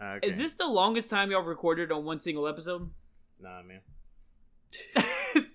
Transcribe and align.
Ah, 0.00 0.14
okay. 0.14 0.26
Is 0.26 0.38
this 0.38 0.54
the 0.54 0.66
longest 0.66 1.10
time 1.10 1.30
y'all 1.30 1.42
recorded 1.42 1.92
on 1.92 2.04
one 2.04 2.18
single 2.18 2.48
episode? 2.48 2.90
Nah, 3.40 3.62
man. 3.62 3.80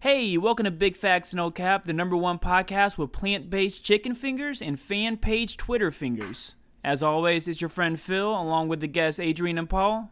Hey, 0.00 0.36
welcome 0.36 0.64
to 0.64 0.72
Big 0.72 0.96
Facts 0.96 1.32
No 1.32 1.52
Cap, 1.52 1.84
the 1.84 1.92
number 1.92 2.16
one 2.16 2.40
podcast 2.40 2.98
with 2.98 3.12
plant 3.12 3.48
based 3.48 3.84
chicken 3.84 4.16
fingers 4.16 4.60
and 4.60 4.80
fan 4.80 5.16
page 5.16 5.56
Twitter 5.56 5.92
fingers. 5.92 6.56
As 6.82 7.04
always, 7.04 7.46
it's 7.46 7.60
your 7.60 7.68
friend 7.68 8.00
Phil, 8.00 8.28
along 8.28 8.66
with 8.66 8.80
the 8.80 8.88
guests 8.88 9.20
Adrian 9.20 9.58
and 9.58 9.70
Paul. 9.70 10.10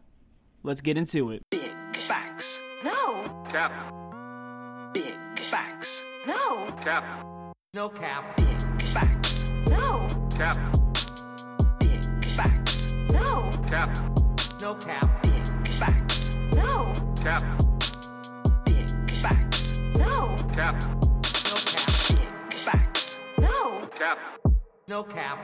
Let's 0.62 0.80
get 0.80 0.96
into 0.96 1.32
it. 1.32 1.42
Big 1.50 1.72
facts. 2.06 2.60
No, 2.84 3.44
Cap. 3.50 3.72
Big 4.94 5.18
facts. 5.50 6.04
no, 6.24 6.66
Cap. 6.82 7.04
no 7.74 7.88
cap. 7.88 8.36
Big 8.36 8.82
facts. 8.92 9.52
No, 9.68 10.06
Cap. 10.38 10.69
No 14.70 14.76
cap. 14.76 15.22
Big 15.24 15.68
facts. 15.80 16.38
No, 16.54 16.92
Cap. 17.24 17.42
Big 18.64 18.88
facts. 19.20 19.80
no, 19.98 20.36
Cap. 20.54 20.80
no 21.50 21.56
cap. 21.66 21.90
Facts. 22.64 23.16
No, 23.40 23.88
Cap. 23.98 24.18
no 24.86 25.02
cap. 25.02 25.38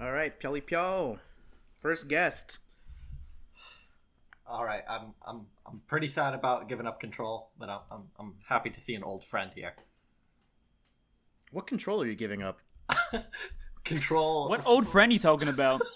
All 0.00 0.12
right, 0.12 0.38
Pelly 0.38 0.60
Pyo. 0.60 1.18
First 1.80 2.06
guest. 2.08 2.58
All 4.46 4.64
right, 4.64 4.84
I'm 4.88 5.12
I'm 5.26 5.46
I'm 5.66 5.80
pretty 5.88 6.06
sad 6.06 6.34
about 6.34 6.68
giving 6.68 6.86
up 6.86 7.00
control, 7.00 7.50
but 7.58 7.68
I'm 7.68 7.80
I'm, 7.90 8.02
I'm 8.20 8.34
happy 8.48 8.70
to 8.70 8.80
see 8.80 8.94
an 8.94 9.02
old 9.02 9.24
friend 9.24 9.50
here. 9.52 9.74
What 11.50 11.66
control 11.66 12.00
are 12.00 12.06
you 12.06 12.14
giving 12.14 12.44
up? 12.44 12.60
Control. 13.86 14.48
What 14.48 14.66
old 14.66 14.86
friend 14.88 15.12
you 15.12 15.18
talking 15.18 15.48
about? 15.48 15.80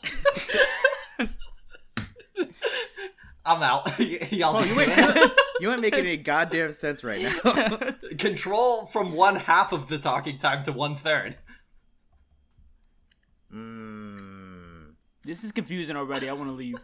I'm 3.45 3.63
out. 3.63 3.99
Y'all 4.32 4.57
Oh, 4.57 4.63
just 4.63 4.74
you 4.74 4.80
ain't, 4.80 5.32
you 5.60 5.73
ain't 5.73 5.80
making 5.80 6.01
any 6.01 6.16
goddamn 6.19 6.73
sense 6.73 7.02
right 7.02 7.21
now. 7.23 7.77
control 8.19 8.87
from 8.87 9.13
one 9.13 9.37
half 9.37 9.73
of 9.73 9.88
the 9.88 9.99
talking 9.99 10.38
time 10.38 10.63
to 10.65 10.73
one 10.73 10.95
third. 10.95 11.37
mm. 13.52 14.93
this 15.25 15.43
is 15.43 15.52
confusing 15.52 15.97
already. 15.97 16.29
I 16.29 16.32
want 16.32 16.49
to 16.49 16.52
leave. 16.54 16.77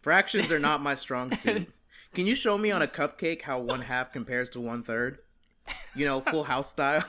Fractions 0.00 0.50
are 0.52 0.58
not 0.58 0.82
my 0.82 0.94
strong 0.94 1.32
suit. 1.32 1.68
Can 2.14 2.26
you 2.26 2.34
show 2.34 2.56
me 2.56 2.70
on 2.70 2.80
a 2.80 2.86
cupcake 2.86 3.42
how 3.42 3.58
one 3.58 3.82
half 3.82 4.12
compares 4.12 4.48
to 4.50 4.60
one 4.60 4.82
third? 4.82 5.18
You 5.96 6.06
know, 6.06 6.20
full 6.20 6.44
house 6.44 6.70
style. 6.70 7.04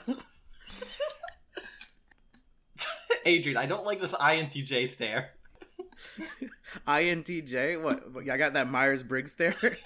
Adrian, 3.25 3.57
I 3.57 3.65
don't 3.65 3.85
like 3.85 3.99
this 3.99 4.13
INTJ 4.13 4.89
stare. 4.89 5.31
INTJ? 6.87 7.81
What? 7.81 8.13
what, 8.13 8.29
I 8.29 8.37
got 8.37 8.53
that 8.53 8.69
Myers 8.69 9.03
Briggs 9.03 9.33
stare. 9.33 9.55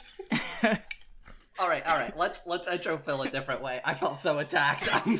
All 1.60 1.68
right, 1.68 1.86
all 1.86 1.98
right. 1.98 2.16
Let's 2.16 2.40
let's 2.46 2.72
intro 2.72 2.98
Phil 2.98 3.22
a 3.22 3.30
different 3.30 3.62
way. 3.62 3.82
I 3.84 3.94
felt 3.94 4.18
so 4.18 4.40
attacked. 4.40 4.88
I'm 5.06 5.18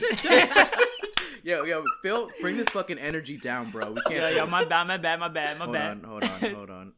yo, 1.44 1.66
yo, 1.66 1.84
Phil, 2.02 2.30
bring 2.40 2.56
this 2.56 2.70
fucking 2.70 2.98
energy 2.98 3.36
down, 3.38 3.72
bro. 3.72 3.92
We 3.92 4.02
can't. 4.04 4.16
Yeah, 4.16 4.30
yeah, 4.30 4.46
my 4.46 4.64
bad, 4.64 4.86
my 4.88 4.96
bad, 4.96 5.20
my 5.20 5.28
bad, 5.28 5.60
my 5.60 5.66
hold 5.66 5.74
bad. 5.76 5.92
on, 5.92 6.04
hold 6.06 6.24
on, 6.24 6.56
hold 6.56 6.70
on. 6.70 6.94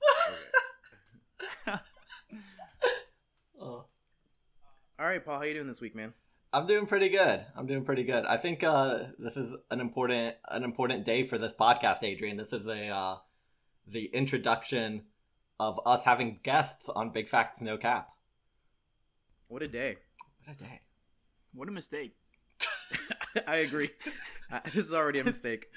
Okay. 1.67 1.79
Oh. 3.59 3.85
All 4.99 5.05
right, 5.05 5.23
Paul, 5.25 5.37
how 5.37 5.43
you 5.43 5.55
doing 5.55 5.67
this 5.67 5.81
week, 5.81 5.95
man? 5.95 6.13
I'm 6.53 6.67
doing 6.67 6.85
pretty 6.85 7.07
good. 7.07 7.45
I'm 7.55 7.65
doing 7.65 7.85
pretty 7.85 8.03
good. 8.03 8.25
I 8.25 8.35
think 8.35 8.63
uh, 8.63 9.05
this 9.17 9.37
is 9.37 9.53
an 9.69 9.79
important 9.79 10.35
an 10.49 10.63
important 10.63 11.05
day 11.05 11.23
for 11.23 11.37
this 11.37 11.53
podcast, 11.53 12.03
Adrian. 12.03 12.35
This 12.35 12.51
is 12.51 12.67
a 12.67 12.89
uh, 12.89 13.17
the 13.87 14.05
introduction 14.13 15.03
of 15.59 15.79
us 15.85 16.03
having 16.03 16.39
guests 16.43 16.89
on 16.89 17.11
Big 17.11 17.29
Facts 17.29 17.61
No 17.61 17.77
Cap. 17.77 18.09
What 19.47 19.63
a 19.63 19.67
day. 19.67 19.97
What 20.43 20.57
a 20.57 20.63
day. 20.63 20.81
What 21.53 21.69
a 21.69 21.71
mistake. 21.71 22.15
I 23.47 23.57
agree. 23.57 23.91
Uh, 24.51 24.59
this 24.65 24.75
is 24.75 24.93
already 24.93 25.19
a 25.19 25.23
mistake. 25.23 25.67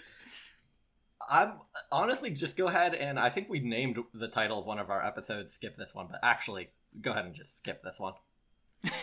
I'm 1.31 1.60
honestly 1.93 2.31
just 2.31 2.56
go 2.56 2.66
ahead 2.66 2.93
and 2.93 3.21
I 3.21 3.28
think 3.28 3.48
we 3.48 3.60
named 3.60 4.00
the 4.12 4.27
title 4.27 4.59
of 4.59 4.66
one 4.66 4.81
of 4.81 4.91
our 4.91 5.00
episodes. 5.00 5.54
Skip 5.54 5.77
this 5.77 5.94
one, 5.94 6.09
but 6.10 6.19
actually, 6.25 6.71
go 7.00 7.12
ahead 7.12 7.25
and 7.25 7.37
just 7.37 7.56
skip 7.59 7.84
this 7.84 8.00
one. 8.00 8.15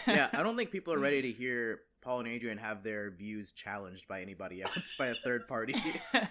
Yeah, 0.08 0.30
I 0.34 0.44
don't 0.44 0.56
think 0.58 0.72
people 0.72 0.94
are 0.94 1.00
ready 1.00 1.22
to 1.22 1.32
hear 1.32 1.82
Paul 2.02 2.20
and 2.20 2.28
Adrian 2.28 2.58
have 2.58 2.84
their 2.84 3.12
views 3.12 3.52
challenged 3.52 4.08
by 4.08 4.22
anybody 4.22 4.62
else, 4.62 4.96
by 5.00 5.08
a 5.08 5.14
third 5.14 5.48
party. 5.48 5.76
I 6.14 6.28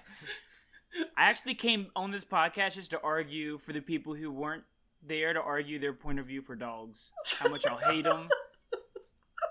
actually 1.16 1.54
came 1.54 1.88
on 1.94 2.10
this 2.10 2.24
podcast 2.24 2.74
just 2.74 2.90
to 2.90 3.00
argue 3.00 3.58
for 3.58 3.72
the 3.72 3.80
people 3.80 4.14
who 4.14 4.30
weren't 4.32 4.64
there 5.06 5.32
to 5.32 5.40
argue 5.40 5.78
their 5.78 5.92
point 5.92 6.18
of 6.18 6.26
view 6.26 6.42
for 6.42 6.56
dogs. 6.56 7.12
How 7.38 7.48
much 7.48 7.64
I'll 7.66 7.78
hate 7.78 8.04
them 8.04 8.28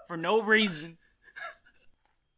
for 0.08 0.18
no 0.18 0.42
reason. 0.42 0.98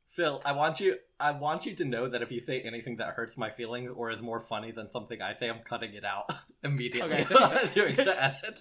Phil, 0.10 0.42
I 0.46 0.52
want 0.52 0.80
you 0.82 0.98
I 1.20 1.32
want 1.32 1.66
you 1.66 1.74
to 1.76 1.86
know 1.86 2.10
that 2.10 2.22
if 2.22 2.32
you 2.32 2.40
say 2.42 2.62
anything 2.62 2.98
that 2.98 3.14
hurts 3.14 3.38
my 3.38 3.50
feelings 3.50 3.90
or 3.96 4.12
is 4.12 4.22
more 4.22 4.42
funny 4.42 4.72
than 4.72 4.90
something 4.92 5.22
I 5.22 5.34
say, 5.34 5.50
I'm 5.50 5.62
cutting 5.64 5.94
it 5.94 6.04
out 6.04 6.30
immediately 6.64 7.26
Okay. 7.32 7.70
during 7.74 7.96
the 7.96 8.24
edit. 8.24 8.60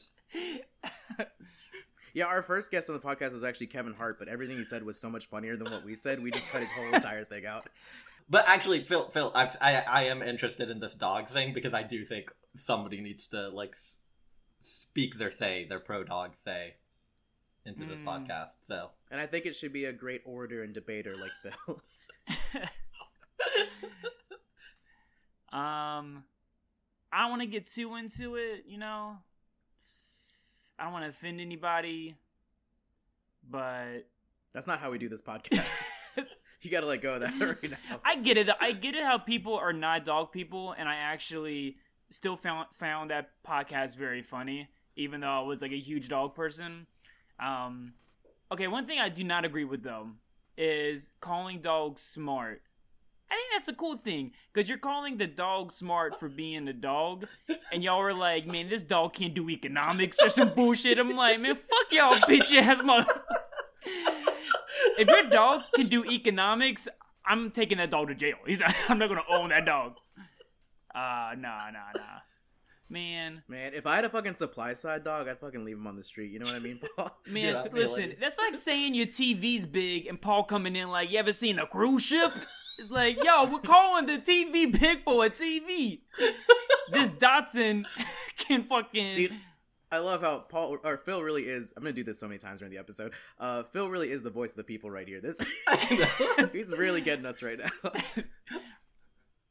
Yeah, 2.15 2.27
our 2.27 2.43
first 2.43 2.71
guest 2.71 2.89
on 2.91 2.95
the 2.97 3.01
podcast 3.01 3.33
was 3.33 3.45
actually 3.45 3.69
Kevin 3.69 3.95
Hart, 3.95 4.19
but 4.19 4.29
everything 4.29 4.57
he 4.57 4.65
said 4.65 4.83
was 4.85 5.01
so 5.01 5.09
much 5.11 5.27
funnier 5.27 5.57
than 5.57 5.71
what 5.71 5.85
we 5.85 5.95
said. 5.95 6.23
We 6.23 6.31
just 6.31 6.49
cut 6.51 6.61
his 6.63 6.73
whole 6.73 6.93
entire 6.95 7.25
thing 7.25 7.47
out. 7.47 7.67
But 8.29 8.49
actually, 8.49 8.85
Phil, 8.85 9.09
Phil, 9.11 9.33
I've, 9.35 9.57
I 9.61 9.77
I 9.81 10.03
am 10.05 10.23
interested 10.23 10.71
in 10.71 10.79
this 10.81 10.95
dog 10.95 11.29
thing 11.29 11.53
because 11.53 11.75
I 11.75 11.83
do 11.83 12.05
think 12.05 12.31
somebody 12.57 13.01
needs 13.01 13.27
to 13.29 13.49
like 13.49 13.75
speak 14.63 15.19
their 15.19 15.31
say, 15.31 15.67
their 15.69 15.79
pro 15.79 16.05
dog 16.05 16.37
say, 16.37 16.75
into 17.67 17.85
this 17.87 17.99
Hmm. 17.99 18.09
podcast. 18.09 18.51
So 18.67 18.91
And 19.11 19.21
I 19.21 19.27
think 19.27 19.47
it 19.47 19.55
should 19.57 19.73
be 19.73 19.87
a 19.87 19.93
great 19.93 20.23
orator 20.25 20.63
and 20.63 20.73
debater 20.73 21.15
like 21.17 21.33
Phil. 21.43 21.81
Um, 25.53 26.23
I 27.13 27.23
don't 27.23 27.31
want 27.31 27.43
to 27.43 27.47
get 27.49 27.67
too 27.67 27.97
into 27.97 28.37
it, 28.37 28.65
you 28.69 28.79
know. 28.79 29.17
I 30.81 30.85
don't 30.85 30.93
want 30.95 31.05
to 31.05 31.11
offend 31.11 31.41
anybody, 31.41 32.17
but 33.49 34.07
That's 34.53 34.67
not 34.67 34.81
how 34.81 34.91
we 34.91 34.97
do 34.99 35.11
this 35.11 35.21
podcast. 35.21 35.69
you 36.63 36.71
gotta 36.71 36.87
let 36.87 37.03
go 37.03 37.15
of 37.15 37.21
that 37.21 37.39
right 37.63 37.71
now. 37.71 38.01
I 38.05 38.17
get 38.17 38.39
it. 38.39 38.49
I 38.61 38.73
get 38.73 38.95
it 38.95 39.03
how 39.03 39.19
people 39.19 39.55
are 39.57 39.75
not 39.75 40.07
dog 40.07 40.33
people, 40.33 40.73
and 40.73 40.89
I 40.89 40.97
actually 40.97 41.77
still 42.09 42.37
found 42.37 42.67
found 42.79 43.11
that 43.11 43.31
podcast 43.47 43.97
very 43.97 44.23
funny, 44.23 44.69
even 44.97 45.21
though 45.21 45.29
I 45.29 45.41
was 45.41 45.61
like 45.61 45.73
a 45.73 45.79
huge 45.79 46.09
dog 46.09 46.35
person. 46.35 46.87
Um, 47.39 47.93
okay, 48.51 48.67
one 48.67 48.87
thing 48.87 48.99
I 48.99 49.11
do 49.11 49.23
not 49.23 49.45
agree 49.45 49.65
with 49.65 49.83
though 49.83 50.09
is 50.57 51.11
calling 51.21 51.61
dogs 51.61 52.01
smart. 52.01 52.63
I 53.31 53.35
think 53.35 53.47
that's 53.55 53.69
a 53.69 53.75
cool 53.75 53.97
thing 53.97 54.33
because 54.53 54.69
you're 54.69 54.79
calling 54.79 55.17
the 55.19 55.27
dog 55.27 55.71
smart 55.73 56.19
for 56.19 56.29
being 56.29 56.67
a 56.69 56.73
dog, 56.73 57.27
and 57.73 57.83
y'all 57.85 58.01
are 58.01 58.13
like, 58.15 58.47
"Man, 58.47 58.69
this 58.69 58.83
dog 58.83 59.13
can't 59.13 59.35
do 59.35 59.49
economics 59.49 60.19
or 60.23 60.29
some 60.29 60.49
bullshit." 60.55 60.99
I'm 60.99 61.11
like, 61.11 61.41
"Man, 61.41 61.55
fuck 61.55 61.93
y'all, 61.93 62.17
bitch 62.17 62.53
ass 62.57 62.83
mother." 62.83 63.07
if 64.99 65.09
your 65.09 65.31
dog 65.31 65.63
can 65.75 65.89
do 65.89 66.05
economics, 66.05 66.89
I'm 67.25 67.51
taking 67.51 67.79
that 67.79 67.91
dog 67.91 68.09
to 68.09 68.15
jail. 68.15 68.37
He's 68.47 68.61
not, 68.61 68.75
I'm 68.89 68.99
not 68.99 69.09
gonna 69.09 69.21
own 69.31 69.51
that 69.51 69.65
dog. 69.65 69.97
Uh, 70.95 71.35
nah, 71.39 71.71
nah, 71.71 71.93
nah. 71.95 72.03
Man, 72.89 73.45
Man, 73.47 73.73
if 73.75 73.87
I 73.87 73.95
had 73.95 74.05
a 74.05 74.09
fucking 74.09 74.35
supply 74.35 74.73
side 74.73 75.05
dog, 75.05 75.29
I'd 75.29 75.39
fucking 75.39 75.65
leave 75.65 75.77
him 75.77 75.87
on 75.87 75.95
the 75.95 76.03
street. 76.03 76.33
You 76.33 76.41
know 76.41 76.51
what 76.51 76.57
I 76.57 76.65
mean, 76.65 76.81
Paul? 76.97 77.17
man, 77.29 77.55
Yeah, 77.55 77.65
listen, 77.73 78.09
like- 78.09 78.19
that's 78.21 78.37
like 78.37 78.57
saying 78.57 78.97
your 78.97 79.07
TV's 79.07 79.65
big 79.67 80.07
and 80.07 80.21
Paul 80.21 80.43
coming 80.43 80.75
in 80.75 80.89
like, 80.91 81.13
you 81.13 81.19
ever 81.21 81.31
seen 81.33 81.61
a 81.61 81.67
cruise 81.69 82.03
ship? 82.03 82.33
It's 82.81 82.91
like, 82.91 83.23
yo, 83.23 83.45
we're 83.45 83.59
calling 83.59 84.07
the 84.07 84.17
TV 84.17 84.73
big 84.81 85.05
for 85.05 85.27
a 85.27 85.29
TV. 85.29 86.01
this 86.91 87.11
Dotson 87.11 87.85
can 88.39 88.65
fucking. 88.65 89.17
Dude, 89.17 89.37
I 89.93 89.99
love 89.99 90.23
how 90.23 90.39
Paul 90.39 90.79
or 90.83 90.97
Phil 90.97 91.23
really 91.23 91.43
is. 91.43 91.75
I'm 91.77 91.83
gonna 91.83 91.93
do 91.93 92.05
this 92.05 92.19
so 92.19 92.27
many 92.27 92.39
times 92.39 92.61
during 92.61 92.73
the 92.73 92.79
episode. 92.79 93.13
Uh, 93.39 93.65
Phil 93.65 93.91
really 93.91 94.11
is 94.11 94.23
the 94.23 94.31
voice 94.31 94.53
of 94.53 94.57
the 94.57 94.65
people 94.65 94.91
right 94.91 95.07
here. 95.07 95.21
This 95.21 95.39
he's 96.55 96.71
really 96.71 97.03
getting 97.03 97.27
us 97.27 97.43
right 97.43 97.59
now. 97.59 97.93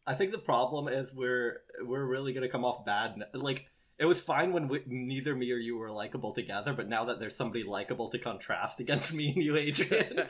I 0.07 0.15
think 0.15 0.31
the 0.31 0.39
problem 0.39 0.88
is 0.88 1.13
we're 1.13 1.62
we're 1.86 2.06
really 2.06 2.33
gonna 2.33 2.50
come 2.50 2.65
off 2.65 2.83
bad. 2.83 3.13
Like 3.36 3.68
it 4.00 4.06
was 4.06 4.19
fine 4.19 4.54
when 4.54 4.69
we, 4.69 4.81
neither 4.88 5.36
me 5.36 5.51
or 5.51 5.57
you 5.57 5.77
were 5.77 5.92
likable 5.92 6.33
together, 6.33 6.74
but 6.74 6.89
now 6.89 7.06
that 7.06 7.19
there's 7.19 7.36
somebody 7.36 7.63
likable 7.63 8.09
to 8.09 8.18
contrast 8.18 8.80
against 8.80 9.13
me 9.13 9.33
and 9.36 9.44
you, 9.44 9.56
Adrian, 9.56 10.27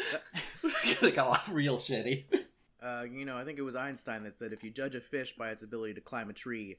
we're 0.62 0.96
gonna 1.00 1.14
go 1.14 1.24
off 1.24 1.50
real 1.50 1.78
shitty. 1.78 2.26
Uh, 2.82 3.04
you 3.12 3.26
know, 3.26 3.38
I 3.38 3.44
think 3.44 3.60
it 3.60 3.64
was 3.64 3.76
Einstein 3.76 4.24
that 4.24 4.38
said 4.38 4.54
if 4.54 4.64
you 4.64 4.70
judge 4.70 4.96
a 4.96 5.02
fish 5.02 5.36
by 5.36 5.50
its 5.50 5.64
ability 5.64 5.96
to 5.96 6.02
climb 6.02 6.30
a 6.30 6.34
tree, 6.34 6.78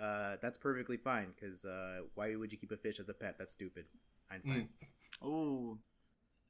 uh, 0.00 0.36
that's 0.40 0.56
perfectly 0.56 0.96
fine. 0.96 1.28
Because 1.34 1.64
uh, 1.64 2.00
why 2.14 2.34
would 2.36 2.52
you 2.52 2.58
keep 2.58 2.70
a 2.72 2.76
fish 2.76 3.00
as 3.00 3.08
a 3.08 3.14
pet? 3.14 3.36
That's 3.38 3.52
stupid. 3.52 3.86
Einstein. 4.30 4.68
Ooh. 5.24 5.78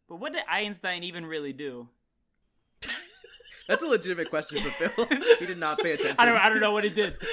But 0.08 0.17
what 0.17 0.32
did 0.32 0.43
Einstein 0.49 1.05
even 1.05 1.25
really 1.25 1.52
do? 1.52 1.88
That's 3.69 3.85
a 3.85 3.87
legitimate 3.87 4.29
question 4.29 4.58
for 4.58 4.70
Phil. 4.70 5.06
he 5.38 5.47
did 5.47 5.58
not 5.58 5.79
pay 5.79 5.93
attention. 5.93 6.17
I 6.19 6.25
don't 6.25 6.37
I 6.37 6.49
don't 6.49 6.61
know 6.61 6.73
what 6.73 6.85
he 6.85 6.91
did. 6.91 7.14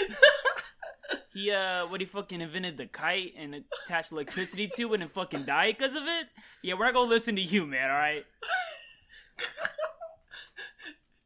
He 1.33 1.51
uh, 1.51 1.85
what 1.85 2.01
he 2.01 2.07
fucking 2.07 2.41
invented 2.41 2.77
the 2.77 2.87
kite 2.87 3.33
and 3.37 3.63
attached 3.85 4.11
electricity 4.11 4.67
to 4.75 4.93
it 4.95 5.01
and 5.01 5.11
fucking 5.11 5.43
died 5.43 5.75
because 5.77 5.93
of 5.93 6.01
it. 6.03 6.27
Yeah, 6.63 6.73
we're 6.73 6.85
not 6.85 6.95
gonna 6.95 7.11
listen 7.11 7.35
to 7.35 7.41
you, 7.41 7.67
man. 7.67 7.91
All 7.91 7.95
right. 7.95 8.25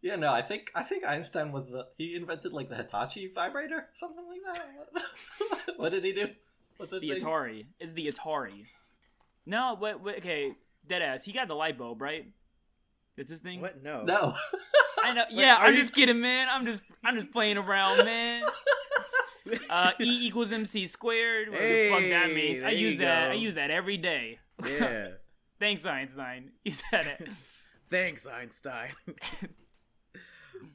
Yeah, 0.01 0.15
no, 0.15 0.31
I 0.31 0.41
think 0.41 0.71
I 0.75 0.81
think 0.83 1.05
Einstein 1.07 1.51
was 1.51 1.67
the 1.67 1.87
he 1.97 2.15
invented 2.15 2.53
like 2.53 2.69
the 2.69 2.75
Hitachi 2.75 3.27
vibrator, 3.33 3.87
something 3.93 4.25
like 4.27 4.41
that. 4.55 5.73
what 5.77 5.89
did 5.91 6.03
he 6.03 6.11
do? 6.13 6.29
What's 6.77 6.91
The 6.91 6.99
Atari 7.11 7.65
is 7.79 7.93
the 7.93 8.07
Atari. 8.07 8.65
No, 9.45 9.77
wait, 9.79 10.01
wait, 10.01 10.17
okay, 10.17 10.53
deadass. 10.89 11.23
He 11.23 11.31
got 11.31 11.47
the 11.47 11.53
light 11.53 11.77
bulb, 11.77 12.01
right? 12.01 12.25
That's 13.15 13.29
his 13.29 13.41
thing. 13.41 13.61
What? 13.61 13.83
No. 13.83 14.03
No. 14.03 14.33
I 15.03 15.13
know. 15.13 15.25
Wait, 15.29 15.37
Yeah, 15.39 15.55
I'm 15.59 15.73
you- 15.75 15.79
just 15.81 15.93
kidding, 15.93 16.19
man. 16.19 16.47
I'm 16.49 16.65
just 16.65 16.81
I'm 17.05 17.15
just 17.15 17.31
playing 17.31 17.57
around, 17.57 17.97
man. 18.05 18.43
Uh, 19.69 19.91
e 19.99 20.27
equals 20.27 20.51
mc 20.51 20.85
squared. 20.87 21.49
Whatever 21.49 21.67
the 21.73 21.89
fuck 21.89 21.99
that 22.09 22.33
means. 22.33 22.61
I 22.61 22.69
use 22.71 22.95
that. 22.97 23.25
go. 23.27 23.31
I 23.31 23.33
use 23.33 23.55
that 23.55 23.69
every 23.69 23.97
day. 23.97 24.39
Yeah. 24.67 25.09
Thanks, 25.59 25.85
Einstein. 25.85 26.51
You 26.63 26.71
said 26.71 27.05
it. 27.19 27.29
Thanks, 27.89 28.25
Einstein. 28.25 28.91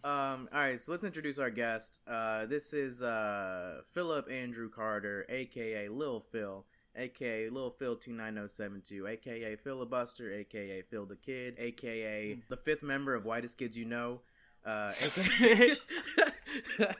Um, 0.04 0.48
all 0.52 0.60
right, 0.60 0.78
so 0.78 0.92
let's 0.92 1.04
introduce 1.04 1.38
our 1.38 1.50
guest. 1.50 2.00
Uh, 2.06 2.46
this 2.46 2.72
is 2.72 3.02
uh, 3.02 3.82
Philip 3.92 4.30
Andrew 4.30 4.68
Carter, 4.68 5.26
aka 5.28 5.88
Lil 5.88 6.20
Phil, 6.20 6.64
aka 6.96 7.48
Lil 7.48 7.70
Phil 7.70 7.96
two 7.96 8.12
nine 8.12 8.34
zero 8.34 8.46
seven 8.46 8.82
two, 8.84 9.06
aka 9.06 9.56
Filibuster, 9.56 10.32
aka 10.32 10.82
Phil 10.82 11.06
the 11.06 11.16
Kid, 11.16 11.54
aka 11.58 12.38
the 12.48 12.56
fifth 12.56 12.82
member 12.82 13.14
of 13.14 13.24
Whitest 13.24 13.58
Kids 13.58 13.76
You 13.76 13.84
Know, 13.84 14.20
uh, 14.64 14.92
aka. 15.02 15.76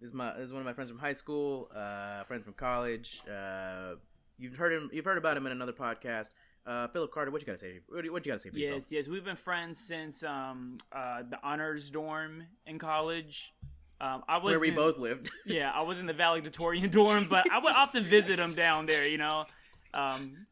This 0.00 0.10
is 0.10 0.14
my 0.14 0.32
this 0.34 0.44
is 0.44 0.52
one 0.52 0.60
of 0.60 0.66
my 0.66 0.72
friends 0.74 0.90
from 0.90 1.00
high 1.00 1.12
school, 1.12 1.68
uh, 1.74 2.22
friends 2.22 2.44
from 2.44 2.52
college. 2.52 3.20
Uh, 3.28 3.94
you've 4.38 4.56
heard 4.56 4.72
him. 4.72 4.90
You've 4.92 5.04
heard 5.04 5.18
about 5.18 5.36
him 5.36 5.44
in 5.46 5.50
another 5.50 5.72
podcast. 5.72 6.30
Uh, 6.68 6.86
Philip 6.88 7.10
Carter, 7.12 7.30
what 7.30 7.40
you 7.40 7.46
gotta 7.46 7.56
say? 7.58 7.80
What, 7.88 8.00
do 8.02 8.04
you- 8.06 8.12
what 8.12 8.26
you 8.26 8.30
gotta 8.32 8.38
say 8.40 8.50
for 8.50 8.58
yourself? 8.58 8.82
Yes, 8.82 8.92
yes. 8.92 9.08
We've 9.08 9.24
been 9.24 9.36
friends 9.36 9.78
since 9.78 10.22
um 10.22 10.76
uh 10.92 11.22
the 11.28 11.38
honors 11.42 11.88
dorm 11.90 12.44
in 12.66 12.78
college. 12.78 13.54
Um, 14.00 14.22
I 14.28 14.36
was 14.36 14.52
Where 14.52 14.60
we 14.60 14.68
in- 14.68 14.74
both 14.74 14.98
lived. 14.98 15.30
Yeah, 15.46 15.70
I 15.74 15.80
was 15.82 15.98
in 15.98 16.06
the 16.06 16.12
valedictorian 16.12 16.90
dorm, 16.90 17.26
but 17.28 17.50
I 17.50 17.58
would 17.58 17.72
often 17.74 18.04
visit 18.04 18.38
him 18.38 18.54
down 18.54 18.84
there. 18.86 19.08
You 19.08 19.18
know, 19.18 19.46
um, 19.94 20.46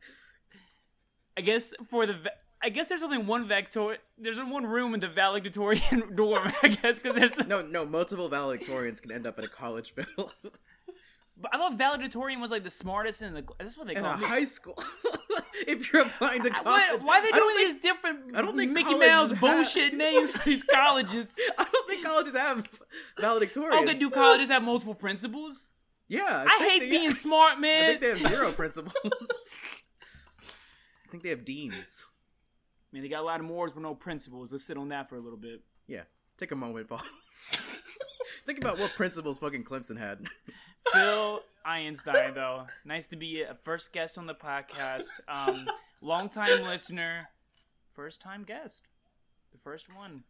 I 1.37 1.43
guess 1.43 1.75
for 1.91 2.07
the 2.07 2.15
I 2.63 2.71
guess 2.71 2.89
there's 2.89 3.03
only 3.03 3.19
one 3.19 3.47
vector. 3.47 3.99
There's 4.19 4.39
only 4.39 4.51
one 4.53 4.65
room 4.67 4.95
in 4.95 5.01
the 5.01 5.09
valedictorian 5.09 6.15
dorm. 6.17 6.51
I 6.63 6.69
guess 6.69 6.99
because 6.99 7.15
there's 7.15 7.35
the, 7.35 7.45
no, 7.45 7.61
no, 7.61 7.85
multiple 7.85 8.31
valedictorians 8.31 9.03
can 9.03 9.13
end 9.13 9.27
up 9.27 9.39
at 9.39 9.45
a 9.45 9.49
college, 9.49 9.93
Phil. 9.95 10.33
But 11.39 11.55
I 11.55 11.59
thought 11.59 11.77
valedictorian 11.77 12.41
was 12.41 12.51
like 12.51 12.65
the 12.65 12.71
smartest 12.71 13.21
in 13.23 13.35
the. 13.35 13.45
That's 13.59 13.77
what 13.77 13.87
they 13.87 13.95
in 13.95 14.03
call 14.03 14.15
a 14.15 14.19
me. 14.19 14.25
high 14.25 14.47
school. 14.47 14.83
if 15.67 15.93
you're 15.93 16.03
applying 16.03 16.43
to 16.43 16.51
college, 16.51 16.65
Why, 16.65 16.97
why 17.03 17.19
are 17.19 17.23
they 17.23 17.29
I 17.33 17.37
doing 17.37 17.57
think- 17.57 17.73
these 17.73 17.83
different 17.83 18.37
I 18.37 18.41
don't 18.43 18.57
think 18.57 18.73
Mickey 18.73 18.97
Mouse 18.99 19.31
have- 19.33 19.41
bullshit 19.41 19.93
names 20.07 20.31
for 20.33 20.45
these 20.49 20.65
colleges? 20.65 21.37
I 21.59 21.67
don't 21.71 21.89
think 21.89 22.05
colleges 22.07 22.35
have 22.35 22.67
valedictorians. 23.19 23.69
Oh, 23.73 23.85
they 23.85 23.95
do 23.95 24.09
colleges 24.11 24.49
have 24.49 24.63
multiple 24.63 24.95
principals? 24.95 25.69
Yeah, 26.09 26.45
I, 26.49 26.59
think 26.59 26.71
hate 26.73 26.81
they- 26.81 26.91
being 26.91 27.13
smart, 27.15 27.61
man. 27.61 27.83
I 27.83 27.87
think 27.89 28.01
they 28.01 28.09
have 28.09 28.19
zero 28.19 28.51
principals. 28.53 28.95
I 31.07 31.11
think 31.11 31.23
they 31.23 31.31
have 31.31 31.45
deans. 31.45 32.07
Man, 32.93 33.03
they 33.03 33.09
got 33.09 33.21
a 33.21 33.25
lot 33.27 33.41
of 33.41 33.47
mores 33.47 33.75
with 33.75 33.83
no 33.83 33.95
principals. 33.95 34.53
Let's 34.53 34.65
sit 34.65 34.77
on 34.79 34.89
that 34.89 35.09
for 35.09 35.17
a 35.17 35.21
little 35.21 35.39
bit. 35.39 35.63
Yeah, 35.87 36.03
take 36.39 36.53
a 36.53 36.57
moment, 36.57 36.89
Paul. 36.89 37.03
think 38.47 38.59
about 38.59 38.79
what 38.79 38.93
principals 38.93 39.39
fucking 39.39 39.65
Clemson 39.65 39.99
had. 39.99 40.27
Phil 40.97 41.41
Einstein, 41.65 42.35
though. 42.35 42.67
Nice 42.85 43.07
to 43.09 43.17
be 43.17 43.43
a 43.43 43.55
first 43.63 43.93
guest 43.93 44.19
on 44.19 44.27
the 44.27 44.35
podcast. 44.35 45.05
Um, 45.29 45.67
long 46.01 46.29
time 46.29 46.63
listener, 46.63 47.29
first 47.93 48.21
time 48.21 48.45
guest. 48.45 48.85
The 49.53 49.59
first 49.59 49.93
one. 49.95 50.25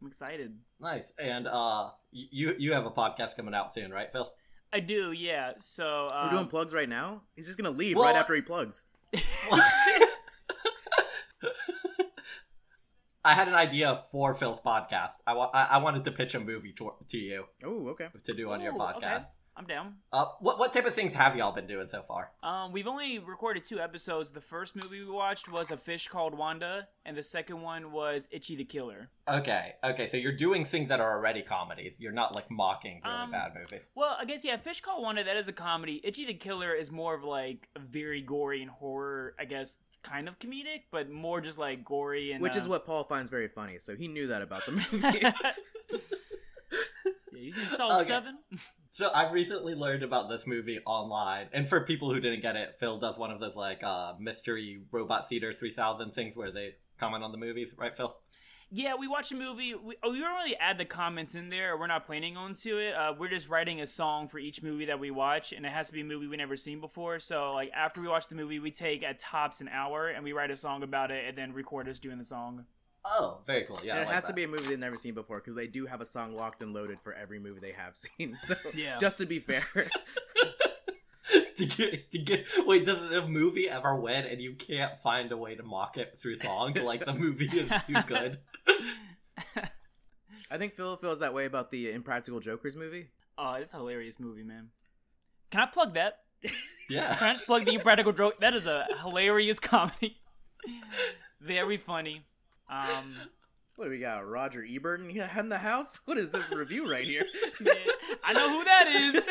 I'm 0.00 0.08
excited. 0.08 0.58
nice. 0.80 1.12
And 1.18 1.46
uh 1.46 1.90
you 2.10 2.54
you 2.58 2.72
have 2.72 2.86
a 2.86 2.90
podcast 2.90 3.36
coming 3.36 3.54
out 3.54 3.72
soon, 3.72 3.92
right, 3.92 4.10
Phil? 4.12 4.32
I 4.72 4.80
do, 4.80 5.12
yeah. 5.12 5.52
So 5.60 6.08
um, 6.12 6.24
We're 6.26 6.30
doing 6.38 6.46
plugs 6.48 6.72
right 6.74 6.88
now. 6.88 7.22
He's 7.36 7.46
just 7.46 7.56
gonna 7.58 7.70
leave 7.70 7.96
well- 7.96 8.06
right 8.06 8.16
after 8.16 8.34
he 8.34 8.40
plugs. 8.42 8.84
I 13.24 13.34
had 13.34 13.46
an 13.46 13.54
idea 13.54 14.02
for 14.10 14.34
Phil's 14.34 14.60
podcast. 14.60 15.12
I, 15.26 15.34
wa- 15.34 15.50
I-, 15.54 15.68
I 15.72 15.78
wanted 15.78 16.02
to 16.04 16.10
pitch 16.10 16.34
a 16.34 16.40
movie 16.40 16.72
to, 16.72 16.92
to 17.08 17.18
you 17.18 17.44
Oh, 17.64 17.88
okay. 17.90 18.08
to 18.24 18.32
do 18.34 18.50
on 18.50 18.60
your 18.60 18.72
podcast. 18.72 18.96
okay. 19.18 19.24
I'm 19.54 19.66
down. 19.66 19.96
Uh, 20.12 20.24
what 20.40 20.58
what 20.58 20.72
type 20.72 20.86
of 20.86 20.94
things 20.94 21.12
have 21.12 21.36
y'all 21.36 21.52
been 21.52 21.66
doing 21.66 21.86
so 21.86 22.02
far? 22.08 22.30
Um, 22.42 22.72
we've 22.72 22.86
only 22.86 23.18
recorded 23.18 23.64
two 23.66 23.80
episodes. 23.80 24.30
The 24.30 24.40
first 24.40 24.74
movie 24.74 25.00
we 25.04 25.10
watched 25.10 25.50
was 25.52 25.70
A 25.70 25.76
Fish 25.76 26.08
Called 26.08 26.32
Wanda, 26.36 26.88
and 27.04 27.16
the 27.16 27.22
second 27.22 27.60
one 27.60 27.92
was 27.92 28.28
Ichi 28.30 28.56
the 28.56 28.64
Killer. 28.64 29.10
Okay, 29.28 29.74
okay, 29.84 30.08
so 30.08 30.16
you're 30.16 30.36
doing 30.36 30.64
things 30.64 30.88
that 30.88 31.00
are 31.00 31.18
already 31.18 31.42
comedies. 31.42 32.00
You're 32.00 32.12
not 32.12 32.34
like 32.34 32.50
mocking 32.50 33.02
really 33.04 33.14
Um, 33.14 33.30
bad 33.30 33.52
movies. 33.54 33.86
Well, 33.94 34.16
I 34.18 34.24
guess 34.24 34.42
yeah, 34.42 34.56
Fish 34.56 34.80
Called 34.80 35.02
Wanda 35.02 35.22
that 35.24 35.36
is 35.36 35.48
a 35.48 35.52
comedy. 35.52 36.00
Ichi 36.02 36.24
the 36.24 36.34
Killer 36.34 36.72
is 36.72 36.90
more 36.90 37.14
of 37.14 37.22
like 37.22 37.68
a 37.76 37.80
very 37.80 38.22
gory 38.22 38.62
and 38.62 38.70
horror, 38.70 39.34
I 39.38 39.44
guess, 39.44 39.80
kind 40.02 40.28
of 40.28 40.38
comedic, 40.38 40.84
but 40.90 41.10
more 41.10 41.42
just 41.42 41.58
like 41.58 41.84
gory 41.84 42.32
and 42.32 42.40
Which 42.40 42.56
is 42.56 42.66
uh, 42.66 42.70
what 42.70 42.86
Paul 42.86 43.04
finds 43.04 43.30
very 43.30 43.48
funny, 43.48 43.78
so 43.78 43.94
he 43.96 44.08
knew 44.08 44.28
that 44.28 44.40
about 44.40 44.64
the 44.64 44.72
movie. 44.72 45.18
yeah, 45.20 45.32
you 47.32 47.52
seen 47.52 47.66
Salt 47.66 47.92
Okay. 48.00 48.04
Seven? 48.08 48.38
So 48.94 49.10
I've 49.14 49.32
recently 49.32 49.74
learned 49.74 50.02
about 50.02 50.28
this 50.28 50.46
movie 50.46 50.78
online, 50.84 51.48
and 51.54 51.66
for 51.66 51.80
people 51.80 52.12
who 52.12 52.20
didn't 52.20 52.42
get 52.42 52.56
it, 52.56 52.74
Phil 52.78 52.98
does 52.98 53.16
one 53.16 53.30
of 53.30 53.40
those 53.40 53.56
like 53.56 53.82
uh, 53.82 54.12
mystery 54.20 54.82
robot 54.90 55.30
theater 55.30 55.54
three 55.54 55.72
thousand 55.72 56.12
things 56.12 56.36
where 56.36 56.52
they 56.52 56.74
comment 57.00 57.24
on 57.24 57.32
the 57.32 57.38
movies, 57.38 57.70
right, 57.78 57.96
Phil? 57.96 58.14
Yeah, 58.70 58.96
we 58.96 59.08
watch 59.08 59.32
a 59.32 59.34
movie. 59.34 59.74
We, 59.74 59.96
oh, 60.02 60.10
we 60.10 60.20
don't 60.20 60.34
really 60.34 60.56
add 60.56 60.76
the 60.76 60.84
comments 60.84 61.34
in 61.34 61.48
there. 61.48 61.78
We're 61.78 61.86
not 61.86 62.04
planning 62.04 62.36
on 62.36 62.52
to 62.56 62.78
it. 62.78 62.92
Uh, 62.92 63.14
we're 63.18 63.30
just 63.30 63.48
writing 63.48 63.80
a 63.80 63.86
song 63.86 64.28
for 64.28 64.38
each 64.38 64.62
movie 64.62 64.84
that 64.84 65.00
we 65.00 65.10
watch, 65.10 65.52
and 65.52 65.64
it 65.64 65.72
has 65.72 65.86
to 65.86 65.94
be 65.94 66.02
a 66.02 66.04
movie 66.04 66.26
we 66.26 66.36
never 66.36 66.58
seen 66.58 66.78
before. 66.78 67.18
So, 67.18 67.54
like 67.54 67.70
after 67.74 68.02
we 68.02 68.08
watch 68.08 68.28
the 68.28 68.34
movie, 68.34 68.58
we 68.58 68.70
take 68.70 69.02
at 69.02 69.18
tops 69.18 69.62
an 69.62 69.68
hour 69.68 70.08
and 70.08 70.22
we 70.22 70.34
write 70.34 70.50
a 70.50 70.56
song 70.56 70.82
about 70.82 71.10
it, 71.10 71.24
and 71.26 71.38
then 71.38 71.54
record 71.54 71.88
us 71.88 71.98
doing 71.98 72.18
the 72.18 72.24
song. 72.24 72.66
Oh, 73.04 73.40
very 73.46 73.64
cool. 73.64 73.80
Yeah, 73.82 73.94
and 73.94 74.02
it 74.02 74.06
like 74.06 74.14
has 74.14 74.24
to 74.24 74.32
be 74.32 74.44
a 74.44 74.48
movie 74.48 74.68
they've 74.68 74.78
never 74.78 74.94
seen 74.94 75.14
before 75.14 75.38
because 75.38 75.56
they 75.56 75.66
do 75.66 75.86
have 75.86 76.00
a 76.00 76.04
song 76.04 76.36
locked 76.36 76.62
and 76.62 76.72
loaded 76.72 77.00
for 77.00 77.12
every 77.12 77.38
movie 77.40 77.58
they 77.60 77.72
have 77.72 77.96
seen. 77.96 78.36
So 78.36 78.54
Yeah. 78.74 78.98
just 78.98 79.18
to 79.18 79.26
be 79.26 79.40
fair, 79.40 79.64
to 81.56 81.66
get 81.66 82.10
to 82.12 82.18
get. 82.18 82.46
Wait, 82.66 82.86
does 82.86 83.08
the 83.10 83.26
movie 83.26 83.68
ever 83.68 83.96
win, 83.96 84.24
and 84.26 84.40
you 84.40 84.54
can't 84.54 84.98
find 85.00 85.32
a 85.32 85.36
way 85.36 85.54
to 85.56 85.62
mock 85.62 85.96
it 85.96 86.16
through 86.18 86.36
song? 86.38 86.74
Like 86.74 87.04
the 87.04 87.14
movie 87.14 87.46
is 87.46 87.72
too 87.86 88.00
good. 88.06 88.38
I 90.50 90.58
think 90.58 90.74
Phil 90.74 90.96
feels 90.96 91.20
that 91.20 91.32
way 91.34 91.46
about 91.46 91.70
the 91.70 91.90
Impractical 91.90 92.38
Jokers 92.40 92.76
movie. 92.76 93.08
Oh, 93.38 93.54
it's 93.54 93.72
a 93.72 93.76
hilarious 93.78 94.20
movie, 94.20 94.42
man. 94.42 94.68
Can 95.50 95.60
I 95.62 95.66
plug 95.66 95.94
that? 95.94 96.18
Can 96.42 96.52
I 96.52 96.54
Yeah. 96.90 97.32
just 97.32 97.46
plug 97.46 97.64
the 97.64 97.74
Impractical 97.74 98.12
Joke? 98.12 98.38
That 98.40 98.54
is 98.54 98.66
a 98.66 98.86
hilarious 99.00 99.58
comedy. 99.58 100.18
Very 101.40 101.78
funny. 101.78 102.26
Um, 102.72 103.14
What 103.76 103.86
do 103.86 103.90
we 103.90 104.00
got? 104.00 104.28
Roger 104.28 104.64
Ebert 104.68 105.00
in 105.00 105.48
the 105.48 105.58
house? 105.58 106.00
What 106.04 106.18
is 106.18 106.30
this 106.30 106.52
review 106.52 106.90
right 106.90 107.06
here? 107.06 107.24
man, 107.60 107.74
I 108.22 108.34
know 108.34 108.58
who 108.58 108.64
that 108.64 108.86
is. 108.86 109.24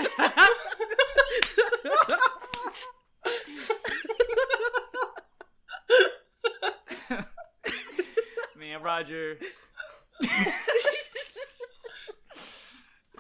Man, 8.58 8.82
Roger. 8.82 9.38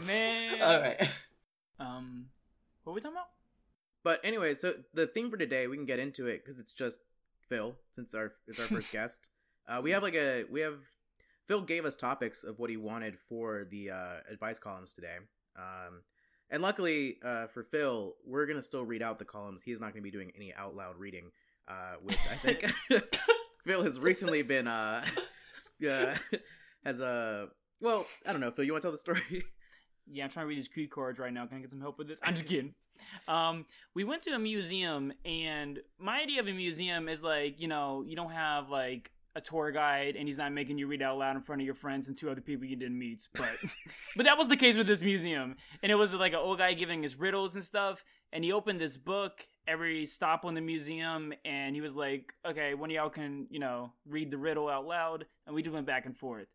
Man. 0.03 0.61
All 0.63 0.81
right. 0.81 0.99
Um, 1.79 2.25
what 2.83 2.93
are 2.93 2.95
we 2.95 3.01
talking 3.01 3.15
about? 3.15 3.27
But 4.03 4.21
anyway, 4.23 4.55
so 4.55 4.73
the 4.93 5.05
theme 5.05 5.29
for 5.29 5.37
today, 5.37 5.67
we 5.67 5.77
can 5.77 5.85
get 5.85 5.99
into 5.99 6.25
it 6.25 6.43
because 6.43 6.57
it's 6.57 6.73
just 6.73 6.99
Phil, 7.47 7.75
since 7.91 8.15
our 8.15 8.33
it's 8.47 8.59
our 8.59 8.65
first 8.65 8.91
guest. 8.91 9.29
Uh, 9.71 9.79
we 9.81 9.91
have 9.91 10.03
like 10.03 10.15
a 10.15 10.43
we 10.51 10.59
have 10.61 10.79
Phil 11.47 11.61
gave 11.61 11.85
us 11.85 11.95
topics 11.95 12.43
of 12.43 12.59
what 12.59 12.69
he 12.69 12.77
wanted 12.77 13.17
for 13.17 13.65
the 13.69 13.91
uh, 13.91 14.15
advice 14.29 14.59
columns 14.59 14.93
today. 14.93 15.15
Um, 15.55 16.01
and 16.49 16.61
luckily 16.61 17.17
uh, 17.23 17.47
for 17.47 17.63
Phil, 17.63 18.15
we're 18.25 18.45
gonna 18.45 18.61
still 18.61 18.83
read 18.83 19.01
out 19.01 19.17
the 19.17 19.25
columns. 19.25 19.63
He's 19.63 19.79
not 19.79 19.93
gonna 19.93 20.01
be 20.01 20.11
doing 20.11 20.31
any 20.35 20.53
out 20.53 20.75
loud 20.75 20.97
reading, 20.97 21.31
uh, 21.69 21.95
which 22.03 22.17
I 22.29 22.35
think 22.35 22.73
Phil 23.63 23.83
has 23.83 23.97
recently 23.99 24.41
been 24.41 24.67
uh, 24.67 25.05
uh 25.89 26.15
has 26.85 26.99
a 26.99 27.47
well, 27.79 28.05
I 28.27 28.31
don't 28.33 28.41
know. 28.41 28.51
Phil, 28.51 28.65
you 28.65 28.73
want 28.73 28.81
to 28.81 28.87
tell 28.87 28.91
the 28.91 28.97
story? 28.97 29.45
Yeah, 30.13 30.25
I'm 30.25 30.29
trying 30.31 30.45
to 30.45 30.47
read 30.49 30.57
these 30.57 30.67
cue 30.67 30.89
cards 30.89 31.19
right 31.19 31.31
now. 31.31 31.45
Can 31.45 31.59
I 31.59 31.61
get 31.61 31.69
some 31.69 31.79
help 31.79 31.97
with 31.97 32.07
this? 32.07 32.19
I'm 32.23 32.33
just 32.33 32.47
kidding. 32.47 32.73
Um, 33.27 33.65
we 33.93 34.03
went 34.03 34.23
to 34.23 34.31
a 34.31 34.39
museum, 34.39 35.13
and 35.23 35.79
my 35.99 36.21
idea 36.21 36.41
of 36.41 36.47
a 36.47 36.53
museum 36.53 37.07
is 37.07 37.23
like, 37.23 37.61
you 37.61 37.67
know, 37.67 38.03
you 38.05 38.15
don't 38.15 38.31
have 38.31 38.67
like 38.69 39.11
a 39.35 39.41
tour 39.41 39.71
guide 39.71 40.15
and 40.15 40.27
he's 40.27 40.38
not 40.38 40.51
making 40.51 40.77
you 40.77 40.88
read 40.88 41.01
out 41.01 41.17
loud 41.17 41.35
in 41.35 41.41
front 41.41 41.61
of 41.61 41.65
your 41.65 41.75
friends 41.75 42.07
and 42.07 42.17
two 42.17 42.29
other 42.29 42.41
people 42.41 42.65
you 42.65 42.75
didn't 42.75 42.97
meet. 42.97 43.27
But 43.33 43.55
but 44.15 44.25
that 44.25 44.38
was 44.38 44.47
the 44.47 44.57
case 44.57 44.77
with 44.77 44.88
this 44.88 45.01
museum, 45.01 45.55
and 45.81 45.91
it 45.91 45.95
was 45.95 46.13
like 46.13 46.33
an 46.33 46.39
old 46.39 46.57
guy 46.57 46.73
giving 46.73 47.03
his 47.03 47.17
riddles 47.17 47.55
and 47.55 47.63
stuff. 47.63 48.03
And 48.33 48.45
he 48.45 48.53
opened 48.53 48.79
this 48.79 48.95
book 48.95 49.45
every 49.67 50.05
stop 50.05 50.45
on 50.45 50.53
the 50.53 50.61
museum, 50.61 51.33
and 51.43 51.75
he 51.75 51.81
was 51.81 51.95
like, 51.95 52.33
"Okay, 52.45 52.73
one 52.73 52.89
of 52.89 52.95
y'all 52.95 53.09
can 53.09 53.47
you 53.50 53.59
know 53.59 53.93
read 54.07 54.31
the 54.31 54.38
riddle 54.38 54.69
out 54.69 54.85
loud," 54.85 55.25
and 55.45 55.55
we 55.55 55.61
just 55.61 55.73
went 55.73 55.85
back 55.85 56.05
and 56.05 56.17
forth. 56.17 56.47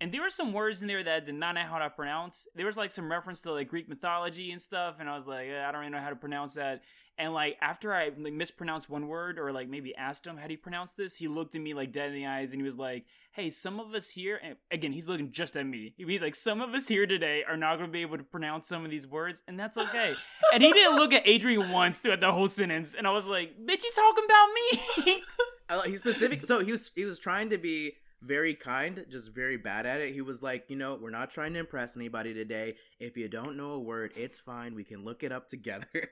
And 0.00 0.10
there 0.12 0.22
were 0.22 0.30
some 0.30 0.52
words 0.54 0.80
in 0.80 0.88
there 0.88 1.04
that 1.04 1.14
I 1.14 1.20
did 1.20 1.34
not 1.34 1.54
know 1.56 1.64
how 1.68 1.78
to 1.78 1.90
pronounce. 1.90 2.48
There 2.54 2.64
was 2.66 2.76
like 2.78 2.90
some 2.90 3.10
reference 3.10 3.42
to 3.42 3.52
like 3.52 3.68
Greek 3.68 3.88
mythology 3.88 4.50
and 4.50 4.60
stuff, 4.60 4.96
and 4.98 5.08
I 5.10 5.14
was 5.14 5.26
like, 5.26 5.48
"Eh, 5.48 5.62
I 5.62 5.70
don't 5.70 5.80
really 5.80 5.92
know 5.92 6.00
how 6.00 6.08
to 6.08 6.16
pronounce 6.16 6.54
that. 6.54 6.80
And 7.18 7.34
like 7.34 7.58
after 7.60 7.92
I 7.92 8.08
like 8.18 8.32
mispronounced 8.32 8.88
one 8.88 9.06
word 9.06 9.38
or 9.38 9.52
like 9.52 9.68
maybe 9.68 9.94
asked 9.94 10.26
him 10.26 10.38
how 10.38 10.46
do 10.46 10.52
you 10.52 10.58
pronounce 10.58 10.92
this, 10.92 11.16
he 11.16 11.28
looked 11.28 11.54
at 11.54 11.60
me 11.60 11.74
like 11.74 11.92
dead 11.92 12.08
in 12.08 12.14
the 12.14 12.26
eyes 12.26 12.52
and 12.52 12.60
he 12.60 12.64
was 12.64 12.78
like, 12.78 13.04
"Hey, 13.32 13.50
some 13.50 13.78
of 13.78 13.92
us 13.94 14.08
here." 14.08 14.40
And 14.42 14.56
again, 14.70 14.92
he's 14.92 15.06
looking 15.06 15.32
just 15.32 15.54
at 15.54 15.66
me. 15.66 15.92
He's 15.98 16.22
like, 16.22 16.34
"Some 16.34 16.62
of 16.62 16.72
us 16.72 16.88
here 16.88 17.06
today 17.06 17.44
are 17.46 17.58
not 17.58 17.76
going 17.76 17.88
to 17.90 17.92
be 17.92 18.00
able 18.00 18.16
to 18.16 18.24
pronounce 18.24 18.66
some 18.68 18.86
of 18.86 18.90
these 18.90 19.06
words, 19.06 19.42
and 19.46 19.60
that's 19.60 19.76
okay." 19.76 20.14
and 20.54 20.62
he 20.62 20.72
didn't 20.72 20.96
look 20.96 21.12
at 21.12 21.28
Adrian 21.28 21.70
once 21.70 22.00
throughout 22.00 22.20
the 22.20 22.32
whole 22.32 22.48
sentence, 22.48 22.94
and 22.94 23.06
I 23.06 23.10
was 23.10 23.26
like, 23.26 23.54
"Bitch, 23.58 23.82
you 23.84 23.90
talking 23.94 24.24
about 24.24 24.48
me?" 24.54 25.22
I 25.68 25.76
like- 25.76 25.88
He's 25.90 25.98
specific. 25.98 26.40
So 26.40 26.64
he 26.64 26.72
was 26.72 26.90
he 26.96 27.04
was 27.04 27.18
trying 27.18 27.50
to 27.50 27.58
be 27.58 27.96
very 28.22 28.54
kind, 28.54 29.04
just 29.10 29.32
very 29.34 29.56
bad 29.56 29.86
at 29.86 30.00
it. 30.00 30.12
He 30.14 30.20
was 30.20 30.42
like, 30.42 30.64
you 30.68 30.76
know, 30.76 30.98
we're 31.00 31.10
not 31.10 31.30
trying 31.30 31.52
to 31.54 31.60
impress 31.60 31.96
anybody 31.96 32.34
today. 32.34 32.76
If 32.98 33.16
you 33.16 33.28
don't 33.28 33.56
know 33.56 33.70
a 33.72 33.78
word, 33.80 34.12
it's 34.16 34.38
fine. 34.38 34.74
We 34.74 34.84
can 34.84 35.04
look 35.04 35.22
it 35.22 35.32
up 35.32 35.48
together. 35.48 35.86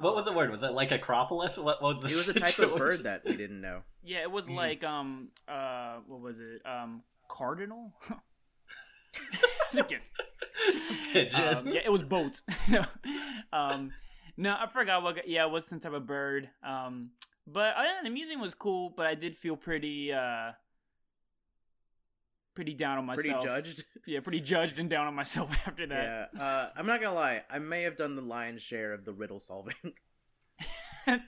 What 0.00 0.14
was 0.14 0.26
the 0.26 0.32
word? 0.32 0.52
Was 0.52 0.62
it 0.62 0.74
like 0.74 0.92
Acropolis? 0.92 1.56
What, 1.58 1.82
what 1.82 1.96
was 1.96 2.04
the 2.04 2.10
it 2.12 2.14
was 2.16 2.28
a 2.28 2.32
type 2.34 2.42
of 2.50 2.54
situation? 2.54 2.78
bird 2.78 3.02
that 3.02 3.22
we 3.24 3.36
didn't 3.36 3.60
know. 3.60 3.80
yeah, 4.04 4.18
it 4.22 4.30
was 4.30 4.46
Mhm. 4.46 4.54
like 4.54 4.84
um 4.84 5.30
uh 5.48 5.96
what 6.06 6.20
was 6.20 6.38
it 6.38 6.62
um 6.64 7.02
cardinal. 7.28 7.92
Just. 9.72 9.88
Pigeon. 11.12 11.48
um, 11.56 11.66
yeah, 11.66 11.80
it 11.84 11.90
was 11.90 12.02
boat. 12.02 12.40
no, 12.68 12.84
um, 13.52 13.90
no, 14.36 14.50
I 14.58 14.66
forgot 14.72 15.02
what. 15.02 15.26
Yeah, 15.28 15.46
it 15.46 15.50
was 15.50 15.66
some 15.66 15.80
type 15.80 15.92
of 15.94 16.06
bird. 16.06 16.48
Um, 16.62 17.10
but 17.46 17.74
other 17.76 17.88
than 17.96 18.04
the 18.04 18.10
museum 18.10 18.40
was 18.40 18.54
cool, 18.54 18.92
but 18.96 19.06
I 19.06 19.14
did 19.14 19.36
feel 19.36 19.56
pretty, 19.56 20.12
uh, 20.12 20.52
pretty 22.58 22.74
down 22.74 22.98
on 22.98 23.06
myself. 23.06 23.40
Pretty 23.40 23.46
judged. 23.46 23.84
Yeah, 24.04 24.20
pretty 24.20 24.40
judged 24.40 24.78
and 24.80 24.88
down 24.88 25.06
on 25.06 25.14
myself 25.14 25.54
after 25.66 25.86
that. 25.86 26.30
Yeah. 26.34 26.42
Uh, 26.42 26.70
I'm 26.74 26.86
not 26.86 27.00
gonna 27.00 27.14
lie. 27.14 27.42
I 27.50 27.58
may 27.58 27.82
have 27.82 27.94
done 27.94 28.16
the 28.16 28.22
lion's 28.22 28.62
share 28.62 28.94
of 28.94 29.04
the 29.04 29.12
riddle 29.12 29.38
solving. 29.38 29.74
oh 31.06 31.18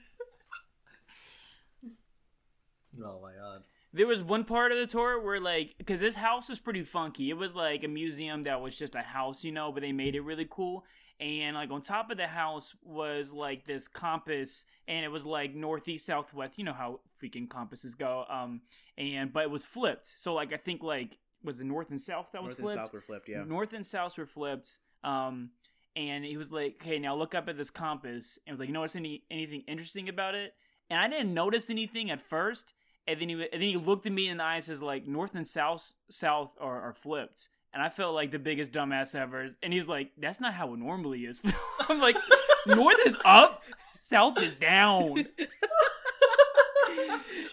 my 2.99 3.33
god. 3.39 3.61
There 3.93 4.07
was 4.07 4.23
one 4.23 4.45
part 4.45 4.71
of 4.71 4.79
the 4.79 4.87
tour 4.87 5.21
where 5.21 5.39
like, 5.39 5.75
because 5.77 5.99
this 5.99 6.15
house 6.15 6.49
was 6.49 6.57
pretty 6.57 6.83
funky. 6.83 7.29
It 7.29 7.37
was 7.37 7.53
like 7.53 7.83
a 7.83 7.87
museum 7.87 8.43
that 8.43 8.61
was 8.61 8.75
just 8.75 8.95
a 8.95 9.01
house, 9.01 9.43
you 9.43 9.51
know, 9.51 9.71
but 9.71 9.83
they 9.83 9.91
made 9.91 10.15
it 10.15 10.21
really 10.21 10.47
cool. 10.49 10.83
And 11.21 11.55
like 11.55 11.69
on 11.69 11.83
top 11.83 12.09
of 12.09 12.17
the 12.17 12.25
house 12.25 12.73
was 12.83 13.31
like 13.31 13.63
this 13.63 13.87
compass, 13.87 14.65
and 14.87 15.05
it 15.05 15.09
was 15.09 15.23
like 15.23 15.53
northeast, 15.53 16.07
southwest. 16.07 16.57
You 16.57 16.63
know 16.63 16.73
how 16.73 17.01
freaking 17.21 17.47
compasses 17.47 17.93
go. 17.93 18.25
Um, 18.27 18.61
and 18.97 19.31
but 19.31 19.43
it 19.43 19.51
was 19.51 19.63
flipped. 19.63 20.07
So 20.07 20.33
like 20.33 20.51
I 20.51 20.57
think 20.57 20.81
like 20.81 21.19
was 21.43 21.61
it 21.61 21.65
north 21.65 21.91
and 21.91 22.01
south 22.01 22.29
that 22.33 22.41
was 22.41 22.57
North 22.57 22.59
and 22.59 22.67
flipped. 22.67 22.85
south 22.87 22.93
were 22.93 23.01
flipped. 23.01 23.29
Yeah. 23.29 23.43
North 23.47 23.73
and 23.73 23.85
south 23.85 24.17
were 24.17 24.25
flipped. 24.25 24.79
Um, 25.03 25.51
and 25.95 26.25
he 26.25 26.37
was 26.37 26.51
like, 26.51 26.77
"Okay, 26.81 26.97
now 26.97 27.15
look 27.15 27.35
up 27.35 27.47
at 27.47 27.57
this 27.57 27.69
compass." 27.69 28.39
And 28.47 28.53
was 28.53 28.59
like, 28.59 28.69
"You 28.69 28.73
notice 28.73 28.95
any 28.95 29.23
anything 29.29 29.63
interesting 29.67 30.09
about 30.09 30.33
it?" 30.33 30.53
And 30.89 30.99
I 30.99 31.07
didn't 31.07 31.33
notice 31.33 31.69
anything 31.69 32.09
at 32.09 32.21
first. 32.21 32.73
And 33.07 33.19
then 33.19 33.29
he 33.29 33.35
and 33.35 33.49
then 33.53 33.61
he 33.61 33.77
looked 33.77 34.05
at 34.05 34.11
me 34.11 34.27
in 34.27 34.37
the 34.37 34.43
eyes 34.43 34.65
says 34.65 34.81
like 34.81 35.07
north 35.07 35.35
and 35.35 35.47
south 35.47 35.93
south 36.09 36.55
are, 36.59 36.81
are 36.81 36.93
flipped. 36.93 37.49
And 37.73 37.81
I 37.81 37.89
felt 37.89 38.13
like 38.13 38.31
the 38.31 38.39
biggest 38.39 38.71
dumbass 38.73 39.15
ever. 39.15 39.45
And 39.63 39.71
he's 39.71 39.87
like, 39.87 40.11
"That's 40.17 40.39
not 40.41 40.53
how 40.53 40.73
it 40.73 40.77
normally 40.77 41.21
is." 41.21 41.41
I'm 41.89 41.99
like, 41.99 42.17
"North 42.67 42.97
is 43.05 43.15
up, 43.23 43.63
south 43.99 44.37
is 44.41 44.55
down." 44.55 45.25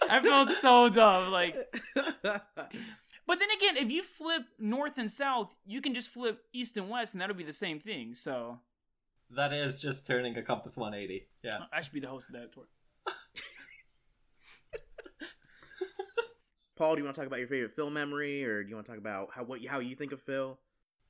I 0.09 0.19
felt 0.21 0.49
so 0.51 0.89
dumb. 0.89 1.31
Like, 1.31 1.55
but 2.23 2.41
then 3.27 3.49
again, 3.55 3.77
if 3.77 3.91
you 3.91 4.03
flip 4.03 4.43
north 4.57 4.97
and 4.97 5.09
south, 5.09 5.55
you 5.65 5.81
can 5.81 5.93
just 5.93 6.09
flip 6.09 6.41
east 6.51 6.77
and 6.77 6.89
west, 6.89 7.13
and 7.13 7.21
that'll 7.21 7.35
be 7.35 7.43
the 7.43 7.53
same 7.53 7.79
thing. 7.79 8.15
So 8.15 8.59
That 9.29 9.53
is 9.53 9.75
just 9.75 10.05
turning 10.05 10.35
a 10.37 10.41
compass 10.41 10.75
180. 10.75 11.27
Yeah. 11.43 11.59
I 11.71 11.81
should 11.81 11.93
be 11.93 11.99
the 11.99 12.07
host 12.07 12.29
of 12.29 12.33
that 12.35 12.51
tour. 12.51 12.65
Paul, 16.79 16.95
do 16.95 16.99
you 16.99 17.03
want 17.03 17.13
to 17.15 17.21
talk 17.21 17.27
about 17.27 17.39
your 17.39 17.49
favorite 17.49 17.73
Phil 17.73 17.89
memory, 17.89 18.45
or 18.45 18.63
do 18.63 18.69
you 18.69 18.75
want 18.75 18.85
to 18.85 18.91
talk 18.93 18.99
about 18.99 19.31
how 19.33 19.43
what 19.43 19.63
how 19.65 19.79
you 19.79 19.95
think 19.95 20.13
of 20.13 20.21
Phil? 20.21 20.57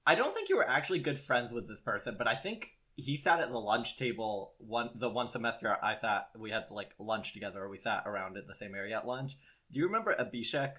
I 0.04 0.16
don't 0.16 0.34
think 0.34 0.50
you 0.50 0.58
were 0.58 0.68
actually 0.68 0.98
good 0.98 1.20
friends 1.20 1.52
with 1.52 1.68
this 1.68 1.80
person, 1.80 2.16
but 2.18 2.28
I 2.28 2.34
think 2.34 2.72
he 2.96 3.16
sat 3.18 3.40
at 3.40 3.52
the 3.52 3.60
lunch 3.60 3.96
table 3.96 4.56
one 4.58 4.90
the 4.96 5.08
one 5.08 5.30
semester 5.30 5.78
I 5.82 5.96
sat 5.96 6.30
we 6.38 6.50
had 6.50 6.66
like 6.72 6.90
lunch 6.98 7.34
together 7.34 7.70
we 7.70 7.78
sat 7.78 8.04
around 8.08 8.36
in 8.36 8.48
the 8.48 8.56
same 8.56 8.74
area 8.74 8.98
at 8.98 9.06
lunch. 9.06 9.38
Do 9.72 9.80
you 9.80 9.86
remember 9.86 10.16
Abhishek? 10.20 10.74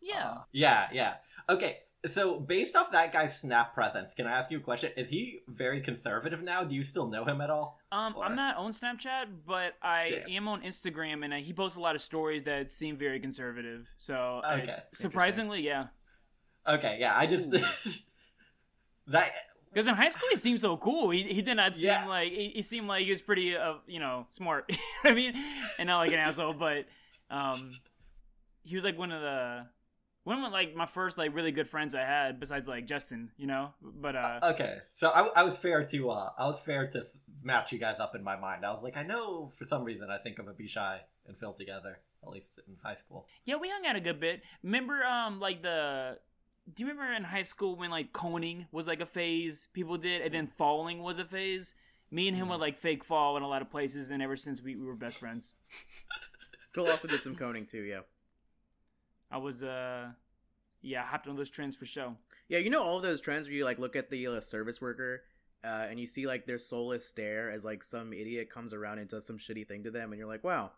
Yeah. 0.00 0.30
Uh, 0.30 0.42
yeah, 0.52 0.86
yeah. 0.92 1.14
Okay, 1.48 1.78
so 2.06 2.40
based 2.40 2.74
off 2.76 2.90
that 2.92 3.12
guy's 3.12 3.38
snap 3.38 3.74
presence, 3.74 4.12
can 4.14 4.26
I 4.26 4.32
ask 4.32 4.50
you 4.50 4.58
a 4.58 4.60
question? 4.60 4.90
Is 4.96 5.08
he 5.08 5.40
very 5.48 5.80
conservative 5.80 6.42
now? 6.42 6.64
Do 6.64 6.74
you 6.74 6.82
still 6.82 7.06
know 7.08 7.24
him 7.24 7.40
at 7.40 7.48
all? 7.50 7.78
um, 7.92 8.14
or- 8.16 8.24
I'm 8.24 8.34
not 8.34 8.56
on 8.56 8.72
Snapchat, 8.72 9.26
but 9.46 9.74
I 9.82 10.22
Damn. 10.26 10.36
am 10.36 10.48
on 10.48 10.62
Instagram, 10.62 11.24
and 11.24 11.32
uh, 11.32 11.36
he 11.36 11.52
posts 11.52 11.76
a 11.76 11.80
lot 11.80 11.94
of 11.94 12.00
stories 12.00 12.42
that 12.44 12.70
seem 12.70 12.96
very 12.96 13.20
conservative. 13.20 13.88
So 13.98 14.40
I- 14.44 14.60
Okay, 14.62 14.76
surprisingly, 14.94 15.60
yeah. 15.62 15.86
Okay, 16.66 16.96
yeah, 17.00 17.16
I 17.16 17.26
just 17.26 17.50
that 19.08 19.32
Because 19.72 19.86
in 19.86 19.94
high 19.94 20.08
school 20.10 20.28
he 20.30 20.36
seemed 20.36 20.60
so 20.60 20.76
cool. 20.76 21.10
He, 21.10 21.22
he 21.24 21.42
did 21.42 21.54
not 21.56 21.76
seem 21.76 21.86
Yeah. 21.86 22.06
like 22.06 22.32
he, 22.32 22.48
he 22.54 22.62
seemed 22.62 22.86
like 22.88 23.04
he 23.04 23.10
was 23.10 23.20
pretty 23.22 23.56
uh 23.56 23.74
you 23.86 23.98
know 24.00 24.26
smart. 24.30 24.66
You 24.70 24.76
know 24.76 24.82
what 25.02 25.12
I 25.12 25.14
mean, 25.14 25.34
and 25.78 25.86
not 25.88 25.98
like 25.98 26.12
an 26.12 26.18
asshole, 26.20 26.54
but 26.54 26.84
um, 27.30 27.72
he 28.62 28.74
was 28.76 28.84
like 28.84 28.96
one 28.96 29.10
of 29.10 29.20
the 29.20 29.66
one 30.24 30.42
of 30.42 30.52
like 30.52 30.74
my 30.74 30.86
first 30.86 31.18
like 31.18 31.34
really 31.34 31.52
good 31.52 31.68
friends 31.68 31.94
I 31.94 32.02
had 32.02 32.38
besides 32.38 32.68
like 32.68 32.86
Justin. 32.86 33.30
You 33.36 33.46
know, 33.46 33.74
but 33.82 34.16
uh, 34.16 34.40
Okay, 34.42 34.78
so 34.94 35.08
I, 35.08 35.28
I 35.36 35.42
was 35.42 35.58
fair 35.58 35.84
to 35.84 36.10
uh, 36.10 36.30
I 36.38 36.46
was 36.46 36.60
fair 36.60 36.86
to 36.86 37.02
match 37.42 37.72
you 37.72 37.78
guys 37.78 37.98
up 37.98 38.14
in 38.14 38.22
my 38.22 38.36
mind. 38.36 38.64
I 38.64 38.72
was 38.72 38.82
like, 38.82 38.96
I 38.96 39.02
know 39.02 39.52
for 39.56 39.66
some 39.66 39.84
reason 39.84 40.08
I 40.10 40.18
think 40.18 40.38
I'm 40.38 40.48
a 40.48 40.50
of 40.50 40.70
shy 40.70 41.00
and 41.26 41.36
Phil 41.36 41.52
together, 41.54 41.98
at 42.22 42.28
least 42.28 42.60
in 42.66 42.76
high 42.82 42.94
school. 42.94 43.26
yeah, 43.44 43.56
we 43.56 43.68
hung 43.68 43.86
out 43.86 43.96
a 43.96 44.00
good 44.00 44.20
bit. 44.20 44.42
Remember 44.62 45.04
um 45.04 45.40
like 45.40 45.62
the. 45.62 46.18
Do 46.72 46.84
you 46.84 46.90
remember 46.90 47.12
in 47.12 47.24
high 47.24 47.42
school 47.42 47.76
when 47.76 47.90
like 47.90 48.12
coning 48.12 48.66
was 48.70 48.86
like 48.86 49.00
a 49.00 49.06
phase 49.06 49.66
people 49.72 49.96
did, 49.98 50.22
and 50.22 50.32
then 50.32 50.46
falling 50.46 51.02
was 51.02 51.18
a 51.18 51.24
phase? 51.24 51.74
Me 52.12 52.28
and 52.28 52.36
him 52.36 52.48
would 52.50 52.60
like 52.60 52.78
fake 52.78 53.02
fall 53.02 53.36
in 53.38 53.42
a 53.42 53.48
lot 53.48 53.62
of 53.62 53.70
places, 53.70 54.10
and 54.10 54.22
ever 54.22 54.36
since 54.36 54.62
we, 54.62 54.76
we 54.76 54.84
were 54.84 54.94
best 54.94 55.16
friends. 55.16 55.56
Phil 56.72 56.88
also 56.88 57.08
did 57.08 57.22
some 57.22 57.34
coning 57.34 57.66
too. 57.66 57.82
Yeah. 57.82 58.00
I 59.32 59.38
was 59.38 59.64
uh 59.64 60.08
yeah, 60.82 61.02
I 61.02 61.06
hopped 61.06 61.28
on 61.28 61.36
those 61.36 61.50
trends 61.50 61.76
for 61.76 61.86
show. 61.86 62.16
Yeah, 62.48 62.58
you 62.58 62.68
know 62.68 62.82
all 62.82 63.00
those 63.00 63.20
trends 63.20 63.46
where 63.46 63.56
you 63.56 63.64
like 63.64 63.78
look 63.78 63.96
at 63.96 64.10
the 64.10 64.26
uh, 64.26 64.40
service 64.40 64.80
worker 64.80 65.22
uh, 65.64 65.86
and 65.88 65.98
you 66.00 66.06
see 66.06 66.26
like 66.26 66.46
their 66.46 66.58
soulless 66.58 67.06
stare 67.06 67.50
as 67.50 67.64
like 67.64 67.82
some 67.82 68.12
idiot 68.12 68.50
comes 68.50 68.72
around 68.72 68.98
and 68.98 69.08
does 69.08 69.26
some 69.26 69.38
shitty 69.38 69.66
thing 69.66 69.84
to 69.84 69.90
them, 69.90 70.12
and 70.12 70.18
you're 70.18 70.28
like, 70.28 70.44
wow, 70.44 70.72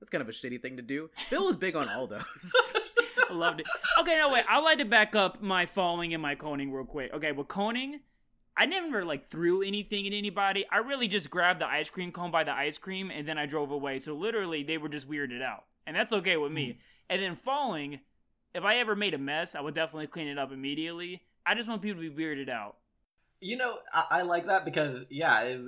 that's 0.00 0.10
kind 0.10 0.22
of 0.22 0.28
a 0.28 0.32
shitty 0.32 0.60
thing 0.60 0.76
to 0.76 0.82
do. 0.82 1.10
Phil 1.28 1.44
was 1.44 1.56
big 1.56 1.76
on 1.76 1.88
all 1.88 2.06
those. 2.06 2.22
I 3.30 3.34
loved 3.34 3.60
it. 3.60 3.66
Okay, 4.00 4.16
no 4.16 4.30
wait, 4.30 4.44
I'd 4.48 4.60
like 4.60 4.78
to 4.78 4.84
back 4.84 5.14
up 5.14 5.42
my 5.42 5.66
falling 5.66 6.14
and 6.14 6.22
my 6.22 6.34
coning 6.34 6.72
real 6.72 6.84
quick. 6.84 7.12
Okay, 7.12 7.32
with 7.32 7.48
coning, 7.48 8.00
I 8.56 8.66
never 8.66 9.04
like 9.04 9.26
threw 9.26 9.62
anything 9.62 10.06
at 10.06 10.12
anybody. 10.12 10.64
I 10.70 10.78
really 10.78 11.08
just 11.08 11.30
grabbed 11.30 11.60
the 11.60 11.66
ice 11.66 11.90
cream 11.90 12.10
cone 12.10 12.30
by 12.30 12.44
the 12.44 12.52
ice 12.52 12.78
cream 12.78 13.10
and 13.10 13.28
then 13.28 13.38
I 13.38 13.46
drove 13.46 13.70
away. 13.70 13.98
So 13.98 14.14
literally 14.14 14.62
they 14.62 14.78
were 14.78 14.88
just 14.88 15.08
weirded 15.08 15.42
out. 15.42 15.64
And 15.86 15.96
that's 15.96 16.12
okay 16.12 16.36
with 16.36 16.52
me. 16.52 16.78
And 17.08 17.22
then 17.22 17.36
falling, 17.36 18.00
if 18.54 18.64
I 18.64 18.78
ever 18.78 18.96
made 18.96 19.14
a 19.14 19.18
mess, 19.18 19.54
I 19.54 19.60
would 19.60 19.74
definitely 19.74 20.06
clean 20.06 20.28
it 20.28 20.38
up 20.38 20.52
immediately. 20.52 21.22
I 21.44 21.54
just 21.54 21.68
want 21.68 21.82
people 21.82 22.02
to 22.02 22.10
be 22.10 22.22
weirded 22.22 22.48
out. 22.48 22.76
You 23.40 23.56
know, 23.56 23.78
I, 23.92 24.06
I 24.10 24.22
like 24.22 24.46
that 24.46 24.64
because 24.64 25.04
yeah, 25.10 25.42
it, 25.42 25.60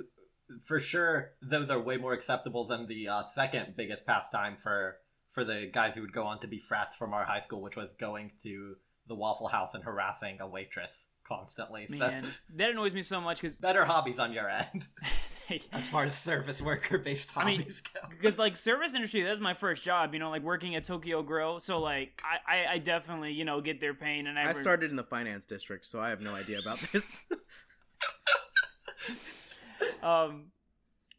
for 0.63 0.79
sure 0.79 1.31
those 1.41 1.69
are 1.69 1.79
way 1.79 1.97
more 1.97 2.13
acceptable 2.13 2.65
than 2.65 2.87
the 2.87 3.09
uh, 3.09 3.23
second 3.23 3.73
biggest 3.75 4.05
pastime 4.05 4.57
for 4.57 4.97
for 5.31 5.43
the 5.43 5.69
guys 5.71 5.93
who 5.93 6.01
would 6.01 6.13
go 6.13 6.23
on 6.23 6.39
to 6.39 6.47
be 6.47 6.59
frats 6.59 6.95
from 6.95 7.13
our 7.13 7.25
high 7.25 7.41
school, 7.41 7.61
which 7.61 7.75
was 7.75 7.93
going 7.93 8.31
to 8.43 8.75
the 9.07 9.15
Waffle 9.15 9.49
House 9.49 9.73
and 9.73 9.83
harassing 9.83 10.39
a 10.39 10.47
waitress 10.47 11.07
constantly. 11.27 11.87
So 11.87 11.97
Man, 11.97 12.25
that 12.55 12.69
annoys 12.69 12.93
me 12.93 13.01
so 13.01 13.19
much 13.19 13.41
because 13.41 13.59
better 13.59 13.83
hobbies 13.83 14.17
on 14.19 14.31
your 14.31 14.49
end 14.49 14.87
as 15.73 15.87
far 15.87 16.03
as 16.05 16.17
service 16.17 16.61
worker 16.61 16.97
based 16.97 17.35
I 17.37 17.45
mean, 17.45 17.59
hobbies 17.59 17.81
go. 17.81 18.01
because 18.09 18.37
like 18.37 18.57
service 18.57 18.95
industry 18.95 19.23
that's 19.23 19.39
my 19.39 19.53
first 19.53 19.83
job 19.83 20.13
you 20.13 20.19
know 20.19 20.29
like 20.29 20.43
working 20.43 20.75
at 20.75 20.83
tokyo 20.83 21.21
grill 21.23 21.59
so 21.59 21.79
like 21.79 22.21
i 22.23 22.55
i, 22.55 22.65
I 22.73 22.77
definitely 22.79 23.31
you 23.33 23.45
know 23.45 23.61
get 23.61 23.79
their 23.79 23.93
pain 23.93 24.27
and 24.27 24.37
I 24.39 24.49
I 24.49 24.53
started 24.53 24.89
in 24.91 24.97
the 24.97 25.03
finance 25.03 25.45
district, 25.45 25.85
so 25.85 25.99
I 25.99 26.09
have 26.09 26.21
no 26.21 26.33
idea 26.35 26.59
about 26.59 26.79
this. 26.91 27.21
um 30.03 30.45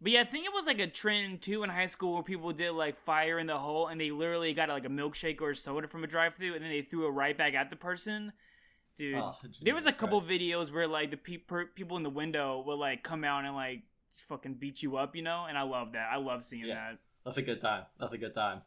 But 0.01 0.13
yeah, 0.13 0.21
I 0.21 0.25
think 0.25 0.45
it 0.45 0.53
was 0.53 0.67
like 0.67 0.79
a 0.79 0.87
trend 0.87 1.43
too 1.43 1.63
in 1.63 1.71
high 1.71 1.87
school 1.87 2.15
where 2.15 2.23
people 2.23 2.53
did 2.53 2.73
like 2.73 2.97
fire 3.05 3.39
in 3.39 3.47
the 3.47 3.59
hole 3.59 3.89
and 3.89 4.01
they 4.01 4.11
literally 4.11 4.53
got 4.53 4.69
like 4.69 4.85
a 4.85 4.89
milkshake 4.91 5.41
or 5.41 5.51
a 5.51 5.57
soda 5.57 5.89
from 5.89 6.05
a 6.05 6.07
drive-through 6.07 6.55
and 6.55 6.63
then 6.63 6.71
they 6.71 6.83
threw 6.83 7.07
it 7.07 7.11
right 7.11 7.37
back 7.37 7.55
at 7.55 7.71
the 7.71 7.77
person. 7.77 8.33
Dude, 8.97 9.17
Oh, 9.17 9.35
there 9.63 9.75
was 9.75 9.87
a 9.87 9.93
couple 9.93 10.21
Christ. 10.21 10.41
videos 10.41 10.73
where 10.73 10.87
like 10.89 11.11
the 11.11 11.17
pe- 11.17 11.37
per- 11.39 11.67
people 11.67 11.97
in 11.97 12.03
the 12.03 12.11
window 12.11 12.63
would 12.67 12.79
like 12.79 13.03
come 13.03 13.25
out 13.25 13.45
and 13.45 13.55
like 13.55 13.83
fucking 14.21 14.55
beat 14.55 14.83
you 14.83 14.97
up, 14.97 15.15
you 15.17 15.23
know? 15.23 15.47
And 15.49 15.57
I 15.59 15.63
love 15.63 15.93
that. 15.93 16.09
I 16.13 16.17
love 16.17 16.43
seeing 16.45 16.65
Yeah. 16.67 16.75
that. 16.75 16.99
That's 17.25 17.39
a 17.39 17.43
good 17.43 17.61
time. 17.61 17.85
That's 17.99 18.13
a 18.13 18.19
good 18.19 18.35
time. 18.35 18.63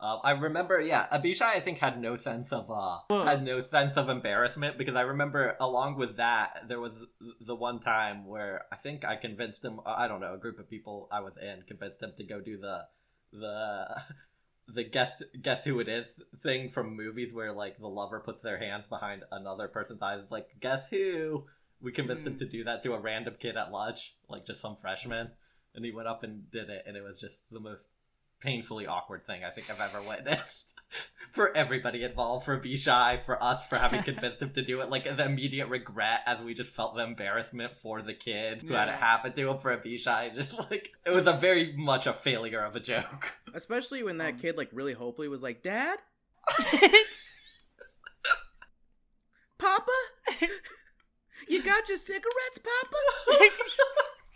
Uh, 0.00 0.18
I 0.22 0.30
remember, 0.30 0.80
yeah, 0.80 1.08
Abishai 1.10 1.54
I 1.56 1.60
think 1.60 1.78
had 1.78 2.00
no 2.00 2.14
sense 2.14 2.52
of 2.52 2.70
uh 2.70 2.98
had 3.24 3.42
no 3.42 3.58
sense 3.58 3.96
of 3.96 4.08
embarrassment 4.08 4.78
because 4.78 4.94
I 4.94 5.00
remember 5.00 5.56
along 5.60 5.96
with 5.96 6.18
that 6.18 6.68
there 6.68 6.78
was 6.78 6.92
the 7.40 7.56
one 7.56 7.80
time 7.80 8.24
where 8.24 8.66
I 8.70 8.76
think 8.76 9.04
I 9.04 9.16
convinced 9.16 9.64
him 9.64 9.80
I 9.84 10.06
don't 10.06 10.20
know 10.20 10.34
a 10.34 10.38
group 10.38 10.60
of 10.60 10.70
people 10.70 11.08
I 11.10 11.18
was 11.18 11.36
in 11.36 11.62
convinced 11.62 12.00
him 12.00 12.12
to 12.16 12.22
go 12.22 12.40
do 12.40 12.58
the 12.58 12.86
the 13.32 14.00
the 14.68 14.84
guess 14.84 15.20
guess 15.42 15.64
who 15.64 15.80
it 15.80 15.88
is 15.88 16.22
thing 16.36 16.68
from 16.68 16.94
movies 16.94 17.34
where 17.34 17.52
like 17.52 17.78
the 17.78 17.88
lover 17.88 18.20
puts 18.20 18.42
their 18.44 18.58
hands 18.58 18.86
behind 18.86 19.24
another 19.32 19.66
person's 19.66 20.00
eyes 20.00 20.20
like 20.30 20.46
guess 20.60 20.88
who 20.90 21.44
we 21.80 21.92
convinced 21.92 22.26
him 22.26 22.34
Mhm. 22.34 22.38
to 22.40 22.46
do 22.46 22.64
that 22.64 22.82
to 22.82 22.92
a 22.94 22.98
random 23.00 23.34
kid 23.38 23.56
at 23.56 23.70
lunch 23.72 24.14
like 24.28 24.44
just 24.46 24.60
some 24.60 24.76
freshman 24.76 25.30
and 25.74 25.84
he 25.84 25.90
went 25.92 26.08
up 26.08 26.22
and 26.24 26.50
did 26.50 26.68
it 26.70 26.84
and 26.86 26.96
it 26.96 27.02
was 27.02 27.20
just 27.20 27.40
the 27.50 27.60
most 27.60 27.84
painfully 28.40 28.86
awkward 28.86 29.26
thing 29.26 29.42
I 29.44 29.50
think 29.50 29.68
I've 29.68 29.80
ever 29.80 30.00
witnessed 30.00 30.74
for 31.32 31.56
everybody 31.56 32.04
involved 32.04 32.44
for 32.44 32.56
Bishai 32.60 33.18
for 33.26 33.42
us 33.42 33.66
for 33.66 33.76
having 33.76 34.02
convinced 34.10 34.40
him 34.40 34.50
to 34.52 34.62
do 34.62 34.80
it 34.80 34.90
like 34.90 35.04
the 35.04 35.24
immediate 35.24 35.66
regret 35.68 36.20
as 36.24 36.40
we 36.40 36.54
just 36.54 36.70
felt 36.70 36.94
the 36.94 37.02
embarrassment 37.02 37.74
for 37.82 38.00
the 38.00 38.14
kid 38.14 38.62
who 38.62 38.74
had 38.74 38.88
it 38.88 38.94
happen 38.94 39.32
to 39.32 39.50
him 39.50 39.58
for 39.58 39.72
Abishai 39.72 40.30
just 40.34 40.56
like 40.70 40.90
it 41.04 41.10
was 41.10 41.26
a 41.26 41.32
very 41.32 41.72
much 41.76 42.06
a 42.06 42.12
failure 42.12 42.60
of 42.64 42.76
a 42.76 42.80
joke. 42.80 43.32
Especially 43.54 44.02
when 44.04 44.18
that 44.18 44.34
Um, 44.34 44.38
kid 44.38 44.56
like 44.56 44.68
really 44.72 44.92
hopefully 44.94 45.26
was 45.28 45.42
like, 45.42 45.62
"Dad, 45.64 45.98
Papa, 49.58 49.92
you 51.50 51.62
got 51.62 51.88
your 51.88 51.98
cigarettes, 51.98 52.58
Papa." 52.58 53.48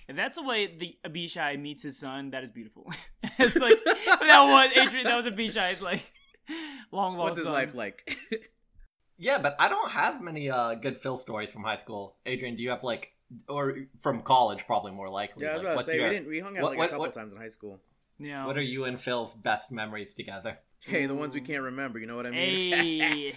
If 0.09 0.17
that's 0.17 0.35
the 0.35 0.43
way 0.43 0.67
the 0.67 0.97
Abishai 1.05 1.57
meets 1.57 1.85
his 1.85 1.97
son, 1.97 2.31
that 2.33 2.43
is 2.43 2.51
beautiful. 2.51 2.93
it's 3.39 3.55
like 3.57 3.79
that 3.85 4.43
was 4.43 4.71
Adrian. 4.77 5.05
That 5.05 5.17
was 5.17 5.27
Abishai's 5.27 5.81
like 5.81 6.03
long 6.91 7.17
lost. 7.17 7.25
What's 7.25 7.39
his 7.39 7.45
son. 7.47 7.55
life 7.55 7.75
like? 7.75 8.19
Yeah, 9.17 9.39
but 9.39 9.55
I 9.61 9.69
don't 9.69 9.93
have 9.93 10.21
many 10.21 10.51
uh, 10.51 10.75
good 10.75 10.97
Phil 10.97 11.17
stories 11.17 11.51
from 11.51 11.63
high 11.63 11.77
school. 11.77 12.17
Adrian, 12.27 12.57
do 12.57 12.63
you 12.65 12.71
have 12.71 12.83
like, 12.83 13.13
or 13.49 13.77
from 14.01 14.23
college, 14.23 14.67
probably 14.67 14.91
more 14.91 15.09
likely? 15.09 15.45
yeah, 15.45 15.53
I 15.53 15.55
was 15.55 15.63
like, 15.63 15.65
about 15.67 15.71
to 15.71 15.77
what's 15.77 15.89
say 15.89 15.97
your- 15.97 16.09
we 16.09 16.15
didn't. 16.15 16.29
We 16.29 16.41
hung 16.41 16.57
out 16.59 16.63
what- 16.65 16.71
like 16.73 16.79
what- 16.79 16.85
a 16.87 16.89
couple 16.91 17.01
what- 17.07 17.13
times 17.15 17.33
in 17.33 17.39
high 17.39 17.49
school. 17.49 17.81
Yeah. 18.19 18.45
What 18.47 18.59
are 18.59 18.63
you 18.63 18.85
and 18.85 19.01
Phil's 19.01 19.35
best 19.37 19.71
memories 19.71 20.15
together? 20.15 20.59
Hey, 20.81 21.07
the 21.07 21.15
ones 21.15 21.33
we 21.35 21.41
can't 21.41 21.63
remember. 21.63 22.01
You 22.01 22.07
know 22.09 22.17
what 22.17 22.27
I 22.27 22.31
mean? 22.31 22.73
Hey. 22.73 23.33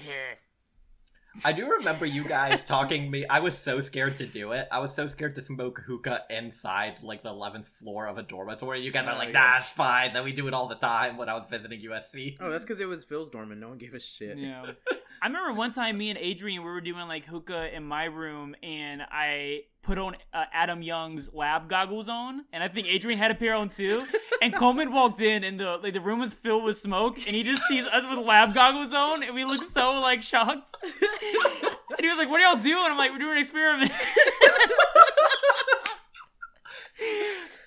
I 1.43 1.51
do 1.51 1.67
remember 1.69 2.05
you 2.05 2.23
guys 2.23 2.63
talking 2.63 3.11
me. 3.11 3.25
I 3.27 3.39
was 3.39 3.57
so 3.57 3.79
scared 3.81 4.17
to 4.17 4.25
do 4.25 4.53
it. 4.53 4.67
I 4.71 4.79
was 4.79 4.93
so 4.95 5.05
scared 5.07 5.35
to 5.35 5.41
smoke 5.41 5.83
hookah 5.85 6.23
inside 6.29 7.03
like 7.03 7.21
the 7.23 7.29
eleventh 7.29 7.67
floor 7.67 8.07
of 8.07 8.17
a 8.17 8.23
dormitory. 8.23 8.81
You 8.81 8.91
guys 8.91 9.07
are 9.07 9.13
Oh, 9.13 9.17
like, 9.17 9.33
yeah. 9.33 9.39
nah, 9.53 9.57
it's 9.59 9.71
fine. 9.71 10.13
Then 10.13 10.23
we 10.23 10.31
do 10.31 10.47
it 10.47 10.53
all 10.53 10.67
the 10.67 10.75
time 10.75 11.17
when 11.17 11.27
I 11.29 11.33
was 11.33 11.45
visiting 11.49 11.81
USC. 11.81 12.37
oh, 12.39 12.49
that's 12.49 12.63
because 12.63 12.79
it 12.79 12.87
was 12.87 13.03
Phil's 13.03 13.29
dorm 13.29 13.51
and 13.51 13.59
no 13.59 13.67
one 13.69 13.77
gave 13.77 13.93
a 13.93 13.99
shit. 13.99 14.37
Yeah. 14.37 14.65
I 15.25 15.27
remember 15.27 15.53
one 15.53 15.71
time 15.71 15.97
me 15.97 16.11
and 16.11 16.19
Adrian 16.19 16.63
we 16.63 16.69
were 16.69 16.81
doing 16.81 17.07
like 17.07 17.25
hookah 17.25 17.75
in 17.75 17.83
my 17.83 18.03
room 18.03 18.55
and 18.61 19.01
I 19.09 19.61
put 19.81 19.97
on 19.97 20.15
uh, 20.31 20.43
Adam 20.53 20.83
Young's 20.83 21.33
lab 21.33 21.67
goggles 21.67 22.07
on 22.09 22.45
and 22.53 22.63
I 22.63 22.67
think 22.67 22.85
Adrian 22.85 23.17
had 23.17 23.31
a 23.31 23.35
pair 23.35 23.55
on 23.55 23.69
too. 23.69 24.05
And 24.41 24.53
Coleman 24.53 24.91
walked 24.91 25.21
in 25.21 25.43
and 25.43 25.59
the 25.59 25.79
like 25.81 25.93
the 25.93 26.01
room 26.01 26.19
was 26.19 26.31
filled 26.31 26.63
with 26.65 26.77
smoke 26.77 27.15
and 27.25 27.35
he 27.35 27.41
just 27.41 27.63
sees 27.63 27.87
us 27.87 28.03
with 28.07 28.19
lab 28.23 28.53
goggles 28.53 28.93
on 28.93 29.23
and 29.23 29.33
we 29.33 29.45
look 29.45 29.63
so 29.63 29.93
like 29.99 30.21
shocked. 30.21 30.69
And 30.83 32.01
he 32.01 32.07
was 32.07 32.19
like 32.19 32.29
what 32.29 32.39
are 32.39 32.53
y'all 32.53 32.61
doing? 32.61 32.83
I'm 32.85 32.97
like 32.97 33.11
we're 33.11 33.17
doing 33.17 33.31
an 33.31 33.37
experiment. 33.39 33.91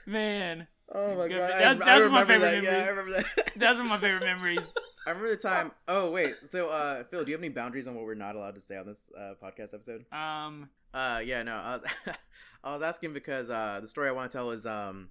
Man. 0.07 0.67
Oh 0.95 1.17
my 1.17 1.29
god, 1.29 1.41
I, 1.51 1.59
That's- 1.59 1.81
I 1.83 1.99
that's 1.99 2.11
my 2.13 2.25
favorite 2.25 2.41
that. 2.41 2.63
Yeah, 2.63 2.71
I 2.71 2.73
memories. 2.73 2.89
remember 2.91 3.13
that. 3.13 3.25
that's 3.57 3.79
one 3.79 3.87
of 3.87 3.91
my 3.91 3.99
favorite 3.99 4.25
memories 4.25 4.75
I 5.09 5.13
remember 5.13 5.31
the 5.31 5.37
time. 5.37 5.73
Oh 5.89 6.11
wait, 6.11 6.35
so 6.45 6.69
uh, 6.69 7.03
Phil, 7.05 7.25
do 7.25 7.31
you 7.31 7.35
have 7.35 7.41
any 7.41 7.49
boundaries 7.49 7.89
on 7.89 7.95
what 7.95 8.05
we're 8.05 8.13
not 8.13 8.37
allowed 8.37 8.57
to 8.57 8.61
say 8.61 8.77
on 8.77 8.85
this 8.85 9.11
uh, 9.17 9.33
podcast 9.43 9.73
episode? 9.73 10.05
um 10.13 10.69
Uh, 10.93 11.23
yeah, 11.25 11.43
no, 11.43 11.57
I 11.57 11.73
was, 11.73 11.85
I 12.65 12.73
was 12.75 12.83
asking 12.83 13.15
because 13.15 13.49
uh, 13.49 13.79
the 13.81 13.87
story 13.87 14.11
I 14.11 14.13
want 14.13 14.31
to 14.31 14.37
tell 14.37 14.51
is 14.51 14.67
um, 14.67 15.09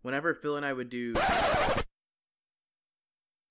whenever 0.00 0.32
Phil 0.32 0.56
and 0.56 0.64
I 0.64 0.72
would 0.72 0.88
do, 0.88 1.14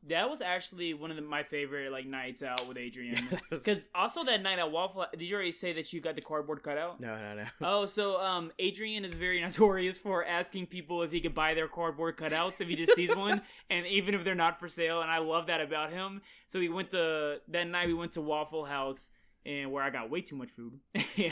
That 0.09 0.29
was 0.29 0.41
actually 0.41 0.93
one 0.93 1.11
of 1.11 1.15
the, 1.15 1.21
my 1.23 1.43
favorite 1.43 1.91
like 1.91 2.05
nights 2.05 2.43
out 2.43 2.67
with 2.67 2.77
Adrian. 2.77 3.25
That 3.31 3.41
was- 3.49 3.63
Because 3.63 3.89
also 3.95 4.23
that 4.25 4.41
night 4.41 4.59
at 4.59 4.69
Waffle, 4.71 5.05
did 5.11 5.21
you 5.29 5.33
already 5.35 5.51
say 5.53 5.71
that 5.73 5.93
you 5.93 6.01
got 6.01 6.15
the 6.15 6.21
cardboard 6.21 6.61
cutout? 6.61 6.99
no, 6.99 7.15
no, 7.17 7.35
no, 7.35 7.45
Oh, 7.61 7.85
so 7.85 8.19
um, 8.19 8.51
Adrian 8.59 9.05
is 9.05 9.13
very 9.13 9.39
notorious 9.47 9.97
for 9.97 10.25
asking 10.25 10.67
people 10.67 11.03
if 11.03 11.11
he 11.11 11.21
could 11.21 11.33
buy 11.33 11.53
their 11.53 11.67
cardboard 11.69 12.17
cutouts 12.17 12.59
if 12.59 12.67
he 12.67 12.75
just 12.75 12.95
sees 12.95 13.15
one, 13.15 13.41
and 13.69 13.85
even 13.87 14.13
if 14.13 14.23
they're 14.25 14.35
not 14.35 14.59
for 14.59 14.67
sale. 14.67 15.01
And 15.01 15.09
I 15.09 15.19
love 15.19 15.47
that 15.47 15.61
about 15.61 15.91
him. 15.91 16.21
So 16.47 16.59
we 16.59 16.67
went 16.69 16.91
to 16.91 17.37
that 17.47 17.67
night. 17.67 17.87
We 17.87 17.93
went 17.93 18.11
to 18.13 18.21
Waffle 18.21 18.65
House, 18.65 19.09
and 19.45 19.71
where 19.71 19.83
I 19.83 19.89
got 19.89 20.09
way 20.09 20.21
too 20.21 20.35
much 20.35 20.49
food, 20.51 20.79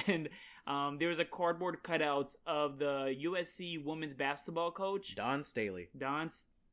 and 0.07 0.29
um, 0.67 0.97
there 0.99 1.07
was 1.09 1.19
a 1.19 1.25
cardboard 1.25 1.81
cutout 1.83 2.35
of 2.45 2.77
the 2.79 3.15
USC 3.25 3.83
women's 3.83 4.13
basketball 4.13 4.71
coach. 4.71 5.15
Dawn 5.15 5.43
Staley. 5.43 5.87
Don. 5.97 6.29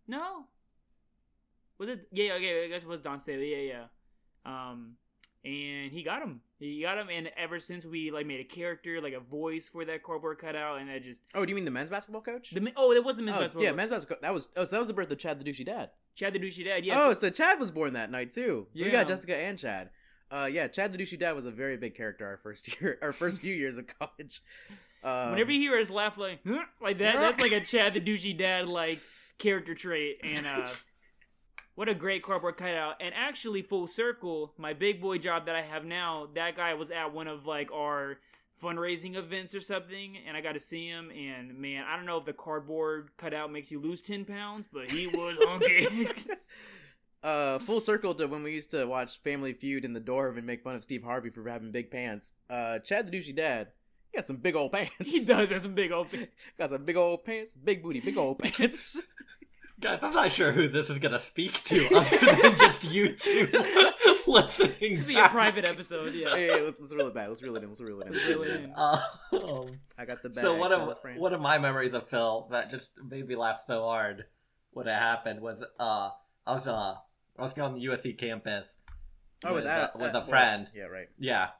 No. 0.07 0.45
Was 1.79 1.89
it? 1.89 2.09
Yeah, 2.13 2.35
okay. 2.35 2.65
I 2.65 2.69
guess 2.69 2.83
it 2.83 2.89
was 2.89 3.01
Dawn 3.01 3.19
Staley. 3.19 3.53
Yeah, 3.53 3.73
yeah. 3.73 3.85
Um, 4.45 4.97
and 5.45 5.93
he 5.93 6.03
got 6.03 6.23
him. 6.23 6.41
He 6.59 6.83
got 6.83 6.99
him, 6.99 7.09
and 7.11 7.31
ever 7.37 7.61
since 7.61 7.87
we 7.87 8.11
like 8.11 8.27
made 8.27 8.41
a 8.41 8.45
character, 8.45 9.01
like 9.01 9.13
a 9.13 9.21
voice 9.21 9.69
for 9.69 9.85
that 9.85 10.03
cardboard 10.03 10.39
cutout, 10.39 10.81
and 10.81 10.89
that 10.89 11.05
just 11.05 11.23
Oh, 11.35 11.45
do 11.45 11.51
you 11.51 11.55
mean 11.55 11.65
the 11.65 11.71
men's 11.71 11.91
basketball 11.91 12.23
coach? 12.23 12.51
the 12.51 12.73
oh, 12.77 12.93
it 12.93 13.05
was 13.05 13.17
the 13.17 13.23
men's 13.23 13.37
oh, 13.37 13.41
basketball. 13.41 13.63
yeah, 13.63 13.71
coach. 13.71 13.77
men's 13.77 13.91
basketball. 13.91 14.19
That 14.21 14.35
was 14.35 14.49
oh, 14.57 14.65
so 14.65 14.77
that 14.77 14.79
was 14.81 14.89
the 14.89 14.95
birth 14.95 15.11
of 15.11 15.19
Chad 15.19 15.41
the 15.41 15.51
douchey 15.51 15.65
dad. 15.65 15.91
Chad 16.17 16.33
the 16.33 16.41
douchey 16.41 16.65
dad. 16.65 16.85
Yeah. 16.85 17.01
oh, 17.01 17.15
so 17.15 17.31
Chad 17.31 17.61
was 17.61 17.71
born 17.71 17.93
that 17.93 18.11
night 18.11 18.33
too. 18.33 18.67
So 18.75 18.85
we 18.85 18.91
got 18.91 19.07
Jessica 19.07 19.37
and 19.37 19.57
Chad. 19.57 19.91
Uh, 20.31 20.49
yeah, 20.51 20.67
Chad 20.67 20.93
the 20.93 20.99
douchey 20.99 21.19
dad 21.19 21.33
was 21.33 21.47
a 21.47 21.51
very 21.51 21.77
big 21.77 21.95
character 21.95 22.27
our 22.27 22.37
first 22.37 22.81
year, 22.81 22.99
our 23.01 23.13
first 23.13 23.41
few 23.41 23.55
years 23.55 23.79
of 23.79 23.87
college. 23.99 24.43
Um, 25.05 25.31
Whenever 25.31 25.53
you 25.53 25.61
hear 25.61 25.79
his 25.79 25.91
laugh 25.91 26.19
like 26.19 26.41
"Huh?" 26.47 26.65
like 26.83 26.99
that, 26.99 27.15
that's 27.15 27.39
like 27.39 27.53
a 27.53 27.61
Chad 27.61 27.95
the 27.95 28.01
douchey 28.01 28.37
dad 28.37 28.69
like 28.69 28.99
character 29.39 29.75
trait, 29.75 30.19
and 30.25 30.45
uh. 30.47 30.69
What 31.79 31.89
a 31.89 31.95
great 31.95 32.25
cardboard 32.25 32.57
cutout. 32.57 32.97
And 33.01 33.15
actually, 33.15 33.63
full 33.63 33.87
circle, 33.87 34.53
my 34.59 34.73
big 34.73 35.01
boy 35.01 35.19
job 35.19 35.47
that 35.47 35.55
I 35.55 35.63
have 35.63 35.85
now, 35.85 36.27
that 36.35 36.57
guy 36.57 36.75
was 36.75 36.91
at 36.91 37.15
one 37.15 37.29
of 37.29 37.47
like 37.47 37.71
our 37.71 38.19
fundraising 38.61 39.15
events 39.15 39.55
or 39.55 39.61
something, 39.61 40.17
and 40.27 40.37
I 40.37 40.41
got 40.41 40.55
to 40.55 40.61
see 40.61 40.89
him. 40.89 41.13
And 41.13 41.57
man, 41.57 41.85
I 41.89 41.95
don't 41.95 42.05
know 42.05 42.17
if 42.17 42.25
the 42.25 42.33
cardboard 42.33 43.11
cutout 43.17 43.53
makes 43.53 43.71
you 43.71 43.79
lose 43.79 44.03
10 44.03 44.25
pounds, 44.25 44.67
but 44.67 44.91
he 44.91 45.07
was 45.07 45.39
hunky. 45.43 46.09
uh, 47.23 47.61
full 47.61 47.79
circle 47.79 48.13
to 48.17 48.27
when 48.27 48.43
we 48.43 48.55
used 48.55 48.73
to 48.73 48.85
watch 48.87 49.23
Family 49.23 49.53
Feud 49.53 49.85
in 49.85 49.93
the 49.93 50.01
dorm 50.01 50.37
and 50.37 50.45
make 50.45 50.65
fun 50.65 50.75
of 50.75 50.83
Steve 50.83 51.05
Harvey 51.05 51.31
for 51.31 51.49
having 51.49 51.71
big 51.71 51.93
pants. 51.93 52.33
Uh, 52.51 52.81
Chad 52.81 53.09
the 53.09 53.17
douchey 53.17 53.37
dad, 53.37 53.69
he 54.11 54.17
got 54.17 54.27
some 54.27 54.39
big 54.39 54.57
old 54.57 54.73
pants. 54.73 54.95
he 54.99 55.25
does 55.25 55.51
have 55.51 55.63
some 55.63 55.75
big 55.75 55.93
old 55.93 56.11
pants. 56.11 56.33
Got 56.59 56.71
some 56.71 56.85
big 56.85 56.97
old 56.97 57.25
pants, 57.25 57.53
big 57.53 57.85
booty, 57.85 58.01
big 58.01 58.19
old 58.19 58.39
pants. 58.43 59.01
Guys, 59.81 60.01
I'm 60.03 60.11
not 60.13 60.33
sure 60.33 60.51
who 60.51 60.67
this 60.69 60.91
is 60.91 60.99
gonna 60.99 61.21
speak 61.21 61.63
to 61.65 61.87
other 61.95 62.17
than 62.43 62.57
just 62.59 62.83
you 62.85 63.15
two 63.15 63.49
listening. 64.27 64.75
This 64.81 64.99
would 64.99 65.07
be 65.07 65.15
a 65.15 65.19
back. 65.19 65.31
private 65.31 65.69
episode, 65.69 66.13
yeah. 66.15 66.35
hey, 66.35 66.49
hey, 66.49 66.61
let's 66.63 66.81
let's 66.81 66.93
reel 66.95 67.07
it 67.07 67.15
back. 67.15 67.29
Let's 67.29 67.43
reel 67.43 67.55
it 67.55 67.63
in. 67.63 67.69
Let's 67.69 67.81
reel 67.81 68.01
it 68.01 68.09
in. 68.09 68.13
Let's 68.13 68.27
Reel 68.27 68.43
it 68.43 68.51
in. 68.65 68.73
Um, 68.77 69.67
I 69.97 70.05
got 70.05 70.21
the 70.23 70.31
bag. 70.31 70.43
so 70.43 70.55
one 70.57 70.73
of 70.73 70.97
one 71.17 71.33
of 71.33 71.41
my 71.41 71.59
memories 71.59 71.93
of 71.93 72.09
Phil 72.09 72.49
that 72.51 72.71
just 72.71 72.91
made 73.09 73.29
me 73.29 73.37
laugh 73.37 73.63
so 73.65 73.83
hard 73.85 74.25
when 74.73 74.89
it 74.89 74.95
happened 74.99 75.41
was 75.41 75.63
uh 75.79 76.11
I 76.47 76.53
was 76.55 76.67
uh 76.67 76.95
I 77.39 77.43
was 77.43 77.57
on 77.57 77.75
the 77.75 77.87
USC 77.87 78.19
campus 78.19 78.79
oh, 79.45 79.55
with 79.55 79.65
that 79.65 79.91
uh, 79.95 79.99
with 80.01 80.13
that- 80.13 80.25
a 80.25 80.27
friend. 80.27 80.67
Yeah, 80.75 80.85
right. 80.85 81.09
Yeah. 81.19 81.51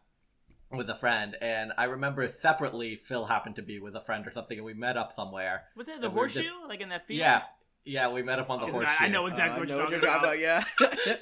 With 0.71 0.91
a 0.91 0.95
friend, 0.95 1.35
and 1.41 1.73
I 1.79 1.85
remember 1.85 2.29
separately 2.29 2.97
Phil 2.97 3.25
happened 3.25 3.57
to 3.57 3.63
be 3.63 3.79
with 3.79 3.95
a 3.95 4.03
friend 4.03 4.27
or 4.27 4.31
something, 4.31 4.59
and 4.59 4.67
we 4.67 4.75
met 4.75 4.99
up 4.99 5.13
somewhere. 5.15 5.63
Was 5.75 5.89
it 5.89 6.01
the 6.03 6.07
And 6.09 6.15
we 6.15 6.19
horseshoe? 6.19 6.43
just- 6.43 6.55
like 6.69 6.83
in 6.83 6.91
that 6.91 7.07
field? 7.07 7.21
Yeah, 7.21 7.43
yeah, 7.89 8.11
we 8.13 8.23
met 8.23 8.39
up 8.39 8.51
on 8.51 8.61
the 8.61 8.67
Oh, 8.67 8.73
horseshoe. 8.73 9.05
I 9.05 9.09
know 9.09 9.27
exactly 9.27 9.57
Uh, 9.73 9.77
what 9.77 9.87
I 9.89 9.91
you're 9.91 10.01
know 10.01 10.07
talking 10.07 10.21
about. 10.25 10.39
Yeah. 10.39 10.65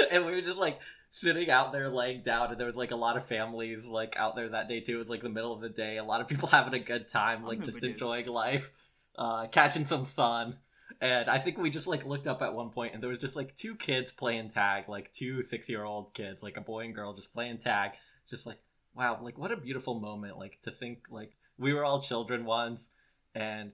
and 0.12 0.26
we 0.26 0.32
were 0.32 0.40
just 0.40 0.56
like 0.58 0.78
sitting 1.10 1.50
out 1.50 1.72
there 1.72 1.88
laying 1.88 2.22
down 2.22 2.50
and 2.50 2.58
there 2.60 2.66
was 2.66 2.76
like 2.76 2.90
a 2.90 2.96
lot 2.96 3.16
of 3.16 3.24
families 3.24 3.84
like 3.86 4.16
out 4.18 4.36
there 4.36 4.50
that 4.50 4.68
day 4.68 4.80
too 4.80 4.96
it 4.96 4.98
was 4.98 5.08
like 5.08 5.22
the 5.22 5.28
middle 5.28 5.52
of 5.52 5.60
the 5.60 5.68
day 5.68 5.96
a 5.96 6.04
lot 6.04 6.20
of 6.20 6.28
people 6.28 6.48
having 6.52 6.74
a 6.74 6.78
good 6.78 7.08
time 7.08 7.44
like 7.44 7.60
just 7.62 7.76
remember 7.76 7.86
this. 7.86 7.94
enjoying 8.02 8.26
life 8.26 8.70
uh 9.16 9.46
catching 9.46 9.84
some 9.86 10.04
sun 10.04 10.56
and 11.00 11.30
i 11.30 11.38
think 11.38 11.56
we 11.56 11.70
just 11.70 11.86
like 11.86 12.04
looked 12.04 12.26
up 12.26 12.42
at 12.42 12.52
one 12.54 12.68
point 12.70 12.92
and 12.92 13.02
there 13.02 13.08
was 13.10 13.18
just 13.18 13.36
like 13.36 13.56
two 13.56 13.74
kids 13.74 14.12
playing 14.12 14.50
tag 14.50 14.86
like 14.88 15.10
two 15.12 15.40
six 15.42 15.66
year 15.68 15.82
old 15.82 16.12
kids 16.12 16.42
like 16.42 16.56
a 16.58 16.60
boy 16.60 16.80
and 16.84 16.94
girl 16.94 17.14
just 17.14 17.32
playing 17.32 17.56
tag 17.58 17.92
just 18.28 18.44
like 18.46 18.58
wow 18.94 19.18
like 19.22 19.38
what 19.38 19.50
a 19.50 19.56
beautiful 19.56 19.98
moment 19.98 20.38
like 20.38 20.60
to 20.60 20.70
think 20.70 21.04
like 21.10 21.32
we 21.58 21.72
were 21.72 21.84
all 21.86 22.02
children 22.02 22.44
once 22.44 22.90
and 23.34 23.72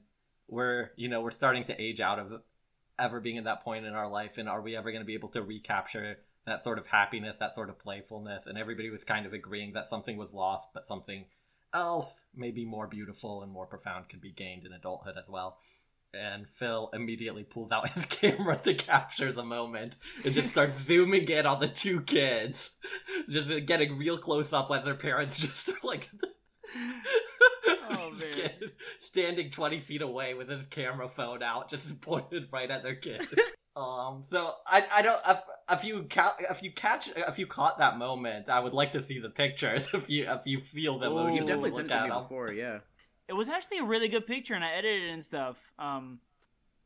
we're 0.49 0.91
you 0.97 1.09
know 1.09 1.21
we're 1.21 1.31
starting 1.31 1.65
to 1.65 1.83
age 1.83 2.01
out 2.01 2.19
of 2.19 2.43
ever 2.99 3.21
being 3.21 3.39
at 3.39 3.45
that 3.45 3.65
point 3.65 3.87
in 3.87 3.95
our 3.95 4.09
life, 4.09 4.39
and 4.39 4.49
are 4.49 4.63
we 4.63 4.77
ever 4.77 4.91
going 4.91 5.03
to 5.03 5.07
be 5.07 5.15
able 5.15 5.31
to 5.31 5.43
recapture 5.43 6.19
that 6.47 6.63
sort 6.63 6.79
of 6.79 6.87
happiness, 6.87 7.39
that 7.39 7.55
sort 7.55 7.69
of 7.69 7.79
playfulness? 7.79 8.47
And 8.47 8.59
everybody 8.59 8.91
was 8.91 9.05
kind 9.05 9.27
of 9.27 9.33
agreeing 9.33 9.73
that 9.73 9.89
something 9.89 10.17
was 10.17 10.33
lost, 10.33 10.69
but 10.73 10.87
something 10.87 11.25
else, 11.73 12.25
maybe 12.35 12.65
more 12.65 12.87
beautiful 12.87 13.43
and 13.43 13.51
more 13.51 13.67
profound, 13.67 14.09
could 14.09 14.21
be 14.21 14.31
gained 14.31 14.65
in 14.65 14.73
adulthood 14.73 15.17
as 15.19 15.29
well. 15.29 15.59
And 16.13 16.49
Phil 16.49 16.91
immediately 16.93 17.43
pulls 17.43 17.73
out 17.73 17.89
his 17.95 18.07
camera 18.07 18.57
to 18.59 18.75
capture 18.75 19.33
the 19.33 19.43
moment 19.43 19.97
and 20.25 20.33
just 20.33 20.51
starts 20.51 20.75
zooming 20.81 21.29
in 21.29 21.47
on 21.47 21.61
the 21.61 21.69
two 21.69 22.01
kids, 22.03 22.73
just 23.29 23.67
getting 23.67 23.99
real 23.99 24.19
close 24.19 24.53
up 24.53 24.71
as 24.71 24.85
their 24.85 24.95
parents 24.95 25.39
just 25.41 25.69
are 25.69 25.75
like. 25.83 26.09
Oh, 27.91 28.11
man. 28.11 28.33
Kid 28.33 28.73
standing 29.01 29.51
20 29.51 29.81
feet 29.81 30.03
away 30.03 30.35
with 30.35 30.49
his 30.49 30.67
camera 30.67 31.09
phone 31.09 31.43
out, 31.43 31.69
just 31.71 32.01
pointed 32.03 32.49
right 32.53 32.71
at 32.71 32.83
their 32.83 32.95
kid. 32.95 33.23
Um, 33.77 34.23
so 34.23 34.55
I, 34.69 34.85
I 34.95 35.03
don't 35.03 35.21
if, 35.29 35.39
if 35.69 35.85
you 35.85 36.07
ca- 36.09 36.37
if 36.49 36.63
you 36.63 36.71
catch 36.71 37.09
if 37.09 37.41
you 37.41 37.47
caught 37.49 37.79
that 37.79 37.99
moment, 37.99 38.49
I 38.49 38.61
would 38.61 38.73
like 38.73 38.93
to 38.93 39.03
see 39.03 39.19
the 39.19 39.31
pictures. 39.31 39.89
If 39.93 40.09
you 40.09 40.31
if 40.31 40.43
you 40.45 40.61
feel 40.61 40.97
the 41.01 41.09
Ooh. 41.11 41.19
emotion, 41.19 41.39
You've 41.39 41.47
definitely 41.47 41.71
sent 41.73 41.87
it 41.87 41.97
to 41.97 42.03
me 42.05 42.09
them. 42.11 42.23
before, 42.23 42.53
yeah. 42.53 42.79
It 43.27 43.33
was 43.33 43.49
actually 43.49 43.79
a 43.79 43.85
really 43.85 44.07
good 44.07 44.29
picture, 44.29 44.55
and 44.55 44.63
I 44.65 44.75
edited 44.75 45.09
it 45.09 45.13
and 45.13 45.25
stuff. 45.25 45.57
Um, 45.77 46.21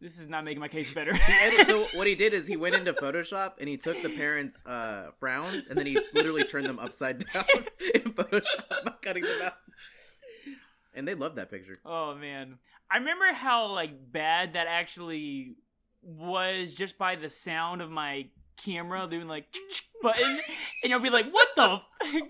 this 0.01 0.19
is 0.19 0.29
not 0.29 0.45
making 0.47 0.61
my 0.61 0.69
case 0.69 0.91
better. 0.95 1.11
And 1.13 1.67
so 1.67 1.85
what 1.95 2.07
he 2.07 2.15
did 2.15 2.33
is 2.33 2.47
he 2.47 2.57
went 2.57 2.75
into 2.75 2.95
Photoshop 2.95 3.55
and 3.61 3.69
he 3.69 3.77
took 3.77 4.01
the 4.03 4.09
parents' 4.11 4.65
uh, 4.65 5.11
frowns 5.19 5.67
and 5.67 5.77
then 5.77 5.87
he 5.87 5.99
literally 6.15 6.45
turned 6.45 6.67
them 6.67 6.79
upside 6.79 7.19
down 7.35 7.45
in 7.95 8.01
Photoshop 8.13 8.85
by 8.85 8.93
cutting 9.03 9.25
them 9.25 9.43
out. 9.45 9.55
And 10.99 11.07
they 11.07 11.15
loved 11.15 11.37
that 11.37 11.49
picture. 11.49 11.77
Oh 11.87 12.17
man, 12.17 12.59
I 12.91 12.97
remember 12.97 13.33
how 13.33 13.69
like 13.73 14.11
bad 14.11 14.55
that 14.55 14.67
actually 14.69 15.55
was 16.03 16.75
just 16.75 16.99
by 16.99 17.15
the 17.15 17.31
sound 17.31 17.81
of 17.81 17.89
my 17.89 18.27
camera 18.57 19.07
doing 19.09 19.29
like 19.29 19.47
button, 20.03 20.41
and 20.83 20.91
you'll 20.91 20.99
be 20.99 21.09
like, 21.09 21.31
"What 21.31 21.49
the? 21.55 21.63
F- 21.63 21.83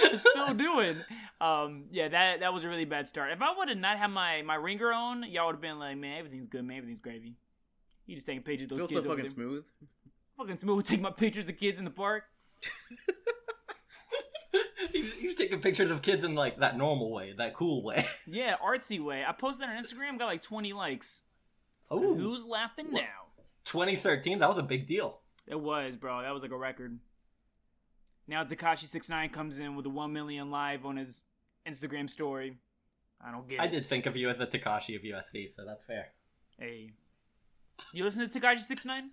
what 0.00 0.12
is 0.12 0.24
Phil 0.34 0.54
doing?" 0.54 0.96
Um, 1.40 1.86
yeah, 1.90 2.06
that 2.06 2.40
that 2.40 2.52
was 2.54 2.62
a 2.62 2.68
really 2.68 2.84
bad 2.84 3.08
start. 3.08 3.32
If 3.32 3.42
I 3.42 3.52
would 3.58 3.68
have 3.68 3.78
not 3.78 3.98
had 3.98 4.06
my 4.06 4.42
my 4.42 4.54
ringer 4.54 4.92
on, 4.92 5.24
y'all 5.28 5.46
would 5.46 5.56
have 5.56 5.60
been 5.60 5.80
like, 5.80 5.96
"Man, 5.96 6.16
everything's 6.16 6.46
good, 6.46 6.64
man, 6.64 6.76
everything's 6.76 7.00
gravy." 7.00 7.34
You 8.06 8.14
just 8.14 8.26
taking 8.26 8.44
pictures 8.44 8.70
of 8.70 8.78
those 8.78 8.90
Feels 8.90 8.90
kids 8.90 9.04
so 9.04 9.10
fucking 9.10 9.26
smooth. 9.26 9.66
fucking 10.36 10.58
smooth. 10.58 10.86
Take 10.86 11.00
my 11.00 11.10
pictures 11.10 11.48
of 11.48 11.56
kids 11.56 11.80
in 11.80 11.84
the 11.84 11.90
park. 11.90 12.22
he's, 14.92 15.12
he's 15.14 15.34
taking 15.34 15.60
pictures 15.60 15.90
of 15.90 16.02
kids 16.02 16.24
in 16.24 16.34
like 16.34 16.58
that 16.58 16.76
normal 16.76 17.12
way, 17.12 17.32
that 17.36 17.54
cool 17.54 17.82
way. 17.82 18.04
Yeah, 18.26 18.56
artsy 18.64 19.02
way. 19.02 19.24
I 19.26 19.32
posted 19.32 19.68
on 19.68 19.76
Instagram, 19.76 20.18
got 20.18 20.26
like 20.26 20.42
20 20.42 20.72
likes. 20.72 21.22
So 21.90 21.98
Oh, 22.02 22.14
who's 22.16 22.46
laughing 22.46 22.92
now? 22.92 23.28
2013, 23.66 24.38
that 24.40 24.48
was 24.48 24.58
a 24.58 24.62
big 24.62 24.86
deal. 24.86 25.20
It 25.46 25.60
was, 25.60 25.96
bro. 25.96 26.22
That 26.22 26.32
was 26.32 26.42
like 26.42 26.52
a 26.52 26.56
record. 26.56 26.98
Now 28.26 28.42
Tekashi 28.44 28.86
69 28.86 29.28
comes 29.30 29.58
in 29.58 29.76
with 29.76 29.86
a 29.86 29.90
1 29.90 30.12
million 30.12 30.50
live 30.50 30.86
on 30.86 30.96
his 30.96 31.22
Instagram 31.68 32.08
story. 32.08 32.56
I 33.24 33.30
don't 33.30 33.48
get 33.48 33.60
I 33.60 33.64
it. 33.66 33.70
did 33.70 33.86
think 33.86 34.06
of 34.06 34.16
you 34.16 34.28
as 34.30 34.40
a 34.40 34.46
Tekashi 34.46 34.96
of 34.96 35.02
USC, 35.02 35.48
so 35.48 35.64
that's 35.64 35.84
fair. 35.84 36.08
Hey. 36.58 36.92
You 37.92 38.04
listen 38.04 38.26
to 38.28 38.40
Tekashi 38.40 38.60
69? 38.60 39.10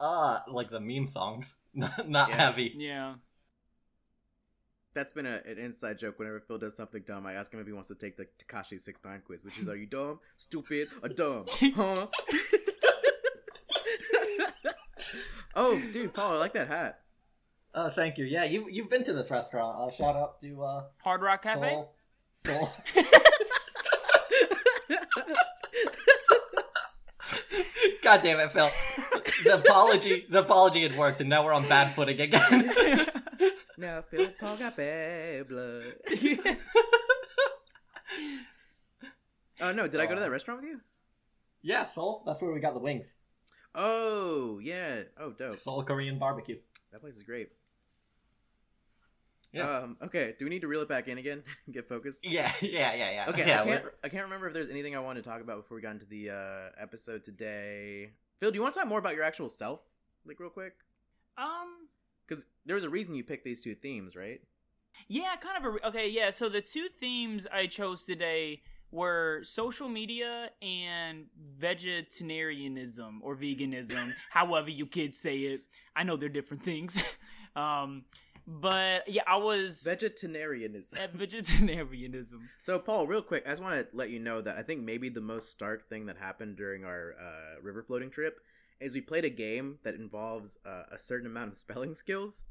Uh, 0.00 0.38
like 0.48 0.70
the 0.70 0.80
meme 0.80 1.06
songs, 1.06 1.54
not, 1.74 2.08
not 2.08 2.28
Yeah. 2.30 2.36
heavy. 2.36 2.74
Yeah. 2.76 3.14
That's 4.94 5.12
been 5.12 5.26
a, 5.26 5.40
an 5.44 5.58
inside 5.58 5.98
joke. 5.98 6.18
Whenever 6.18 6.40
Phil 6.40 6.56
does 6.58 6.76
something 6.76 7.02
dumb, 7.04 7.26
I 7.26 7.32
ask 7.32 7.52
him 7.52 7.58
if 7.60 7.66
he 7.66 7.72
wants 7.72 7.88
to 7.88 7.96
take 7.96 8.16
the 8.16 8.28
Tekashi 8.38 8.80
Six 8.80 9.00
Nine 9.04 9.22
quiz, 9.26 9.44
which 9.44 9.58
is, 9.58 9.68
"Are 9.68 9.74
you 9.76 9.86
dumb, 9.86 10.20
stupid, 10.36 10.88
or 11.02 11.08
dumb?" 11.08 11.46
Huh? 11.74 12.06
oh, 15.56 15.82
dude, 15.92 16.14
Paul, 16.14 16.34
I 16.34 16.38
like 16.38 16.52
that 16.52 16.68
hat. 16.68 17.00
Oh, 17.74 17.88
thank 17.88 18.18
you. 18.18 18.24
Yeah, 18.24 18.44
you 18.44 18.68
you've 18.70 18.88
been 18.88 19.02
to 19.04 19.12
this 19.12 19.32
restaurant. 19.32 19.76
Uh, 19.80 19.90
shout 19.90 20.14
out 20.14 20.40
to 20.42 20.62
uh, 20.62 20.84
Hard 21.02 21.22
Rock 21.22 21.42
Cafe? 21.42 21.70
Soul. 21.70 21.92
Soul. 22.34 22.70
God 28.02 28.20
damn 28.22 28.38
it, 28.38 28.52
Phil. 28.52 28.70
The 29.44 29.56
apology, 29.56 30.26
the 30.30 30.40
apology 30.40 30.82
had 30.82 30.96
worked, 30.96 31.20
and 31.20 31.28
now 31.28 31.44
we're 31.44 31.52
on 31.52 31.68
bad 31.68 31.94
footing 31.94 32.20
again. 32.20 33.10
Now 33.78 34.02
Phil 34.02 34.30
Paul 34.38 34.56
got 34.56 34.76
bad 34.76 35.48
blood. 35.48 35.94
Oh 39.60 39.72
no, 39.72 39.86
did 39.86 40.00
I 40.00 40.06
go 40.06 40.14
to 40.14 40.20
that 40.20 40.30
restaurant 40.30 40.60
with 40.62 40.70
you? 40.70 40.80
yeah, 41.62 41.84
Soul. 41.84 42.22
That's 42.26 42.42
where 42.42 42.52
we 42.52 42.60
got 42.60 42.74
the 42.74 42.80
wings. 42.80 43.14
Oh 43.74 44.58
yeah. 44.62 45.02
Oh 45.18 45.30
dope. 45.30 45.56
Soul 45.56 45.82
Korean 45.84 46.18
barbecue. 46.18 46.58
That 46.92 47.00
place 47.00 47.16
is 47.16 47.22
great. 47.22 47.50
Yeah. 49.52 49.78
Um. 49.78 49.96
Okay. 50.02 50.34
Do 50.38 50.44
we 50.44 50.50
need 50.50 50.62
to 50.62 50.68
reel 50.68 50.82
it 50.82 50.88
back 50.88 51.06
in 51.06 51.18
again? 51.18 51.44
Get 51.70 51.88
focused. 51.88 52.20
Yeah, 52.24 52.52
yeah, 52.60 52.94
yeah, 52.94 53.10
yeah. 53.12 53.26
Okay. 53.28 53.46
yeah, 53.46 53.62
I 53.62 53.64
can't. 53.64 53.84
I 54.02 54.08
can't 54.08 54.24
remember 54.24 54.48
if 54.48 54.54
there's 54.54 54.68
anything 54.68 54.96
I 54.96 54.98
wanted 54.98 55.22
to 55.22 55.30
talk 55.30 55.40
about 55.40 55.58
before 55.58 55.76
we 55.76 55.82
got 55.82 55.92
into 55.92 56.06
the 56.06 56.30
uh, 56.30 56.70
episode 56.80 57.22
today. 57.22 58.10
Phil, 58.40 58.50
do 58.50 58.56
you 58.56 58.62
want 58.62 58.74
to 58.74 58.80
talk 58.80 58.88
more 58.88 58.98
about 58.98 59.14
your 59.14 59.22
actual 59.22 59.48
self, 59.48 59.80
like 60.26 60.40
real 60.40 60.50
quick? 60.50 60.74
um, 61.38 61.88
Because 62.26 62.46
there 62.64 62.74
was 62.76 62.84
a 62.84 62.90
reason 62.90 63.14
you 63.14 63.24
picked 63.24 63.44
these 63.44 63.60
two 63.60 63.74
themes, 63.74 64.16
right? 64.16 64.40
Yeah, 65.08 65.34
kind 65.36 65.64
of 65.64 65.74
a. 65.74 65.88
Okay, 65.88 66.08
yeah. 66.08 66.30
So 66.30 66.48
the 66.48 66.60
two 66.62 66.88
themes 66.88 67.46
I 67.52 67.66
chose 67.66 68.04
today 68.04 68.62
were 68.90 69.40
social 69.42 69.88
media 69.88 70.50
and 70.62 71.26
vegetarianism 71.56 73.20
or 73.22 73.36
veganism, 73.36 74.12
however 74.30 74.70
you 74.70 74.86
kids 74.86 75.18
say 75.18 75.38
it. 75.38 75.62
I 75.96 76.04
know 76.04 76.16
they're 76.16 76.28
different 76.28 76.62
things. 76.62 77.02
um, 77.56 78.04
but 78.46 79.08
yeah, 79.08 79.22
I 79.26 79.36
was 79.36 79.82
Vegetarianism. 79.82 80.98
vegetarianism. 81.14 82.48
So, 82.62 82.78
Paul, 82.78 83.06
real 83.06 83.22
quick, 83.22 83.44
I 83.46 83.50
just 83.50 83.62
want 83.62 83.74
to 83.74 83.96
let 83.96 84.10
you 84.10 84.20
know 84.20 84.40
that 84.42 84.56
I 84.56 84.62
think 84.62 84.82
maybe 84.82 85.08
the 85.08 85.20
most 85.20 85.50
stark 85.50 85.88
thing 85.88 86.06
that 86.06 86.18
happened 86.18 86.56
during 86.56 86.84
our 86.84 87.14
uh, 87.20 87.60
river 87.62 87.82
floating 87.82 88.10
trip 88.10 88.38
is 88.84 88.94
we 88.94 89.00
played 89.00 89.24
a 89.24 89.30
game 89.30 89.78
that 89.82 89.94
involves 89.94 90.58
uh, 90.64 90.82
a 90.92 90.98
certain 90.98 91.26
amount 91.26 91.52
of 91.52 91.56
spelling 91.56 91.94
skills, 91.94 92.44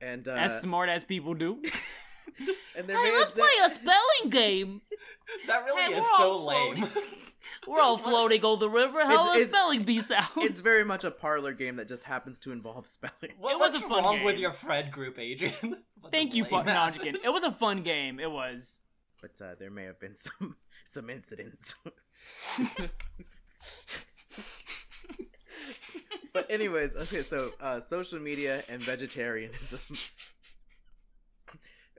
and 0.00 0.26
uh, 0.28 0.32
as 0.32 0.60
smart 0.60 0.88
as 0.88 1.04
people 1.04 1.34
do. 1.34 1.62
and 2.76 2.86
there 2.88 2.96
hey, 2.96 3.12
let's 3.16 3.30
been- 3.30 3.44
play 3.44 3.64
a 3.64 3.70
spelling 3.70 4.30
game. 4.30 4.82
that 5.46 5.64
really 5.64 5.94
Hey, 5.94 6.00
is 6.00 6.06
so 6.16 6.22
all 6.22 6.46
lame. 6.46 6.86
We're 7.66 7.80
all 7.80 7.96
floating 7.96 8.44
on 8.44 8.58
the 8.58 8.68
river. 8.68 9.04
How 9.04 9.14
It's- 9.32 9.38
does 9.42 9.48
spelling 9.48 9.82
bee 9.84 10.00
sound? 10.00 10.26
It's 10.38 10.60
very 10.60 10.84
much 10.84 11.04
a 11.04 11.10
parlor 11.10 11.52
game 11.52 11.76
that 11.76 11.88
just 11.88 12.04
happens 12.04 12.38
to 12.40 12.52
involve 12.52 12.86
spelling. 12.86 13.34
What, 13.38 13.52
It 13.52 13.58
was 13.58 13.72
what's 13.72 13.84
a 13.84 13.88
fun 13.88 14.04
wrong 14.04 14.24
with 14.24 14.38
your 14.38 14.52
friend 14.52 14.90
group, 14.92 15.18
Adrian? 15.18 15.78
Thank 16.10 16.34
you, 16.34 16.44
lame 16.44 16.66
no, 16.66 16.72
I'm 16.72 16.76
ass- 16.88 16.94
just 16.94 17.04
kidding. 17.04 17.20
It 17.24 17.30
was 17.32 17.42
a 17.44 17.52
fun 17.52 17.82
game. 17.82 18.20
It 18.20 18.30
was. 18.30 18.78
But 19.22 19.40
uh, 19.44 19.54
there 19.58 19.70
may 19.70 19.84
have 19.84 19.98
been 20.00 20.14
some 20.14 20.56
some 20.84 21.10
incidents. 21.10 21.74
But 26.32 26.46
anyways, 26.50 26.96
okay, 26.96 27.22
so 27.22 27.52
uh, 27.60 27.80
social 27.80 28.18
media 28.18 28.62
and 28.68 28.80
vegetarianism. 28.82 29.80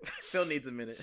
Phil 0.32 0.46
needs 0.46 0.68
a 0.68 0.72
minute. 0.72 1.02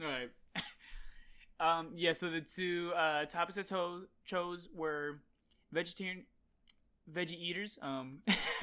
All 0.00 0.08
right. 0.08 0.30
um. 1.60 1.90
Yeah. 1.94 2.12
So 2.12 2.30
the 2.30 2.40
two 2.40 2.92
uh, 2.96 3.24
topics 3.26 3.58
I 3.58 3.62
to- 3.62 4.06
chose 4.24 4.68
were 4.74 5.20
vegetarian, 5.72 6.24
veggie 7.12 7.38
eaters, 7.38 7.78
um, 7.82 8.18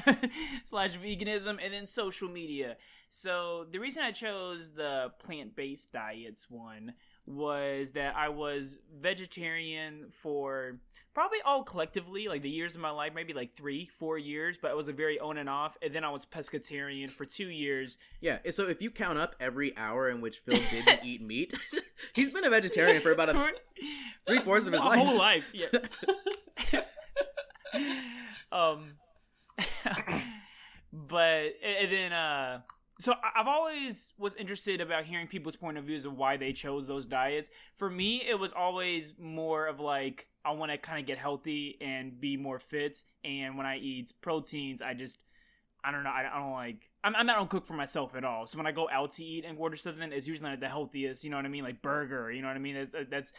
slash 0.65 0.97
veganism, 0.97 1.57
and 1.63 1.73
then 1.73 1.87
social 1.87 2.29
media. 2.29 2.77
So 3.09 3.65
the 3.71 3.79
reason 3.79 4.03
I 4.03 4.11
chose 4.11 4.71
the 4.71 5.11
plant 5.23 5.55
based 5.55 5.91
diets 5.91 6.49
one 6.49 6.93
was 7.25 7.91
that 7.91 8.15
I 8.15 8.29
was 8.29 8.77
vegetarian 8.99 10.07
for 10.11 10.79
probably 11.13 11.39
all 11.45 11.63
collectively, 11.63 12.27
like 12.27 12.41
the 12.41 12.49
years 12.49 12.75
of 12.75 12.81
my 12.81 12.91
life, 12.91 13.13
maybe 13.13 13.33
like 13.33 13.55
three, 13.55 13.89
four 13.97 14.17
years, 14.17 14.57
but 14.61 14.71
it 14.71 14.77
was 14.77 14.87
a 14.87 14.93
very 14.93 15.19
on 15.19 15.37
and 15.37 15.49
off. 15.49 15.77
And 15.81 15.93
then 15.93 16.03
I 16.03 16.09
was 16.11 16.25
pescatarian 16.25 17.09
for 17.09 17.25
two 17.25 17.49
years. 17.49 17.97
Yeah, 18.21 18.37
so 18.51 18.67
if 18.67 18.81
you 18.81 18.91
count 18.91 19.17
up 19.17 19.35
every 19.39 19.75
hour 19.77 20.09
in 20.09 20.21
which 20.21 20.37
Phil 20.37 20.59
didn't 20.69 21.01
eat 21.03 21.21
meat, 21.21 21.53
he's 22.13 22.29
been 22.29 22.45
a 22.45 22.49
vegetarian 22.49 23.01
for 23.01 23.11
about 23.11 23.29
a 23.29 23.51
three 24.27 24.39
fourths 24.39 24.67
of 24.67 24.73
his 24.73 24.81
life. 24.81 24.99
whole 24.99 25.17
life. 25.17 25.51
Yeah. 25.53 25.67
um, 28.51 28.93
but 30.93 31.53
and 31.63 31.91
then 31.91 32.13
uh, 32.13 32.61
so 32.99 33.13
I- 33.13 33.39
I've 33.41 33.47
always 33.47 34.13
was 34.17 34.35
interested 34.35 34.81
about 34.81 35.05
hearing 35.05 35.27
people's 35.27 35.55
point 35.55 35.77
of 35.77 35.85
views 35.85 36.05
of 36.05 36.17
why 36.17 36.37
they 36.37 36.53
chose 36.53 36.85
those 36.87 37.05
diets. 37.05 37.49
For 37.75 37.89
me, 37.89 38.21
it 38.27 38.37
was 38.37 38.51
always 38.53 39.13
more 39.17 39.67
of 39.67 39.79
like 39.79 40.27
I 40.45 40.51
want 40.51 40.71
to 40.71 40.77
kind 40.77 40.99
of 40.99 41.05
get 41.05 41.17
healthy 41.17 41.77
and 41.81 42.19
be 42.19 42.37
more 42.37 42.59
fit, 42.59 43.03
and 43.23 43.57
when 43.57 43.65
I 43.65 43.77
eat 43.77 44.13
proteins, 44.21 44.81
I 44.81 44.93
just 44.93 45.19
I 45.83 45.91
don't 45.91 46.03
know. 46.03 46.09
I, 46.09 46.29
I 46.33 46.39
don't 46.39 46.51
like. 46.51 46.89
I'm, 47.03 47.15
I'm 47.15 47.25
not 47.25 47.37
don't 47.37 47.49
cook 47.49 47.65
for 47.65 47.73
myself 47.73 48.13
at 48.15 48.25
all. 48.25 48.45
So 48.45 48.57
when 48.57 48.67
I 48.67 48.73
go 48.73 48.89
out 48.89 49.11
to 49.13 49.23
eat 49.23 49.45
and 49.45 49.57
order 49.57 49.77
something, 49.77 50.11
it's 50.11 50.27
usually 50.27 50.49
not 50.49 50.59
the 50.59 50.67
healthiest. 50.67 51.23
You 51.23 51.29
know 51.29 51.37
what 51.37 51.45
I 51.45 51.49
mean? 51.49 51.63
Like 51.63 51.81
burger. 51.81 52.29
You 52.31 52.41
know 52.41 52.49
what 52.49 52.57
I 52.57 52.59
mean? 52.59 52.75
That's 52.75 52.93
that's 53.09 53.33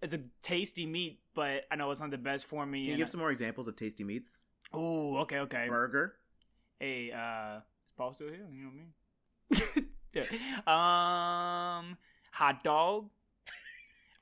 it's 0.00 0.14
a 0.14 0.20
tasty 0.42 0.86
meat, 0.86 1.20
but 1.34 1.64
I 1.70 1.76
know 1.76 1.90
it's 1.90 2.00
not 2.00 2.10
the 2.10 2.18
best 2.18 2.46
for 2.46 2.64
me. 2.64 2.84
Can 2.84 2.92
you 2.92 2.98
give 2.98 3.08
some 3.10 3.20
more 3.20 3.30
examples 3.30 3.66
of 3.66 3.74
tasty 3.74 4.04
meats? 4.04 4.42
Oh, 4.72 5.16
okay, 5.18 5.38
okay. 5.40 5.66
Burger. 5.68 6.14
Hey, 6.78 7.10
uh, 7.10 7.60
Paul 7.96 8.14
still 8.14 8.28
here? 8.28 8.46
You 8.52 8.64
know 8.64 8.70
what 9.50 9.66
I 9.74 9.80
mean? 9.80 9.88
yeah. 10.14 11.78
Um, 11.78 11.96
hot 12.32 12.62
dog. 12.64 13.08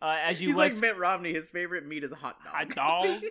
Uh, 0.01 0.17
as 0.25 0.43
you 0.43 0.49
He's 0.49 0.57
West 0.57 0.83
like 0.83 0.91
Mitt 0.91 0.99
Romney. 0.99 1.33
His 1.33 1.49
favorite 1.51 1.87
meat 1.87 2.03
is 2.03 2.11
a 2.11 2.17
hot 2.17 2.37
dog. 2.45 2.53
hot 2.53 2.75
dog, 2.75 3.23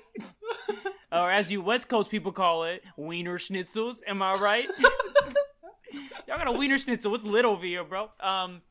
or 1.11 1.29
as 1.29 1.51
you 1.51 1.61
West 1.61 1.89
Coast 1.89 2.09
people 2.09 2.31
call 2.31 2.63
it, 2.63 2.81
wiener 2.95 3.37
schnitzels. 3.37 4.01
Am 4.07 4.21
I 4.21 4.35
right? 4.35 4.69
Y'all 6.27 6.37
got 6.37 6.47
a 6.47 6.53
wiener 6.53 6.77
schnitzel. 6.77 7.11
What's 7.11 7.25
lit 7.25 7.43
over 7.43 7.65
here, 7.65 7.83
bro? 7.83 8.09
Um, 8.21 8.61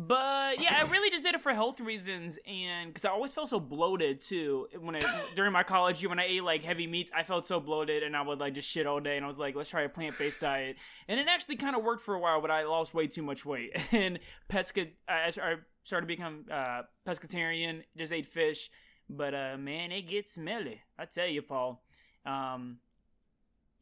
but 0.00 0.62
yeah, 0.62 0.78
I 0.80 0.88
really 0.92 1.10
just 1.10 1.24
did 1.24 1.34
it 1.34 1.40
for 1.40 1.52
health 1.52 1.80
reasons, 1.80 2.38
and 2.46 2.88
because 2.88 3.04
I 3.04 3.10
always 3.10 3.32
felt 3.32 3.48
so 3.48 3.58
bloated 3.58 4.20
too. 4.20 4.68
When 4.78 4.94
I, 4.94 5.00
during 5.34 5.50
my 5.50 5.64
college 5.64 6.00
year, 6.00 6.08
when 6.08 6.20
I 6.20 6.26
ate 6.26 6.44
like 6.44 6.62
heavy 6.62 6.86
meats, 6.86 7.10
I 7.12 7.24
felt 7.24 7.48
so 7.48 7.58
bloated, 7.58 8.04
and 8.04 8.16
I 8.16 8.22
would 8.22 8.38
like 8.38 8.54
just 8.54 8.70
shit 8.70 8.86
all 8.86 9.00
day. 9.00 9.16
And 9.16 9.24
I 9.24 9.26
was 9.26 9.40
like, 9.40 9.56
let's 9.56 9.70
try 9.70 9.82
a 9.82 9.88
plant 9.88 10.16
based 10.16 10.40
diet, 10.40 10.76
and 11.08 11.18
it 11.18 11.26
actually 11.28 11.56
kind 11.56 11.74
of 11.74 11.82
worked 11.82 12.02
for 12.02 12.14
a 12.14 12.20
while, 12.20 12.40
but 12.40 12.52
I 12.52 12.62
lost 12.62 12.94
way 12.94 13.08
too 13.08 13.24
much 13.24 13.44
weight. 13.44 13.72
And 13.92 14.20
pesca, 14.48 14.86
I 15.08 15.32
I 15.42 15.54
started 15.82 16.06
to 16.06 16.14
become 16.14 16.44
uh, 16.48 16.82
pescatarian, 17.04 17.82
just 17.96 18.12
ate 18.12 18.26
fish, 18.26 18.70
but 19.10 19.34
uh, 19.34 19.56
man, 19.58 19.90
it 19.90 20.06
gets 20.06 20.34
smelly. 20.34 20.80
I 20.96 21.06
tell 21.06 21.26
you, 21.26 21.42
Paul. 21.42 21.82
Um, 22.24 22.78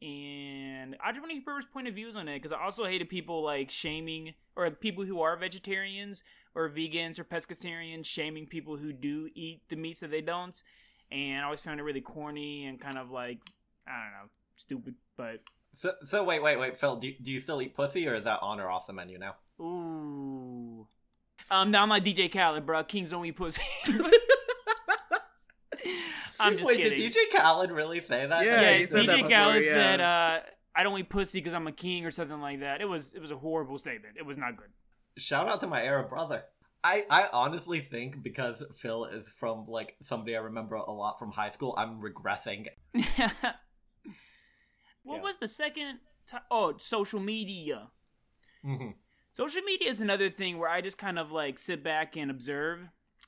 and 0.01 0.95
I 1.03 1.11
just 1.11 1.21
want 1.21 1.31
to 1.31 1.35
hear 1.35 1.41
people's 1.41 1.65
point 1.65 1.87
of 1.87 1.95
views 1.95 2.15
on 2.15 2.27
it 2.27 2.35
because 2.35 2.51
I 2.51 2.63
also 2.63 2.85
hated 2.85 3.09
people 3.09 3.43
like 3.43 3.71
shaming 3.71 4.33
or 4.55 4.69
people 4.69 5.03
who 5.05 5.21
are 5.21 5.35
vegetarians 5.37 6.23
or 6.53 6.69
vegans 6.69 7.19
or 7.19 7.23
pescatarians 7.23 8.05
shaming 8.05 8.45
people 8.45 8.77
who 8.77 8.93
do 8.93 9.29
eat 9.33 9.61
the 9.69 9.75
meats 9.75 10.01
that 10.01 10.11
they 10.11 10.21
don't. 10.21 10.61
And 11.11 11.41
I 11.41 11.45
always 11.45 11.61
found 11.61 11.79
it 11.79 11.83
really 11.83 12.01
corny 12.01 12.65
and 12.65 12.79
kind 12.79 12.97
of 12.97 13.09
like 13.11 13.39
I 13.87 13.91
don't 14.03 14.11
know, 14.11 14.29
stupid. 14.55 14.95
But 15.15 15.41
So, 15.73 15.93
so 16.03 16.23
wait, 16.23 16.41
wait, 16.43 16.57
wait, 16.59 16.77
Phil. 16.77 16.97
Do, 16.97 17.11
do 17.21 17.31
you 17.31 17.39
still 17.39 17.61
eat 17.61 17.75
pussy, 17.75 18.07
or 18.07 18.15
is 18.15 18.23
that 18.25 18.39
on 18.41 18.59
or 18.59 18.69
off 18.69 18.87
the 18.87 18.93
menu 18.93 19.17
now? 19.17 19.35
ooh, 19.59 20.85
um, 21.49 21.71
now 21.71 21.81
I'm 21.81 21.89
like 21.89 22.03
DJ 22.03 22.31
Khaled, 22.31 22.65
bro. 22.65 22.83
Kings 22.83 23.09
don't 23.09 23.25
eat 23.25 23.35
pussy. 23.35 23.61
I'm 26.39 26.53
just 26.57 26.65
wait, 26.65 26.77
kidding. 26.77 26.99
did 26.99 27.11
DJ 27.13 27.37
Khaled 27.37 27.71
really 27.71 28.01
say 28.01 28.25
that? 28.27 28.45
Yeah, 28.45 28.61
yeah, 28.61 28.77
he 28.77 28.85
said 28.85 29.07
that 29.07 29.19
DJ 29.19 29.23
before, 29.23 29.29
Khaled 29.29 29.65
yeah. 29.65 29.73
said, 29.73 30.01
uh, 30.01 30.39
"I 30.75 30.83
don't 30.83 30.97
eat 30.99 31.09
pussy 31.09 31.39
because 31.39 31.53
I'm 31.53 31.67
a 31.67 31.71
king" 31.71 32.05
or 32.05 32.11
something 32.11 32.39
like 32.41 32.59
that. 32.61 32.81
It 32.81 32.85
was 32.85 33.13
it 33.13 33.21
was 33.21 33.31
a 33.31 33.37
horrible 33.37 33.77
statement. 33.77 34.15
It 34.17 34.25
was 34.25 34.37
not 34.37 34.57
good. 34.57 34.69
Shout 35.17 35.47
out 35.49 35.59
to 35.61 35.67
my 35.67 35.83
Arab 35.83 36.09
brother. 36.09 36.43
I, 36.83 37.03
I 37.09 37.27
honestly 37.33 37.79
think 37.79 38.21
because 38.21 38.63
Phil 38.77 39.05
is 39.05 39.27
from 39.27 39.65
like 39.67 39.95
somebody 40.01 40.35
I 40.35 40.39
remember 40.39 40.75
a 40.75 40.91
lot 40.91 41.17
from 41.19 41.31
high 41.31 41.49
school, 41.49 41.73
I'm 41.77 41.99
regressing. 42.01 42.67
what 42.93 43.55
Yeah. 45.05 45.21
was 45.21 45.37
the 45.37 45.47
second? 45.47 45.99
T- 46.29 46.37
oh, 46.51 46.75
social 46.77 47.19
media. 47.19 47.89
hmm 48.63 48.89
Social 49.33 49.61
media 49.61 49.87
is 49.89 50.01
another 50.01 50.31
thing 50.31 50.57
where 50.57 50.69
I 50.69 50.81
just 50.81 50.97
kind 50.97 51.19
of 51.19 51.31
like 51.31 51.59
sit 51.59 51.83
back 51.83 52.15
and 52.17 52.31
observe. 52.31 52.87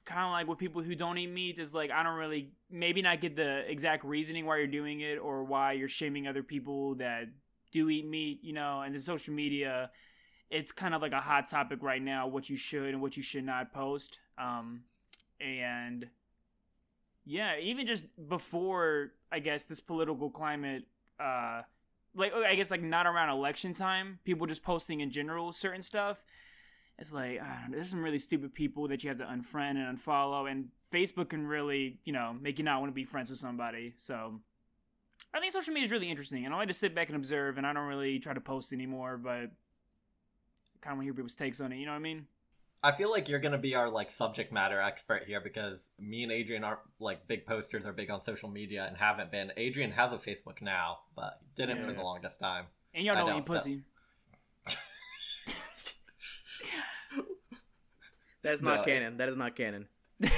Kind 0.09 0.25
of 0.25 0.31
like 0.31 0.47
with 0.47 0.57
people 0.57 0.81
who 0.81 0.95
don't 0.95 1.19
eat 1.19 1.27
meat 1.27 1.59
is 1.59 1.71
like 1.71 1.91
I 1.91 2.01
don't 2.01 2.17
really 2.17 2.49
maybe 2.71 3.03
not 3.03 3.21
get 3.21 3.35
the 3.35 3.59
exact 3.69 4.03
reasoning 4.03 4.47
why 4.47 4.57
you're 4.57 4.65
doing 4.65 5.01
it 5.01 5.17
or 5.17 5.43
why 5.43 5.73
you're 5.73 5.87
shaming 5.87 6.27
other 6.27 6.41
people 6.41 6.95
that 6.95 7.25
do 7.71 7.87
eat 7.91 8.07
meat, 8.07 8.39
you 8.41 8.51
know. 8.51 8.81
And 8.81 8.95
the 8.95 8.99
social 8.99 9.35
media, 9.35 9.91
it's 10.49 10.71
kind 10.71 10.95
of 10.95 11.03
like 11.03 11.11
a 11.11 11.21
hot 11.21 11.47
topic 11.47 11.83
right 11.83 12.01
now 12.01 12.25
what 12.25 12.49
you 12.49 12.57
should 12.57 12.89
and 12.89 13.03
what 13.03 13.17
you 13.17 13.21
should 13.21 13.43
not 13.43 13.71
post. 13.71 14.17
Um, 14.39 14.85
and 15.39 16.07
yeah, 17.23 17.59
even 17.59 17.85
just 17.85 18.05
before 18.27 19.11
I 19.31 19.37
guess 19.37 19.65
this 19.65 19.79
political 19.79 20.31
climate, 20.31 20.85
uh, 21.19 21.61
like 22.15 22.33
I 22.33 22.55
guess 22.55 22.71
like 22.71 22.81
not 22.81 23.05
around 23.05 23.29
election 23.29 23.73
time, 23.73 24.17
people 24.25 24.47
just 24.47 24.63
posting 24.63 25.01
in 25.01 25.11
general 25.11 25.51
certain 25.51 25.83
stuff. 25.83 26.23
It's 26.99 27.13
like 27.13 27.41
I 27.41 27.61
don't 27.61 27.71
know, 27.71 27.77
there's 27.77 27.89
some 27.89 28.03
really 28.03 28.19
stupid 28.19 28.53
people 28.53 28.89
that 28.89 29.03
you 29.03 29.09
have 29.09 29.19
to 29.19 29.25
unfriend 29.25 29.77
and 29.77 29.97
unfollow, 29.97 30.51
and 30.51 30.67
Facebook 30.93 31.29
can 31.29 31.47
really 31.47 31.97
you 32.03 32.11
know 32.11 32.35
make 32.39 32.59
you 32.59 32.65
not 32.65 32.81
want 32.81 32.91
to 32.91 32.95
be 32.95 33.05
friends 33.05 33.29
with 33.29 33.39
somebody. 33.39 33.93
So 33.97 34.39
I 35.33 35.39
think 35.39 35.53
social 35.53 35.73
media 35.73 35.85
is 35.85 35.91
really 35.91 36.09
interesting, 36.09 36.45
and 36.45 36.53
I 36.53 36.57
like 36.57 36.67
to 36.67 36.73
sit 36.73 36.93
back 36.93 37.07
and 37.07 37.15
observe, 37.15 37.57
and 37.57 37.65
I 37.65 37.71
don't 37.71 37.87
really 37.87 38.19
try 38.19 38.33
to 38.33 38.41
post 38.41 38.73
anymore, 38.73 39.17
but 39.17 39.31
I 39.31 39.47
kind 40.81 40.91
of 40.91 40.97
want 40.97 40.99
to 41.01 41.03
hear 41.05 41.13
people's 41.13 41.35
takes 41.35 41.61
on 41.61 41.71
it. 41.71 41.77
You 41.77 41.85
know 41.85 41.93
what 41.93 41.99
I 41.99 42.01
mean? 42.01 42.25
I 42.81 42.91
feel 42.93 43.11
like 43.11 43.27
you're 43.27 43.39
gonna 43.39 43.57
be 43.57 43.75
our 43.75 43.89
like 43.89 44.09
subject 44.09 44.51
matter 44.51 44.81
expert 44.81 45.23
here 45.25 45.41
because 45.41 45.91
me 45.99 46.23
and 46.23 46.31
Adrian 46.31 46.63
aren't 46.63 46.79
like 46.99 47.27
big 47.27 47.45
posters 47.45 47.85
are 47.85 47.93
big 47.93 48.09
on 48.09 48.21
social 48.21 48.49
media 48.49 48.85
and 48.87 48.97
haven't 48.97 49.31
been. 49.31 49.51
Adrian 49.57 49.91
has 49.91 50.13
a 50.13 50.17
Facebook 50.17 50.61
now, 50.61 50.99
but 51.15 51.39
didn't 51.55 51.81
for 51.83 51.91
the 51.91 52.01
longest 52.01 52.39
time. 52.39 52.65
And 52.93 53.05
y'all 53.05 53.15
I 53.15 53.19
don't 53.19 53.29
don't, 53.29 53.39
eat 53.39 53.45
pussy. 53.45 53.81
That's 58.41 58.61
not 58.61 58.79
No, 58.79 58.83
canon. 58.85 59.17
That 59.17 59.29
is 59.29 59.37
not 59.37 59.55
canon. 59.55 59.87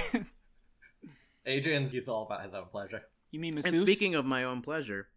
Adrian's 1.46 1.92
he's 1.92 2.08
all 2.08 2.24
about 2.24 2.44
his 2.44 2.54
own 2.54 2.66
pleasure. 2.72 3.02
you 3.32 3.40
mean 3.40 3.58
And 3.58 3.78
speaking 3.78 4.16
of 4.16 4.26
my 4.26 4.44
own 4.44 4.62
pleasure, 4.62 5.08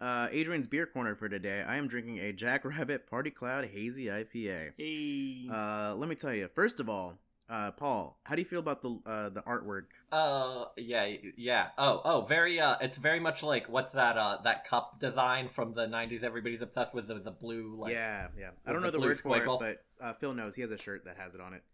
uh, 0.00 0.28
Adrian's 0.30 0.68
beer 0.68 0.86
corner 0.86 1.14
for 1.14 1.28
today. 1.28 1.62
I 1.66 1.76
am 1.76 1.88
drinking 1.88 2.18
a 2.18 2.32
Jackrabbit 2.32 3.06
Party 3.06 3.30
Cloud 3.30 3.66
Hazy 3.66 4.06
IPA. 4.06 4.72
hey, 4.76 5.48
Uh, 5.50 5.94
let 5.94 6.08
me 6.08 6.14
tell 6.14 6.32
you. 6.34 6.48
First 6.48 6.80
of 6.80 6.88
all, 6.88 7.18
uh, 7.48 7.72
Paul, 7.72 8.18
how 8.22 8.36
do 8.36 8.40
you 8.40 8.46
feel 8.46 8.60
about 8.60 8.80
the 8.80 8.98
uh, 9.04 9.28
the 9.30 9.42
artwork? 9.42 9.86
Uh, 10.12 10.66
yeah, 10.76 11.12
yeah. 11.36 11.68
Oh, 11.76 12.00
oh, 12.04 12.20
very. 12.22 12.60
Uh, 12.60 12.76
it's 12.80 12.96
very 12.96 13.18
much 13.20 13.42
like 13.42 13.68
what's 13.68 13.92
that? 13.94 14.16
Uh, 14.16 14.38
that 14.44 14.64
cup 14.66 15.00
design 15.00 15.48
from 15.48 15.74
the 15.74 15.86
'90s. 15.86 16.22
Everybody's 16.22 16.60
obsessed 16.60 16.94
with 16.94 17.08
the, 17.08 17.14
the 17.14 17.32
blue. 17.32 17.74
Like, 17.76 17.92
yeah, 17.92 18.28
yeah. 18.38 18.50
I 18.64 18.72
don't 18.72 18.82
know 18.82 18.86
the 18.88 18.92
the 18.92 18.98
blue 18.98 19.08
word 19.08 19.18
for 19.18 19.36
it, 19.36 19.42
squiggle. 19.44 19.58
but 19.58 19.84
uh, 20.00 20.12
Phil 20.14 20.32
knows. 20.32 20.54
He 20.54 20.62
has 20.62 20.70
a 20.70 20.78
shirt 20.78 21.04
that 21.06 21.16
has 21.18 21.34
it 21.34 21.40
on 21.40 21.54
it. 21.54 21.64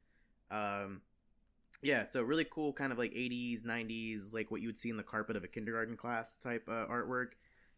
Um, 0.50 1.02
yeah. 1.82 2.04
So 2.04 2.22
really 2.22 2.46
cool, 2.50 2.72
kind 2.72 2.92
of 2.92 2.98
like 2.98 3.12
'80s, 3.12 3.64
'90s, 3.64 4.32
like 4.34 4.50
what 4.50 4.60
you 4.60 4.68
would 4.68 4.78
see 4.78 4.90
in 4.90 4.96
the 4.96 5.02
carpet 5.02 5.36
of 5.36 5.44
a 5.44 5.48
kindergarten 5.48 5.96
class 5.96 6.36
type 6.36 6.68
uh, 6.68 6.86
artwork. 6.86 7.32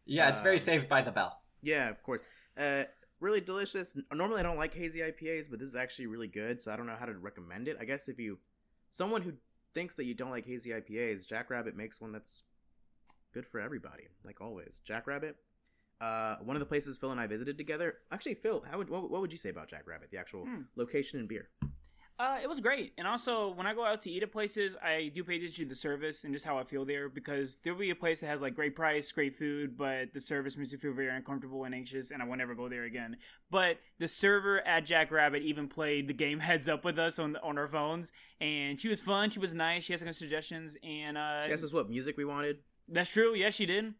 yeah. 0.05 0.29
It's 0.29 0.41
very 0.41 0.57
Um, 0.57 0.63
Saved 0.63 0.89
by 0.89 1.01
the 1.01 1.11
Bell. 1.11 1.41
Yeah, 1.61 1.89
of 1.89 2.01
course. 2.03 2.21
Uh, 2.57 2.83
really 3.19 3.41
delicious. 3.41 3.97
Normally, 4.13 4.39
I 4.39 4.43
don't 4.43 4.57
like 4.57 4.73
hazy 4.73 4.99
IPAs, 5.01 5.49
but 5.49 5.59
this 5.59 5.67
is 5.69 5.75
actually 5.75 6.07
really 6.07 6.27
good. 6.27 6.61
So 6.61 6.71
I 6.71 6.77
don't 6.77 6.85
know 6.87 6.95
how 6.99 7.05
to 7.05 7.13
recommend 7.13 7.67
it. 7.67 7.77
I 7.79 7.85
guess 7.85 8.07
if 8.07 8.17
you, 8.19 8.39
someone 8.91 9.21
who 9.23 9.33
thinks 9.73 9.95
that 9.95 10.05
you 10.05 10.13
don't 10.13 10.31
like 10.31 10.45
hazy 10.45 10.69
IPAs, 10.71 11.27
Jackrabbit 11.27 11.75
makes 11.75 11.99
one 11.99 12.11
that's 12.13 12.43
good 13.33 13.45
for 13.45 13.59
everybody, 13.59 14.07
like 14.23 14.39
always. 14.41 14.79
Jackrabbit. 14.85 15.35
Uh, 16.01 16.37
one 16.41 16.55
of 16.55 16.61
the 16.61 16.65
places 16.65 16.97
Phil 16.97 17.11
and 17.11 17.19
I 17.19 17.27
visited 17.27 17.57
together. 17.57 17.95
Actually, 18.09 18.35
Phil, 18.35 18.63
how 18.71 18.77
would 18.77 18.89
what, 18.89 19.11
what 19.11 19.19
would 19.19 19.33
you 19.33 19.37
say 19.37 19.49
about 19.49 19.67
Jackrabbit? 19.67 20.09
The 20.11 20.17
actual 20.17 20.45
Hmm. 20.45 20.61
location 20.77 21.19
and 21.19 21.27
beer. 21.27 21.49
Uh, 22.19 22.37
it 22.43 22.49
was 22.49 22.59
great, 22.59 22.91
and 22.97 23.07
also 23.07 23.53
when 23.53 23.65
I 23.65 23.73
go 23.73 23.85
out 23.85 24.01
to 24.01 24.09
eat 24.11 24.23
at 24.23 24.31
places, 24.33 24.75
I 24.83 25.09
do 25.15 25.23
pay 25.23 25.37
attention 25.37 25.63
to 25.63 25.69
the 25.69 25.75
service 25.75 26.25
and 26.25 26.33
just 26.33 26.43
how 26.43 26.57
I 26.57 26.65
feel 26.65 26.83
there 26.83 27.07
because 27.07 27.55
there'll 27.63 27.79
be 27.79 27.91
a 27.91 27.95
place 27.95 28.19
that 28.19 28.27
has 28.27 28.41
like 28.41 28.55
great 28.55 28.75
price, 28.75 29.09
great 29.13 29.37
food, 29.37 29.77
but 29.77 30.11
the 30.11 30.19
service 30.19 30.57
makes 30.57 30.73
me 30.73 30.77
feel 30.77 30.91
very 30.91 31.15
uncomfortable 31.15 31.63
and 31.63 31.73
anxious, 31.73 32.11
and 32.11 32.21
I 32.21 32.25
will 32.25 32.35
never 32.35 32.55
go 32.55 32.67
there 32.67 32.83
again. 32.83 33.15
But 33.49 33.77
the 33.99 34.09
server 34.09 34.59
at 34.67 34.83
Jackrabbit 34.85 35.43
even 35.43 35.69
played 35.69 36.09
the 36.09 36.13
game 36.13 36.39
Heads 36.41 36.67
Up 36.67 36.83
with 36.83 36.99
us 36.99 37.19
on 37.19 37.37
on 37.37 37.57
our 37.57 37.69
phones, 37.69 38.11
and 38.41 38.81
she 38.81 38.89
was 38.89 38.99
fun. 38.99 39.29
She 39.29 39.39
was 39.39 39.53
nice. 39.53 39.85
She 39.85 39.93
had 39.93 40.01
some 40.01 40.11
suggestions, 40.11 40.75
and 40.83 41.17
uh, 41.17 41.45
She 41.45 41.53
asked 41.53 41.63
us 41.63 41.71
what 41.71 41.89
music 41.89 42.17
we 42.17 42.25
wanted. 42.25 42.57
that's 42.89 43.11
true. 43.13 43.33
Yes, 43.33 43.53
she 43.53 43.65
did. 43.65 43.93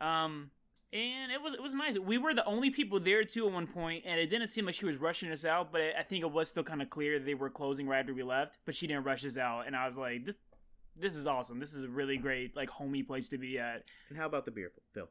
Um, 0.00 0.50
and 0.96 1.32
it 1.32 1.42
was 1.42 1.54
it 1.54 1.62
was 1.62 1.74
nice. 1.74 1.98
We 1.98 2.18
were 2.18 2.34
the 2.34 2.44
only 2.44 2.70
people 2.70 3.00
there 3.00 3.24
too 3.24 3.46
at 3.46 3.52
one 3.52 3.66
point, 3.66 4.04
and 4.06 4.18
it 4.18 4.26
didn't 4.26 4.48
seem 4.48 4.66
like 4.66 4.74
she 4.74 4.86
was 4.86 4.98
rushing 4.98 5.30
us 5.30 5.44
out. 5.44 5.72
But 5.72 5.82
I 5.98 6.02
think 6.02 6.22
it 6.24 6.30
was 6.30 6.48
still 6.48 6.62
kind 6.62 6.82
of 6.82 6.90
clear 6.90 7.18
they 7.18 7.34
were 7.34 7.50
closing 7.50 7.86
right 7.86 8.00
after 8.00 8.14
we 8.14 8.22
left. 8.22 8.58
But 8.64 8.74
she 8.74 8.86
didn't 8.86 9.04
rush 9.04 9.24
us 9.24 9.36
out, 9.36 9.66
and 9.66 9.76
I 9.76 9.86
was 9.86 9.98
like, 9.98 10.24
this 10.24 10.36
this 10.96 11.14
is 11.14 11.26
awesome. 11.26 11.58
This 11.58 11.74
is 11.74 11.82
a 11.82 11.88
really 11.88 12.16
great 12.16 12.56
like 12.56 12.70
homey 12.70 13.02
place 13.02 13.28
to 13.28 13.38
be 13.38 13.58
at. 13.58 13.84
And 14.08 14.18
how 14.18 14.26
about 14.26 14.44
the 14.44 14.50
beer, 14.50 14.72
Phil? 14.92 15.08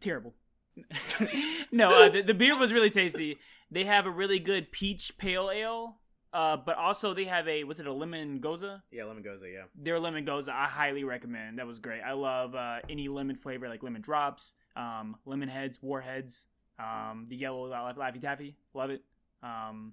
Terrible. 0.00 0.34
no, 1.72 1.90
uh, 1.90 2.08
the, 2.08 2.22
the 2.22 2.34
beer 2.34 2.58
was 2.58 2.72
really 2.72 2.90
tasty. 2.90 3.38
They 3.70 3.84
have 3.84 4.06
a 4.06 4.10
really 4.10 4.38
good 4.38 4.72
peach 4.72 5.16
pale 5.18 5.50
ale. 5.50 5.98
Uh, 6.32 6.56
but 6.56 6.78
also 6.78 7.12
they 7.12 7.24
have 7.26 7.46
a 7.46 7.62
was 7.64 7.78
it 7.78 7.86
a 7.86 7.92
lemon 7.92 8.40
gose? 8.40 8.80
Yeah, 8.90 9.04
lemon 9.04 9.22
gose. 9.22 9.42
Yeah. 9.42 9.64
their 9.74 10.00
lemon 10.00 10.24
gose 10.24 10.48
I 10.48 10.64
highly 10.66 11.04
recommend. 11.04 11.58
That 11.58 11.66
was 11.66 11.78
great. 11.78 12.00
I 12.00 12.12
love 12.12 12.54
uh, 12.54 12.78
any 12.88 13.08
lemon 13.08 13.36
flavor 13.36 13.68
like 13.68 13.82
lemon 13.82 14.00
drops, 14.00 14.54
um, 14.74 15.16
lemon 15.26 15.48
heads, 15.50 15.78
warheads, 15.82 16.46
um, 16.78 17.26
the 17.28 17.36
yellow 17.36 17.66
La- 17.66 17.92
Laffy 17.92 18.20
Taffy. 18.20 18.56
Love 18.72 18.88
it. 18.90 19.02
Um, 19.42 19.92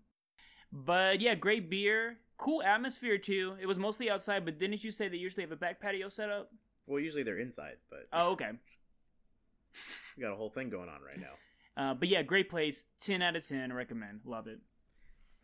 but 0.71 1.19
yeah, 1.19 1.36
great 1.36 1.69
beer. 1.69 2.17
Cool 2.38 2.63
atmosphere 2.63 3.17
too. 3.17 3.56
It 3.62 3.65
was 3.65 3.78
mostly 3.78 4.10
outside, 4.10 4.45
but 4.45 4.58
didn't 4.58 4.82
you 4.84 4.91
say 4.91 5.10
they 5.10 5.17
usually 5.17 5.43
have 5.43 5.52
a 5.52 5.58
back 5.58 5.82
patio 5.82 6.08
set 6.08 6.30
up? 6.30 6.52
Well, 6.88 7.02
usually 7.02 7.23
they're 7.23 7.38
inside, 7.39 7.75
but 7.89 8.08
Oh, 8.13 8.30
okay. 8.32 8.52
we 10.17 10.23
got 10.23 10.32
a 10.32 10.36
whole 10.36 10.49
thing 10.49 10.69
going 10.69 10.88
on 10.89 11.02
right 11.02 11.19
now. 11.19 11.34
Uh, 11.75 11.93
but 11.93 12.08
yeah, 12.08 12.21
great 12.23 12.49
place. 12.49 12.88
Ten 13.02 13.21
out 13.21 13.36
of 13.36 13.45
ten. 13.47 13.71
Recommend. 13.73 14.21
Love 14.25 14.47
it. 14.47 14.60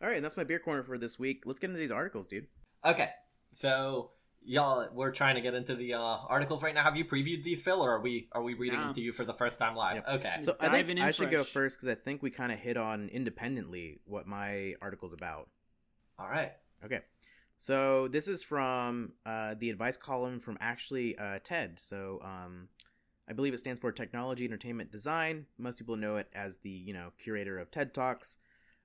All 0.02 0.08
right, 0.08 0.16
and 0.16 0.24
that's 0.24 0.36
my 0.36 0.44
beer 0.44 0.58
corner 0.58 0.82
for 0.82 0.98
this 0.98 1.18
week. 1.18 1.44
Let's 1.46 1.58
get 1.58 1.70
into 1.70 1.78
these 1.78 1.90
articles, 1.90 2.28
dude. 2.28 2.46
Okay, 2.84 3.10
so 3.50 4.10
y'all, 4.42 4.88
we're 4.92 5.10
trying 5.10 5.34
to 5.36 5.40
get 5.40 5.54
into 5.54 5.74
the 5.74 5.94
uh, 5.94 5.98
articles 5.98 6.62
right 6.62 6.74
now. 6.74 6.82
Have 6.82 6.96
you 6.96 7.04
previewed 7.04 7.42
these, 7.42 7.62
Phil, 7.62 7.80
or 7.80 7.96
are 7.96 8.00
we 8.00 8.28
are 8.32 8.42
we 8.42 8.54
reading 8.54 8.78
No. 8.78 8.86
them 8.86 8.94
to 8.94 9.00
you 9.00 9.12
for 9.12 9.24
the 9.24 9.34
first 9.34 9.58
time 9.58 9.74
live? 9.74 9.96
Yep. 9.96 10.08
Okay. 10.08 10.34
So 10.40 10.56
I 10.60 10.68
think 10.68 10.88
in 10.88 10.98
I 11.00 11.10
should 11.10 11.30
go 11.30 11.44
first 11.44 11.78
because 11.78 11.88
I 11.88 11.94
think 11.94 12.22
we 12.22 12.30
kind 12.30 12.52
of 12.52 12.58
hit 12.58 12.76
on 12.76 13.08
independently 13.08 14.00
what 14.04 14.26
my 14.26 14.74
article's 14.80 15.12
about. 15.12 15.48
All 16.18 16.28
right. 16.28 16.52
Okay. 16.84 17.00
So 17.58 18.06
this 18.08 18.28
is 18.28 18.42
from 18.42 19.12
uh, 19.24 19.54
the 19.58 19.70
advice 19.70 19.96
column 19.96 20.40
from 20.40 20.58
actually 20.60 21.16
uh, 21.16 21.38
TED. 21.42 21.80
So 21.80 22.20
um, 22.22 22.68
I 23.28 23.32
believe 23.32 23.54
it 23.54 23.58
stands 23.58 23.80
for 23.80 23.90
Technology 23.92 24.44
Entertainment 24.44 24.92
Design. 24.92 25.46
Most 25.58 25.78
people 25.78 25.96
know 25.96 26.16
it 26.16 26.28
as 26.34 26.58
the 26.58 26.70
you 26.70 26.92
know 26.92 27.12
curator 27.18 27.58
of 27.58 27.70
TED 27.70 27.94
Talks, 27.94 28.38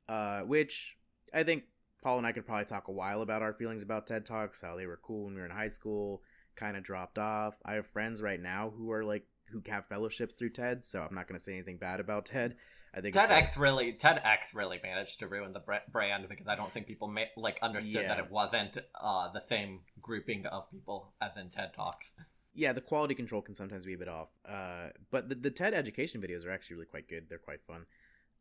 uh, 0.08 0.40
which 0.42 0.96
I 1.34 1.44
think 1.44 1.64
Paul 2.04 2.18
and 2.18 2.28
I 2.28 2.32
could 2.32 2.46
probably 2.46 2.66
talk 2.66 2.88
a 2.88 2.92
while 2.92 3.22
about 3.22 3.42
our 3.42 3.54
feelings 3.54 3.84
about 3.84 4.08
TED 4.08 4.26
Talks, 4.26 4.62
how 4.62 4.76
they 4.76 4.86
were 4.88 5.00
cool 5.02 5.26
when 5.26 5.34
we 5.36 5.40
were 5.40 5.46
in 5.46 5.52
high 5.52 5.68
school, 5.68 6.22
kind 6.56 6.76
of 6.76 6.84
dropped 6.84 7.18
off. 7.18 7.60
I 7.66 7.74
have 7.74 7.88
friends 7.88 8.22
right 8.22 8.42
now 8.42 8.72
who 8.76 8.92
are 8.92 9.04
like 9.04 9.26
who 9.52 9.62
have 9.68 9.86
fellowships 9.86 10.34
through 10.34 10.50
TED, 10.52 10.84
so 10.86 11.02
I'm 11.08 11.14
not 11.16 11.28
going 11.28 11.38
to 11.38 11.44
say 11.44 11.54
anything 11.54 11.78
bad 11.78 12.00
about 12.00 12.26
TED. 12.26 12.56
I 12.94 13.00
think 13.02 13.16
it's, 13.16 13.30
like- 13.30 13.46
TEDx 13.46 13.58
really 13.58 13.94
TEDx 13.94 14.54
really 14.54 14.80
managed 14.84 15.20
to 15.20 15.28
ruin 15.28 15.52
the 15.54 15.62
brand 15.92 16.28
because 16.28 16.48
I 16.48 16.56
don't 16.56 16.72
think 16.72 16.88
people 16.88 17.08
ma- 17.08 17.22
like 17.38 17.58
understood 17.62 18.06
that 18.08 18.20
it 18.20 18.30
wasn't 18.32 18.78
uh, 19.00 19.32
the 19.32 19.40
same 19.40 19.82
grouping 20.02 20.46
of 20.48 20.70
people 20.72 21.14
as 21.22 21.38
in 21.38 21.50
TED 21.52 21.74
Talks. 21.74 22.14
yeah, 22.54 22.74
the 22.74 22.82
quality 22.82 23.16
control 23.16 23.42
can 23.42 23.56
sometimes 23.56 23.86
be 23.86 23.94
a 23.94 23.98
bit 23.98 24.10
off. 24.10 24.30
Uh, 24.46 24.90
but 25.10 25.30
the, 25.30 25.36
the 25.36 25.52
TED 25.52 25.74
education 25.74 26.22
videos 26.22 26.46
are 26.46 26.52
actually 26.52 26.76
really 26.76 26.88
quite 26.88 27.08
good. 27.08 27.28
They're 27.30 27.38
quite 27.38 27.62
fun. 27.66 27.86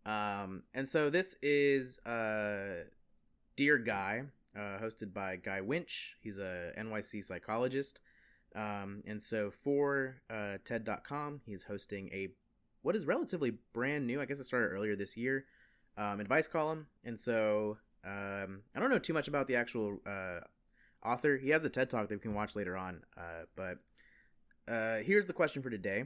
Um, 0.06 0.62
and 0.74 0.88
so 0.88 1.10
this 1.10 1.36
is 1.42 1.98
uh, 2.06 2.84
Dear 3.56 3.78
Guy, 3.78 4.24
uh, 4.56 4.78
hosted 4.82 5.12
by 5.12 5.36
Guy 5.36 5.60
Winch. 5.60 6.16
He's 6.20 6.38
a 6.38 6.72
NYC 6.78 7.22
psychologist. 7.24 8.00
Um, 8.54 9.02
and 9.06 9.22
so 9.22 9.50
for 9.50 10.22
uh, 10.28 10.58
TED.com, 10.64 11.42
he's 11.46 11.64
hosting 11.64 12.08
a 12.12 12.28
what 12.82 12.96
is 12.96 13.04
relatively 13.04 13.52
brand 13.72 14.06
new. 14.06 14.20
I 14.20 14.24
guess 14.24 14.40
it 14.40 14.44
started 14.44 14.68
earlier 14.68 14.96
this 14.96 15.16
year. 15.16 15.44
Um, 15.96 16.20
advice 16.20 16.48
column. 16.48 16.86
And 17.04 17.20
so 17.20 17.76
um, 18.04 18.62
I 18.74 18.80
don't 18.80 18.90
know 18.90 18.98
too 18.98 19.12
much 19.12 19.28
about 19.28 19.46
the 19.46 19.56
actual 19.56 19.98
uh, 20.06 20.40
author. 21.04 21.36
He 21.36 21.50
has 21.50 21.64
a 21.64 21.70
TED 21.70 21.90
talk 21.90 22.08
that 22.08 22.14
we 22.14 22.20
can 22.20 22.34
watch 22.34 22.56
later 22.56 22.76
on. 22.76 23.02
Uh, 23.16 23.44
but 23.54 23.78
uh, 24.72 24.98
here's 24.98 25.26
the 25.26 25.32
question 25.32 25.62
for 25.62 25.70
today. 25.70 26.04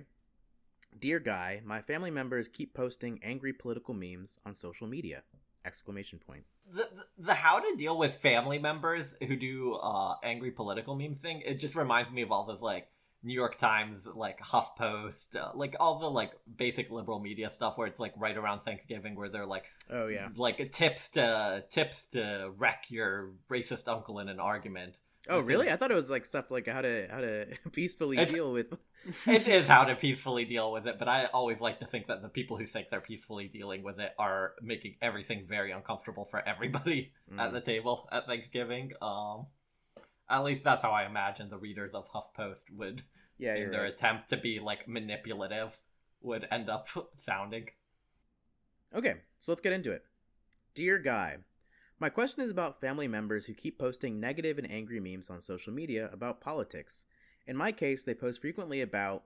Dear 0.99 1.21
Guy, 1.21 1.61
my 1.65 1.81
family 1.83 2.11
members 2.11 2.49
keep 2.49 2.75
posting 2.75 3.21
angry 3.23 3.53
political 3.53 3.95
memes 3.95 4.39
on 4.45 4.55
social 4.55 4.87
media. 4.87 5.23
Exclamation 5.65 6.19
point. 6.19 6.45
The, 6.71 6.89
the, 6.93 7.05
the 7.19 7.35
how 7.35 7.59
to 7.59 7.77
deal 7.77 7.99
with 7.99 8.15
family 8.15 8.59
members 8.59 9.15
who 9.27 9.37
do 9.37 9.75
uh, 9.75 10.15
angry 10.23 10.51
political 10.51 10.95
memes 10.95 11.19
thing, 11.19 11.43
it 11.45 11.55
just 11.59 11.75
reminds 11.75 12.13
me 12.13 12.23
of 12.23 12.31
all 12.31 12.45
those 12.45 12.61
like 12.61 12.89
New 13.23 13.33
York 13.35 13.57
Times, 13.57 14.07
like 14.07 14.39
HuffPost, 14.41 15.35
uh, 15.35 15.51
like 15.55 15.77
all 15.81 15.99
the 15.99 16.11
like 16.11 16.33
basic 16.57 16.91
liberal 16.91 17.19
media 17.19 17.49
stuff 17.49 17.79
where 17.79 17.87
it's 17.87 17.99
like 17.99 18.13
right 18.19 18.37
around 18.37 18.61
Thanksgiving 18.61 19.15
where 19.17 19.31
they're 19.31 19.47
like 19.47 19.71
Oh 19.91 20.09
yeah. 20.09 20.29
like 20.37 20.71
tips 20.73 21.09
to 21.11 21.65
tips 21.71 22.07
to 22.09 22.53
wreck 22.59 22.87
your 22.91 23.31
racist 23.51 23.89
uncle 23.89 24.19
in 24.19 24.29
an 24.29 24.39
argument. 24.39 25.01
Oh 25.29 25.39
This 25.39 25.47
really? 25.49 25.67
is- 25.69 25.73
I 25.73 25.77
thought 25.77 25.91
it 25.91 25.95
was 25.95 26.11
like 26.11 26.27
stuff 26.27 26.51
like 26.51 26.67
how 26.69 26.83
to 26.83 27.07
how 27.11 27.21
to 27.21 27.47
peacefully 27.73 28.17
It's- 28.19 28.33
deal 28.33 28.53
with. 28.53 28.77
it 29.27 29.49
is 29.49 29.67
how 29.67 29.85
to 29.85 29.95
peacefully 30.05 30.45
deal 30.45 30.71
with 30.73 30.87
it, 30.87 30.99
but 30.99 31.09
I 31.09 31.27
always 31.27 31.61
like 31.61 31.81
to 31.81 31.87
think 31.87 32.09
that 32.09 32.21
the 32.23 32.29
people 32.29 32.57
who 32.59 32.67
think 32.67 32.89
they're 32.91 33.01
peacefully 33.01 33.49
dealing 33.49 33.83
with 33.83 33.99
it 33.99 34.13
are 34.19 34.55
making 34.61 34.97
everything 35.01 35.47
very 35.47 35.71
uncomfortable 35.73 36.25
for 36.27 36.47
everybody 36.47 37.13
at 37.39 37.51
Mm. 37.51 37.53
the 37.53 37.61
table 37.61 38.09
at 38.13 38.27
Thanksgiving. 38.27 38.93
Um, 39.01 39.47
at 40.29 40.43
least 40.45 40.65
that's 40.65 40.83
how 40.83 40.91
I 40.93 41.05
imagine 41.07 41.49
the 41.51 41.59
readers 41.59 41.93
of 41.95 42.07
HuffPost 42.11 42.71
would, 42.73 43.03
Yeah, 43.39 43.55
in 43.57 43.71
their 43.71 43.83
right. 43.83 43.93
attempt 43.93 44.29
to 44.31 44.37
be 44.37 44.59
like 44.59 44.89
manipulative, 44.89 45.79
would 46.23 46.47
end 46.51 46.69
up 46.71 46.87
sounding. 47.15 47.69
Okay, 48.95 49.15
so 49.39 49.53
let's 49.53 49.61
get 49.61 49.73
into 49.73 49.93
it. 49.93 50.05
Dear 50.75 50.99
Guy, 50.99 51.39
my 51.99 52.09
question 52.09 52.43
is 52.43 52.51
about 52.51 52.81
family 52.81 53.09
members 53.09 53.47
who 53.47 53.55
keep 53.55 53.79
posting 53.79 54.21
negative 54.21 54.59
and 54.59 54.71
angry 54.71 55.01
memes 55.01 55.31
on 55.31 55.41
social 55.41 55.73
media 55.73 56.11
about 56.13 56.41
politics. 56.41 57.07
In 57.47 57.57
my 57.57 57.73
case, 57.73 58.05
they 58.05 58.15
post 58.15 58.41
frequently 58.41 58.81
about, 58.81 59.25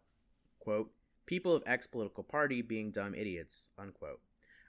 quote, 0.59 0.91
people 1.27 1.55
of 1.55 1.63
X 1.67 1.87
political 1.87 2.23
party 2.23 2.63
being 2.63 2.91
dumb 2.91 3.15
idiots, 3.15 3.69
unquote. 3.79 4.21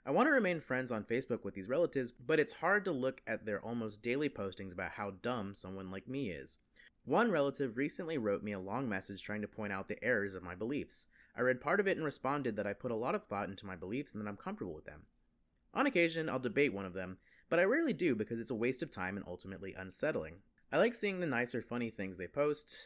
I 0.06 0.12
want 0.12 0.28
to 0.28 0.32
remain 0.32 0.60
friends 0.60 0.90
on 0.90 1.04
Facebook 1.04 1.44
with 1.44 1.54
these 1.54 1.68
relatives, 1.68 2.10
but 2.10 2.40
it's 2.40 2.54
hard 2.54 2.84
to 2.86 2.92
look 2.92 3.20
at 3.26 3.44
their 3.44 3.60
almost 3.60 4.02
daily 4.02 4.30
postings 4.30 4.72
about 4.72 4.92
how 4.92 5.12
dumb 5.22 5.52
someone 5.52 5.90
like 5.90 6.08
me 6.08 6.30
is. 6.30 6.58
One 7.04 7.30
relative 7.30 7.76
recently 7.76 8.18
wrote 8.18 8.42
me 8.42 8.52
a 8.52 8.58
long 8.58 8.88
message 8.88 9.22
trying 9.22 9.42
to 9.42 9.48
point 9.48 9.72
out 9.72 9.88
the 9.88 10.02
errors 10.02 10.34
of 10.34 10.42
my 10.42 10.54
beliefs. 10.54 11.06
I 11.36 11.42
read 11.42 11.60
part 11.60 11.80
of 11.80 11.86
it 11.86 11.96
and 11.96 12.04
responded 12.04 12.56
that 12.56 12.66
I 12.66 12.72
put 12.72 12.90
a 12.90 12.96
lot 12.96 13.14
of 13.14 13.24
thought 13.24 13.48
into 13.48 13.66
my 13.66 13.76
beliefs 13.76 14.14
and 14.14 14.24
that 14.24 14.28
I'm 14.28 14.36
comfortable 14.36 14.74
with 14.74 14.84
them. 14.84 15.02
On 15.72 15.86
occasion, 15.86 16.28
I'll 16.28 16.38
debate 16.38 16.72
one 16.72 16.84
of 16.84 16.94
them, 16.94 17.18
but 17.50 17.58
I 17.58 17.64
rarely 17.64 17.92
do 17.92 18.14
because 18.14 18.40
it's 18.40 18.50
a 18.50 18.54
waste 18.54 18.82
of 18.82 18.90
time 18.90 19.16
and 19.16 19.26
ultimately 19.28 19.74
unsettling. 19.76 20.36
I 20.72 20.78
like 20.78 20.94
seeing 20.94 21.20
the 21.20 21.26
nicer, 21.26 21.60
funny 21.60 21.90
things 21.90 22.16
they 22.16 22.28
post, 22.28 22.78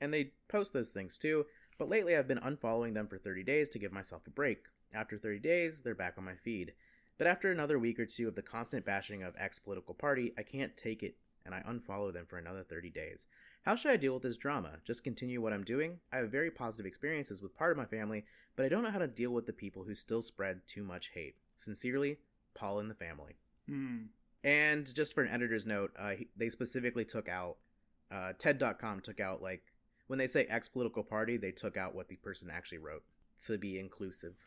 and 0.00 0.12
they 0.12 0.32
post 0.48 0.74
those 0.74 0.92
things 0.92 1.16
too, 1.16 1.46
but 1.78 1.88
lately 1.88 2.14
I've 2.14 2.28
been 2.28 2.38
unfollowing 2.38 2.94
them 2.94 3.08
for 3.08 3.18
30 3.18 3.42
days 3.42 3.68
to 3.70 3.78
give 3.78 3.92
myself 3.92 4.26
a 4.26 4.30
break. 4.30 4.66
After 4.92 5.16
30 5.16 5.38
days, 5.38 5.82
they're 5.82 5.94
back 5.94 6.14
on 6.18 6.24
my 6.24 6.34
feed. 6.34 6.74
But 7.16 7.26
after 7.26 7.50
another 7.50 7.78
week 7.78 7.98
or 7.98 8.04
two 8.04 8.28
of 8.28 8.34
the 8.34 8.42
constant 8.42 8.84
bashing 8.84 9.22
of 9.22 9.34
X 9.38 9.58
political 9.58 9.94
party, 9.94 10.34
I 10.36 10.42
can't 10.42 10.76
take 10.76 11.02
it, 11.02 11.16
and 11.46 11.54
I 11.54 11.62
unfollow 11.62 12.12
them 12.12 12.26
for 12.26 12.36
another 12.36 12.62
30 12.62 12.90
days. 12.90 13.26
How 13.62 13.76
should 13.76 13.92
I 13.92 13.96
deal 13.96 14.14
with 14.14 14.24
this 14.24 14.36
drama? 14.36 14.78
Just 14.84 15.04
continue 15.04 15.40
what 15.40 15.52
I'm 15.52 15.64
doing? 15.64 16.00
I 16.12 16.18
have 16.18 16.30
very 16.30 16.50
positive 16.50 16.84
experiences 16.84 17.40
with 17.40 17.56
part 17.56 17.70
of 17.70 17.78
my 17.78 17.84
family, 17.86 18.24
but 18.56 18.66
I 18.66 18.68
don't 18.68 18.82
know 18.82 18.90
how 18.90 18.98
to 18.98 19.06
deal 19.06 19.30
with 19.30 19.46
the 19.46 19.52
people 19.52 19.84
who 19.84 19.94
still 19.94 20.20
spread 20.20 20.66
too 20.66 20.82
much 20.84 21.12
hate. 21.14 21.36
Sincerely, 21.56 22.18
Paul 22.54 22.80
and 22.80 22.90
the 22.90 22.94
family. 22.94 23.36
Hmm. 23.68 24.04
And 24.44 24.92
just 24.94 25.14
for 25.14 25.22
an 25.22 25.30
editor's 25.32 25.66
note, 25.66 25.92
uh, 25.98 26.10
he- 26.10 26.28
they 26.36 26.48
specifically 26.48 27.04
took 27.04 27.28
out, 27.28 27.58
uh, 28.10 28.32
TED.com 28.38 29.00
took 29.00 29.20
out, 29.20 29.40
like, 29.42 29.62
when 30.08 30.18
they 30.18 30.26
say 30.26 30.44
ex 30.46 30.68
political 30.68 31.04
party, 31.04 31.36
they 31.36 31.52
took 31.52 31.76
out 31.76 31.94
what 31.94 32.08
the 32.08 32.16
person 32.16 32.50
actually 32.50 32.78
wrote 32.78 33.04
to 33.46 33.58
be 33.58 33.78
inclusive. 33.78 34.34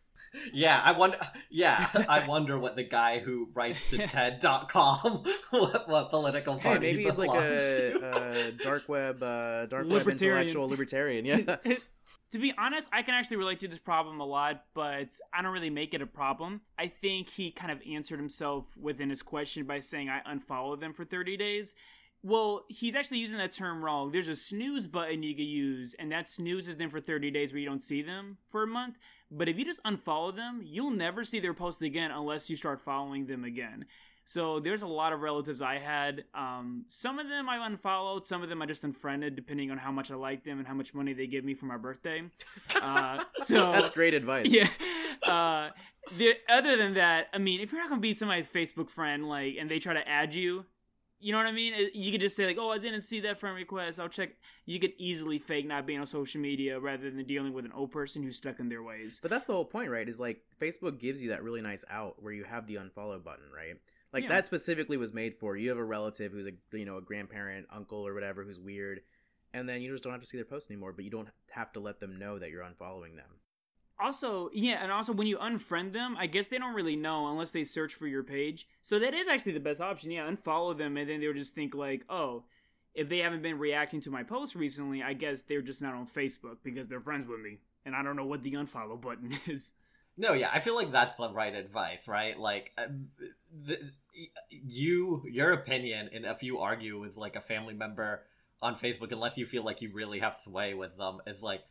Yeah, 0.53 0.81
I 0.83 0.91
wonder. 0.91 1.17
Yeah, 1.49 1.87
I 2.09 2.27
wonder 2.27 2.59
what 2.59 2.75
the 2.75 2.83
guy 2.83 3.19
who 3.19 3.47
writes 3.53 3.89
to 3.91 3.97
TED.com 4.07 5.23
what, 5.51 5.87
what 5.87 6.09
political 6.09 6.57
Hey, 6.57 6.63
party 6.69 6.79
maybe 6.87 7.03
he's 7.05 7.17
like 7.17 7.29
a, 7.29 7.99
uh 8.05 8.51
dark 8.61 8.89
web, 8.89 9.23
uh, 9.23 9.65
dark 9.67 9.87
web 9.87 10.05
intellectual 10.07 10.67
libertarian. 10.67 11.23
Yeah. 11.25 11.55
To 12.35 12.41
be 12.41 12.53
honest, 12.57 12.89
I 12.91 13.01
can 13.01 13.13
actually 13.13 13.37
relate 13.37 13.61
to 13.61 13.67
this 13.69 13.79
problem 13.79 14.19
a 14.19 14.25
lot, 14.25 14.65
but 14.73 15.07
I 15.33 15.41
don't 15.41 15.53
really 15.53 15.69
make 15.69 15.93
it 15.93 16.01
a 16.01 16.05
problem. 16.05 16.59
I 16.77 16.89
think 16.89 17.29
he 17.29 17.49
kind 17.49 17.71
of 17.71 17.79
answered 17.89 18.19
himself 18.19 18.75
within 18.75 19.09
his 19.09 19.21
question 19.21 19.63
by 19.63 19.79
saying 19.79 20.09
I 20.09 20.19
unfollowed 20.25 20.81
them 20.81 20.91
for 20.91 21.05
30 21.05 21.37
days. 21.37 21.75
Well, 22.23 22.65
he's 22.67 22.93
actually 22.93 23.19
using 23.19 23.37
that 23.37 23.53
term 23.53 23.85
wrong. 23.85 24.11
There's 24.11 24.27
a 24.27 24.35
snooze 24.35 24.85
button 24.85 25.23
you 25.23 25.33
can 25.33 25.45
use, 25.45 25.95
and 25.97 26.11
that 26.11 26.27
snoozes 26.27 26.75
them 26.75 26.89
for 26.89 26.99
30 26.99 27.31
days 27.31 27.53
where 27.53 27.61
you 27.61 27.69
don't 27.69 27.81
see 27.81 28.01
them 28.01 28.37
for 28.49 28.63
a 28.63 28.67
month. 28.67 28.97
But 29.31 29.47
if 29.47 29.57
you 29.57 29.63
just 29.63 29.83
unfollow 29.83 30.35
them, 30.35 30.59
you'll 30.65 30.91
never 30.91 31.23
see 31.23 31.39
their 31.39 31.53
post 31.53 31.81
again 31.81 32.11
unless 32.11 32.49
you 32.49 32.57
start 32.57 32.81
following 32.81 33.27
them 33.27 33.45
again. 33.45 33.85
So 34.27 34.59
there's 34.59 34.81
a 34.81 34.87
lot 34.87 35.13
of 35.13 35.21
relatives 35.21 35.61
I 35.61 35.77
had. 35.77 36.23
Um, 36.33 36.85
some 36.87 37.19
of 37.19 37.29
them 37.29 37.47
I 37.47 37.63
unfollowed, 37.65 38.25
some 38.25 38.41
of 38.41 38.49
them 38.49 38.61
I 38.61 38.65
just 38.65 38.83
unfriended, 38.83 39.35
depending 39.35 39.69
on 39.69 39.77
how 39.77 39.91
much 39.91 40.09
I 40.09 40.15
like 40.15 40.43
them 40.43 40.57
and 40.57 40.67
how 40.67 40.73
much 40.73 40.95
money 40.95 41.13
they 41.13 41.27
give 41.27 41.45
me 41.45 41.53
for 41.53 41.67
my 41.67 41.77
birthday. 41.77 42.23
Uh, 42.81 43.23
so 43.37 43.71
That's 43.71 43.89
great 43.89 44.15
advice. 44.15 44.47
yeah. 44.49 44.67
Uh, 45.23 45.69
the, 46.17 46.33
other 46.49 46.75
than 46.75 46.95
that, 46.95 47.27
I 47.33 47.37
mean, 47.37 47.61
if 47.61 47.71
you're 47.71 47.81
not 47.81 47.89
gonna 47.89 48.01
be 48.01 48.13
somebody's 48.13 48.49
Facebook 48.49 48.89
friend, 48.89 49.29
like, 49.29 49.55
and 49.59 49.69
they 49.69 49.77
try 49.79 49.93
to 49.93 50.07
add 50.07 50.33
you, 50.33 50.65
you 51.19 51.31
know 51.31 51.37
what 51.37 51.47
I 51.47 51.51
mean? 51.51 51.73
You 51.93 52.11
could 52.11 52.21
just 52.21 52.35
say 52.35 52.45
like, 52.45 52.57
"Oh, 52.59 52.71
I 52.71 52.77
didn't 52.77 53.01
see 53.01 53.21
that 53.21 53.39
friend 53.39 53.55
request. 53.55 53.99
I'll 53.99 54.09
check." 54.09 54.31
You 54.65 54.79
could 54.79 54.91
easily 54.97 55.39
fake 55.39 55.65
not 55.65 55.87
being 55.87 55.99
on 55.99 56.05
social 56.05 56.41
media 56.41 56.79
rather 56.79 57.09
than 57.09 57.25
dealing 57.25 57.53
with 57.53 57.65
an 57.65 57.71
old 57.71 57.91
person 57.91 58.21
who's 58.21 58.37
stuck 58.37 58.59
in 58.59 58.69
their 58.69 58.83
ways. 58.83 59.19
But 59.21 59.31
that's 59.31 59.45
the 59.45 59.53
whole 59.53 59.65
point, 59.65 59.89
right? 59.89 60.07
Is 60.07 60.19
like 60.19 60.41
Facebook 60.61 60.99
gives 60.99 61.23
you 61.23 61.29
that 61.29 61.41
really 61.41 61.61
nice 61.61 61.85
out 61.89 62.21
where 62.21 62.33
you 62.33 62.43
have 62.43 62.67
the 62.67 62.75
unfollow 62.75 63.23
button, 63.23 63.45
right? 63.55 63.77
Like 64.15 64.23
Yeah. 64.23 64.29
that 64.29 64.45
specifically 64.45 64.95
was 64.95 65.13
made 65.13 65.33
for 65.35 65.57
you 65.57 65.67
have 65.69 65.77
a 65.77 65.83
relative 65.83 66.31
who's 66.31 66.47
a 66.47 66.53
you 66.77 66.85
know 66.85 66.95
a 66.97 67.01
grandparent, 67.01 67.67
uncle, 67.69 68.07
or 68.07 68.13
whatever 68.13 68.43
who's 68.45 68.57
weird, 68.59 69.01
and 69.53 69.67
then 69.67 69.81
you 69.81 69.91
just 69.91 70.03
don't 70.05 70.13
have 70.13 70.21
to 70.21 70.25
see 70.27 70.37
their 70.37 70.45
posts 70.45 70.71
anymore. 70.71 70.93
But 70.93 71.03
you 71.03 71.11
don't 71.11 71.27
have 71.51 71.71
to 71.73 71.81
let 71.81 71.99
them 71.99 72.17
know 72.17 72.39
that 72.39 72.49
you're 72.49 72.63
unfollowing 72.63 73.17
them. 73.17 73.41
Also, 73.99 74.49
yeah, 74.53 74.81
and 74.81 74.91
also 74.91 75.13
when 75.13 75.27
you 75.27 75.37
unfriend 75.37 75.93
them, 75.93 76.15
I 76.17 76.27
guess 76.27 76.47
they 76.47 76.57
don't 76.57 76.73
really 76.75 76.95
know 76.95 77.27
unless 77.27 77.51
they 77.51 77.63
search 77.63 77.93
for 77.93 78.07
your 78.07 78.23
page. 78.23 78.67
So 78.81 78.99
that 78.99 79.13
is 79.13 79.27
actually 79.27 79.53
the 79.53 79.59
best 79.61 79.79
option. 79.81 80.11
Yeah, 80.11 80.29
unfollow 80.29 80.77
them, 80.77 80.97
and 80.97 81.09
then 81.09 81.19
they'll 81.21 81.33
just 81.33 81.53
think 81.55 81.75
like, 81.75 82.05
oh, 82.09 82.43
if 82.93 83.09
they 83.09 83.17
haven't 83.19 83.41
been 83.41 83.57
reacting 83.59 83.99
to 84.01 84.11
my 84.11 84.23
posts 84.23 84.55
recently, 84.55 85.03
I 85.03 85.13
guess 85.13 85.43
they're 85.43 85.61
just 85.61 85.81
not 85.81 85.93
on 85.93 86.07
Facebook 86.07 86.57
because 86.63 86.87
they're 86.87 87.01
friends 87.01 87.25
with 87.27 87.41
me, 87.41 87.59
and 87.85 87.93
I 87.95 88.01
don't 88.03 88.15
know 88.15 88.25
what 88.25 88.43
the 88.43 88.53
unfollow 88.53 88.99
button 88.99 89.31
is. 89.47 89.73
No, 90.17 90.31
yeah, 90.31 90.49
I 90.53 90.61
feel 90.61 90.75
like 90.75 90.91
that's 90.93 91.17
the 91.17 91.29
right 91.29 91.53
advice, 91.53 92.07
right? 92.07 92.39
Like, 92.39 92.71
uh, 92.77 92.87
the, 93.65 93.79
you, 94.49 95.23
your 95.29 95.51
opinion, 95.51 96.09
and 96.13 96.25
if 96.25 96.43
you 96.43 96.59
argue 96.59 96.99
with 96.99 97.17
like 97.17 97.35
a 97.35 97.41
family 97.41 97.73
member 97.73 98.23
on 98.61 98.75
Facebook, 98.75 99.11
unless 99.11 99.37
you 99.37 99.45
feel 99.45 99.63
like 99.63 99.81
you 99.81 99.91
really 99.93 100.19
have 100.19 100.35
sway 100.35 100.73
with 100.73 100.97
them, 100.97 101.19
is 101.27 101.41
like 101.41 101.61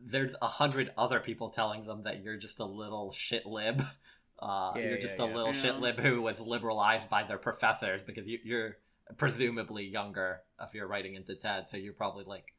there's 0.00 0.34
a 0.40 0.46
hundred 0.46 0.90
other 0.96 1.20
people 1.20 1.48
telling 1.50 1.84
them 1.84 2.04
that 2.04 2.22
you're 2.22 2.36
just 2.36 2.60
a 2.60 2.64
little 2.64 3.10
shit 3.12 3.46
lib. 3.46 3.82
Uh, 4.40 4.72
Yeah, 4.76 4.82
you're 4.82 4.94
yeah, 4.94 5.00
just 5.00 5.18
a 5.18 5.24
yeah. 5.26 5.34
little 5.34 5.52
Yeah. 5.52 5.60
shit 5.60 5.80
lib 5.80 5.98
who 5.98 6.22
was 6.22 6.40
liberalized 6.40 7.10
by 7.10 7.24
their 7.24 7.38
professors 7.38 8.04
because 8.04 8.28
you, 8.28 8.38
you're 8.44 8.76
presumably 9.16 9.84
younger 9.84 10.42
if 10.62 10.74
you're 10.74 10.86
writing 10.86 11.16
into 11.16 11.34
TED, 11.34 11.68
so 11.68 11.76
you're 11.76 11.92
probably 11.92 12.22
like 12.24 12.54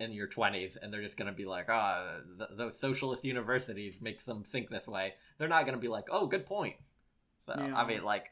in 0.00 0.10
your 0.10 0.26
20s 0.26 0.76
and 0.82 0.92
they're 0.92 1.02
just 1.02 1.16
going 1.16 1.30
to 1.30 1.36
be 1.36 1.44
like 1.44 1.66
ah 1.68 2.16
th- 2.36 2.50
those 2.56 2.76
socialist 2.80 3.22
universities 3.24 4.00
makes 4.02 4.24
them 4.24 4.42
think 4.42 4.68
this 4.70 4.88
way 4.88 5.14
they're 5.38 5.46
not 5.46 5.64
going 5.64 5.76
to 5.76 5.80
be 5.80 5.86
like 5.86 6.06
oh 6.10 6.26
good 6.26 6.44
point 6.46 6.74
so 7.46 7.54
Yeah. 7.56 7.74
i 7.76 7.86
mean 7.86 8.02
like 8.04 8.30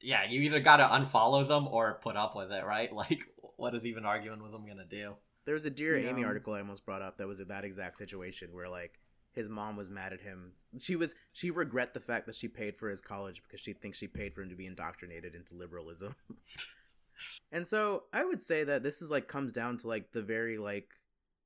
yeah 0.00 0.24
you 0.28 0.40
either 0.42 0.60
got 0.60 0.78
to 0.78 0.84
unfollow 0.84 1.46
them 1.46 1.66
or 1.68 1.98
put 2.02 2.16
up 2.16 2.34
with 2.36 2.50
it 2.52 2.64
right 2.64 2.92
like 3.04 3.20
what 3.56 3.74
is 3.74 3.84
even 3.84 4.04
arguing 4.04 4.42
with 4.42 4.52
them 4.52 4.64
going 4.64 4.78
to 4.78 4.84
do 4.84 5.14
There 5.44 5.54
was 5.54 5.66
a 5.66 5.70
Dear 5.70 5.98
Amy 5.98 6.20
Yeah. 6.22 6.26
article 6.28 6.54
I 6.54 6.60
almost 6.60 6.84
brought 6.86 7.02
up 7.02 7.18
that 7.18 7.26
was 7.28 7.40
in 7.40 7.48
that 7.48 7.64
exact 7.64 7.96
situation 7.98 8.48
where 8.52 8.68
like 8.68 8.98
his 9.32 9.48
mom 9.48 9.76
was 9.76 9.90
mad 9.90 10.12
at 10.12 10.20
him. 10.22 10.52
She 10.80 10.96
was 10.96 11.14
she 11.32 11.50
regret 11.52 11.94
the 11.94 12.00
fact 12.00 12.26
that 12.26 12.34
she 12.34 12.48
paid 12.48 12.76
for 12.76 12.88
his 12.90 13.00
college 13.00 13.42
because 13.42 13.60
she 13.60 13.72
thinks 13.74 13.96
she 13.98 14.08
paid 14.08 14.34
for 14.34 14.42
him 14.42 14.48
to 14.50 14.56
be 14.56 14.66
indoctrinated 14.66 15.34
into 15.36 15.54
liberalism. 15.54 16.16
and 17.52 17.66
so 17.66 18.04
I 18.12 18.24
would 18.24 18.42
say 18.42 18.64
that 18.64 18.82
this 18.82 19.02
is 19.02 19.10
like 19.10 19.28
comes 19.28 19.52
down 19.52 19.76
to 19.78 19.88
like 19.88 20.12
the 20.12 20.22
very 20.22 20.58
like 20.58 20.88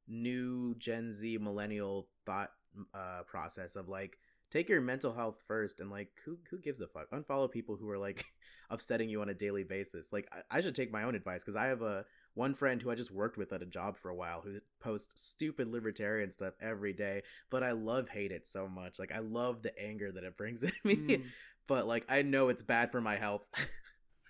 new 0.09 0.75
Gen 0.77 1.13
Z 1.13 1.39
millennial 1.39 2.09
thought 2.27 2.51
uh 2.95 3.23
process 3.27 3.77
of 3.77 3.89
like 3.89 4.19
take 4.55 4.69
your 4.69 4.81
mental 4.81 5.13
health 5.13 5.43
first 5.47 5.81
and 5.81 5.91
like 5.91 6.09
who 6.25 6.39
who 6.51 6.59
gives 6.59 6.81
a 6.81 6.87
fuck? 6.87 7.11
Unfollow 7.11 7.51
people 7.51 7.77
who 7.77 7.91
are 7.91 7.99
like 7.99 8.25
upsetting 8.71 9.09
you 9.11 9.21
on 9.21 9.29
a 9.29 9.35
daily 9.35 9.65
basis. 9.65 10.13
Like 10.13 10.29
i, 10.33 10.59
I 10.59 10.61
should 10.61 10.75
take 10.75 10.93
my 10.93 11.03
own 11.03 11.15
advice 11.15 11.43
because 11.43 11.57
i 11.57 11.67
have 11.67 11.83
a 11.83 12.05
one 12.35 12.55
friend 12.55 12.81
who 12.81 12.91
i 12.91 12.95
just 12.95 13.11
worked 13.13 13.37
with 13.37 13.53
at 13.53 13.63
a 13.63 13.67
job 13.67 13.97
for 13.97 14.09
a 14.11 14.15
while 14.15 14.41
who 14.41 14.59
posts 14.81 15.21
stupid 15.21 15.69
libertarian 15.69 16.31
stuff 16.31 16.55
every 16.61 16.93
day 16.93 17.23
but 17.51 17.63
i 17.63 17.73
love 17.73 18.09
hate 18.09 18.33
it 18.33 18.47
so 18.47 18.69
much. 18.69 18.99
Like 18.99 19.15
i 19.15 19.21
love 19.21 19.63
the 19.63 19.77
anger 19.79 20.11
that 20.13 20.25
it 20.25 20.37
brings 20.37 20.63
in 20.63 20.73
me. 20.85 20.97
Mm. 20.97 21.25
but 21.67 21.87
like 21.87 22.05
i 22.09 22.23
know 22.23 22.49
it's 22.49 22.63
bad 22.63 22.93
for 22.93 23.01
my 23.01 23.17
health 23.17 23.49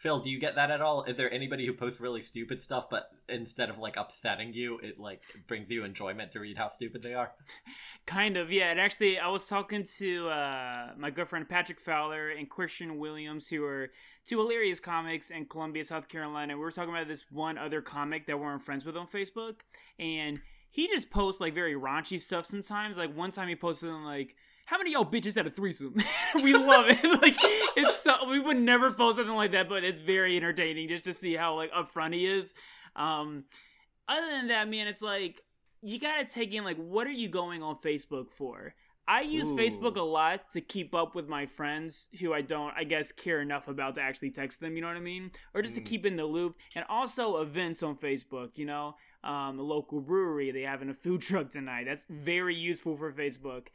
phil 0.05 0.21
do 0.21 0.31
you 0.31 0.39
get 0.39 0.55
that 0.55 0.71
at 0.71 0.81
all 0.81 1.03
is 1.05 1.17
there 1.17 1.33
anybody 1.33 1.67
who 1.67 1.73
posts 1.73 2.01
really 2.01 2.21
stupid 2.21 2.61
stuff 2.61 2.89
but 2.91 3.11
instead 3.29 3.71
of 3.71 3.79
like 3.79 3.97
upsetting 3.97 4.53
you 4.53 4.79
it 4.79 5.01
like 5.01 5.23
brings 5.49 5.71
you 5.71 5.83
enjoyment 5.85 6.31
to 6.31 6.39
read 6.39 6.59
how 6.59 6.69
stupid 6.69 7.03
they 7.03 7.15
are 7.15 7.33
Kind 8.07 8.37
of, 8.37 8.53
yeah. 8.53 8.71
And 8.71 8.79
actually, 8.79 9.19
I 9.19 9.29
was 9.29 9.47
talking 9.47 9.85
to 9.99 10.29
uh, 10.29 10.91
my 10.99 11.11
good 11.11 11.27
friend 11.27 11.49
Patrick 11.49 11.81
Fowler 11.81 12.29
and 12.29 12.51
Christian 12.51 12.99
Williams, 12.99 13.49
who 13.49 13.65
are 13.65 13.91
two 14.27 14.39
hilarious 14.39 14.79
comics 14.79 15.31
in 15.31 15.47
Columbia, 15.47 15.85
South 15.85 16.09
Carolina. 16.09 16.55
We 16.55 16.61
were 16.61 16.71
talking 16.71 16.93
about 16.93 17.09
this 17.09 17.25
one 17.31 17.57
other 17.57 17.81
comic 17.81 18.27
that 18.27 18.39
we're 18.39 18.59
friends 18.59 18.85
with 18.85 18.97
on 18.97 19.07
Facebook, 19.07 19.61
and 19.99 20.41
he 20.69 20.87
just 20.89 21.11
posts 21.11 21.41
like 21.41 21.55
very 21.55 21.75
raunchy 21.75 22.21
stuff 22.21 22.45
sometimes. 22.45 22.99
Like 22.99 23.17
one 23.17 23.31
time 23.31 23.49
he 23.49 23.57
posted 23.57 23.91
on 23.91 24.05
like. 24.05 24.37
How 24.67 24.79
many 24.79 24.95
of 24.95 25.03
y'all 25.03 25.11
bitches 25.11 25.35
had 25.35 25.47
a 25.47 25.51
threesome? 25.51 25.95
we 26.43 26.55
love 26.55 26.87
it. 26.89 27.05
like 27.23 27.37
it's 27.77 28.03
so 28.03 28.29
we 28.29 28.41
would 28.41 28.57
never 28.57 28.91
post 28.91 29.19
something 29.19 29.35
like 29.35 29.53
that, 29.53 29.69
but 29.69 29.85
it's 29.85 30.01
very 30.01 30.37
entertaining 30.37 30.89
just 30.89 31.05
to 31.05 31.13
see 31.13 31.35
how 31.35 31.57
like 31.57 31.71
upfront 31.73 32.15
he 32.15 32.27
is. 32.27 32.55
Um, 32.97 33.45
other 34.09 34.27
than 34.31 34.49
that, 34.49 34.69
man, 34.69 34.87
it's 34.87 35.03
like 35.03 35.43
you 35.83 35.99
gotta 36.01 36.25
take 36.25 36.53
in 36.53 36.65
like 36.65 36.79
what 36.79 37.07
are 37.07 37.13
you 37.13 37.29
going 37.29 37.63
on 37.63 37.77
Facebook 37.77 38.31
for? 38.31 38.75
I 39.07 39.21
use 39.21 39.51
Ooh. 39.51 39.57
Facebook 39.57 39.97
a 39.97 40.03
lot 40.03 40.51
to 40.53 40.63
keep 40.63 40.95
up 40.95 41.15
with 41.15 41.29
my 41.29 41.45
friends 41.45 42.09
who 42.21 42.33
I 42.33 42.41
don't, 42.41 42.73
I 42.75 42.85
guess, 42.85 43.13
care 43.13 43.43
enough 43.43 43.69
about 43.69 43.97
to 43.97 44.01
actually 44.01 44.31
text 44.31 44.61
them. 44.61 44.77
You 44.77 44.81
know 44.81 44.89
what 44.89 44.97
I 44.97 45.01
mean? 45.01 45.31
Or 45.53 45.61
just 45.61 45.75
Mm. 45.75 45.85
to 45.85 45.91
keep 45.91 46.07
in 46.07 46.17
the 46.17 46.25
loop, 46.25 46.57
and 46.75 46.87
also 46.89 47.37
events 47.43 47.83
on 47.83 47.97
Facebook. 47.99 48.57
You 48.57 48.65
know, 48.65 48.97
um, 49.25 49.59
a 49.59 49.63
local 49.63 50.01
brewery 50.01 50.51
they 50.51 50.63
having 50.63 50.91
a 50.91 50.95
food 50.95 51.21
truck 51.23 51.51
tonight. 51.51 51.85
That's 51.87 52.07
very 52.09 52.55
useful 52.55 52.97
for 52.97 53.13
Facebook. 53.13 53.69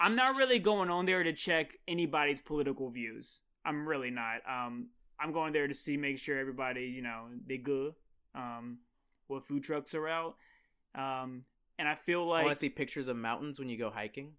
I'm 0.00 0.16
not 0.16 0.36
really 0.36 0.58
going 0.58 0.90
on 0.90 1.06
there 1.06 1.22
to 1.22 1.32
check 1.32 1.74
anybody's 1.86 2.40
political 2.40 2.90
views. 2.90 3.40
I'm 3.64 3.86
really 3.86 4.10
not. 4.10 4.36
Um, 4.48 4.88
I'm 5.20 5.32
going 5.32 5.52
there 5.52 5.68
to 5.68 5.74
see, 5.74 5.96
make 5.96 6.18
sure 6.18 6.38
everybody, 6.38 6.84
you 6.84 7.02
know, 7.02 7.26
they 7.46 7.56
good. 7.56 7.94
Um, 8.34 8.78
what 9.26 9.46
food 9.46 9.62
trucks 9.62 9.94
are 9.94 10.08
out. 10.08 10.36
Um, 10.94 11.44
and 11.78 11.88
I 11.88 11.94
feel 11.94 12.26
like 12.26 12.42
i 12.42 12.44
want 12.44 12.54
to 12.54 12.60
see 12.60 12.68
pictures 12.68 13.08
of 13.08 13.16
mountains 13.16 13.58
when 13.58 13.68
you 13.68 13.76
go 13.76 13.90
hiking 13.90 14.32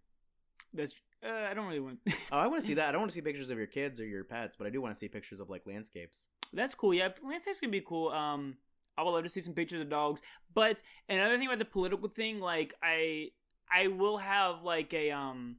that's. 0.73 0.93
Uh, 1.25 1.31
I 1.31 1.53
don't 1.53 1.65
really 1.65 1.79
want. 1.79 1.99
oh 2.07 2.37
i 2.37 2.47
want 2.47 2.61
to 2.61 2.67
see 2.67 2.75
that 2.75 2.87
i 2.87 2.91
don't 2.91 3.01
want 3.01 3.11
to 3.11 3.15
see 3.15 3.21
pictures 3.21 3.49
of 3.49 3.57
your 3.57 3.67
kids 3.67 3.99
or 3.99 4.05
your 4.05 4.23
pets 4.23 4.55
but 4.55 4.67
i 4.67 4.69
do 4.69 4.79
want 4.79 4.93
to 4.93 4.97
see 4.97 5.07
pictures 5.07 5.39
of 5.41 5.49
like 5.49 5.63
landscapes 5.65 6.29
That's 6.53 6.73
cool. 6.73 6.93
Yeah, 6.93 7.09
landscapes 7.23 7.59
can 7.59 7.71
be 7.71 7.81
cool. 7.81 8.09
Um, 8.09 8.55
I 8.97 9.03
would 9.03 9.11
love 9.11 9.23
to 9.23 9.29
see 9.29 9.41
some 9.41 9.53
pictures 9.53 9.81
of 9.81 9.89
dogs. 9.89 10.21
But 10.53 10.81
another 11.09 11.37
thing 11.37 11.47
about 11.47 11.59
the 11.59 11.65
political 11.65 12.09
thing, 12.09 12.39
like 12.39 12.73
I, 12.81 13.29
I 13.71 13.87
will 13.87 14.17
have 14.17 14.63
like 14.63 14.93
a 14.93 15.11
um, 15.11 15.57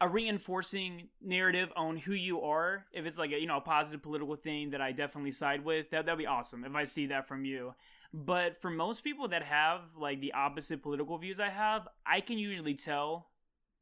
a 0.00 0.08
reinforcing 0.08 1.08
narrative 1.20 1.70
on 1.76 1.96
who 1.96 2.12
you 2.12 2.40
are. 2.40 2.86
If 2.92 3.06
it's 3.06 3.18
like 3.18 3.32
a 3.32 3.38
you 3.38 3.46
know 3.46 3.58
a 3.58 3.62
positive 3.62 4.02
political 4.02 4.36
thing 4.36 4.70
that 4.70 4.80
I 4.80 4.92
definitely 4.92 5.32
side 5.32 5.64
with, 5.64 5.90
that 5.90 6.06
that'd 6.06 6.18
be 6.18 6.26
awesome. 6.26 6.64
If 6.64 6.74
I 6.74 6.84
see 6.84 7.06
that 7.06 7.28
from 7.28 7.44
you. 7.44 7.74
But 8.12 8.60
for 8.60 8.70
most 8.70 9.04
people 9.04 9.28
that 9.28 9.44
have 9.44 9.82
like 9.96 10.20
the 10.20 10.32
opposite 10.32 10.82
political 10.82 11.16
views 11.18 11.38
I 11.38 11.50
have, 11.50 11.86
I 12.04 12.20
can 12.20 12.38
usually 12.38 12.74
tell 12.74 13.28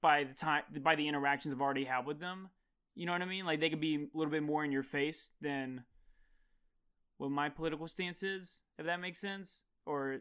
by 0.03 0.25
the 0.25 0.35
time 0.35 0.64
by 0.81 0.97
the 0.97 1.09
interactions 1.09 1.55
I've 1.55 1.61
already 1.61 1.85
had 1.85 2.05
with 2.05 2.21
them. 2.21 2.51
You 2.95 3.07
know 3.07 3.12
what 3.12 3.23
I 3.23 3.27
mean? 3.27 3.47
Like 3.47 3.61
they 3.61 3.71
could 3.71 3.81
be 3.81 3.95
a 3.95 4.19
little 4.19 4.31
bit 4.31 4.43
more 4.43 4.64
in 4.64 4.73
your 4.73 4.83
face 4.83 5.31
than 5.41 5.85
what 7.19 7.31
my 7.31 7.49
political 7.49 7.87
stance 7.89 8.23
is, 8.23 8.62
if 8.79 8.87
that 8.87 9.01
makes 9.01 9.21
sense. 9.21 9.62
Or 9.87 10.19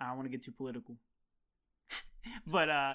I 0.00 0.06
don't 0.08 0.16
want 0.16 0.26
to 0.26 0.30
get 0.30 0.42
too 0.42 0.52
political. 0.52 0.96
but 2.46 2.70
uh 2.70 2.94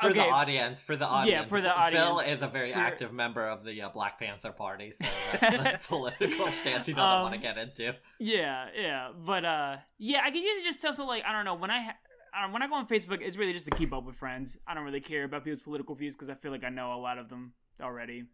for 0.00 0.12
the 0.12 0.20
audience 0.20 0.82
for 0.82 0.96
the 0.96 1.06
audience 1.06 1.44
yeah, 1.44 1.48
for 1.48 1.62
the 1.62 1.74
audience, 1.74 2.04
phil 2.04 2.18
is 2.20 2.42
a 2.42 2.46
very 2.46 2.72
For- 2.72 2.78
active 2.78 3.10
member 3.10 3.48
of 3.48 3.64
the 3.64 3.80
uh, 3.80 3.88
black 3.88 4.18
panther 4.18 4.52
party 4.52 4.90
so 4.92 5.08
that's 5.40 5.86
a 5.86 5.88
political 5.88 6.48
stance 6.52 6.84
he 6.86 6.92
doesn't 6.92 6.98
Um, 7.10 7.22
want 7.22 7.34
to 7.34 7.40
get 7.40 7.56
into 7.56 7.94
yeah, 8.18 8.66
yeah. 8.78 9.08
But 9.26 9.44
uh 9.46 9.76
yeah, 9.96 10.20
I 10.24 10.30
can 10.30 10.42
usually 10.42 10.64
just 10.64 10.82
tell 10.82 10.92
so 10.92 11.06
like 11.06 11.24
I 11.24 11.32
don't 11.32 11.46
know, 11.46 11.54
when 11.54 11.70
I 11.70 11.82
ha- 11.84 11.96
I 12.34 12.50
when 12.52 12.62
I 12.62 12.68
go 12.68 12.74
on 12.74 12.86
Facebook, 12.86 13.22
it's 13.22 13.38
really 13.38 13.54
just 13.54 13.64
to 13.64 13.74
keep 13.74 13.94
up 13.94 14.04
with 14.04 14.16
friends. 14.16 14.58
I 14.66 14.74
don't 14.74 14.84
really 14.84 15.00
care 15.00 15.24
about 15.24 15.44
people's 15.44 15.62
political 15.62 15.94
views 15.94 16.14
because 16.14 16.28
I 16.28 16.34
feel 16.34 16.52
like 16.52 16.64
I 16.64 16.68
know 16.68 16.92
a 16.92 17.00
lot 17.00 17.16
of 17.16 17.30
them 17.30 17.54
already. 17.80 18.24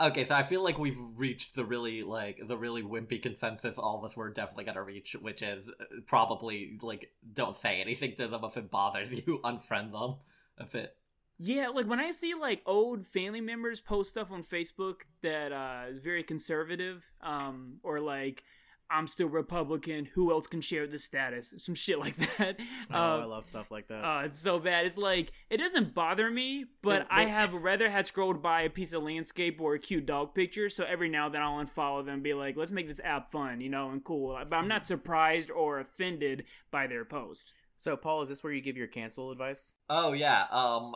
Okay, 0.00 0.24
so 0.24 0.34
I 0.34 0.42
feel 0.42 0.64
like 0.64 0.76
we've 0.76 0.98
reached 1.14 1.54
the 1.54 1.64
really 1.64 2.02
like 2.02 2.40
the 2.44 2.56
really 2.56 2.82
wimpy 2.82 3.22
consensus 3.22 3.78
all 3.78 3.98
of 3.98 4.04
us 4.04 4.16
were 4.16 4.28
definitely 4.30 4.64
gonna 4.64 4.82
reach, 4.82 5.14
which 5.20 5.40
is 5.40 5.68
uh, 5.68 5.84
probably 6.06 6.76
like 6.82 7.12
don't 7.32 7.56
say 7.56 7.80
anything 7.80 8.14
to 8.16 8.26
them 8.26 8.44
if 8.44 8.56
it 8.56 8.70
bothers 8.70 9.12
you, 9.12 9.40
unfriend 9.44 9.92
them 9.92 10.16
if 10.58 10.74
it. 10.74 10.96
Yeah, 11.38 11.68
like 11.68 11.86
when 11.86 12.00
I 12.00 12.10
see 12.10 12.34
like 12.34 12.62
old 12.66 13.06
family 13.06 13.40
members 13.40 13.80
post 13.80 14.10
stuff 14.10 14.32
on 14.32 14.42
Facebook 14.42 15.02
that 15.22 15.52
uh, 15.52 15.84
is 15.88 16.00
very 16.00 16.24
conservative, 16.24 17.04
um, 17.20 17.76
or 17.84 18.00
like 18.00 18.42
I'm 18.90 19.06
still 19.06 19.28
Republican, 19.28 20.06
who 20.14 20.30
else 20.30 20.46
can 20.46 20.60
share 20.60 20.86
this 20.86 21.04
status? 21.04 21.52
Some 21.58 21.74
shit 21.74 21.98
like 21.98 22.16
that. 22.36 22.60
oh 22.92 22.94
Uh, 22.94 23.18
i 23.20 23.24
love 23.24 23.46
stuff 23.46 23.70
like 23.70 23.88
that 23.88 24.02
Oh, 24.04 24.18
it's 24.24 24.38
so 24.38 24.58
bad. 24.58 24.84
It's 24.86 24.96
like 24.96 25.32
it 25.50 25.56
doesn't 25.56 25.94
bother 25.94 26.30
me, 26.30 26.66
but 26.82 27.00
The- 27.08 27.14
I 27.14 27.24
have 27.24 27.54
rather 27.54 27.88
had 27.90 28.06
scrolled 28.06 28.42
by 28.42 28.62
a 28.62 28.70
piece 28.70 28.92
of 28.92 29.02
landscape 29.02 29.60
or 29.60 29.74
a 29.74 29.78
cute 29.78 30.06
dog 30.06 30.34
picture. 30.34 30.68
So 30.68 30.84
every 30.84 31.08
now 31.08 31.26
and 31.26 31.34
then 31.34 31.42
I'll 31.42 31.64
unfollow 31.64 32.04
them 32.04 32.14
and 32.14 32.22
be 32.22 32.34
like, 32.34 32.56
"Let's 32.56 32.72
make 32.72 32.86
this 32.88 33.00
app 33.02 33.30
fun, 33.30 33.60
you 33.60 33.68
know, 33.70 33.90
and 33.90 34.04
cool." 34.04 34.38
But 34.48 34.56
I'm 34.56 34.68
not 34.68 34.84
surprised 34.86 35.50
or 35.50 35.80
offended 35.80 36.44
by 36.70 36.86
their 36.86 37.04
post. 37.04 37.52
so 37.76 37.96
paul 37.96 38.22
is 38.22 38.28
this 38.28 38.44
where 38.44 38.52
you 38.52 38.60
give 38.60 38.76
your 38.76 38.86
cancel 38.86 39.30
advice 39.32 39.72
Oh 39.88 40.12
yeah, 40.12 40.44
um. 40.50 40.94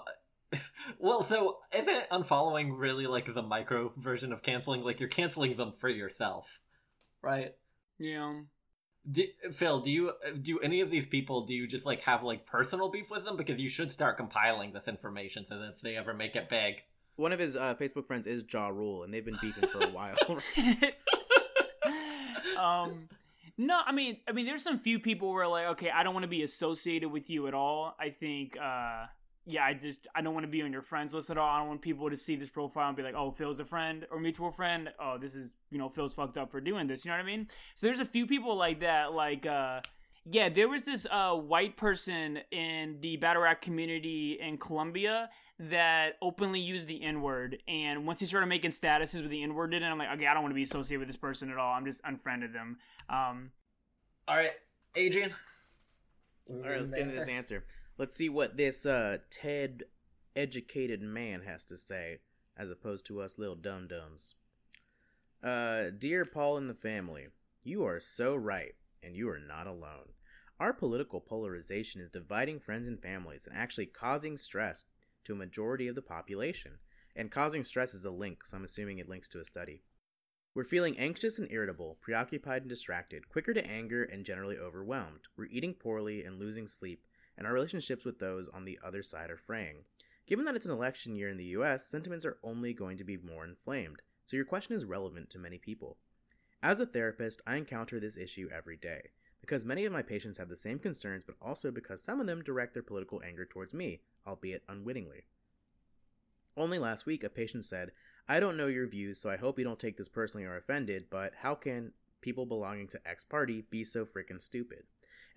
Well, 0.98 1.22
so 1.24 1.58
isn't 1.74 2.08
unfollowing 2.10 2.70
really 2.76 3.06
like 3.06 3.32
the 3.32 3.42
micro 3.42 3.92
version 3.96 4.32
of 4.32 4.42
canceling? 4.42 4.82
Like 4.82 5.00
you're 5.00 5.08
canceling 5.08 5.56
them 5.56 5.72
for 5.72 5.88
yourself, 5.88 6.60
right? 7.22 7.52
Yeah. 7.98 8.40
Do, 9.10 9.24
Phil, 9.52 9.80
do 9.80 9.90
you 9.90 10.12
do 10.42 10.58
any 10.58 10.80
of 10.80 10.90
these 10.90 11.06
people? 11.06 11.46
Do 11.46 11.54
you 11.54 11.66
just 11.66 11.86
like 11.86 12.02
have 12.02 12.22
like 12.22 12.44
personal 12.44 12.90
beef 12.90 13.10
with 13.10 13.24
them? 13.24 13.36
Because 13.36 13.60
you 13.60 13.68
should 13.68 13.90
start 13.90 14.16
compiling 14.16 14.72
this 14.72 14.86
information 14.86 15.46
so 15.46 15.58
that 15.58 15.72
if 15.76 15.80
they 15.80 15.96
ever 15.96 16.12
make 16.12 16.36
it 16.36 16.50
big, 16.50 16.82
one 17.18 17.32
of 17.32 17.38
his 17.38 17.56
uh, 17.56 17.74
facebook 17.74 18.06
friends 18.06 18.26
is 18.26 18.44
Ja 18.50 18.68
Rule 18.68 19.02
and 19.02 19.12
they've 19.12 19.24
been 19.24 19.38
beefing 19.40 19.68
for 19.68 19.82
a 19.82 19.88
while 19.88 20.16
um 22.58 23.08
no 23.58 23.80
i 23.84 23.92
mean 23.92 24.18
i 24.28 24.32
mean 24.32 24.46
there's 24.46 24.62
some 24.62 24.78
few 24.78 24.98
people 24.98 25.32
where 25.32 25.46
like 25.46 25.66
okay 25.66 25.90
i 25.90 26.02
don't 26.02 26.14
want 26.14 26.24
to 26.24 26.28
be 26.28 26.42
associated 26.42 27.10
with 27.10 27.28
you 27.28 27.46
at 27.46 27.54
all 27.54 27.94
i 27.98 28.10
think 28.10 28.56
uh 28.56 29.06
yeah 29.48 29.64
i 29.64 29.72
just 29.74 30.06
i 30.14 30.20
don't 30.20 30.34
want 30.34 30.44
to 30.44 30.50
be 30.50 30.62
on 30.62 30.72
your 30.72 30.82
friends 30.82 31.14
list 31.14 31.30
at 31.30 31.38
all 31.38 31.48
i 31.48 31.58
don't 31.58 31.68
want 31.68 31.80
people 31.82 32.08
to 32.10 32.16
see 32.16 32.36
this 32.36 32.50
profile 32.50 32.88
and 32.88 32.96
be 32.96 33.02
like 33.02 33.14
oh 33.14 33.30
phil's 33.30 33.58
a 33.58 33.64
friend 33.64 34.06
or 34.10 34.20
mutual 34.20 34.50
friend 34.52 34.90
oh 35.00 35.16
this 35.18 35.34
is 35.34 35.54
you 35.70 35.78
know 35.78 35.88
phil's 35.88 36.14
fucked 36.14 36.36
up 36.36 36.50
for 36.50 36.60
doing 36.60 36.86
this 36.86 37.04
you 37.04 37.10
know 37.10 37.16
what 37.16 37.22
i 37.22 37.26
mean 37.26 37.48
so 37.74 37.86
there's 37.86 37.98
a 37.98 38.04
few 38.04 38.26
people 38.26 38.54
like 38.56 38.80
that 38.80 39.12
like 39.12 39.46
uh 39.46 39.80
Yeah, 40.30 40.50
there 40.50 40.68
was 40.68 40.82
this 40.82 41.06
uh, 41.10 41.32
white 41.34 41.78
person 41.78 42.40
in 42.50 42.98
the 43.00 43.16
battle 43.16 43.42
rap 43.42 43.62
community 43.62 44.36
in 44.38 44.58
Columbia 44.58 45.30
that 45.58 46.18
openly 46.20 46.60
used 46.60 46.86
the 46.86 47.02
N 47.02 47.22
word, 47.22 47.56
and 47.66 48.06
once 48.06 48.20
he 48.20 48.26
started 48.26 48.46
making 48.46 48.72
statuses 48.72 49.22
with 49.22 49.30
the 49.30 49.42
N 49.42 49.54
word 49.54 49.72
in 49.72 49.82
it, 49.82 49.86
I'm 49.86 49.96
like, 49.96 50.10
okay, 50.16 50.26
I 50.26 50.34
don't 50.34 50.42
want 50.42 50.52
to 50.52 50.60
be 50.62 50.64
associated 50.64 51.00
with 51.00 51.08
this 51.08 51.16
person 51.16 51.50
at 51.50 51.56
all. 51.56 51.72
I'm 51.72 51.86
just 51.86 52.02
unfriended 52.04 52.52
them. 52.52 52.76
Um, 53.08 53.52
All 54.26 54.36
right, 54.36 54.52
Adrian. 54.96 55.32
All 56.50 56.56
right, 56.60 56.78
let's 56.78 56.90
get 56.90 57.00
into 57.00 57.14
this 57.14 57.28
answer. 57.28 57.64
Let's 57.98 58.14
see 58.14 58.28
what 58.28 58.56
this 58.56 58.86
uh, 58.86 59.18
TED 59.28 59.82
educated 60.36 61.02
man 61.02 61.42
has 61.42 61.64
to 61.64 61.76
say, 61.76 62.18
as 62.56 62.70
opposed 62.70 63.04
to 63.06 63.20
us 63.20 63.38
little 63.38 63.56
dum 63.56 63.88
dums. 63.88 64.36
Uh, 65.42 65.86
dear 65.98 66.24
Paul 66.24 66.58
and 66.58 66.70
the 66.70 66.74
family, 66.74 67.26
you 67.64 67.84
are 67.84 67.98
so 67.98 68.36
right, 68.36 68.76
and 69.02 69.16
you 69.16 69.28
are 69.28 69.40
not 69.40 69.66
alone. 69.66 70.12
Our 70.60 70.72
political 70.72 71.20
polarization 71.20 72.00
is 72.00 72.08
dividing 72.08 72.60
friends 72.60 72.86
and 72.86 73.02
families 73.02 73.48
and 73.48 73.58
actually 73.58 73.86
causing 73.86 74.36
stress 74.36 74.84
to 75.24 75.32
a 75.32 75.36
majority 75.36 75.88
of 75.88 75.96
the 75.96 76.02
population. 76.02 76.78
And 77.16 77.32
causing 77.32 77.64
stress 77.64 77.94
is 77.94 78.04
a 78.04 78.12
link, 78.12 78.46
so 78.46 78.58
I'm 78.58 78.64
assuming 78.64 78.98
it 78.98 79.08
links 79.08 79.28
to 79.30 79.40
a 79.40 79.44
study. 79.44 79.82
We're 80.54 80.62
feeling 80.62 80.96
anxious 80.98 81.40
and 81.40 81.50
irritable, 81.50 81.98
preoccupied 82.00 82.62
and 82.62 82.68
distracted, 82.68 83.28
quicker 83.28 83.54
to 83.54 83.68
anger 83.68 84.04
and 84.04 84.24
generally 84.24 84.56
overwhelmed. 84.56 85.22
We're 85.36 85.46
eating 85.46 85.74
poorly 85.74 86.22
and 86.22 86.38
losing 86.38 86.68
sleep, 86.68 87.02
and 87.38 87.46
our 87.46 87.52
relationships 87.54 88.04
with 88.04 88.18
those 88.18 88.48
on 88.48 88.64
the 88.64 88.78
other 88.84 89.02
side 89.02 89.30
are 89.30 89.38
fraying. 89.38 89.84
Given 90.26 90.44
that 90.44 90.56
it's 90.56 90.66
an 90.66 90.72
election 90.72 91.16
year 91.16 91.30
in 91.30 91.38
the 91.38 91.44
US, 91.44 91.86
sentiments 91.86 92.26
are 92.26 92.36
only 92.42 92.74
going 92.74 92.98
to 92.98 93.04
be 93.04 93.16
more 93.16 93.44
inflamed, 93.44 94.02
so 94.26 94.36
your 94.36 94.44
question 94.44 94.74
is 94.74 94.84
relevant 94.84 95.30
to 95.30 95.38
many 95.38 95.56
people. 95.56 95.96
As 96.62 96.80
a 96.80 96.86
therapist, 96.86 97.40
I 97.46 97.56
encounter 97.56 98.00
this 98.00 98.18
issue 98.18 98.50
every 98.54 98.76
day, 98.76 99.10
because 99.40 99.64
many 99.64 99.84
of 99.84 99.92
my 99.92 100.02
patients 100.02 100.36
have 100.36 100.48
the 100.48 100.56
same 100.56 100.80
concerns, 100.80 101.22
but 101.24 101.36
also 101.40 101.70
because 101.70 102.02
some 102.02 102.20
of 102.20 102.26
them 102.26 102.42
direct 102.42 102.74
their 102.74 102.82
political 102.82 103.22
anger 103.24 103.46
towards 103.46 103.72
me, 103.72 104.00
albeit 104.26 104.64
unwittingly. 104.68 105.22
Only 106.56 106.80
last 106.80 107.06
week, 107.06 107.22
a 107.22 107.30
patient 107.30 107.64
said, 107.64 107.92
I 108.28 108.40
don't 108.40 108.56
know 108.56 108.66
your 108.66 108.88
views, 108.88 109.20
so 109.20 109.30
I 109.30 109.36
hope 109.36 109.58
you 109.58 109.64
don't 109.64 109.78
take 109.78 109.96
this 109.96 110.08
personally 110.08 110.44
or 110.44 110.56
offended, 110.56 111.04
but 111.08 111.32
how 111.42 111.54
can 111.54 111.92
people 112.20 112.44
belonging 112.44 112.88
to 112.88 113.08
X 113.08 113.22
party 113.22 113.64
be 113.70 113.84
so 113.84 114.04
frickin' 114.04 114.42
stupid? 114.42 114.82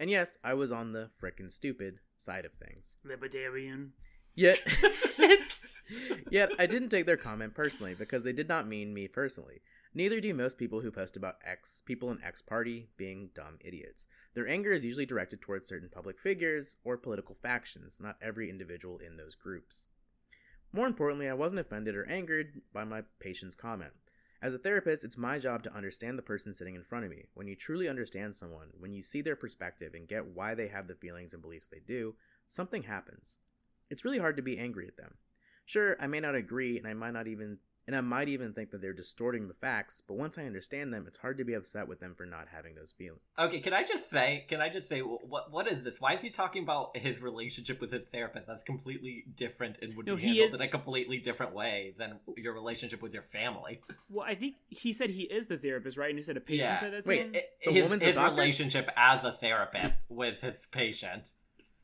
And 0.02 0.10
yes, 0.10 0.40
I 0.44 0.56
was 0.56 0.72
on 0.72 0.94
the 0.94 1.12
frickin' 1.22 1.52
stupid 1.52 2.00
side 2.18 2.44
of 2.44 2.54
things. 2.54 2.96
libertarian. 3.06 3.94
Yet, 4.34 4.60
yet 6.32 6.50
I 6.58 6.66
didn't 6.66 6.90
take 6.90 7.06
their 7.06 7.18
comment 7.18 7.54
personally 7.54 7.94
because 7.94 8.24
they 8.24 8.34
did 8.34 8.50
not 8.50 8.68
mean 8.68 8.96
me 8.96 9.08
personally. 9.08 9.62
Neither 9.94 10.20
do 10.20 10.34
most 10.34 10.58
people 10.58 10.82
who 10.82 10.90
post 10.90 11.16
about 11.16 11.36
X 11.46 11.84
people 11.86 12.10
in 12.10 12.18
X 12.24 12.42
party 12.42 12.90
being 12.98 13.30
dumb 13.36 13.60
idiots. 13.64 14.08
Their 14.34 14.48
anger 14.48 14.72
is 14.72 14.84
usually 14.84 15.06
directed 15.06 15.40
towards 15.40 15.68
certain 15.68 15.90
public 15.94 16.18
figures 16.18 16.78
or 16.84 16.98
political 16.98 17.36
factions, 17.36 18.00
not 18.02 18.18
every 18.24 18.50
individual 18.50 18.98
in 18.98 19.18
those 19.18 19.36
groups. 19.36 19.86
More 20.74 20.88
importantly, 20.88 21.30
I 21.30 21.34
wasn't 21.34 21.62
offended 21.62 21.96
or 21.96 22.10
angered 22.10 22.62
by 22.74 22.86
my 22.86 23.04
patient's 23.20 23.56
comment. 23.56 23.94
As 24.44 24.56
a 24.56 24.58
therapist, 24.58 25.04
it's 25.04 25.18
my 25.18 25.38
job 25.38 25.62
to 25.64 25.74
understand 25.74 26.18
the 26.18 26.24
person 26.24 26.52
sitting 26.52 26.74
in 26.74 26.84
front 26.84 27.06
of 27.06 27.12
me. 27.12 27.26
When 27.36 27.48
you 27.48 27.56
truly 27.56 27.88
understand 27.88 28.34
someone, 28.34 28.70
when 28.80 28.92
you 28.92 29.04
see 29.04 29.22
their 29.22 29.36
perspective 29.36 29.94
and 29.94 30.08
get 30.08 30.26
why 30.26 30.56
they 30.56 30.68
have 30.68 30.88
the 30.88 30.96
feelings 30.96 31.34
and 31.34 31.44
beliefs 31.44 31.70
they 31.70 31.82
do, 31.86 32.16
something 32.48 32.84
happens. 32.84 33.38
It's 33.92 34.04
really 34.04 34.18
hard 34.18 34.38
to 34.38 34.42
be 34.42 34.58
angry 34.58 34.88
at 34.88 34.98
them. 34.98 35.14
Sure, 35.66 35.96
I 36.00 36.08
may 36.08 36.20
not 36.20 36.34
agree 36.34 36.80
and 36.80 36.88
I 36.88 36.96
might 36.96 37.12
not 37.14 37.28
even 37.28 37.60
and 37.92 37.98
I 37.98 38.02
might 38.02 38.30
even 38.30 38.54
think 38.54 38.72
that 38.72 38.82
they're 38.82 38.94
distorting 38.94 39.50
the 39.50 39.54
facts, 39.54 40.02
but 40.08 40.14
once 40.14 40.38
I 40.38 40.44
understand 40.46 40.94
them, 40.94 41.04
it's 41.08 41.18
hard 41.18 41.38
to 41.40 41.44
be 41.44 41.54
upset 41.54 41.90
with 41.90 42.00
them 42.00 42.16
for 42.16 42.26
not 42.26 42.48
having 42.50 42.74
those 42.76 42.94
feelings. 42.94 43.20
Okay, 43.38 43.60
can 43.60 43.74
I 43.74 43.84
just 43.84 44.10
say? 44.10 44.46
Can 44.48 44.62
I 44.62 44.70
just 44.70 44.88
say 44.88 45.00
what? 45.02 45.52
What 45.52 45.68
is 45.68 45.84
this? 45.84 46.00
Why 46.00 46.14
is 46.14 46.22
he 46.22 46.30
talking 46.30 46.64
about 46.64 46.96
his 46.96 47.22
relationship 47.22 47.82
with 47.82 47.92
his 47.92 48.08
therapist? 48.08 48.48
That's 48.48 48.64
completely 48.64 49.26
different 49.36 49.78
and 49.82 49.94
would 49.98 50.06
No, 50.06 50.16
be 50.16 50.22
handled 50.22 50.48
is- 50.50 50.54
in 50.54 50.62
a 50.62 50.68
completely 50.70 51.18
different 51.18 51.54
way 51.54 51.94
than 51.98 52.20
your 52.38 52.54
relationship 52.54 53.02
with 53.02 53.14
your 53.14 53.24
family. 53.24 53.82
Well, 54.10 54.26
I 54.26 54.36
think 54.36 54.56
he 54.70 54.94
said 54.94 55.10
he 55.10 55.24
is 55.24 55.48
the 55.48 55.58
therapist, 55.58 55.98
right? 55.98 56.10
And 56.10 56.18
he 56.18 56.24
said 56.24 56.38
a 56.38 56.42
patient 56.42 56.70
Yeah. 56.70 56.80
said 56.80 56.94
that 56.94 57.04
to 57.04 57.10
Wait, 57.10 57.20
him. 57.20 57.32
I- 57.36 57.46
The 57.66 57.72
his 57.74 57.84
woman's 57.84 58.06
his 58.06 58.16
doctor? 58.16 58.36
relationship 58.36 58.90
as 58.96 59.24
a 59.26 59.32
therapist 59.34 60.00
with 60.10 60.40
his 60.42 60.66
patient, 60.68 61.30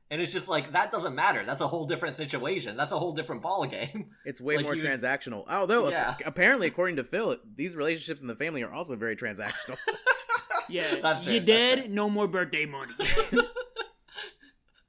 and 0.10 0.22
it's 0.22 0.32
just 0.34 0.47
like 0.47 0.72
that 0.74 0.91
doesn't 0.91 1.16
matter. 1.16 1.43
That's 1.45 1.62
a 1.62 1.68
whole 1.68 1.86
different 1.86 2.16
situation. 2.16 2.78
That's 2.78 2.91
a 2.91 2.99
whole 2.99 3.14
different 3.14 3.41
ball 3.41 3.66
game. 3.66 4.12
It's 4.26 4.39
way 4.41 4.55
Like 4.58 4.64
more 4.66 4.76
you- 4.76 4.84
transactional. 4.84 5.45
Although 5.49 5.89
Yeah. 5.89 6.16
apparently, 6.26 6.68
according 6.68 6.95
to 6.97 7.03
Phil, 7.03 7.38
these 7.55 7.76
relationships 7.76 8.22
in 8.22 8.28
the 8.28 8.36
family 8.36 8.62
are 8.64 8.72
also 8.72 8.95
very 8.95 9.16
transactional. 9.16 9.78
yeah, 10.70 10.95
That's 11.01 11.24
true, 11.24 11.34
you 11.34 11.39
that's 11.39 11.47
dead, 11.47 11.80
true. 11.86 11.88
no 11.93 12.10
more 12.10 12.28
birthday 12.28 12.66
money. 12.66 12.91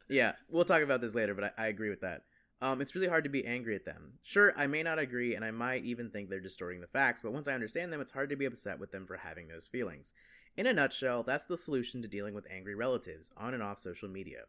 yeah, 0.08 0.32
we'll 0.48 0.64
talk 0.64 0.82
about 0.82 1.00
this 1.00 1.14
later, 1.14 1.34
but 1.34 1.52
I, 1.58 1.64
I 1.64 1.66
agree 1.68 1.90
with 1.90 2.00
that. 2.00 2.22
Um, 2.60 2.80
it's 2.80 2.94
really 2.94 3.06
hard 3.08 3.22
to 3.24 3.30
be 3.30 3.46
angry 3.46 3.76
at 3.76 3.84
them. 3.84 4.14
Sure, 4.24 4.52
I 4.56 4.66
may 4.66 4.82
not 4.82 4.98
agree, 4.98 5.34
and 5.36 5.44
I 5.44 5.52
might 5.52 5.84
even 5.84 6.10
think 6.10 6.28
they're 6.28 6.40
distorting 6.40 6.80
the 6.80 6.88
facts, 6.88 7.20
but 7.22 7.32
once 7.32 7.46
I 7.46 7.52
understand 7.54 7.92
them, 7.92 8.00
it's 8.00 8.10
hard 8.10 8.30
to 8.30 8.36
be 8.36 8.46
upset 8.46 8.80
with 8.80 8.90
them 8.90 9.04
for 9.06 9.16
having 9.18 9.46
those 9.48 9.68
feelings. 9.68 10.14
In 10.56 10.66
a 10.66 10.72
nutshell, 10.72 11.22
that's 11.22 11.44
the 11.44 11.56
solution 11.56 12.02
to 12.02 12.08
dealing 12.08 12.34
with 12.34 12.50
angry 12.50 12.74
relatives 12.74 13.30
on 13.36 13.54
and 13.54 13.62
off 13.62 13.78
social 13.78 14.08
media. 14.08 14.40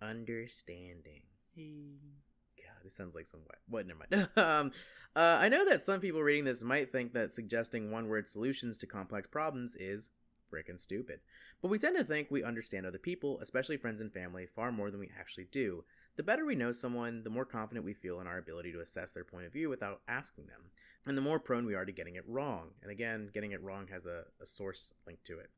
Understanding. 0.00 1.22
God, 1.56 2.84
this 2.84 2.94
sounds 2.94 3.14
like 3.14 3.26
some 3.26 3.40
what? 3.44 3.58
What? 3.68 3.86
Never 3.86 4.00
mind. 4.10 4.28
um, 4.36 4.72
uh, 5.16 5.38
I 5.40 5.48
know 5.48 5.68
that 5.68 5.82
some 5.82 6.00
people 6.00 6.22
reading 6.22 6.44
this 6.44 6.62
might 6.62 6.92
think 6.92 7.12
that 7.14 7.32
suggesting 7.32 7.90
one-word 7.90 8.28
solutions 8.28 8.78
to 8.78 8.86
complex 8.86 9.26
problems 9.26 9.74
is 9.76 10.10
frickin' 10.52 10.80
stupid, 10.80 11.20
but 11.60 11.68
we 11.68 11.78
tend 11.78 11.96
to 11.96 12.04
think 12.04 12.30
we 12.30 12.42
understand 12.42 12.86
other 12.86 12.98
people, 12.98 13.38
especially 13.40 13.76
friends 13.76 14.00
and 14.00 14.12
family, 14.12 14.46
far 14.46 14.72
more 14.72 14.90
than 14.90 15.00
we 15.00 15.10
actually 15.18 15.46
do. 15.50 15.84
The 16.16 16.22
better 16.22 16.44
we 16.44 16.54
know 16.54 16.72
someone, 16.72 17.22
the 17.22 17.30
more 17.30 17.44
confident 17.44 17.84
we 17.84 17.94
feel 17.94 18.20
in 18.20 18.26
our 18.26 18.38
ability 18.38 18.72
to 18.72 18.80
assess 18.80 19.12
their 19.12 19.24
point 19.24 19.46
of 19.46 19.52
view 19.52 19.68
without 19.68 20.00
asking 20.08 20.46
them, 20.46 20.70
and 21.06 21.16
the 21.16 21.22
more 21.22 21.38
prone 21.38 21.66
we 21.66 21.74
are 21.74 21.84
to 21.84 21.92
getting 21.92 22.16
it 22.16 22.24
wrong. 22.26 22.70
And 22.82 22.90
again, 22.90 23.30
getting 23.32 23.52
it 23.52 23.62
wrong 23.62 23.88
has 23.92 24.06
a, 24.06 24.24
a 24.40 24.46
source 24.46 24.92
link 25.06 25.22
to 25.24 25.38
it. 25.38 25.50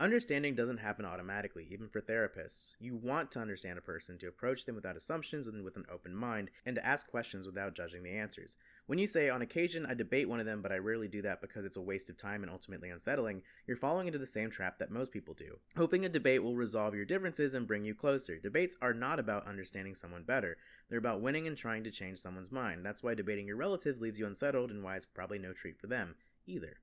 Understanding 0.00 0.56
doesn't 0.56 0.78
happen 0.78 1.04
automatically, 1.04 1.68
even 1.70 1.88
for 1.88 2.00
therapists. 2.00 2.74
You 2.80 2.96
want 2.96 3.30
to 3.30 3.40
understand 3.40 3.78
a 3.78 3.82
person, 3.82 4.18
to 4.18 4.26
approach 4.26 4.64
them 4.64 4.74
without 4.74 4.96
assumptions 4.96 5.46
and 5.46 5.62
with 5.62 5.76
an 5.76 5.86
open 5.88 6.16
mind, 6.16 6.50
and 6.66 6.74
to 6.74 6.84
ask 6.84 7.08
questions 7.08 7.46
without 7.46 7.76
judging 7.76 8.02
the 8.02 8.10
answers. 8.10 8.56
When 8.86 8.98
you 8.98 9.06
say, 9.06 9.30
on 9.30 9.40
occasion, 9.40 9.86
I 9.86 9.94
debate 9.94 10.28
one 10.28 10.40
of 10.40 10.46
them, 10.46 10.62
but 10.62 10.72
I 10.72 10.78
rarely 10.78 11.06
do 11.06 11.22
that 11.22 11.40
because 11.40 11.64
it's 11.64 11.76
a 11.76 11.80
waste 11.80 12.10
of 12.10 12.16
time 12.16 12.42
and 12.42 12.50
ultimately 12.50 12.90
unsettling, 12.90 13.42
you're 13.68 13.76
falling 13.76 14.08
into 14.08 14.18
the 14.18 14.26
same 14.26 14.50
trap 14.50 14.78
that 14.78 14.90
most 14.90 15.12
people 15.12 15.32
do. 15.32 15.60
Hoping 15.76 16.04
a 16.04 16.08
debate 16.08 16.42
will 16.42 16.56
resolve 16.56 16.96
your 16.96 17.04
differences 17.04 17.54
and 17.54 17.68
bring 17.68 17.84
you 17.84 17.94
closer. 17.94 18.36
Debates 18.36 18.76
are 18.82 18.94
not 18.94 19.20
about 19.20 19.46
understanding 19.46 19.94
someone 19.94 20.24
better, 20.24 20.56
they're 20.90 20.98
about 20.98 21.20
winning 21.20 21.46
and 21.46 21.56
trying 21.56 21.84
to 21.84 21.92
change 21.92 22.18
someone's 22.18 22.50
mind. 22.50 22.84
That's 22.84 23.04
why 23.04 23.14
debating 23.14 23.46
your 23.46 23.56
relatives 23.56 24.00
leaves 24.00 24.18
you 24.18 24.26
unsettled 24.26 24.72
and 24.72 24.82
why 24.82 24.96
it's 24.96 25.06
probably 25.06 25.38
no 25.38 25.52
treat 25.52 25.78
for 25.78 25.86
them 25.86 26.16
either. 26.46 26.78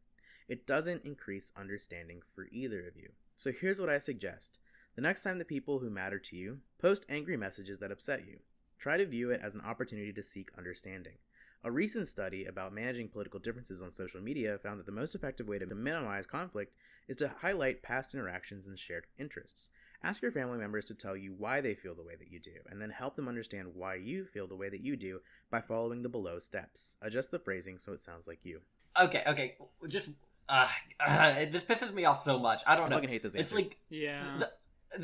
It 0.51 0.67
doesn't 0.67 1.05
increase 1.05 1.53
understanding 1.55 2.23
for 2.35 2.49
either 2.51 2.85
of 2.85 2.97
you. 2.97 3.13
So 3.37 3.53
here's 3.53 3.79
what 3.79 3.87
I 3.87 3.99
suggest. 3.99 4.59
The 4.97 5.01
next 5.01 5.23
time 5.23 5.37
the 5.37 5.45
people 5.45 5.79
who 5.79 5.89
matter 5.89 6.19
to 6.19 6.35
you 6.35 6.57
post 6.77 7.05
angry 7.07 7.37
messages 7.37 7.79
that 7.79 7.89
upset 7.89 8.27
you, 8.27 8.39
try 8.77 8.97
to 8.97 9.05
view 9.05 9.31
it 9.31 9.39
as 9.41 9.55
an 9.55 9.61
opportunity 9.61 10.11
to 10.11 10.21
seek 10.21 10.49
understanding. 10.57 11.19
A 11.63 11.71
recent 11.71 12.09
study 12.09 12.43
about 12.43 12.73
managing 12.73 13.07
political 13.07 13.39
differences 13.39 13.81
on 13.81 13.91
social 13.91 14.19
media 14.19 14.57
found 14.57 14.77
that 14.77 14.85
the 14.85 14.91
most 14.91 15.15
effective 15.15 15.47
way 15.47 15.57
to 15.57 15.73
minimize 15.73 16.25
conflict 16.25 16.75
is 17.07 17.15
to 17.15 17.31
highlight 17.39 17.81
past 17.81 18.13
interactions 18.13 18.67
and 18.67 18.77
shared 18.77 19.05
interests. 19.17 19.69
Ask 20.03 20.21
your 20.21 20.31
family 20.31 20.57
members 20.57 20.83
to 20.85 20.93
tell 20.93 21.15
you 21.15 21.33
why 21.33 21.61
they 21.61 21.75
feel 21.75 21.95
the 21.95 22.03
way 22.03 22.17
that 22.19 22.29
you 22.29 22.41
do, 22.41 22.59
and 22.69 22.81
then 22.81 22.89
help 22.89 23.15
them 23.15 23.29
understand 23.29 23.73
why 23.73 23.95
you 23.95 24.25
feel 24.25 24.47
the 24.47 24.57
way 24.57 24.67
that 24.67 24.81
you 24.81 24.97
do 24.97 25.21
by 25.49 25.61
following 25.61 26.01
the 26.01 26.09
below 26.09 26.39
steps. 26.39 26.97
Adjust 27.01 27.31
the 27.31 27.39
phrasing 27.39 27.79
so 27.79 27.93
it 27.93 28.01
sounds 28.01 28.27
like 28.27 28.43
you. 28.43 28.59
Okay, 28.99 29.23
okay, 29.25 29.55
just 29.87 30.09
uh, 30.49 30.67
uh, 30.99 31.33
this 31.51 31.63
pisses 31.63 31.93
me 31.93 32.05
off 32.05 32.23
so 32.23 32.37
much. 32.39 32.61
I 32.67 32.75
don't 32.75 32.85
I 32.85 32.89
know. 32.89 32.95
fucking 32.97 33.09
hate 33.09 33.23
this 33.23 33.35
Answer. 33.35 33.43
It's 33.43 33.53
like 33.53 33.77
yeah. 33.89 34.23
the, 34.37 34.49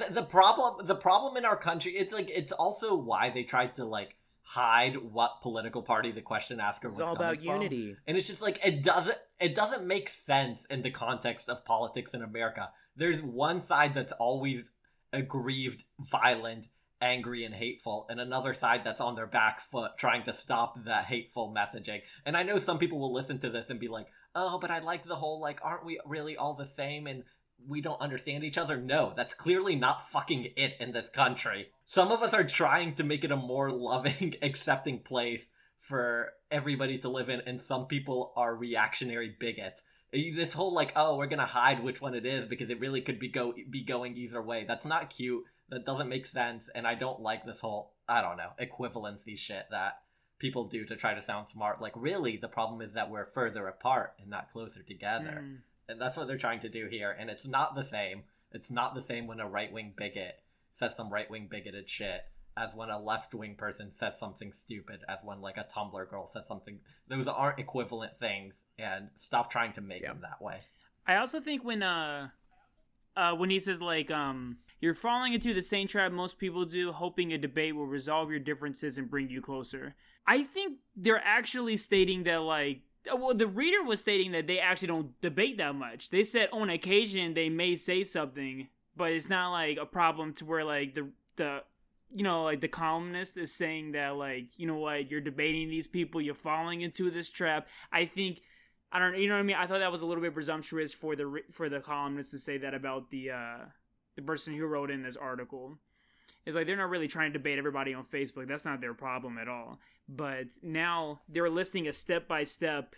the 0.08 0.14
the 0.16 0.24
problem 0.24 0.86
the 0.86 0.96
problem 0.96 1.38
in 1.38 1.46
our 1.46 1.56
country 1.58 1.94
it's 1.94 2.12
like 2.14 2.30
it's 2.34 2.52
also 2.52 2.96
why 2.96 3.30
they 3.30 3.44
tried 3.44 3.76
to 3.76 3.86
like 3.86 4.16
hide 4.42 4.96
what 4.98 5.42
political 5.42 5.82
party 5.82 6.12
the 6.12 6.22
question 6.22 6.60
asker 6.60 6.88
It's 6.88 6.98
was 6.98 7.08
all 7.08 7.16
coming 7.16 7.32
about 7.32 7.44
from. 7.44 7.62
unity. 7.62 7.96
and 8.08 8.18
it's 8.18 8.28
just 8.28 8.42
like 8.42 8.60
it 8.66 8.84
doesn't 8.84 9.18
it 9.40 9.56
doesn't 9.56 9.86
make 9.88 10.10
sense 10.10 10.66
in 10.66 10.82
the 10.82 10.90
context 10.92 11.48
of 11.50 11.64
politics 11.66 12.14
in 12.14 12.22
america 12.22 12.70
there's 12.96 13.22
one 13.22 13.62
side 13.62 13.94
that's 13.94 14.12
always 14.14 14.72
aggrieved 15.14 15.84
violent 16.00 16.68
angry 17.02 17.44
and 17.46 17.56
hateful 17.56 18.06
and 18.10 18.20
another 18.20 18.54
side 18.54 18.84
that's 18.84 19.00
on 19.02 19.16
their 19.16 19.28
back 19.28 19.62
foot 19.62 19.92
trying 19.98 20.24
to 20.24 20.34
stop 20.34 20.84
that 20.86 21.06
hateful 21.06 21.54
messaging 21.56 22.00
and 22.26 22.36
i 22.36 22.44
know 22.44 22.58
some 22.58 22.80
people 22.80 23.00
will 23.00 23.14
listen 23.14 23.40
to 23.40 23.50
this 23.50 23.70
and 23.70 23.80
be 23.80 23.88
like 23.88 24.08
oh 24.38 24.58
but 24.58 24.72
i 24.72 24.80
like 24.80 25.04
the 25.04 25.16
whole 25.16 25.42
like 25.42 25.60
aren't 25.62 25.86
we 25.86 26.00
really 26.06 26.38
all 26.38 26.54
the 26.54 26.66
same 26.66 27.08
and 27.08 27.24
we 27.66 27.82
don't 27.82 28.02
understand 28.02 28.44
each 28.44 28.58
other. 28.58 28.78
No, 28.78 29.14
that's 29.16 29.34
clearly 29.34 29.76
not 29.76 30.08
fucking 30.10 30.50
it 30.56 30.76
in 30.80 30.92
this 30.92 31.10
country. 31.10 31.70
Some 31.86 32.12
of 32.12 32.22
us 32.22 32.34
are 32.34 32.44
trying 32.44 32.96
to 32.96 33.04
make 33.04 33.24
it 33.24 33.32
a 33.32 33.38
more 33.38 33.72
loving, 33.72 34.36
accepting 34.42 35.00
place 35.00 35.50
for 35.80 36.34
everybody 36.52 36.98
to 37.00 37.10
live 37.10 37.30
in, 37.30 37.42
and 37.42 37.62
some 37.62 37.88
people 37.88 38.34
are 38.36 38.56
reactionary 38.56 39.36
bigots 39.40 39.84
eh, 40.14 40.32
This 40.36 40.54
whole 40.54 40.74
like, 40.74 40.92
oh, 40.96 41.16
we're 41.16 41.28
gonna 41.28 41.46
hide 41.46 41.84
which 41.84 42.02
one 42.02 42.14
it 42.14 42.26
is 42.26 42.46
because 42.46 42.70
it 42.70 42.80
really 42.80 43.02
could 43.02 43.20
be 43.20 43.30
go 43.30 43.54
be 43.70 43.84
going 43.84 44.18
either 44.18 44.42
way. 44.42 44.66
That's 44.68 44.86
not 44.86 45.10
cute. 45.10 45.44
That 45.70 45.86
doesn't 45.86 46.10
make 46.10 46.26
sense, 46.26 46.70
and 46.74 46.88
I 46.88 46.96
don't 46.96 47.22
like 47.22 47.46
this 47.46 47.62
whole 47.62 47.94
I 48.08 48.22
don't 48.22 48.38
know 48.38 48.52
equivalency 48.60 49.38
shit 49.38 49.66
that 49.72 50.00
people 50.40 50.66
do 50.66 50.86
to 50.86 50.96
try 50.96 51.14
to 51.14 51.22
sound 51.22 51.48
smart. 51.48 51.82
Like, 51.82 51.94
really, 51.96 52.38
the 52.38 52.48
problem 52.48 52.82
is 52.82 52.94
that 52.94 53.10
we're 53.10 53.26
further 53.26 53.68
apart 53.68 54.16
and 54.20 54.30
not 54.30 54.52
closer 54.52 54.84
together, 54.84 55.40
Mm. 55.44 55.58
and 55.90 56.02
that's 56.02 56.16
what 56.18 56.28
they're 56.28 56.38
trying 56.38 56.60
to 56.62 56.70
do 56.70 56.88
here. 56.88 57.12
And 57.12 57.30
it's 57.30 57.46
not 57.48 57.76
the 57.76 57.84
same. 57.84 58.24
It's 58.52 58.72
not 58.72 58.94
the 58.96 59.02
same 59.02 59.28
when 59.28 59.40
a 59.40 59.48
right 59.48 59.72
wing 59.72 59.94
bigot 59.98 60.42
says 60.74 60.96
some 60.96 61.12
right 61.12 61.30
wing 61.30 61.48
bigoted 61.48 61.90
shit 61.90 62.26
as 62.56 62.74
when 62.74 62.90
a 62.90 63.00
left 63.00 63.34
wing 63.36 63.56
person 63.56 63.92
says 63.92 64.18
something 64.18 64.52
stupid, 64.52 65.04
as 65.08 65.20
when 65.24 65.42
like 65.42 65.58
a 65.58 65.64
Tumblr 65.64 66.10
girl 66.10 66.28
says 66.28 66.48
something. 66.48 66.80
Those 67.08 67.28
aren't 67.28 67.60
equivalent 67.60 68.18
things, 68.18 68.64
and 68.80 69.10
stop 69.16 69.52
trying 69.52 69.74
to 69.74 69.82
make 69.82 70.02
Yeah. 70.02 70.10
them 70.14 70.22
that 70.22 70.42
way. 70.42 70.62
I 71.06 71.16
also 71.18 71.40
think 71.40 71.64
when 71.64 71.84
uh 71.84 72.30
uh 73.18 73.34
when 73.34 73.50
he 73.50 73.60
says 73.60 73.82
like 73.82 74.10
um 74.12 74.58
you're 74.80 74.94
falling 74.94 75.34
into 75.34 75.54
the 75.54 75.62
same 75.62 75.88
trap 75.88 76.12
most 76.12 76.38
people 76.38 76.64
do, 76.64 76.92
hoping 76.92 77.34
a 77.34 77.38
debate 77.38 77.76
will 77.76 77.88
resolve 77.88 78.30
your 78.30 78.40
differences 78.40 78.98
and 78.98 79.10
bring 79.10 79.30
you 79.30 79.42
closer. 79.42 79.96
I 80.28 80.44
think 80.44 80.80
they're 80.96 81.22
actually 81.24 81.78
stating 81.78 82.24
that 82.24 82.42
like 82.42 82.82
well 83.14 83.34
the 83.34 83.48
reader 83.48 83.84
was 83.84 84.00
stating 84.00 84.32
that 84.32 84.48
they 84.48 84.60
actually 84.60 84.90
don't 84.90 85.20
debate 85.20 85.58
that 85.58 85.76
much. 85.76 86.10
They 86.12 86.24
said 86.24 86.50
on 86.54 86.70
occasion 86.70 87.34
they 87.34 87.50
may 87.50 87.76
say 87.76 88.04
something, 88.04 88.68
but 88.96 89.12
it's 89.12 89.30
not 89.30 89.52
like 89.52 89.78
a 89.78 89.86
problem 89.86 90.34
to 90.36 90.46
where 90.46 90.64
like 90.64 90.94
the 90.94 91.10
the 91.36 91.64
you 92.14 92.24
know, 92.24 92.44
like 92.44 92.62
the 92.62 92.68
columnist 92.68 93.38
is 93.38 93.54
saying 93.54 93.92
that, 93.92 94.16
like, 94.16 94.58
you 94.58 94.66
know 94.66 94.78
what, 94.78 95.12
you're 95.12 95.22
debating 95.22 95.70
these 95.70 95.88
people, 95.88 96.22
you're 96.22 96.34
falling 96.34 96.82
into 96.82 97.12
this 97.12 97.30
trap. 97.30 97.68
I 97.92 98.06
think, 98.06 98.42
I 98.92 99.00
don't, 99.00 99.18
you 99.18 99.28
know 99.28 99.36
what 99.36 99.42
I 99.42 99.44
mean. 99.44 99.58
I 99.58 99.68
thought 99.68 99.80
that 99.80 99.92
was 99.92 100.02
a 100.02 100.06
little 100.06 100.24
bit 100.24 100.34
presumptuous 100.34 100.94
for 100.94 101.16
the 101.16 101.42
for 101.52 101.70
the 101.70 101.80
columnist 101.80 102.32
to 102.32 102.40
say 102.40 102.58
that 102.60 102.74
about 102.74 103.10
the 103.10 103.32
uh 103.32 103.58
the 104.16 104.22
person 104.22 104.56
who 104.56 104.66
wrote 104.66 104.92
in 104.92 105.04
this 105.04 105.16
article. 105.16 105.78
It's 106.46 106.56
like 106.56 106.66
they're 106.66 106.78
not 106.78 106.90
really 106.90 107.10
trying 107.10 107.34
to 107.34 107.40
debate 107.40 107.58
everybody 107.58 107.94
on 107.94 108.06
Facebook. 108.06 108.48
That's 108.48 108.64
not 108.64 108.80
their 108.80 108.94
problem 108.94 109.38
at 109.38 109.50
all. 109.50 109.80
But 110.08 110.58
now 110.64 111.20
they're 111.28 111.50
listing 111.50 111.88
a 111.88 111.94
step 111.94 112.28
by 112.28 112.46
step 112.46 112.96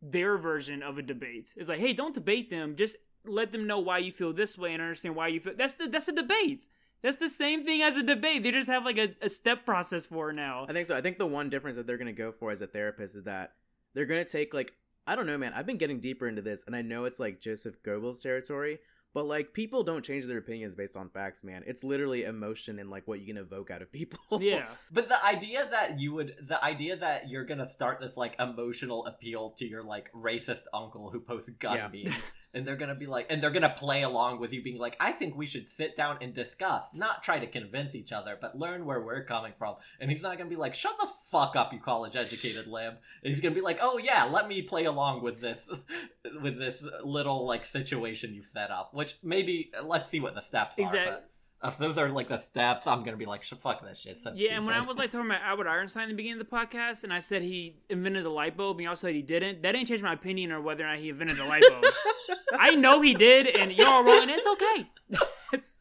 their 0.00 0.38
version 0.38 0.82
of 0.82 0.98
a 0.98 1.02
debate. 1.02 1.52
It's 1.56 1.68
like, 1.68 1.80
hey, 1.80 1.92
don't 1.92 2.14
debate 2.14 2.48
them. 2.48 2.76
Just 2.76 2.96
let 3.24 3.52
them 3.52 3.66
know 3.66 3.78
why 3.78 3.98
you 3.98 4.12
feel 4.12 4.32
this 4.32 4.56
way 4.56 4.72
and 4.72 4.82
understand 4.82 5.16
why 5.16 5.28
you 5.28 5.40
feel. 5.40 5.54
That's 5.56 5.74
the 5.74 5.88
that's 5.88 6.08
a 6.08 6.12
debate. 6.12 6.66
That's 7.02 7.16
the 7.16 7.28
same 7.28 7.64
thing 7.64 7.82
as 7.82 7.96
a 7.96 8.02
debate. 8.02 8.44
They 8.44 8.52
just 8.52 8.68
have 8.68 8.84
like 8.84 8.98
a, 8.98 9.14
a 9.20 9.28
step 9.28 9.64
process 9.64 10.06
for 10.06 10.32
now. 10.32 10.66
I 10.68 10.72
think 10.72 10.86
so. 10.86 10.96
I 10.96 11.00
think 11.00 11.18
the 11.18 11.26
one 11.26 11.50
difference 11.50 11.76
that 11.76 11.86
they're 11.86 11.98
gonna 11.98 12.12
go 12.12 12.30
for 12.30 12.50
as 12.50 12.62
a 12.62 12.66
therapist 12.66 13.16
is 13.16 13.24
that 13.24 13.54
they're 13.94 14.06
gonna 14.06 14.24
take 14.24 14.54
like 14.54 14.74
I 15.06 15.16
don't 15.16 15.26
know, 15.26 15.38
man. 15.38 15.52
I've 15.54 15.66
been 15.66 15.78
getting 15.78 16.00
deeper 16.00 16.28
into 16.28 16.42
this, 16.42 16.64
and 16.66 16.76
I 16.76 16.82
know 16.82 17.04
it's 17.04 17.18
like 17.20 17.40
Joseph 17.40 17.82
Goebbels 17.82 18.22
territory, 18.22 18.78
but 19.14 19.24
like 19.26 19.52
people 19.52 19.82
don't 19.82 20.04
change 20.04 20.26
their 20.26 20.38
opinions 20.38 20.74
based 20.76 20.96
on 20.96 21.08
facts, 21.10 21.42
man. 21.42 21.64
It's 21.66 21.82
literally 21.84 22.22
emotion 22.24 22.78
and 22.78 22.88
like 22.88 23.06
what 23.08 23.20
you 23.20 23.26
can 23.26 23.36
evoke 23.36 23.70
out 23.70 23.82
of 23.82 23.90
people. 23.92 24.18
Yeah. 24.40 24.66
But 24.92 25.08
the 25.08 25.18
idea 25.26 25.66
that 25.70 25.98
you 26.00 26.12
would, 26.14 26.36
the 26.42 26.62
idea 26.64 26.96
that 26.96 27.28
you're 27.28 27.44
gonna 27.44 27.68
start 27.68 28.00
this 28.00 28.16
like 28.16 28.36
emotional 28.38 29.04
appeal 29.06 29.50
to 29.58 29.66
your 29.66 29.82
like 29.82 30.10
racist 30.12 30.62
uncle 30.72 31.10
who 31.10 31.20
posts 31.20 31.50
gun 31.50 31.76
Yeah. 31.76 31.88
memes, 32.04 32.14
and 32.54 32.66
they're 32.66 32.76
gonna 32.76 32.94
be 32.94 33.06
like, 33.06 33.26
and 33.30 33.42
they're 33.42 33.50
gonna 33.50 33.74
play 33.76 34.02
along 34.02 34.40
with 34.40 34.52
you, 34.52 34.62
being 34.62 34.78
like, 34.78 34.96
I 35.00 35.12
think 35.12 35.36
we 35.36 35.46
should 35.46 35.68
sit 35.68 35.96
down 35.96 36.18
and 36.20 36.34
discuss, 36.34 36.94
not 36.94 37.22
try 37.22 37.38
to 37.38 37.46
convince 37.46 37.94
each 37.94 38.12
other, 38.12 38.36
but 38.40 38.58
learn 38.58 38.84
where 38.84 39.00
we're 39.00 39.24
coming 39.24 39.52
from. 39.58 39.76
And 40.00 40.10
he's 40.10 40.22
not 40.22 40.38
gonna 40.38 40.50
be 40.50 40.56
like, 40.56 40.74
shut 40.74 40.98
the 40.98 41.08
fuck 41.30 41.56
up, 41.56 41.72
you 41.72 41.80
college 41.80 42.16
educated 42.16 42.66
lamb. 42.66 42.96
And 43.22 43.30
he's 43.30 43.40
gonna 43.40 43.54
be 43.54 43.60
like, 43.60 43.78
oh 43.80 43.98
yeah, 43.98 44.24
let 44.24 44.48
me 44.48 44.62
play 44.62 44.84
along 44.84 45.22
with 45.22 45.40
this, 45.40 45.68
with 46.42 46.58
this 46.58 46.84
little 47.04 47.46
like 47.46 47.64
situation 47.64 48.34
you 48.34 48.42
set 48.42 48.70
up. 48.70 48.94
Which 48.94 49.16
maybe 49.22 49.72
let's 49.82 50.08
see 50.08 50.20
what 50.20 50.34
the 50.34 50.40
steps 50.42 50.78
are. 50.78 50.92
But 51.06 51.30
if 51.64 51.78
those 51.78 51.96
are 51.96 52.08
like 52.08 52.28
the 52.28 52.38
steps, 52.38 52.86
I'm 52.86 53.04
gonna 53.04 53.16
be 53.16 53.26
like, 53.26 53.42
"Sh- 53.42 53.54
fuck 53.60 53.84
this 53.86 54.00
shit. 54.00 54.18
so 54.18 54.32
Yeah, 54.34 54.56
and 54.56 54.66
when 54.66 54.74
I 54.74 54.80
was 54.80 54.96
like 54.96 55.10
talking 55.10 55.26
about 55.26 55.42
Albert 55.42 55.68
Einstein 55.68 56.04
in 56.04 56.08
the 56.10 56.14
beginning 56.14 56.40
of 56.40 56.50
the 56.50 56.56
podcast, 56.56 57.04
and 57.04 57.12
I 57.12 57.20
said 57.20 57.42
he 57.42 57.76
invented 57.88 58.24
the 58.24 58.30
light 58.30 58.56
bulb, 58.56 58.78
and 58.78 58.84
y'all 58.84 58.96
said 58.96 59.14
he 59.14 59.22
didn't, 59.22 59.62
that 59.62 59.72
didn't 59.72 59.86
change 59.86 60.02
my 60.02 60.12
opinion 60.12 60.50
or 60.50 60.60
whether 60.60 60.84
or 60.84 60.88
not 60.88 60.98
he 60.98 61.10
invented 61.10 61.36
the 61.36 61.44
light 61.44 61.62
bulb. 61.68 61.84
I 62.58 62.72
know 62.72 63.00
he 63.00 63.14
did, 63.14 63.46
and 63.46 63.72
y'all 63.72 63.86
are 63.86 64.04
wrong, 64.04 64.22
and 64.22 64.30
it's 64.30 64.46
okay. 64.46 64.90
it's 65.52 65.78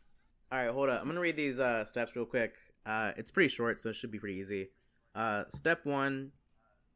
All 0.52 0.60
right, 0.60 0.72
hold 0.72 0.90
up. 0.90 1.02
I'm 1.02 1.08
gonna 1.08 1.20
read 1.20 1.36
these 1.36 1.60
uh, 1.60 1.84
steps 1.86 2.16
real 2.16 2.26
quick. 2.26 2.56
Uh, 2.86 3.12
it's 3.18 3.32
pretty 3.32 3.50
short, 3.50 3.80
so 3.80 3.90
it 3.90 3.96
should 3.96 4.12
be 4.12 4.20
pretty 4.20 4.38
easy. 4.38 4.70
Uh, 5.16 5.46
step 5.50 5.86
one: 5.86 6.32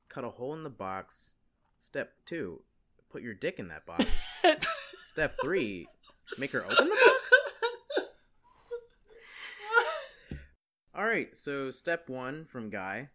cut 0.10 0.24
a 0.24 0.30
hole 0.30 0.54
in 0.54 0.64
the 0.64 0.70
box. 0.70 1.36
Step 1.80 2.14
two: 2.26 2.62
put 3.10 3.24
your 3.24 3.34
dick 3.34 3.58
in 3.58 3.68
that 3.70 3.86
box. 3.86 4.28
Step 5.06 5.36
three: 5.42 5.88
make 6.38 6.52
her 6.52 6.64
open 6.64 6.90
the 6.90 6.96
box. 7.06 7.32
All 10.98 11.06
right, 11.06 11.36
so 11.36 11.72
step 11.72 12.08
one 12.10 12.46
from 12.46 12.70
Guy. 12.70 13.10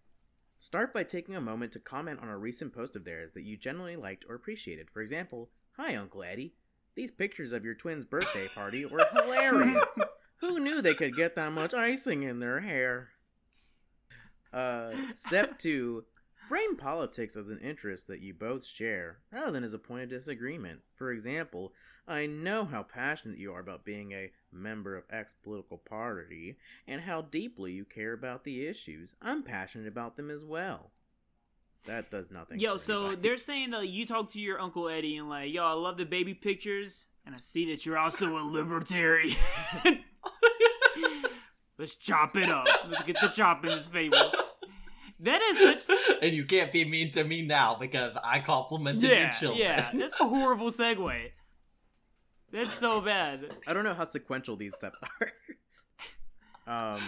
Start 0.58 0.92
by 0.92 1.02
taking 1.02 1.34
a 1.34 1.40
moment 1.40 1.72
to 1.72 1.78
comment 1.78 2.20
on 2.20 2.28
a 2.28 2.36
recent 2.36 2.74
post 2.74 2.94
of 2.94 3.06
theirs 3.06 3.32
that 3.32 3.44
you 3.44 3.56
generally 3.56 3.96
liked 3.96 4.26
or 4.28 4.34
appreciated. 4.34 4.90
For 4.90 5.00
example, 5.00 5.48
Hi, 5.78 5.96
Uncle 5.96 6.22
Eddie. 6.22 6.52
These 6.94 7.10
pictures 7.10 7.54
of 7.54 7.64
your 7.64 7.74
twins' 7.74 8.04
birthday 8.04 8.48
party 8.48 8.84
were 8.84 9.06
hilarious. 9.14 9.98
Who 10.40 10.60
knew 10.60 10.82
they 10.82 10.92
could 10.92 11.16
get 11.16 11.36
that 11.36 11.52
much 11.52 11.72
icing 11.72 12.22
in 12.22 12.40
their 12.40 12.60
hair? 12.60 13.08
Uh, 14.52 14.90
step 15.14 15.58
two 15.58 16.04
frame 16.50 16.74
politics 16.74 17.36
as 17.36 17.48
an 17.48 17.60
interest 17.60 18.08
that 18.08 18.18
you 18.18 18.34
both 18.34 18.66
share 18.66 19.18
rather 19.30 19.52
than 19.52 19.62
as 19.62 19.72
a 19.72 19.78
point 19.78 20.02
of 20.02 20.08
disagreement. 20.08 20.80
For 20.96 21.12
example, 21.12 21.72
I 22.08 22.26
know 22.26 22.64
how 22.64 22.82
passionate 22.82 23.38
you 23.38 23.52
are 23.54 23.60
about 23.60 23.84
being 23.84 24.10
a 24.10 24.32
member 24.50 24.96
of 24.96 25.04
X 25.08 25.32
political 25.32 25.78
party 25.78 26.56
and 26.88 27.02
how 27.02 27.22
deeply 27.22 27.70
you 27.70 27.84
care 27.84 28.12
about 28.12 28.42
the 28.42 28.66
issues. 28.66 29.14
I'm 29.22 29.44
passionate 29.44 29.86
about 29.86 30.16
them 30.16 30.28
as 30.28 30.44
well. 30.44 30.90
That 31.86 32.10
does 32.10 32.32
nothing. 32.32 32.58
yo. 32.58 32.78
So 32.78 33.02
anybody. 33.06 33.28
they're 33.28 33.36
saying 33.36 33.70
that 33.70 33.88
you 33.88 34.04
talk 34.04 34.30
to 34.30 34.40
your 34.40 34.60
uncle 34.60 34.88
Eddie 34.88 35.18
and 35.18 35.28
like, 35.28 35.52
yo, 35.52 35.64
I 35.64 35.74
love 35.74 35.98
the 35.98 36.04
baby 36.04 36.34
pictures, 36.34 37.06
and 37.24 37.32
I 37.32 37.38
see 37.38 37.70
that 37.70 37.86
you're 37.86 37.96
also 37.96 38.36
a 38.36 38.42
libertarian. 38.42 39.36
Let's 41.78 41.94
chop 41.94 42.36
it 42.36 42.48
up. 42.48 42.66
Let's 42.88 43.04
get 43.04 43.20
the 43.20 43.28
chop 43.28 43.64
in 43.64 43.70
this 43.70 43.86
fable. 43.86 44.32
That 45.22 45.42
is 45.42 45.58
such 45.58 45.98
and 46.22 46.32
you 46.32 46.44
can't 46.44 46.72
be 46.72 46.84
mean 46.84 47.10
to 47.12 47.24
me 47.24 47.42
now 47.42 47.76
because 47.78 48.16
I 48.24 48.40
complimented 48.40 49.02
your 49.02 49.12
yeah, 49.12 49.30
children. 49.30 49.60
yeah. 49.60 49.90
That's 49.94 50.14
a 50.18 50.26
horrible 50.26 50.68
segue. 50.68 51.30
That's 52.52 52.74
so 52.74 53.00
bad. 53.00 53.54
I 53.66 53.72
don't 53.72 53.84
know 53.84 53.94
how 53.94 54.04
sequential 54.04 54.56
these 54.56 54.74
steps 54.74 55.00
are. 56.66 56.94
um, 56.94 57.02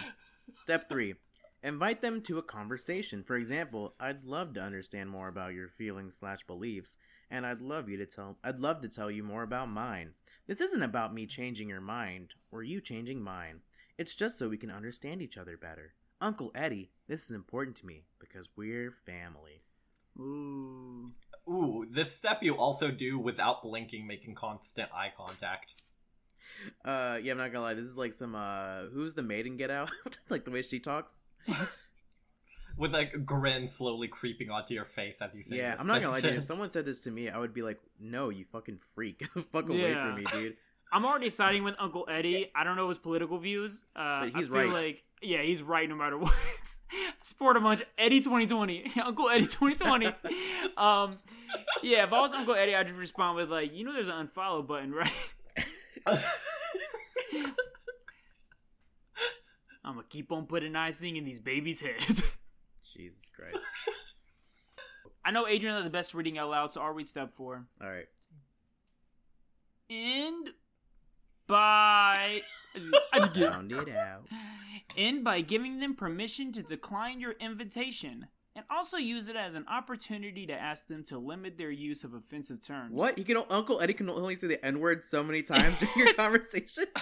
step 0.55 0.87
three: 0.87 1.15
invite 1.63 2.01
them 2.01 2.21
to 2.21 2.37
a 2.37 2.43
conversation. 2.43 3.23
For 3.23 3.35
example, 3.35 3.95
I'd 3.99 4.23
love 4.23 4.53
to 4.53 4.61
understand 4.61 5.09
more 5.09 5.27
about 5.27 5.53
your 5.53 5.67
feelings 5.67 6.15
slash 6.15 6.45
beliefs, 6.45 6.97
and 7.31 7.45
I'd 7.45 7.61
love 7.61 7.89
you 7.89 7.97
to 7.97 8.05
tell. 8.05 8.37
I'd 8.43 8.59
love 8.59 8.81
to 8.81 8.89
tell 8.89 9.09
you 9.09 9.23
more 9.23 9.43
about 9.43 9.69
mine. 9.69 10.11
This 10.47 10.61
isn't 10.61 10.83
about 10.83 11.13
me 11.13 11.25
changing 11.25 11.69
your 11.69 11.81
mind 11.81 12.35
or 12.51 12.63
you 12.63 12.79
changing 12.79 13.21
mine. 13.23 13.61
It's 13.97 14.15
just 14.15 14.37
so 14.37 14.49
we 14.49 14.57
can 14.57 14.71
understand 14.71 15.21
each 15.21 15.37
other 15.37 15.57
better. 15.57 15.93
Uncle 16.23 16.51
Eddie, 16.55 16.89
this 17.09 17.25
is 17.25 17.31
important 17.31 17.75
to 17.75 17.85
me 17.85 18.05
because 18.17 18.47
we're 18.55 18.91
family. 19.05 19.61
Ooh. 20.17 21.11
Ooh, 21.49 21.85
this 21.89 22.15
step 22.15 22.41
you 22.41 22.55
also 22.55 22.89
do 22.91 23.19
without 23.19 23.61
blinking, 23.61 24.07
making 24.07 24.33
constant 24.33 24.89
eye 24.93 25.11
contact. 25.17 25.73
Uh, 26.85 27.19
yeah, 27.21 27.33
I'm 27.33 27.37
not 27.37 27.51
gonna 27.51 27.65
lie. 27.65 27.73
This 27.73 27.85
is 27.85 27.97
like 27.97 28.13
some 28.13 28.35
uh, 28.35 28.83
who's 28.93 29.15
the 29.15 29.21
maiden 29.21 29.57
get 29.57 29.69
out? 29.69 29.91
like 30.29 30.45
the 30.45 30.51
way 30.51 30.61
she 30.61 30.79
talks. 30.79 31.25
With 32.77 32.93
like 32.93 33.13
a 33.13 33.17
grin 33.19 33.67
slowly 33.67 34.07
creeping 34.07 34.49
onto 34.49 34.73
your 34.73 34.85
face 34.85 35.21
as 35.21 35.35
you 35.35 35.43
say 35.43 35.57
Yeah, 35.57 35.71
this 35.71 35.81
I'm 35.81 35.87
not 35.87 36.01
gonna 36.01 36.11
lie 36.13 36.21
to 36.21 36.31
you. 36.31 36.37
If 36.37 36.45
someone 36.45 36.71
said 36.71 36.85
this 36.85 37.01
to 37.01 37.11
me, 37.11 37.29
I 37.29 37.37
would 37.37 37.53
be 37.53 37.61
like, 37.63 37.79
"No, 37.99 38.29
you 38.29 38.45
fucking 38.51 38.79
freak! 38.95 39.27
Fuck 39.51 39.67
away 39.67 39.91
Yeah. 39.91 40.15
from 40.15 40.23
me, 40.23 40.25
dude." 40.31 40.55
I'm 40.93 41.05
already 41.05 41.31
siding 41.31 41.63
with 41.63 41.73
Uncle 41.79 42.05
Eddie. 42.09 42.51
I 42.55 42.63
don't 42.63 42.75
know 42.75 42.87
his 42.87 42.99
political 42.99 43.39
views. 43.39 43.83
Uh, 43.95 44.21
But 44.21 44.35
he's 44.35 44.47
I 44.47 44.51
feel 44.51 44.51
right. 44.51 44.69
like 44.69 45.03
yeah, 45.23 45.41
he's 45.41 45.63
right 45.63 45.89
no 45.89 45.95
matter 45.95 46.17
what. 46.19 46.31
Support 47.23 47.57
him 47.57 47.65
on 47.65 47.79
Eddie 47.97 48.19
2020, 48.21 48.91
Uncle 49.03 49.29
Eddie 49.29 49.47
2020. 49.47 50.05
um, 50.77 51.17
yeah, 51.81 52.03
if 52.05 52.13
I 52.13 52.21
was 52.21 52.33
Uncle 52.33 52.53
Eddie, 52.53 52.75
I'd 52.75 52.87
just 52.87 52.99
respond 52.99 53.37
with 53.37 53.49
like, 53.49 53.73
you 53.73 53.83
know, 53.83 53.91
there's 53.93 54.07
an 54.07 54.27
unfollow 54.27 54.65
button, 54.65 54.91
right? 54.91 55.11
I'm 59.85 59.95
gonna 59.95 60.05
keep 60.09 60.31
on 60.31 60.45
putting 60.45 60.75
icing 60.75 61.17
in 61.17 61.25
these 61.25 61.39
babies' 61.39 61.81
heads. 61.81 62.23
Jesus 62.93 63.29
Christ! 63.35 63.57
I 65.25 65.31
know 65.31 65.47
Adrian 65.47 65.75
had 65.75 65.85
the 65.85 65.89
best 65.89 66.13
reading 66.13 66.37
out 66.37 66.49
loud, 66.49 66.71
so 66.71 66.81
I'll 66.81 66.91
read 66.93 67.09
step 67.09 67.33
four. 67.33 67.65
All 67.81 67.89
right, 67.89 68.07
End 69.89 70.51
by. 71.53 72.41
Sound 73.33 73.71
it 73.71 73.95
out. 73.95 74.27
End 74.97 75.23
by 75.23 75.41
giving 75.41 75.79
them 75.79 75.93
permission 75.95 76.51
to 76.53 76.63
decline 76.63 77.19
your 77.19 77.33
invitation. 77.33 78.27
and 78.55 78.65
also 78.69 78.97
use 78.97 79.29
it 79.29 79.35
as 79.35 79.53
an 79.55 79.65
opportunity 79.67 80.45
to 80.47 80.53
ask 80.53 80.87
them 80.87 81.03
to 81.03 81.17
limit 81.17 81.57
their 81.57 81.71
use 81.71 82.03
of 82.03 82.13
offensive 82.13 82.65
terms. 82.65 82.91
What? 82.93 83.17
He 83.17 83.23
can 83.23 83.37
Uncle 83.49 83.79
Eddie 83.81 83.93
can 83.93 84.09
only 84.09 84.35
say 84.35 84.47
the 84.47 84.63
N 84.65 84.79
word 84.79 85.03
so 85.03 85.23
many 85.23 85.43
times 85.43 85.77
during 85.79 85.97
your 85.97 86.13
conversation. 86.23 86.85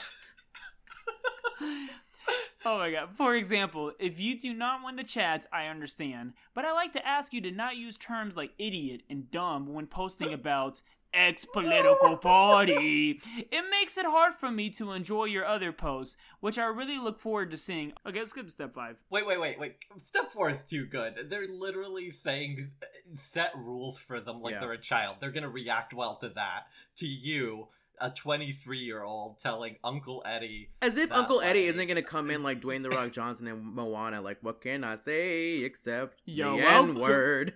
Oh 2.63 2.77
my 2.77 2.91
god. 2.91 3.09
For 3.17 3.35
example, 3.35 3.91
if 3.99 4.19
you 4.19 4.37
do 4.39 4.53
not 4.53 4.83
want 4.83 4.99
to 4.99 5.03
chat, 5.03 5.47
I 5.51 5.65
understand. 5.65 6.33
But 6.53 6.63
I 6.63 6.71
like 6.73 6.93
to 6.93 7.05
ask 7.07 7.33
you 7.33 7.41
to 7.41 7.49
not 7.49 7.75
use 7.75 7.97
terms 7.97 8.35
like 8.35 8.51
idiot 8.59 9.01
and 9.09 9.31
dumb 9.31 9.73
when 9.73 9.87
posting 9.87 10.31
about 10.31 10.83
X 11.13 11.45
political 11.45 12.15
party. 12.17 13.19
It 13.37 13.63
makes 13.69 13.97
it 13.97 14.05
hard 14.05 14.33
for 14.35 14.49
me 14.49 14.69
to 14.71 14.91
enjoy 14.93 15.25
your 15.25 15.45
other 15.45 15.71
posts, 15.71 16.15
which 16.39 16.57
I 16.57 16.65
really 16.65 16.97
look 16.97 17.19
forward 17.19 17.51
to 17.51 17.57
seeing. 17.57 17.93
Okay, 18.07 18.19
let's 18.19 18.31
skip 18.31 18.45
to 18.45 18.51
step 18.51 18.73
five. 18.73 18.97
Wait, 19.09 19.25
wait, 19.25 19.39
wait, 19.39 19.59
wait. 19.59 19.75
Step 20.01 20.31
four 20.31 20.49
is 20.49 20.63
too 20.63 20.85
good. 20.85 21.27
They're 21.29 21.47
literally 21.47 22.11
saying 22.11 22.69
set 23.15 23.51
rules 23.57 23.99
for 23.99 24.19
them 24.19 24.41
like 24.41 24.53
Yeah. 24.53 24.59
they're 24.61 24.71
a 24.73 24.77
child. 24.81 25.17
They're 25.19 25.31
gonna 25.31 25.49
react 25.49 25.93
well 25.93 26.15
to 26.17 26.29
that. 26.29 26.67
To 26.97 27.07
you, 27.07 27.67
a 27.99 28.09
23 28.09 28.79
year 28.79 29.03
old 29.03 29.37
telling 29.37 29.75
Uncle 29.83 30.23
Eddie. 30.25 30.69
As 30.81 30.97
if 30.97 31.09
that 31.09 31.17
Uncle 31.19 31.41
Eddie 31.41 31.65
isn't 31.65 31.87
gonna 31.87 32.01
come 32.01 32.31
in 32.31 32.41
like 32.41 32.61
Dwayne 32.61 32.83
the 32.83 32.89
Rock 32.89 33.11
Johnson 33.13 33.47
and 33.47 33.63
Moana, 33.63 34.21
like, 34.21 34.37
what 34.41 34.61
can 34.61 34.83
I 34.83 34.95
say 34.95 35.57
except 35.57 36.21
Yo, 36.25 36.55
the 36.57 36.63
well- 36.63 36.83
N 36.85 36.95
word? 36.95 37.53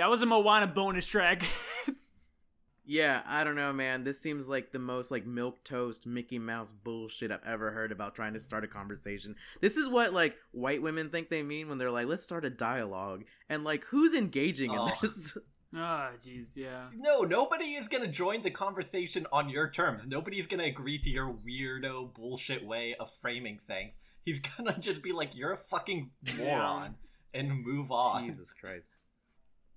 That 0.00 0.08
was 0.08 0.22
a 0.22 0.26
Moana 0.26 0.66
bonus 0.66 1.04
track. 1.04 1.42
yeah, 2.86 3.20
I 3.26 3.44
don't 3.44 3.54
know, 3.54 3.70
man. 3.70 4.02
This 4.02 4.18
seems 4.18 4.48
like 4.48 4.72
the 4.72 4.78
most 4.78 5.10
like 5.10 5.26
milk 5.26 5.62
toast 5.62 6.06
Mickey 6.06 6.38
Mouse 6.38 6.72
bullshit 6.72 7.30
I've 7.30 7.44
ever 7.44 7.70
heard 7.70 7.92
about 7.92 8.14
trying 8.14 8.32
to 8.32 8.40
start 8.40 8.64
a 8.64 8.66
conversation. 8.66 9.36
This 9.60 9.76
is 9.76 9.90
what 9.90 10.14
like 10.14 10.38
white 10.52 10.80
women 10.80 11.10
think 11.10 11.28
they 11.28 11.42
mean 11.42 11.68
when 11.68 11.76
they're 11.76 11.90
like, 11.90 12.06
let's 12.06 12.22
start 12.22 12.46
a 12.46 12.50
dialogue, 12.50 13.24
and 13.50 13.62
like, 13.62 13.84
who's 13.84 14.14
engaging 14.14 14.70
in 14.72 14.78
Oh. 14.78 14.90
this? 15.02 15.36
Ah, 15.76 16.10
jeez, 16.18 16.56
yeah. 16.56 16.86
No, 16.96 17.20
nobody 17.20 17.74
is 17.74 17.86
gonna 17.86 18.08
join 18.08 18.40
the 18.42 18.50
conversation 18.50 19.24
on 19.30 19.48
your 19.50 19.70
terms. 19.70 20.04
Nobody's 20.04 20.46
gonna 20.48 20.64
agree 20.64 20.98
to 20.98 21.10
your 21.10 21.32
weirdo 21.32 22.12
bullshit 22.14 22.66
way 22.66 22.96
of 22.98 23.08
framing 23.20 23.58
things. 23.58 23.96
He's 24.24 24.38
gonna 24.56 24.76
just 24.80 25.00
be 25.02 25.12
like, 25.12 25.36
"You're 25.36 25.52
a 25.52 25.56
fucking 25.56 26.10
moron," 26.38 26.96
and 27.34 27.52
move 27.64 27.92
on. 27.92 28.24
Jesus 28.24 28.52
Christ. 28.52 28.96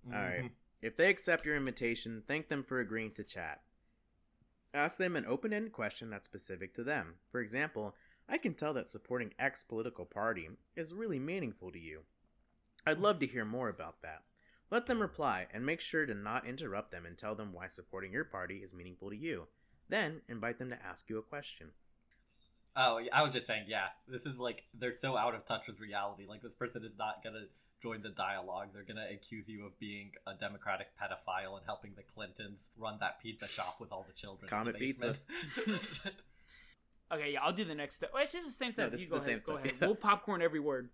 Mhm. 0.07 0.13
Alright. 0.13 0.51
If 0.81 0.95
they 0.95 1.09
accept 1.09 1.45
your 1.45 1.55
invitation, 1.55 2.23
thank 2.27 2.49
them 2.49 2.63
for 2.63 2.79
agreeing 2.79 3.13
to 3.13 3.23
chat. 3.23 3.61
Ask 4.73 4.97
them 4.97 5.15
an 5.15 5.25
open 5.25 5.53
ended 5.53 5.71
question 5.71 6.09
that's 6.09 6.25
specific 6.25 6.73
to 6.73 6.83
them. 6.83 7.19
For 7.31 7.39
example, 7.39 7.95
I 8.27 8.37
can 8.37 8.53
tell 8.53 8.73
that 8.73 8.89
supporting 8.89 9.33
X 9.37 9.63
political 9.63 10.05
party 10.05 10.49
is 10.75 10.93
really 10.93 11.19
meaningful 11.19 11.71
to 11.71 11.79
you. 11.79 12.01
I'd 12.85 12.99
love 12.99 13.19
to 13.19 13.27
hear 13.27 13.45
more 13.45 13.69
about 13.69 14.01
that. 14.01 14.23
Let 14.71 14.87
them 14.87 15.01
reply 15.01 15.47
and 15.53 15.65
make 15.65 15.79
sure 15.79 16.05
to 16.05 16.13
not 16.13 16.47
interrupt 16.47 16.91
them 16.91 17.05
and 17.05 17.17
tell 17.17 17.35
them 17.35 17.53
why 17.53 17.67
supporting 17.67 18.11
your 18.11 18.25
party 18.25 18.57
is 18.57 18.73
meaningful 18.73 19.09
to 19.11 19.15
you. 19.15 19.47
Then 19.87 20.21
invite 20.27 20.57
them 20.57 20.69
to 20.71 20.83
ask 20.83 21.09
you 21.09 21.17
a 21.17 21.21
question. 21.21 21.73
Oh, 22.75 22.99
I 23.11 23.21
was 23.21 23.33
just 23.33 23.45
saying, 23.45 23.65
yeah. 23.67 23.89
This 24.07 24.25
is 24.25 24.39
like 24.39 24.63
they're 24.73 24.97
so 24.97 25.15
out 25.15 25.35
of 25.35 25.45
touch 25.45 25.67
with 25.67 25.79
reality. 25.79 26.25
Like 26.27 26.41
this 26.41 26.55
person 26.55 26.83
is 26.83 26.97
not 26.97 27.23
gonna 27.23 27.45
join 27.83 28.01
the 28.01 28.09
dialogue. 28.09 28.69
They're 28.73 28.83
gonna 28.83 29.07
accuse 29.11 29.47
you 29.49 29.65
of 29.65 29.77
being 29.77 30.11
a 30.25 30.33
democratic 30.33 30.87
pedophile 30.99 31.57
and 31.57 31.65
helping 31.65 31.91
the 31.95 32.01
Clintons 32.03 32.69
run 32.77 32.97
that 33.01 33.21
pizza 33.21 33.47
shop 33.47 33.75
with 33.81 33.91
all 33.91 34.05
the 34.07 34.13
children. 34.13 34.45
in 34.45 34.49
Comet 34.49 34.73
the 34.73 34.79
pizza. 34.79 35.15
Okay, 37.11 37.33
yeah, 37.33 37.43
I'll 37.43 37.53
do 37.53 37.63
the 37.63 37.75
next 37.75 37.97
step. 37.97 38.11
Wait, 38.15 38.23
it's 38.23 38.31
just 38.33 38.47
the 38.47 38.51
same 38.51 38.71
step. 38.71 38.89
this 38.89 39.01
you 39.01 39.05
is 39.05 39.09
go 39.11 39.19
the 39.19 39.21
ahead. 39.31 39.41
same 39.41 39.45
go 39.45 39.59
step, 39.61 39.65
ahead. 39.65 39.77
yeah. 39.81 39.87
We'll 39.87 39.95
popcorn 40.09 40.41
every 40.41 40.59
word. 40.59 40.89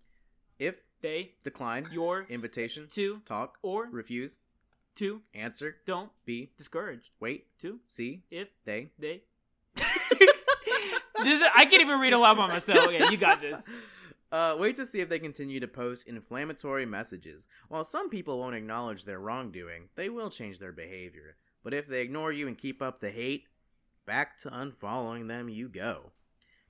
If 0.58 0.82
They, 1.02 1.36
decline, 1.46 1.88
your, 1.94 2.26
invitation, 2.28 2.88
to, 2.92 3.22
talk, 3.26 3.58
or, 3.62 3.88
refuse, 3.90 4.40
to, 4.96 5.22
answer, 5.34 5.78
don't, 5.86 6.12
be 6.26 6.52
discouraged. 6.58 7.12
wait, 7.22 7.46
To, 7.60 7.80
see 7.88 8.24
if, 8.30 8.50
they, 8.66 8.92
they. 9.00 9.22
this 9.78 9.90
is, 11.26 11.42
I 11.56 11.66
can't 11.66 11.82
even 11.82 12.02
read 12.02 12.12
aloud 12.12 12.36
by 12.36 12.48
myself. 12.48 12.88
Okay, 12.88 13.02
you 13.10 13.16
got 13.18 13.40
this. 13.40 13.72
Uh, 14.32 14.56
wait 14.60 14.76
to 14.76 14.86
see 14.86 15.00
if 15.00 15.10
they 15.10 15.18
continue 15.18 15.60
to 15.60 15.68
post 15.68 16.08
inflammatory 16.08 16.86
messages. 16.86 17.48
While 17.68 17.84
some 17.84 18.10
people 18.10 18.38
won't 18.38 18.56
acknowledge 18.56 19.06
their 19.06 19.20
wrongdoing, 19.20 19.90
they 19.96 20.10
will 20.10 20.30
change 20.30 20.60
their 20.60 20.72
behavior. 20.72 21.36
But 21.64 21.74
if 21.74 21.88
they 21.88 22.02
ignore 22.02 22.32
you 22.32 22.48
and 22.48 22.58
keep 22.58 22.82
up 22.82 23.00
the 23.00 23.10
hate, 23.10 23.48
back 24.06 24.38
to 24.40 24.50
unfollowing 24.50 25.28
them 25.28 25.50
you 25.50 25.68
go. 25.68 26.12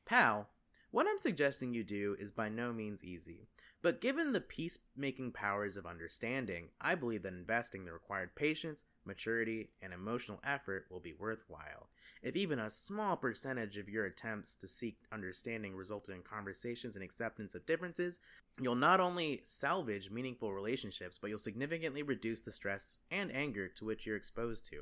Pal, 0.06 0.48
what 0.92 1.06
I'm 1.08 1.18
suggesting 1.18 1.74
you 1.74 1.84
do 1.84 2.16
is 2.18 2.32
by 2.32 2.50
no 2.50 2.72
means 2.72 3.04
easy. 3.04 3.48
But 3.82 4.02
given 4.02 4.34
the 4.34 4.42
peacemaking 4.42 5.32
powers 5.32 5.78
of 5.78 5.86
understanding, 5.86 6.68
I 6.82 6.96
believe 6.96 7.24
that 7.24 7.32
investing 7.32 7.86
the 7.86 7.94
required 7.94 8.36
patience, 8.36 8.84
maturity, 9.06 9.70
and 9.82 9.94
emotional 9.94 10.42
effort 10.44 10.88
will 10.90 11.00
be 11.00 11.14
worthwhile. 11.14 11.88
If 12.22 12.36
even 12.36 12.60
a 12.60 12.70
small 12.70 13.16
percentage 13.16 13.78
of 13.78 13.88
your 13.88 14.06
attempts 14.06 14.56
to 14.58 14.68
seek 14.68 14.98
understanding 15.14 15.76
resulted 15.76 16.14
in 16.14 16.24
conversations 16.24 16.98
and 16.98 17.04
acceptance 17.04 17.56
of 17.56 17.66
differences, 17.66 18.20
you'll 18.60 18.76
not 18.76 19.00
only 19.00 19.40
salvage 19.46 20.12
meaningful 20.12 20.52
relationships, 20.52 21.18
but 21.18 21.30
you'll 21.30 21.40
significantly 21.40 22.04
reduce 22.04 22.42
the 22.42 22.52
stress 22.52 22.98
and 23.10 23.34
anger 23.34 23.70
to 23.70 23.86
which 23.86 24.06
you're 24.06 24.18
exposed 24.18 24.66
to, 24.66 24.82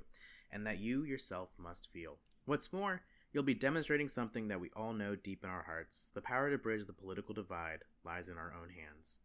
and 0.51 0.65
that 0.65 0.79
you 0.79 1.03
yourself 1.03 1.49
must 1.59 1.91
feel. 1.91 2.17
What's 2.45 2.73
more, 2.73 3.01
you'll 3.31 3.43
be 3.43 3.53
demonstrating 3.53 4.07
something 4.07 4.47
that 4.47 4.59
we 4.59 4.69
all 4.75 4.93
know 4.93 5.15
deep 5.15 5.43
in 5.43 5.49
our 5.49 5.63
hearts 5.63 6.11
the 6.13 6.21
power 6.21 6.49
to 6.49 6.57
bridge 6.57 6.85
the 6.85 6.93
political 6.93 7.33
divide 7.33 7.79
lies 8.03 8.29
in 8.29 8.37
our 8.37 8.53
own 8.59 8.69
hands. 8.69 9.19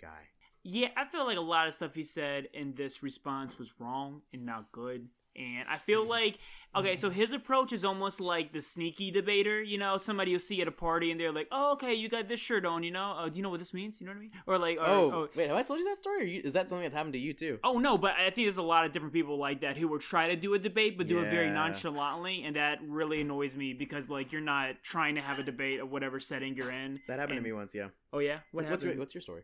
Guy. 0.00 0.28
Yeah, 0.62 0.88
I 0.96 1.06
feel 1.06 1.24
like 1.24 1.38
a 1.38 1.42
lot 1.42 1.68
of 1.68 1.74
stuff 1.74 1.94
he 1.94 2.02
said 2.02 2.48
in 2.52 2.74
this 2.74 3.02
response 3.02 3.58
was 3.58 3.74
wrong 3.78 4.22
and 4.32 4.44
not 4.44 4.72
good. 4.72 5.08
And 5.38 5.68
I 5.68 5.76
feel 5.76 6.04
like, 6.06 6.38
okay, 6.74 6.96
so 6.96 7.10
his 7.10 7.32
approach 7.32 7.72
is 7.72 7.84
almost 7.84 8.20
like 8.20 8.52
the 8.52 8.60
sneaky 8.62 9.10
debater. 9.10 9.62
You 9.62 9.76
know, 9.76 9.98
somebody 9.98 10.30
you'll 10.30 10.40
see 10.40 10.62
at 10.62 10.68
a 10.68 10.72
party 10.72 11.10
and 11.10 11.20
they're 11.20 11.32
like, 11.32 11.48
"Oh, 11.52 11.72
okay, 11.72 11.92
you 11.94 12.08
got 12.08 12.26
this 12.28 12.40
shirt 12.40 12.64
on. 12.64 12.82
You 12.82 12.90
know, 12.90 13.12
uh, 13.18 13.28
do 13.28 13.36
you 13.36 13.42
know 13.42 13.50
what 13.50 13.58
this 13.58 13.74
means? 13.74 14.00
You 14.00 14.06
know 14.06 14.12
what 14.12 14.16
I 14.18 14.20
mean?" 14.20 14.30
Or 14.46 14.58
like, 14.58 14.78
or, 14.78 14.86
Oh, 14.86 15.12
oh, 15.12 15.28
wait, 15.36 15.48
have 15.48 15.56
I 15.56 15.62
told 15.62 15.78
you 15.78 15.84
that 15.86 15.98
story? 15.98 16.20
Or 16.22 16.24
you, 16.24 16.40
is 16.42 16.54
that 16.54 16.68
something 16.68 16.88
that 16.88 16.96
happened 16.96 17.12
to 17.14 17.18
you 17.18 17.34
too? 17.34 17.58
Oh 17.62 17.78
no, 17.78 17.98
but 17.98 18.12
I 18.18 18.30
think 18.30 18.46
there's 18.46 18.56
a 18.56 18.62
lot 18.62 18.86
of 18.86 18.92
different 18.92 19.12
people 19.12 19.36
like 19.38 19.60
that 19.60 19.76
who 19.76 19.88
will 19.88 19.98
try 19.98 20.28
to 20.28 20.36
do 20.36 20.54
a 20.54 20.58
debate 20.58 20.96
but 20.96 21.06
do 21.06 21.18
it 21.20 21.28
very 21.30 21.50
nonchalantly, 21.50 22.42
and 22.44 22.56
that 22.56 22.78
really 22.86 23.20
annoys 23.20 23.54
me 23.56 23.74
because 23.74 24.08
like 24.08 24.32
you're 24.32 24.40
not 24.40 24.82
trying 24.82 25.16
to 25.16 25.20
have 25.20 25.38
a 25.38 25.42
debate 25.42 25.80
of 25.80 25.90
whatever 25.90 26.18
setting 26.20 26.56
you're 26.56 26.70
in. 26.72 27.00
That 27.08 27.18
happened 27.18 27.38
And- 27.38 27.44
to 27.44 27.50
me 27.50 27.52
once, 27.52 27.74
yeah. 27.74 27.88
Oh 28.12 28.20
yeah, 28.20 28.38
what 28.52 28.64
what's 28.64 28.82
happened? 28.82 28.94
your, 28.94 28.98
what's 29.00 29.14
your 29.14 29.20
story? 29.22 29.42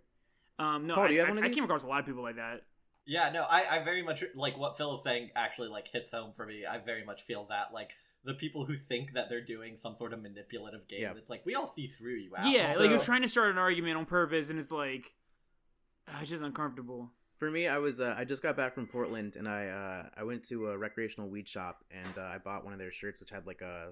um, 0.59 0.87
no, 0.87 0.95
Paul, 0.95 1.05
I, 1.05 1.09
do 1.09 1.15
you 1.15 1.21
have 1.25 1.37
I- 1.39 1.43
I 1.43 1.49
came 1.51 1.65
across 1.65 1.83
a 1.83 1.87
lot 1.87 2.01
of 2.01 2.07
people 2.07 2.23
like 2.23 2.37
that. 2.37 2.63
Yeah, 3.05 3.31
no, 3.31 3.45
I, 3.49 3.79
I 3.79 3.85
very 3.85 4.03
much 4.03 4.25
like 4.35 4.57
what 4.57 4.77
Phil 4.77 4.95
is 4.97 5.03
saying. 5.03 5.31
Actually, 5.35 5.69
like 5.69 5.89
hits 5.89 6.13
home 6.13 6.33
for 6.33 6.47
me. 6.47 6.65
I 6.67 6.79
very 6.79 7.05
much 7.05 7.23
feel 7.23 7.47
that 7.51 7.73
like 7.73 7.93
the 8.25 8.35
people 8.35 8.65
who 8.65 8.77
think 8.77 9.15
that 9.15 9.29
they're 9.29 9.45
doing 9.45 9.77
some 9.77 9.97
sort 9.97 10.13
of 10.13 10.23
manipulative 10.23 10.87
game. 10.89 11.03
Yeah. 11.03 11.13
It's 11.17 11.31
like 11.31 11.45
we 11.45 11.55
all 11.55 11.67
see 11.67 11.89
through 11.89 12.15
you. 12.15 12.31
Yeah, 12.45 12.69
asshole. 12.69 12.83
like 12.83 12.91
you're 12.91 13.05
trying 13.05 13.23
to 13.23 13.29
start 13.29 13.51
an 13.51 13.59
argument 13.59 13.97
on 13.97 14.07
purpose, 14.07 14.51
and 14.51 14.59
it's 14.59 14.71
like, 14.71 15.13
ah, 16.09 16.19
it's 16.21 16.31
just 16.31 16.45
uncomfortable. 16.45 17.11
For 17.39 17.51
me, 17.51 17.67
I 17.67 17.79
was 17.79 18.01
uh, 18.01 18.15
I 18.17 18.25
just 18.25 18.43
got 18.43 18.57
back 18.57 18.73
from 18.73 18.87
Portland 18.87 19.35
and 19.35 19.49
I 19.49 19.67
uh, 19.67 20.09
I 20.17 20.23
went 20.23 20.45
to 20.45 20.69
a 20.69 20.79
recreational 20.79 21.29
weed 21.29 21.49
shop 21.49 21.85
and 21.91 22.17
uh, 22.17 22.23
I 22.23 22.39
bought 22.39 22.65
one 22.65 22.73
of 22.73 22.79
their 22.79 22.93
shirts 22.93 23.19
which 23.19 23.31
had 23.31 23.49
like 23.49 23.63
a 23.63 23.89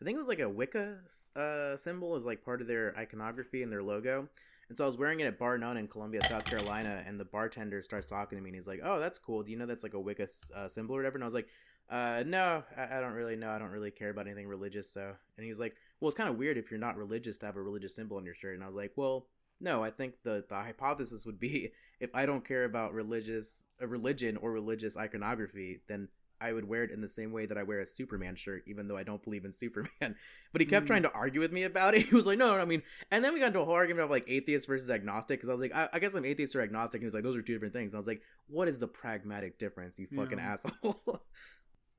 I 0.00 0.04
think 0.04 0.16
it 0.16 0.18
was 0.18 0.28
like 0.28 0.40
a 0.40 0.48
Wicca 0.48 0.98
uh, 1.36 1.76
symbol 1.76 2.14
as 2.14 2.24
like 2.24 2.44
part 2.44 2.60
of 2.60 2.66
their 2.66 2.94
iconography 2.98 3.62
and 3.62 3.70
their 3.70 3.82
logo. 3.82 4.28
And 4.70 4.78
so 4.78 4.84
I 4.84 4.86
was 4.86 4.96
wearing 4.96 5.18
it 5.18 5.26
at 5.26 5.36
Bar 5.36 5.58
None 5.58 5.76
in 5.76 5.88
Columbia, 5.88 6.22
South 6.22 6.44
Carolina, 6.44 7.02
and 7.04 7.18
the 7.18 7.24
bartender 7.24 7.82
starts 7.82 8.06
talking 8.06 8.38
to 8.38 8.42
me 8.42 8.50
and 8.50 8.54
he's 8.54 8.68
like, 8.68 8.78
"Oh, 8.84 9.00
that's 9.00 9.18
cool. 9.18 9.42
Do 9.42 9.50
you 9.50 9.58
know 9.58 9.66
that's 9.66 9.82
like 9.82 9.94
a 9.94 10.00
Wicca 10.00 10.28
uh, 10.54 10.68
symbol 10.68 10.94
or 10.94 11.00
whatever?" 11.00 11.16
And 11.16 11.24
I 11.24 11.26
was 11.26 11.34
like, 11.34 11.48
uh, 11.90 12.22
"No, 12.24 12.62
I, 12.76 12.98
I 12.98 13.00
don't 13.00 13.14
really 13.14 13.34
know. 13.34 13.50
I 13.50 13.58
don't 13.58 13.72
really 13.72 13.90
care 13.90 14.10
about 14.10 14.28
anything 14.28 14.46
religious." 14.46 14.88
So, 14.88 15.16
and 15.36 15.44
he's 15.44 15.58
like, 15.58 15.74
"Well, 15.98 16.08
it's 16.08 16.16
kind 16.16 16.30
of 16.30 16.36
weird 16.36 16.56
if 16.56 16.70
you're 16.70 16.78
not 16.78 16.96
religious 16.96 17.36
to 17.38 17.46
have 17.46 17.56
a 17.56 17.62
religious 17.62 17.96
symbol 17.96 18.16
on 18.16 18.24
your 18.24 18.36
shirt." 18.36 18.54
And 18.54 18.62
I 18.62 18.68
was 18.68 18.76
like, 18.76 18.92
"Well, 18.94 19.26
no. 19.60 19.82
I 19.82 19.90
think 19.90 20.22
the 20.22 20.44
the 20.48 20.54
hypothesis 20.54 21.26
would 21.26 21.40
be 21.40 21.72
if 21.98 22.10
I 22.14 22.24
don't 22.24 22.46
care 22.46 22.62
about 22.64 22.94
religious 22.94 23.64
a 23.80 23.88
religion 23.88 24.36
or 24.36 24.52
religious 24.52 24.96
iconography, 24.96 25.80
then 25.88 26.06
I 26.40 26.52
would 26.52 26.66
wear 26.68 26.84
it 26.84 26.90
in 26.90 27.00
the 27.00 27.08
same 27.08 27.32
way 27.32 27.46
that 27.46 27.58
I 27.58 27.62
wear 27.62 27.80
a 27.80 27.86
Superman 27.86 28.34
shirt, 28.36 28.62
even 28.66 28.88
though 28.88 28.96
I 28.96 29.02
don't 29.02 29.22
believe 29.22 29.44
in 29.44 29.52
Superman. 29.62 30.16
But 30.52 30.60
he 30.60 30.66
kept 30.66 30.84
Mm. 30.84 30.88
trying 30.88 31.02
to 31.02 31.12
argue 31.12 31.40
with 31.40 31.52
me 31.52 31.64
about 31.64 31.94
it. 31.94 32.06
He 32.08 32.14
was 32.14 32.26
like, 32.26 32.38
no, 32.38 32.54
no, 32.56 32.60
I 32.60 32.64
mean, 32.64 32.82
and 33.10 33.24
then 33.24 33.34
we 33.34 33.40
got 33.40 33.46
into 33.48 33.60
a 33.60 33.64
whole 33.64 33.74
argument 33.74 34.04
of 34.04 34.10
like 34.10 34.24
atheist 34.28 34.66
versus 34.66 34.90
agnostic 34.90 35.38
because 35.38 35.48
I 35.48 35.52
was 35.52 35.60
like, 35.60 35.74
I, 35.74 35.88
I 35.92 35.98
guess 35.98 36.14
I'm 36.14 36.24
atheist 36.24 36.56
or 36.56 36.62
agnostic. 36.62 36.94
And 36.98 37.02
he 37.02 37.06
was 37.06 37.14
like, 37.14 37.22
those 37.24 37.36
are 37.36 37.42
two 37.42 37.52
different 37.52 37.74
things. 37.74 37.90
And 37.92 37.96
I 37.96 38.00
was 38.00 38.06
like, 38.06 38.22
what 38.48 38.68
is 38.68 38.78
the 38.78 38.88
pragmatic 38.88 39.58
difference, 39.58 39.98
you 39.98 40.06
fucking 40.06 40.38
Yeah. 40.38 40.52
asshole? 40.52 40.96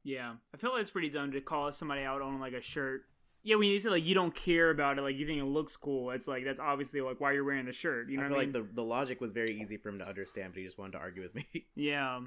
Yeah, 0.04 0.34
I 0.54 0.58
feel 0.58 0.72
like 0.72 0.82
it's 0.82 0.90
pretty 0.90 1.10
dumb 1.12 1.32
to 1.34 1.42
call 1.42 1.72
somebody 1.72 2.02
out 2.02 2.22
on 2.24 2.40
like 2.40 2.54
a 2.54 2.62
shirt. 2.62 3.04
Yeah, 3.44 3.56
when 3.56 3.68
you 3.70 3.78
say 3.80 3.90
like 3.90 4.04
you 4.06 4.16
don't 4.16 4.34
care 4.34 4.70
about 4.72 4.98
it, 4.98 5.02
like 5.02 5.16
you 5.16 5.26
think 5.28 5.40
it 5.40 5.46
looks 5.46 5.78
cool, 5.78 6.10
it's 6.12 6.28
like 6.28 6.44
that's 6.44 6.60
obviously 6.60 7.02
like 7.02 7.20
why 7.20 7.34
you're 7.34 7.44
wearing 7.44 7.66
the 7.68 7.72
shirt. 7.74 8.10
You 8.10 8.18
know 8.18 8.24
I 8.26 8.28
feel 8.30 8.38
I 8.38 8.40
mean? 8.46 8.54
like 8.54 8.68
the, 8.68 8.74
the 8.76 8.84
logic 8.84 9.22
was 9.22 9.32
very 9.32 9.60
easy 9.62 9.78
for 9.78 9.90
him 9.90 10.00
to 10.00 10.08
understand, 10.08 10.54
but 10.54 10.60
he 10.60 10.66
just 10.66 10.78
wanted 10.80 10.94
to 10.94 10.98
argue 11.00 11.22
with 11.22 11.36
me. 11.36 11.46
Yeah. 11.76 12.22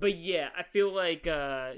But 0.00 0.16
yeah, 0.16 0.48
I 0.56 0.62
feel 0.62 0.94
like 0.94 1.26
uh 1.26 1.72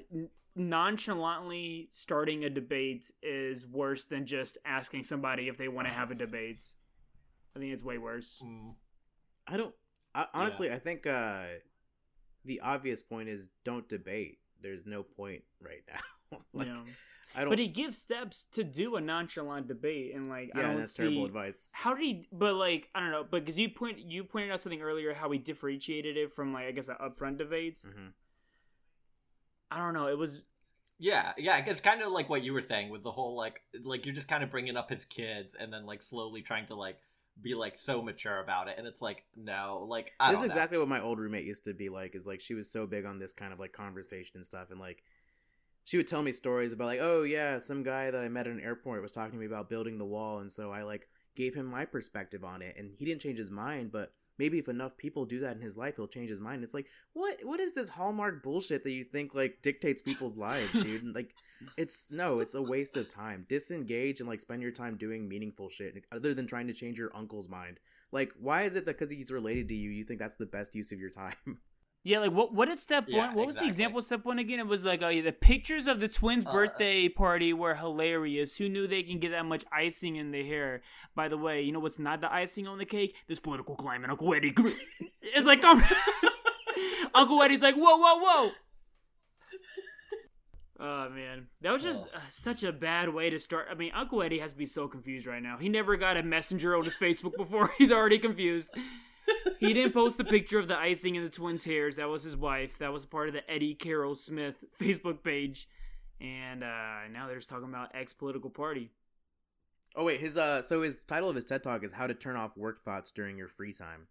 nonchalantly 0.57 1.89
starting 1.91 2.45
a 2.45 2.51
debate 2.51 3.11
is 3.23 3.67
worse 3.67 4.05
than 4.05 4.27
just 4.27 4.59
asking 4.65 5.05
somebody 5.05 5.49
if 5.49 5.57
they 5.57 5.69
want 5.69 5.87
to 5.87 5.93
have 5.93 6.11
a 6.11 6.15
debate. 6.15 6.63
I 7.55 7.59
think 7.59 7.73
it's 7.73 7.85
way 7.85 7.99
worse. 7.99 8.43
Mm, 8.45 8.75
I 9.47 9.57
don't. 9.57 9.75
I, 10.15 10.27
honestly, 10.35 10.71
I 10.71 10.79
think 10.79 11.07
uh, 11.07 11.45
the 12.45 12.61
obvious 12.61 13.03
point 13.03 13.29
is 13.29 13.51
don't 13.65 13.89
debate. 13.89 14.39
There's 14.61 14.87
no 14.87 15.03
point 15.03 15.43
right 15.61 15.83
now. 15.89 16.39
like, 16.53 16.67
you 16.67 16.73
know? 16.73 16.83
I 17.35 17.45
don't. 17.45 17.51
But 17.51 17.59
he 17.59 17.69
gives 17.69 17.99
steps 17.99 18.47
to 18.53 18.65
do 18.65 18.97
a 18.97 19.01
nonchalant 19.01 19.69
debate, 19.69 20.15
and 20.15 20.29
like 20.29 20.51
I 20.55 20.61
yeah, 20.61 20.69
don't 20.69 20.79
that's 20.79 20.93
see 20.93 21.03
terrible 21.03 21.27
advice. 21.27 21.73
how 21.73 21.95
did 21.95 22.05
he. 22.05 22.29
But 22.33 22.55
like 22.55 22.89
I 22.95 23.01
don't 23.01 23.11
know, 23.11 23.25
but 23.29 23.41
because 23.45 23.59
you 23.59 23.69
point 23.69 23.99
you 24.01 24.25
pointed 24.25 24.51
out 24.51 24.63
something 24.63 24.83
earlier, 24.83 25.15
how 25.15 25.31
he 25.31 25.39
differentiated 25.39 26.17
it 26.17 26.33
from 26.33 26.53
like 26.53 26.67
I 26.67 26.73
guess 26.73 26.89
an 26.89 26.97
upfront 27.01 27.39
debate. 27.39 27.85
hmm 27.85 28.11
I 29.71 29.79
don't 29.79 29.95
know. 29.95 30.09
It 30.09 30.19
was 30.19 30.43
yeah, 30.99 31.33
yeah, 31.39 31.65
it's 31.67 31.81
kind 31.81 32.03
of 32.03 32.13
like 32.13 32.29
what 32.29 32.43
you 32.43 32.53
were 32.53 32.61
saying 32.63 32.91
with 32.91 33.03
the 33.03 33.11
whole 33.13 33.37
like, 33.37 33.63
like 33.83 34.05
you're 34.05 34.15
just 34.15 34.29
kind 34.29 34.43
of 34.45 34.51
bringing 34.51 34.77
up 34.77 34.91
his 34.91 35.05
kids 35.07 35.55
and 35.59 35.73
then 35.73 35.87
like 35.87 36.03
slowly 36.03 36.43
trying 36.43 36.67
to 36.67 36.75
like 36.75 36.99
be 37.41 37.55
like 37.55 37.77
so 37.77 38.03
mature 38.03 38.39
about 38.41 38.69
it, 38.69 38.75
and 38.79 38.87
it's 38.87 39.01
like 39.01 39.25
no, 39.37 39.87
like 39.89 40.13
I 40.21 40.31
This 40.31 40.39
is 40.41 40.43
don't 40.43 40.49
know. 40.49 40.55
exactly 40.55 40.79
what 40.79 40.89
my 40.89 41.01
old 41.01 41.19
roommate 41.19 41.45
used 41.47 41.65
to 41.65 41.75
be 41.75 41.89
like. 41.89 42.15
Is 42.15 42.27
like 42.27 42.41
she 42.41 42.55
was 42.55 42.71
so 42.71 42.87
big 42.87 43.07
on 43.07 43.19
this 43.19 43.33
kind 43.33 43.53
of 43.53 43.59
like 43.59 43.73
conversation 43.73 44.33
and 44.37 44.45
stuff, 44.47 44.71
and 44.71 44.79
like 44.79 45.03
she 45.85 45.97
would 45.97 46.07
tell 46.07 46.23
me 46.23 46.33
stories 46.33 46.73
about 46.73 46.87
like, 46.87 47.01
oh 47.01 47.23
yeah, 47.23 47.59
some 47.59 47.83
guy 47.83 48.11
that 48.11 48.23
I 48.23 48.29
met 48.29 48.47
at 48.47 48.53
an 48.53 48.61
airport 48.61 49.03
was 49.03 49.13
talking 49.13 49.33
to 49.33 49.39
me 49.39 49.47
about 49.47 49.69
building 49.69 49.99
the 49.99 50.05
wall, 50.05 50.39
and 50.39 50.51
so 50.51 50.71
I 50.71 50.83
like 50.83 51.09
gave 51.37 51.55
him 51.55 51.67
my 51.67 51.85
perspective 51.85 52.45
on 52.45 52.63
it, 52.63 52.77
and 52.79 52.93
he 52.97 53.05
didn't 53.05 53.23
change 53.23 53.39
his 53.39 53.51
mind, 53.51 53.93
but 53.93 54.13
maybe 54.39 54.59
if 54.59 54.69
enough 54.69 54.97
people 54.97 55.27
do 55.27 55.41
that 55.41 55.55
in 55.55 55.63
his 55.63 55.77
life, 55.77 55.97
he'll 55.97 56.09
change 56.09 56.31
his 56.31 56.41
mind. 56.41 56.65
It's 56.65 56.75
like 56.75 56.87
what 57.13 57.37
what 57.43 57.61
is 57.61 57.75
this 57.75 57.91
hallmark 57.91 58.43
bullshit 58.43 58.85
that 58.85 58.93
you 58.93 59.05
think 59.05 59.35
like 59.35 59.63
dictates 59.63 60.03
people's 60.03 60.37
lives, 60.37 60.73
dude? 60.73 61.03
And, 61.03 61.15
like 61.15 61.35
it's 61.77 62.09
no, 62.11 62.41
it's 62.41 62.55
a 62.55 62.63
waste 62.63 62.97
of 62.97 63.09
time. 63.09 63.47
Disengage 63.49 64.21
and 64.21 64.29
like 64.29 64.41
spend 64.41 64.63
your 64.63 64.73
time 64.73 64.97
doing 64.97 65.29
meaningful 65.29 65.69
shit 65.69 66.05
other 66.11 66.35
than 66.35 66.47
trying 66.47 66.67
to 66.69 66.73
change 66.73 66.99
your 66.99 67.15
uncle's 67.15 67.49
mind. 67.49 67.79
Like, 68.13 68.33
why 68.41 68.63
is 68.63 68.77
it 68.77 68.87
that 68.87 68.99
because 68.99 69.11
he's 69.11 69.31
related 69.31 69.69
to 69.69 69.75
you, 69.75 69.91
you 69.91 70.05
think 70.05 70.19
that's 70.19 70.37
the 70.37 70.47
best 70.47 70.75
use 70.75 70.91
of 70.91 70.99
your 70.99 71.11
time? 71.11 71.35
Yeah, 72.03 72.21
like 72.21 72.33
what? 72.33 72.55
What 72.55 72.69
did 72.69 72.79
step 72.79 73.05
Yeah, 73.09 73.27
one? 73.27 73.35
What 73.35 73.47
was 73.47 73.57
the 73.57 73.67
example 73.67 73.99
of 73.99 74.05
step 74.05 74.25
one 74.25 74.39
again? 74.39 74.59
It 74.59 74.67
was 74.67 74.85
like 74.87 75.03
oh 75.03 75.09
yeah, 75.11 75.21
the 75.21 75.33
pictures 75.33 75.87
of 75.87 76.01
the 76.01 76.09
twins' 76.09 76.47
Uh, 76.47 76.53
birthday 76.53 77.09
party 77.11 77.53
were 77.53 77.75
hilarious. 77.75 78.57
Who 78.57 78.71
knew 78.71 78.87
they 78.87 79.03
can 79.03 79.19
get 79.19 79.33
that 79.33 79.45
much 79.45 79.65
icing 79.71 80.17
in 80.17 80.31
their 80.31 80.45
hair? 80.45 80.81
By 81.15 81.29
the 81.29 81.37
way, 81.37 81.61
you 81.61 81.73
know 81.73 81.81
what's 81.81 81.99
not 81.99 82.23
the 82.23 82.33
icing 82.33 82.67
on 82.67 82.79
the 82.79 82.87
cake? 82.87 83.15
This 83.29 83.39
political 83.39 83.77
climate, 83.77 84.09
Uncle 84.11 84.33
Eddie. 84.35 84.55
It's 85.23 85.45
like 85.47 85.63
Uncle 87.15 87.43
Eddie's 87.43 87.61
like, 87.61 87.75
whoa, 87.75 87.97
whoa, 87.99 88.19
whoa. 88.19 88.51
Oh 90.83 91.11
man, 91.11 91.49
that 91.61 91.73
was 91.73 91.83
just 91.83 92.01
Oh. 92.01 92.17
uh, 92.17 92.21
such 92.31 92.63
a 92.63 92.73
bad 92.73 93.11
way 93.13 93.29
to 93.29 93.39
start. 93.39 93.67
I 93.71 93.75
mean, 93.75 93.93
Uncle 93.95 94.23
Eddie 94.23 94.39
has 94.39 94.53
to 94.53 94.59
be 94.59 94.65
so 94.65 94.89
confused 94.89 95.27
right 95.27 95.43
now. 95.43 95.59
He 95.59 95.69
never 95.69 95.99
got 95.99 96.17
a 96.17 96.23
messenger 96.23 96.75
on 96.75 96.85
his 96.85 96.97
Facebook 96.97 97.37
before. 97.37 97.71
He's 97.77 97.93
already 97.93 98.19
confused. 98.19 98.71
He 99.59 99.73
didn't 99.73 99.93
post 99.93 100.19
the 100.19 100.25
picture 100.25 100.59
of 100.59 100.69
the 100.69 100.77
icing 100.79 101.15
in 101.17 101.25
the 101.25 101.31
twins' 101.31 101.65
hairs. 101.65 101.97
That 101.97 102.09
was 102.09 102.23
his 102.23 102.37
wife. 102.37 102.79
That 102.79 102.93
was 102.93 103.07
part 103.07 103.29
of 103.29 103.35
the 103.35 103.49
Eddie 103.51 103.75
Carroll 103.75 104.15
Smith 104.15 104.65
Facebook 104.81 105.23
page. 105.23 105.69
And 106.21 106.63
uh, 106.63 107.09
now 107.13 107.27
they're 107.27 107.37
just 107.37 107.49
talking 107.51 107.69
about 107.69 107.91
ex 107.95 108.13
political 108.13 108.51
party. 108.51 108.91
oh 109.97 110.05
wait, 110.05 110.21
his 110.21 110.37
uh, 110.37 110.61
so 110.63 110.83
his 110.83 111.03
title 111.03 111.29
of 111.29 111.35
his 111.35 111.45
TED 111.45 111.63
talk 111.63 111.83
is 111.83 111.93
"How 111.93 112.07
to 112.07 112.15
Turn 112.15 112.37
Off 112.37 112.57
Work 112.57 112.81
Thoughts 112.81 113.11
During 113.13 113.37
Your 113.39 113.49
Free 113.49 113.73
Time." 113.73 114.07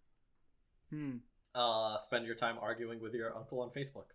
Hmm. 0.90 1.18
uh, 1.54 1.98
spend 2.04 2.26
your 2.26 2.36
time 2.36 2.56
arguing 2.60 3.00
with 3.00 3.14
your 3.14 3.36
uncle 3.38 3.62
on 3.62 3.70
Facebook. 3.70 4.06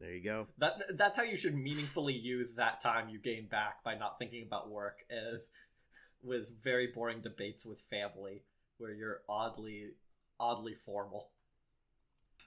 There 0.00 0.12
you 0.12 0.24
go. 0.24 0.46
That 0.58 0.80
that's 0.96 1.16
how 1.16 1.22
you 1.22 1.36
should 1.36 1.54
meaningfully 1.54 2.14
use 2.14 2.54
that 2.54 2.80
time 2.82 3.08
you 3.10 3.18
gain 3.18 3.46
back 3.46 3.84
by 3.84 3.94
not 3.94 4.18
thinking 4.18 4.42
about 4.46 4.70
work 4.70 5.04
is 5.10 5.50
with 6.22 6.48
very 6.62 6.88
boring 6.94 7.20
debates 7.20 7.66
with 7.66 7.80
family 7.90 8.42
where 8.78 8.92
you're 8.92 9.20
oddly 9.28 9.90
oddly 10.38 10.74
formal. 10.74 11.30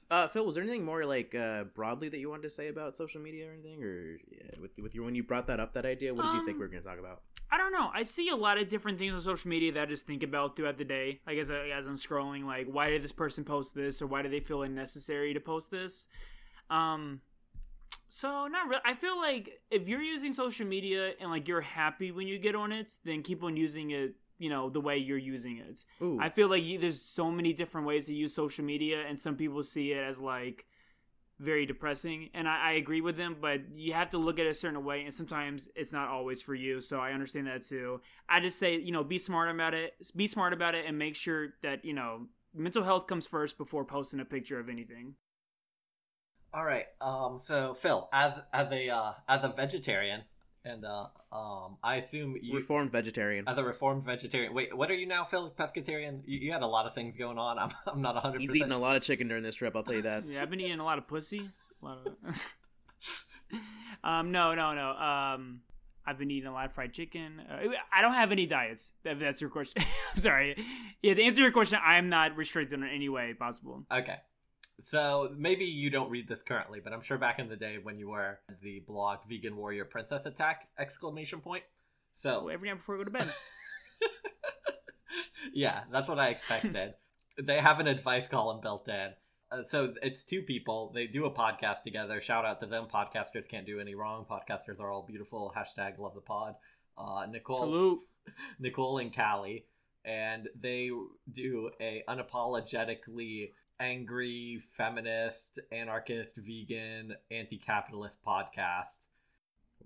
Uh, 0.10 0.28
Phil, 0.30 0.46
was 0.46 0.56
there 0.56 0.64
anything 0.64 0.86
more 0.86 1.04
like 1.06 1.36
uh, 1.36 1.66
broadly 1.66 2.08
that 2.08 2.20
you 2.20 2.30
wanted 2.30 2.44
to 2.44 2.50
say 2.50 2.70
about 2.70 2.96
social 2.96 3.20
media 3.20 3.50
or 3.50 3.54
anything, 3.54 3.84
or 3.84 4.18
yeah, 4.32 4.52
with 4.62 4.72
with 4.82 4.96
your 4.96 5.04
when 5.04 5.16
you 5.16 5.24
brought 5.24 5.48
that 5.48 5.60
up 5.60 5.74
that 5.74 5.86
idea, 5.86 6.14
what 6.14 6.24
did 6.24 6.34
you 6.34 6.46
think 6.46 6.56
Um, 6.56 6.60
we 6.60 6.66
were 6.66 6.70
going 6.70 6.82
to 6.82 6.88
talk 6.88 7.00
about? 7.00 7.24
I 7.52 7.58
don't 7.58 7.74
know. 7.74 7.90
I 7.94 8.04
see 8.04 8.30
a 8.30 8.36
lot 8.36 8.58
of 8.58 8.70
different 8.70 8.98
things 8.98 9.14
on 9.14 9.22
social 9.22 9.50
media 9.50 9.72
that 9.74 9.82
I 9.82 9.86
just 9.86 10.06
think 10.06 10.24
about 10.24 10.56
throughout 10.56 10.78
the 10.78 10.86
day. 10.86 11.20
Like 11.28 11.38
as, 11.38 11.50
I, 11.52 11.70
as 11.70 11.88
I'm 11.88 11.96
scrolling, 11.96 12.46
like 12.46 12.68
why 12.68 12.90
did 12.90 13.04
this 13.04 13.12
person 13.12 13.44
post 13.44 13.76
this, 13.76 14.02
or 14.02 14.08
why 14.08 14.22
do 14.22 14.30
they 14.30 14.40
feel 14.40 14.64
it 14.64 14.70
necessary 14.70 15.34
to 15.34 15.40
post 15.42 15.72
this? 15.72 16.08
Um, 16.70 17.22
so 18.08 18.48
not 18.48 18.68
really. 18.70 18.82
I 18.86 18.96
feel 18.96 19.18
like 19.18 19.62
if 19.72 19.90
you're 19.90 20.02
using 20.02 20.32
social 20.32 20.66
media 20.66 21.12
and 21.20 21.30
like 21.30 21.50
you're 21.50 21.62
happy 21.62 22.12
when 22.12 22.28
you 22.28 22.40
get 22.40 22.56
on 22.56 22.72
it, 22.72 22.94
then 23.04 23.24
keep 23.24 23.44
on 23.44 23.58
using 23.58 23.92
it. 23.92 24.16
You 24.38 24.50
know 24.50 24.70
the 24.70 24.82
way 24.82 24.98
you're 24.98 25.18
using 25.18 25.58
it. 25.58 25.84
Ooh, 26.02 26.20
I 26.22 26.30
feel 26.30 26.48
like 26.48 26.64
you, 26.64 26.78
there's 26.80 27.02
so 27.02 27.32
many 27.32 27.54
different 27.54 27.88
ways 27.88 28.06
to 28.08 28.14
use 28.14 28.34
social 28.34 28.64
media, 28.64 29.04
and 29.08 29.20
some 29.20 29.36
people 29.36 29.64
see 29.64 29.92
it 29.92 30.04
as 30.04 30.20
like 30.20 30.66
very 31.40 31.66
depressing, 31.66 32.30
and 32.34 32.48
I, 32.48 32.70
I 32.70 32.72
agree 32.74 33.02
with 33.02 33.18
them. 33.18 33.38
But 33.40 33.76
you 33.76 33.94
have 33.94 34.10
to 34.12 34.18
look 34.18 34.40
at 34.40 34.46
it 34.46 34.50
a 34.50 34.54
certain 34.54 34.84
way, 34.84 35.04
and 35.04 35.14
sometimes 35.14 35.70
it's 35.76 35.94
not 35.94 36.10
always 36.10 36.42
for 36.42 36.56
you. 36.56 36.82
So 36.82 37.00
I 37.00 37.12
understand 37.12 37.48
that 37.48 37.64
too. 37.64 38.02
I 38.30 38.40
just 38.40 38.60
say 38.60 38.78
you 38.78 38.92
know 38.92 39.04
be 39.04 39.18
smart 39.18 39.50
about 39.50 39.74
it, 39.74 39.94
be 40.16 40.28
smart 40.28 40.54
about 40.54 40.76
it, 40.76 40.86
and 40.86 40.98
make 40.98 41.16
sure 41.16 41.50
that 41.64 41.86
you 41.86 41.94
know 41.94 42.28
mental 42.54 42.84
health 42.84 43.08
comes 43.08 43.28
first 43.28 43.58
before 43.58 43.86
posting 43.86 44.20
a 44.20 44.26
picture 44.26 44.60
of 44.60 44.70
anything. 44.70 45.16
All 46.54 46.66
right. 46.66 46.86
Um. 47.02 47.40
So 47.40 47.74
Phil, 47.74 48.10
as 48.12 48.42
as 48.54 48.72
a 48.72 48.90
uh, 48.90 49.14
as 49.28 49.44
a 49.44 49.50
vegetarian, 49.50 50.24
and 50.68 50.86
uh, 50.86 51.08
um, 51.32 51.78
I 51.84 51.96
assume 51.96 52.38
you 52.42 52.56
reformed 52.56 52.92
vegetarian. 52.92 53.48
as 53.48 53.58
a 53.58 53.64
reformed 53.64 54.04
vegetarian. 54.04 54.54
Wait, 54.54 54.76
what 54.76 54.92
are 54.92 54.96
you 54.96 55.06
now, 55.08 55.24
Phil? 55.24 55.54
Pescatarian? 55.58 56.22
You, 56.26 56.40
you 56.40 56.52
had 56.52 56.62
a 56.62 56.68
lot 56.68 56.86
of 56.86 56.94
things 56.94 57.16
going 57.16 57.38
on. 57.38 57.58
I'm 57.60 57.72
I'm 57.88 58.02
not 58.02 58.16
100. 58.16 58.42
He's 58.42 58.56
eating 58.56 58.72
a 58.72 58.78
lot 58.78 58.96
of 58.96 59.04
chicken 59.04 59.28
during 59.28 59.44
this 59.44 59.56
trip. 59.56 59.76
I'll 59.76 59.84
tell 59.84 59.96
you 59.96 60.04
that. 60.04 60.26
Yeah, 60.28 60.42
I've 60.42 60.50
been 60.50 60.60
eating 60.60 60.80
a 60.80 60.84
lot 60.84 60.98
of 60.98 61.08
pussy. 61.08 61.50
A 61.82 61.86
lot 61.86 62.00
of. 62.06 62.54
um, 64.04 64.32
no, 64.32 64.56
no, 64.56 64.74
no. 64.74 64.90
Um, 64.92 65.62
I've 66.06 66.18
been 66.18 66.32
eating 66.32 66.48
a 66.48 66.54
lot 66.54 66.66
of 66.66 66.74
fried 66.74 66.94
chicken. 66.94 67.42
Uh, 67.50 67.70
I 67.94 68.02
don't 68.02 68.14
have 68.14 68.32
any 68.32 68.46
diets. 68.46 68.92
If 69.06 69.20
that's 69.20 69.42
your 69.42 69.50
question. 69.50 69.84
Sorry. 70.16 70.56
Yeah, 71.02 71.14
to 71.14 71.24
answer 71.24 71.42
your 71.42 71.52
question, 71.52 71.80
I 71.84 71.98
am 71.98 72.10
not 72.10 72.36
restricted 72.36 72.80
in 72.80 72.88
any 72.88 73.10
way 73.10 73.34
possible. 73.34 73.86
Okay. 73.92 74.16
So 74.80 75.34
maybe 75.36 75.66
you 75.66 75.90
don't 75.90 76.12
read 76.12 76.28
this 76.28 76.44
currently, 76.44 76.80
but 76.80 76.94
I'm 76.94 77.02
sure 77.02 77.18
back 77.18 77.40
in 77.40 77.50
the 77.50 77.56
day 77.56 77.78
when 77.82 77.98
you 77.98 78.10
were 78.10 78.40
the 78.62 78.84
blog 78.88 79.20
Vegan 79.28 79.56
Warrior 79.56 79.86
Princess 79.86 80.26
Attack 80.26 80.68
exclamation 80.78 81.42
point. 81.42 81.64
So 82.14 82.48
every 82.50 82.70
night 82.70 82.78
before 82.78 82.96
I 82.96 82.98
go 83.00 83.04
to 83.06 83.12
bed. 83.12 83.34
yeah, 85.54 85.84
that's 85.92 86.08
what 86.08 86.20
I 86.20 86.30
expected. 86.30 86.94
they 87.42 87.60
have 87.60 87.80
an 87.80 87.88
advice 87.88 88.28
column 88.28 88.62
built 88.62 88.88
in. 88.88 89.10
Uh, 89.52 89.64
so 89.64 89.94
it's 90.02 90.24
two 90.24 90.42
people. 90.42 90.92
They 90.94 91.08
do 91.08 91.26
a 91.26 91.32
podcast 91.32 91.84
together. 91.84 92.20
Shout 92.22 92.46
out 92.46 92.60
to 92.62 92.68
them. 92.68 92.88
Podcasters 92.94 93.48
can't 93.48 93.66
do 93.66 93.80
any 93.80 93.96
wrong. 93.96 94.26
Podcasters 94.30 94.80
are 94.80 94.92
all 94.92 95.04
beautiful. 95.04 95.54
Hashtag 95.56 95.98
love 95.98 96.16
the 96.16 96.22
pod. 96.22 96.56
Uh, 96.98 97.26
Nicole, 97.30 97.60
Salute. 97.60 98.00
Nicole 98.60 98.98
and 98.98 99.16
Callie, 99.16 99.66
and 100.04 100.50
they 100.56 100.90
do 101.32 101.70
a 101.80 102.04
unapologetically 102.10 103.52
angry, 103.80 104.62
feminist, 104.76 105.60
anarchist, 105.72 106.38
vegan, 106.38 107.16
anti-capitalist 107.32 108.18
podcast. 108.26 109.00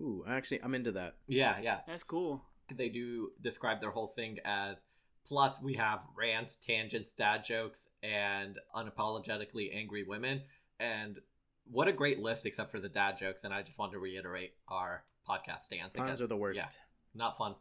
Ooh, 0.00 0.24
actually, 0.26 0.62
I'm 0.62 0.74
into 0.74 0.92
that. 0.92 1.16
Yeah, 1.26 1.58
yeah. 1.60 1.80
That's 1.86 2.02
cool. 2.02 2.42
They 2.74 2.88
do 2.88 3.32
describe 3.42 3.80
their 3.80 3.90
whole 3.90 4.06
thing 4.06 4.38
as 4.44 4.84
plus 5.26 5.60
we 5.60 5.74
have 5.74 6.00
rants, 6.16 6.56
tangents, 6.66 7.12
dad 7.12 7.44
jokes, 7.44 7.88
and 8.02 8.58
unapologetically 8.74 9.74
angry 9.74 10.02
women. 10.02 10.42
And 10.80 11.18
what 11.70 11.88
a 11.88 11.92
great 11.92 12.18
list, 12.18 12.46
except 12.46 12.70
for 12.70 12.80
the 12.80 12.88
dad 12.88 13.18
jokes. 13.18 13.44
And 13.44 13.52
I 13.52 13.62
just 13.62 13.78
want 13.78 13.92
to 13.92 13.98
reiterate 13.98 14.54
our 14.68 15.04
podcast 15.28 15.62
stance. 15.62 15.94
Puns 15.94 16.20
are 16.20 16.26
the 16.26 16.36
worst. 16.36 16.58
Yeah. 16.58 16.66
Not 17.14 17.36
fun. 17.36 17.54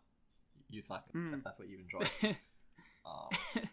You 0.69 0.81
suck. 0.81 1.03
Mm. 1.13 1.37
If 1.37 1.43
that's 1.43 1.59
what 1.59 1.67
you 1.67 1.79
enjoy. 1.79 2.35
Um, 3.03 3.63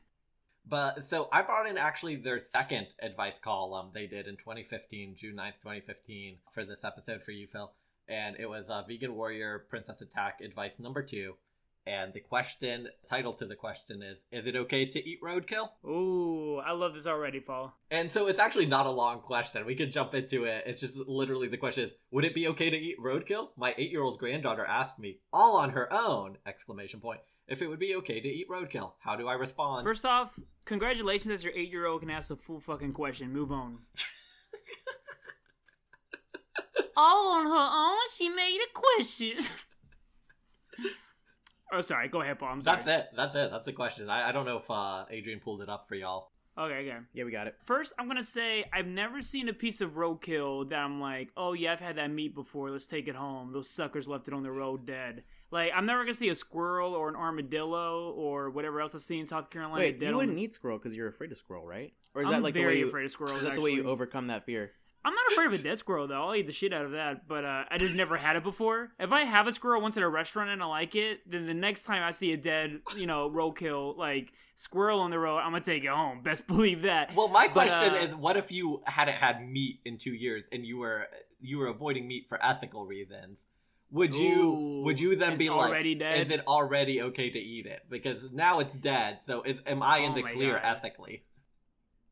but 0.69 1.05
so 1.05 1.29
I 1.33 1.43
brought 1.43 1.69
in 1.69 1.79
actually 1.79 2.17
their 2.17 2.41
second 2.41 2.89
advice 3.01 3.39
column 3.39 3.91
they 3.93 4.07
did 4.07 4.27
in 4.27 4.37
2015, 4.37 5.15
June 5.17 5.37
9th, 5.37 5.61
2015, 5.61 6.39
for 6.53 6.65
this 6.65 6.85
episode 6.85 7.23
for 7.23 7.33
you, 7.33 7.47
Phil. 7.47 7.73
And 8.09 8.37
it 8.39 8.49
was 8.49 8.71
uh, 8.71 8.83
Vegan 8.89 9.15
Warrior 9.15 9.67
Princess 9.69 10.01
Attack 10.01 10.41
advice 10.41 10.79
number 10.79 11.03
two. 11.03 11.35
And 11.89 12.13
the 12.13 12.21
question, 12.21 12.89
title 13.09 13.33
to 13.35 13.47
the 13.47 13.57
question 13.57 14.03
is 14.03 14.23
Is 14.31 14.47
it 14.47 14.57
okay 14.57 14.85
to 14.85 15.09
eat 15.09 15.23
roadkill? 15.23 15.71
Ooh, 15.87 16.59
I 16.59 16.73
love 16.73 16.93
this 16.93 17.07
already, 17.07 17.41
Paul. 17.41 17.73
And 17.91 18.11
so 18.11 18.27
it's 18.27 18.39
actually 18.39 18.67
not 18.67 18.85
a 18.85 18.91
long 18.91 19.21
question. 19.21 19.65
We 19.65 19.75
could 19.75 19.91
jump 19.91 20.15
into 20.15 20.45
it. 20.45 20.65
It's 20.67 20.83
just 20.83 20.97
literally 20.97 21.49
the 21.49 21.57
question 21.57 21.85
is 21.85 21.95
Would 22.11 22.27
it 22.27 22.35
be 22.35 22.49
okay 22.49 22.69
to 22.69 22.77
eat 22.77 22.99
roadkill? 23.03 23.49
My 23.57 23.75
eight 23.79 23.91
year 23.91 24.03
old 24.03 24.19
granddaughter 24.19 24.67
asked 24.67 24.99
me, 24.99 25.21
all 25.33 25.57
on 25.57 25.71
her 25.71 25.91
own! 25.91 26.37
Exclamation 26.47 27.01
point. 27.01 27.21
If 27.49 27.63
it 27.63 27.67
would 27.67 27.79
be 27.79 27.95
okay 27.97 28.21
to 28.21 28.29
eat 28.29 28.49
roadkill. 28.51 28.93
How 29.01 29.17
do 29.17 29.27
I 29.27 29.33
respond? 29.33 29.85
First 29.85 30.05
off, 30.05 30.39
congratulations 30.67 31.33
as 31.33 31.43
your 31.43 31.55
eight 31.55 31.73
year 31.73 31.87
old 31.87 32.03
can 32.03 32.11
ask 32.11 32.31
a 32.31 32.37
full 32.37 32.61
fucking 32.61 32.93
question. 32.93 33.33
Move 33.33 33.51
on. 33.51 33.79
All 36.97 37.39
on 37.39 37.47
her 37.47 37.71
own, 37.73 37.99
she 38.15 38.29
made 38.29 38.59
a 38.59 38.69
question. 38.75 39.39
oh, 41.73 41.81
sorry. 41.81 42.09
Go 42.09 42.21
ahead, 42.21 42.39
Paul. 42.39 42.51
I'm 42.51 42.63
sorry. 42.63 42.77
That's 42.77 42.89
it. 42.89 43.09
That's 43.17 43.35
it. 43.35 43.51
That's 43.51 43.65
the 43.65 43.73
question. 43.73 44.11
I, 44.11 44.29
I 44.29 44.33
don't 44.33 44.45
know 44.45 44.59
if 44.59 44.71
uh, 44.71 45.07
Adrian 45.11 45.41
pulled 45.41 45.63
it 45.63 45.69
up 45.69 45.89
for 45.89 45.95
y'all. 45.95 46.33
Okay, 46.59 46.75
okay. 46.75 46.97
Yeah, 47.15 47.25
we 47.25 47.31
got 47.31 47.47
it. 47.47 47.55
First, 47.65 47.93
I'm 47.99 48.09
gonna 48.09 48.25
say 48.25 48.65
I've 48.73 48.87
never 48.87 49.23
seen 49.23 49.49
a 49.49 49.53
piece 49.53 49.81
of 49.81 49.93
roadkill 49.93 50.69
that 50.71 50.81
I'm 50.81 50.99
like, 50.99 51.31
oh 51.37 51.53
yeah, 51.53 51.73
I've 51.73 51.81
had 51.81 51.97
that 51.97 52.11
meat 52.11 52.35
before. 52.35 52.71
Let's 52.71 52.89
take 52.89 53.07
it 53.07 53.15
home. 53.15 53.53
Those 53.53 53.71
suckers 53.71 54.09
left 54.09 54.27
it 54.27 54.35
on 54.35 54.43
the 54.43 54.51
road 54.51 54.85
dead. 54.85 55.23
Like 55.51 55.73
I'm 55.75 55.87
never 55.87 56.05
gonna 56.05 56.15
see 56.15 56.29
a 56.29 56.35
squirrel 56.35 56.95
or 56.95 57.09
an 57.09 57.17
armadillo 57.17 58.11
or 58.13 58.51
whatever 58.51 58.81
else 58.81 58.95
I 58.95 58.99
see 58.99 59.19
in 59.19 59.27
South 59.27 59.51
Carolina. 59.51 59.79
Wait, 59.79 60.03
you 60.03 60.17
wouldn't 60.17 60.39
eat 60.39 60.55
squirrel 60.55 60.79
because 60.79 60.95
you're 60.95 61.09
afraid 61.09 61.33
of 61.33 61.39
squirrel, 61.39 61.67
right? 61.67 61.93
Or 62.15 62.23
is 62.23 62.29
I'm 62.29 62.35
that 62.35 62.43
like 62.43 62.55
very 62.55 62.67
the 62.67 62.73
way 62.73 62.79
you, 62.81 62.89
afraid 62.89 63.05
of 63.05 63.11
squirrels. 63.11 63.39
Is 63.39 63.45
that 63.45 63.55
the 63.55 63.61
way 63.61 63.71
you 63.73 63.89
overcome 63.89 64.27
that 64.27 64.45
fear? 64.45 64.73
I'm 65.05 65.15
not 65.15 65.33
afraid 65.33 65.47
of 65.47 65.53
a 65.55 65.59
dead 65.59 65.79
squirrel 65.79 66.07
though. 66.07 66.23
I'll 66.29 66.35
eat 66.35 66.47
the 66.47 66.53
shit 66.53 66.73
out 66.73 66.85
of 66.85 66.91
that, 66.91 67.27
but 67.27 67.45
uh, 67.45 67.65
I 67.71 67.79
just 67.79 67.95
never 67.95 68.17
had 68.17 68.37
it 68.37 68.43
before. 68.43 68.91
If 68.99 69.13
I 69.13 69.25
have 69.25 69.47
a 69.47 69.53
squirrel 69.53 69.81
once 69.81 69.97
at 69.97 70.03
a 70.03 70.09
restaurant 70.09 70.51
and 70.51 70.63
I 70.63 70.67
like 70.67 70.95
it, 70.95 71.21
then 71.31 71.47
the 71.47 71.55
next 71.55 71.85
time 71.85 72.03
I 72.03 72.11
see 72.11 72.33
a 72.33 72.37
dead, 72.37 72.81
you 72.97 73.07
know, 73.07 73.31
roadkill 73.31 73.97
like 73.97 74.33
squirrel 74.55 75.01
on 75.01 75.11
the 75.11 75.19
road, 75.19 75.39
I'm 75.39 75.53
gonna 75.53 75.61
take 75.63 75.85
it 75.85 75.91
home. 75.91 76.21
Best 76.25 76.47
believe 76.47 76.83
that. 76.83 77.15
Well, 77.15 77.29
my 77.29 77.47
But, 77.47 77.53
question 77.53 77.95
uh, 77.95 78.07
is, 78.07 78.15
what 78.15 78.37
if 78.37 78.51
you 78.53 78.83
hadn't 78.85 79.15
had 79.15 79.49
meat 79.49 79.81
in 79.85 79.97
two 79.99 80.13
years 80.13 80.45
and 80.53 80.67
you 80.67 80.79
were 80.79 81.07
you 81.41 81.59
were 81.59 81.69
avoiding 81.69 82.07
meat 82.07 82.27
for 82.29 82.45
ethical 82.45 82.85
reasons? 82.85 83.45
Would 83.91 84.15
you 84.15 84.53
Ooh, 84.55 84.83
would 84.85 85.01
you 85.01 85.17
then 85.17 85.39
be 85.39 85.49
like, 85.49 85.83
dead? 85.99 86.19
is 86.19 86.31
it 86.31 86.47
already 86.47 87.01
okay 87.03 87.31
to 87.31 87.39
eat 87.39 87.67
it? 87.67 87.83
Because 87.89 88.31
now 88.33 88.61
it's 88.61 88.75
dead. 88.75 89.21
So 89.21 89.43
is 89.43 89.61
am 89.67 89.83
I 89.83 89.99
in 89.99 90.13
Oh 90.13 90.15
the 90.17 90.23
clear 90.23 90.55
God. 90.55 90.63
ethically? 90.65 91.25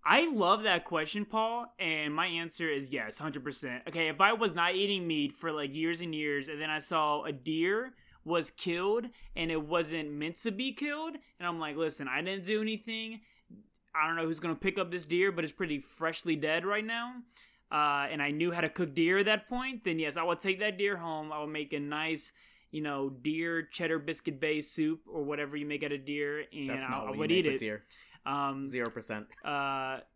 I 0.05 0.31
love 0.31 0.63
that 0.63 0.85
question, 0.85 1.25
Paul, 1.25 1.67
and 1.81 2.15
my 2.15 2.27
answer 2.27 2.69
is 2.71 2.91
yes, 2.91 3.19
hundred 3.19 3.43
percent. 3.45 3.83
Okay, 3.89 4.09
if 4.09 4.21
I 4.21 4.33
was 4.33 4.55
not 4.55 4.75
eating 4.75 5.07
meat 5.07 5.33
for 5.33 5.51
like 5.53 5.75
years 5.75 6.01
and 6.01 6.15
years, 6.15 6.49
and 6.49 6.61
then 6.61 6.71
I 6.71 6.79
saw 6.79 7.25
a 7.25 7.33
deer 7.33 7.93
was 8.25 8.51
killed 8.51 9.07
and 9.37 9.53
it 9.53 9.63
wasn't 9.63 10.11
meant 10.13 10.37
to 10.37 10.51
be 10.51 10.73
killed, 10.73 11.15
and 11.39 11.47
I'm 11.47 11.61
like, 11.61 11.77
listen, 11.77 12.09
I 12.09 12.23
didn't 12.23 12.45
do 12.45 12.61
anything. 12.61 13.21
I 13.95 14.07
don't 14.07 14.17
know 14.17 14.27
who's 14.27 14.41
gonna 14.41 14.55
pick 14.55 14.79
up 14.79 14.91
this 14.91 15.05
deer, 15.05 15.31
but 15.33 15.45
it's 15.45 15.53
pretty 15.53 15.79
freshly 15.81 16.37
dead 16.37 16.65
right 16.65 16.85
now. 16.85 17.13
Uh, 17.71 18.07
and 18.11 18.23
I 18.23 18.31
knew 18.31 18.53
how 18.53 18.61
to 18.61 18.69
cook 18.69 18.95
deer 18.95 19.19
at 19.19 19.27
that 19.27 19.49
point. 19.49 19.85
Then 19.85 19.99
yes, 19.99 20.17
I 20.17 20.23
would 20.23 20.39
take 20.39 20.61
that 20.61 20.79
deer 20.79 20.97
home. 20.97 21.33
I 21.33 21.41
would 21.41 21.51
make 21.51 21.73
a 21.73 21.81
nice, 21.81 22.33
you 22.71 22.81
know, 22.81 23.11
deer 23.11 23.63
cheddar 23.63 23.99
biscuit 23.99 24.41
based 24.41 24.73
soup 24.75 25.01
or 25.11 25.25
whatever 25.25 25.57
you 25.57 25.67
make 25.67 25.83
out 25.83 25.93
of 25.93 26.05
deer, 26.07 26.45
and 26.53 26.69
That's 26.69 26.85
I, 26.85 26.91
not 26.91 27.03
I 27.07 27.11
what 27.11 27.19
would 27.19 27.33
eat 27.33 27.47
it. 27.47 27.59
deer. 27.59 27.85
Um, 28.25 28.65
Zero 28.65 28.91
percent. 28.91 29.27
uh, 29.45 29.49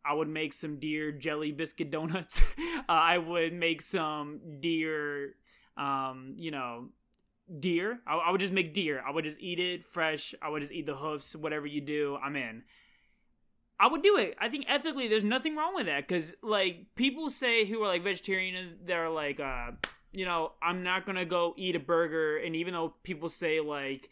I 0.05 0.13
would 0.13 0.29
make 0.29 0.53
some 0.53 0.79
deer 0.81 1.13
jelly 1.13 1.53
biscuit 1.53 1.91
donuts. 1.91 2.43
uh, 2.59 2.83
I 2.89 3.19
would 3.19 3.53
make 3.53 3.83
some 3.83 4.41
deer, 4.61 5.35
um, 5.77 6.35
you 6.37 6.51
know, 6.51 6.89
deer. 7.61 8.01
I, 8.07 8.17
I 8.17 8.31
would 8.33 8.41
just 8.41 8.53
make 8.53 8.75
deer. 8.75 9.03
I 9.07 9.13
would 9.13 9.25
just 9.25 9.41
eat 9.41 9.61
it 9.61 9.85
fresh. 9.85 10.35
I 10.43 10.49
would 10.49 10.61
just 10.61 10.73
eat 10.73 10.87
the 10.87 10.97
hoofs. 10.97 11.37
Whatever 11.37 11.67
you 11.67 11.81
do, 11.81 12.17
I'm 12.25 12.35
in. 12.37 12.65
I 13.81 13.89
would 13.89 14.03
do 14.03 14.19
it. 14.19 14.37
I 14.39 14.51
think 14.51 14.67
ethically, 14.69 15.09
there's 15.09 15.25
nothing 15.25 15.57
wrong 15.57 15.75
with 15.75 15.87
that 15.87 16.07
because, 16.07 16.35
like, 16.43 16.95
people 16.97 17.31
say 17.31 17.65
who 17.65 17.83
are 17.83 17.89
like 17.89 18.05
vegetarians, 18.05 18.75
they're 18.85 19.09
like, 19.09 19.41
uh, 19.41 19.71
you 20.13 20.27
know, 20.27 20.53
I'm 20.63 20.83
not 20.83 21.07
gonna 21.07 21.25
go 21.25 21.55
eat 21.57 21.77
a 21.77 21.81
burger, 21.81 22.37
and 22.37 22.55
even 22.55 22.75
though 22.75 22.93
people 23.03 23.31
say 23.31 23.61
like 23.61 24.11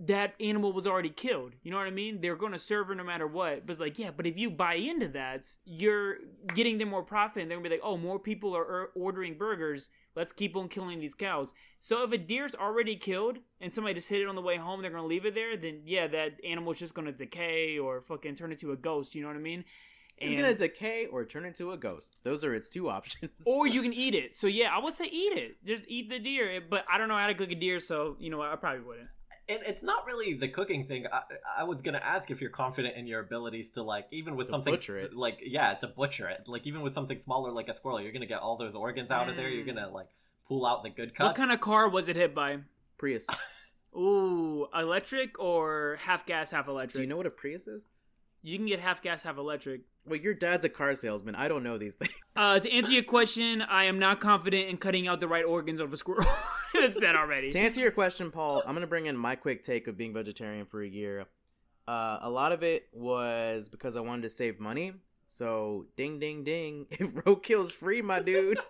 that 0.00 0.34
animal 0.40 0.72
was 0.72 0.86
already 0.86 1.10
killed. 1.10 1.54
You 1.62 1.72
know 1.72 1.76
what 1.76 1.86
I 1.86 1.90
mean? 1.90 2.20
They're 2.20 2.36
going 2.36 2.52
to 2.52 2.58
serve 2.58 2.86
her 2.86 2.94
no 2.94 3.02
matter 3.02 3.26
what. 3.26 3.66
But 3.66 3.72
it's 3.72 3.80
like, 3.80 3.98
yeah, 3.98 4.10
but 4.16 4.26
if 4.26 4.38
you 4.38 4.48
buy 4.48 4.74
into 4.74 5.08
that, 5.08 5.48
you're 5.64 6.18
getting 6.54 6.78
them 6.78 6.88
more 6.88 7.02
profit. 7.02 7.42
And 7.42 7.50
they're 7.50 7.58
going 7.58 7.64
to 7.64 7.70
be 7.70 7.76
like, 7.76 7.84
oh, 7.84 7.96
more 7.96 8.18
people 8.20 8.56
are 8.56 8.62
er- 8.62 8.90
ordering 8.94 9.36
burgers. 9.36 9.88
Let's 10.14 10.32
keep 10.32 10.56
on 10.56 10.68
killing 10.68 11.00
these 11.00 11.14
cows. 11.14 11.52
So 11.80 12.04
if 12.04 12.12
a 12.12 12.18
deer's 12.18 12.54
already 12.54 12.94
killed 12.94 13.38
and 13.60 13.74
somebody 13.74 13.94
just 13.94 14.08
hit 14.08 14.20
it 14.20 14.28
on 14.28 14.36
the 14.36 14.40
way 14.40 14.56
home, 14.56 14.82
they're 14.82 14.90
going 14.90 15.02
to 15.02 15.08
leave 15.08 15.26
it 15.26 15.34
there, 15.34 15.56
then 15.56 15.82
yeah, 15.84 16.06
that 16.06 16.34
animal's 16.44 16.78
just 16.78 16.94
going 16.94 17.06
to 17.06 17.12
decay 17.12 17.76
or 17.76 18.00
fucking 18.00 18.36
turn 18.36 18.52
into 18.52 18.70
a 18.70 18.76
ghost. 18.76 19.16
You 19.16 19.22
know 19.22 19.28
what 19.28 19.36
I 19.36 19.40
mean? 19.40 19.64
It's 20.20 20.34
gonna 20.34 20.52
decay 20.52 21.06
or 21.06 21.24
turn 21.24 21.44
into 21.44 21.70
a 21.70 21.76
ghost. 21.76 22.16
Those 22.24 22.42
are 22.42 22.52
its 22.52 22.68
two 22.68 22.90
options. 22.90 23.30
or 23.46 23.68
you 23.68 23.82
can 23.84 23.92
eat 23.92 24.16
it. 24.16 24.34
So 24.34 24.48
yeah, 24.48 24.74
I 24.74 24.82
would 24.82 24.94
say 24.94 25.04
eat 25.06 25.36
it. 25.36 25.64
Just 25.64 25.84
eat 25.86 26.10
the 26.10 26.18
deer. 26.18 26.60
But 26.68 26.84
I 26.92 26.98
don't 26.98 27.06
know 27.06 27.16
how 27.16 27.28
to 27.28 27.34
cook 27.34 27.52
a 27.52 27.54
deer, 27.54 27.78
so 27.78 28.16
you 28.18 28.28
know 28.28 28.38
what? 28.38 28.50
I 28.50 28.56
probably 28.56 28.80
wouldn't. 28.80 29.08
And 29.50 29.60
it's 29.66 29.82
not 29.82 30.04
really 30.06 30.34
the 30.34 30.48
cooking 30.48 30.84
thing. 30.84 31.06
I, 31.10 31.22
I 31.60 31.64
was 31.64 31.80
gonna 31.80 32.00
ask 32.02 32.30
if 32.30 32.40
you're 32.40 32.50
confident 32.50 32.96
in 32.96 33.06
your 33.06 33.20
abilities 33.20 33.70
to 33.70 33.82
like, 33.82 34.06
even 34.10 34.36
with 34.36 34.48
To 34.48 34.50
something 34.50 34.74
butcher 34.74 34.98
s- 34.98 35.04
it. 35.06 35.14
like, 35.16 35.38
yeah, 35.42 35.72
to 35.74 35.86
butcher 35.86 36.28
it. 36.28 36.48
Like 36.48 36.66
even 36.66 36.82
with 36.82 36.92
something 36.92 37.18
smaller 37.18 37.50
like 37.50 37.68
a 37.68 37.74
squirrel, 37.74 38.00
you're 38.00 38.12
gonna 38.12 38.26
get 38.26 38.40
all 38.40 38.56
those 38.58 38.74
organs 38.74 39.10
out 39.10 39.28
of 39.28 39.36
there. 39.36 39.48
You're 39.48 39.64
Mm. 39.64 39.74
gonna 39.74 39.88
like 39.88 40.08
pull 40.46 40.66
out 40.66 40.82
the 40.82 40.90
good 40.90 41.14
cuts. 41.14 41.28
What 41.28 41.36
kind 41.36 41.50
of 41.52 41.60
car 41.60 41.88
was 41.88 42.08
it 42.08 42.16
hit 42.16 42.34
by? 42.34 42.58
Prius. 42.98 43.26
Ooh, 43.96 44.66
electric 44.74 45.38
or 45.40 45.96
half 46.02 46.26
gas, 46.26 46.50
half 46.50 46.68
electric? 46.68 46.94
Do 46.96 47.00
you 47.00 47.06
know 47.06 47.16
what 47.16 47.26
a 47.26 47.30
Prius 47.30 47.66
is? 47.66 47.84
You 48.42 48.56
can 48.56 48.66
get 48.66 48.80
half 48.80 49.02
gas, 49.02 49.22
half 49.22 49.36
electric. 49.36 49.82
Well, 50.06 50.18
your 50.18 50.34
dad's 50.34 50.64
a 50.64 50.68
car 50.68 50.94
salesman. 50.94 51.34
I 51.34 51.48
don't 51.48 51.62
know 51.62 51.78
these 51.78 51.96
things. 51.96 52.12
Uh, 52.36 52.56
to 52.56 52.70
answer 52.70 52.92
your 52.92 53.02
question, 53.02 53.60
I 53.62 53.86
am 53.86 53.98
not 53.98 54.20
confident 54.20 54.68
in 54.68 54.76
cutting 54.76 55.08
out 55.08 55.18
the 55.18 55.26
right 55.26 55.44
organs 55.44 55.80
of 55.80 55.92
a 55.92 55.96
squirrel. 55.96 56.24
That's 56.72 56.94
that 57.00 57.16
already. 57.16 57.50
To 57.50 57.58
answer 57.58 57.80
your 57.80 57.90
question, 57.90 58.30
Paul, 58.30 58.62
I'm 58.64 58.74
gonna 58.74 58.86
bring 58.86 59.06
in 59.06 59.16
my 59.16 59.34
quick 59.34 59.64
take 59.64 59.88
of 59.88 59.96
being 59.96 60.14
vegetarian 60.14 60.64
for 60.64 60.80
a 60.80 60.86
year. 60.88 61.26
Uh, 61.88 62.18
a 62.22 62.30
lot 62.30 62.52
of 62.52 62.62
it 62.62 62.86
was 62.92 63.68
because 63.68 63.96
I 63.96 64.02
wanted 64.02 64.22
to 64.22 64.30
save 64.30 64.60
money. 64.60 64.92
So, 65.26 65.86
ding, 65.96 66.20
ding, 66.20 66.44
ding. 66.44 66.86
If 66.90 67.12
roadkill's 67.14 67.72
free, 67.72 68.02
my 68.02 68.20
dude, 68.20 68.60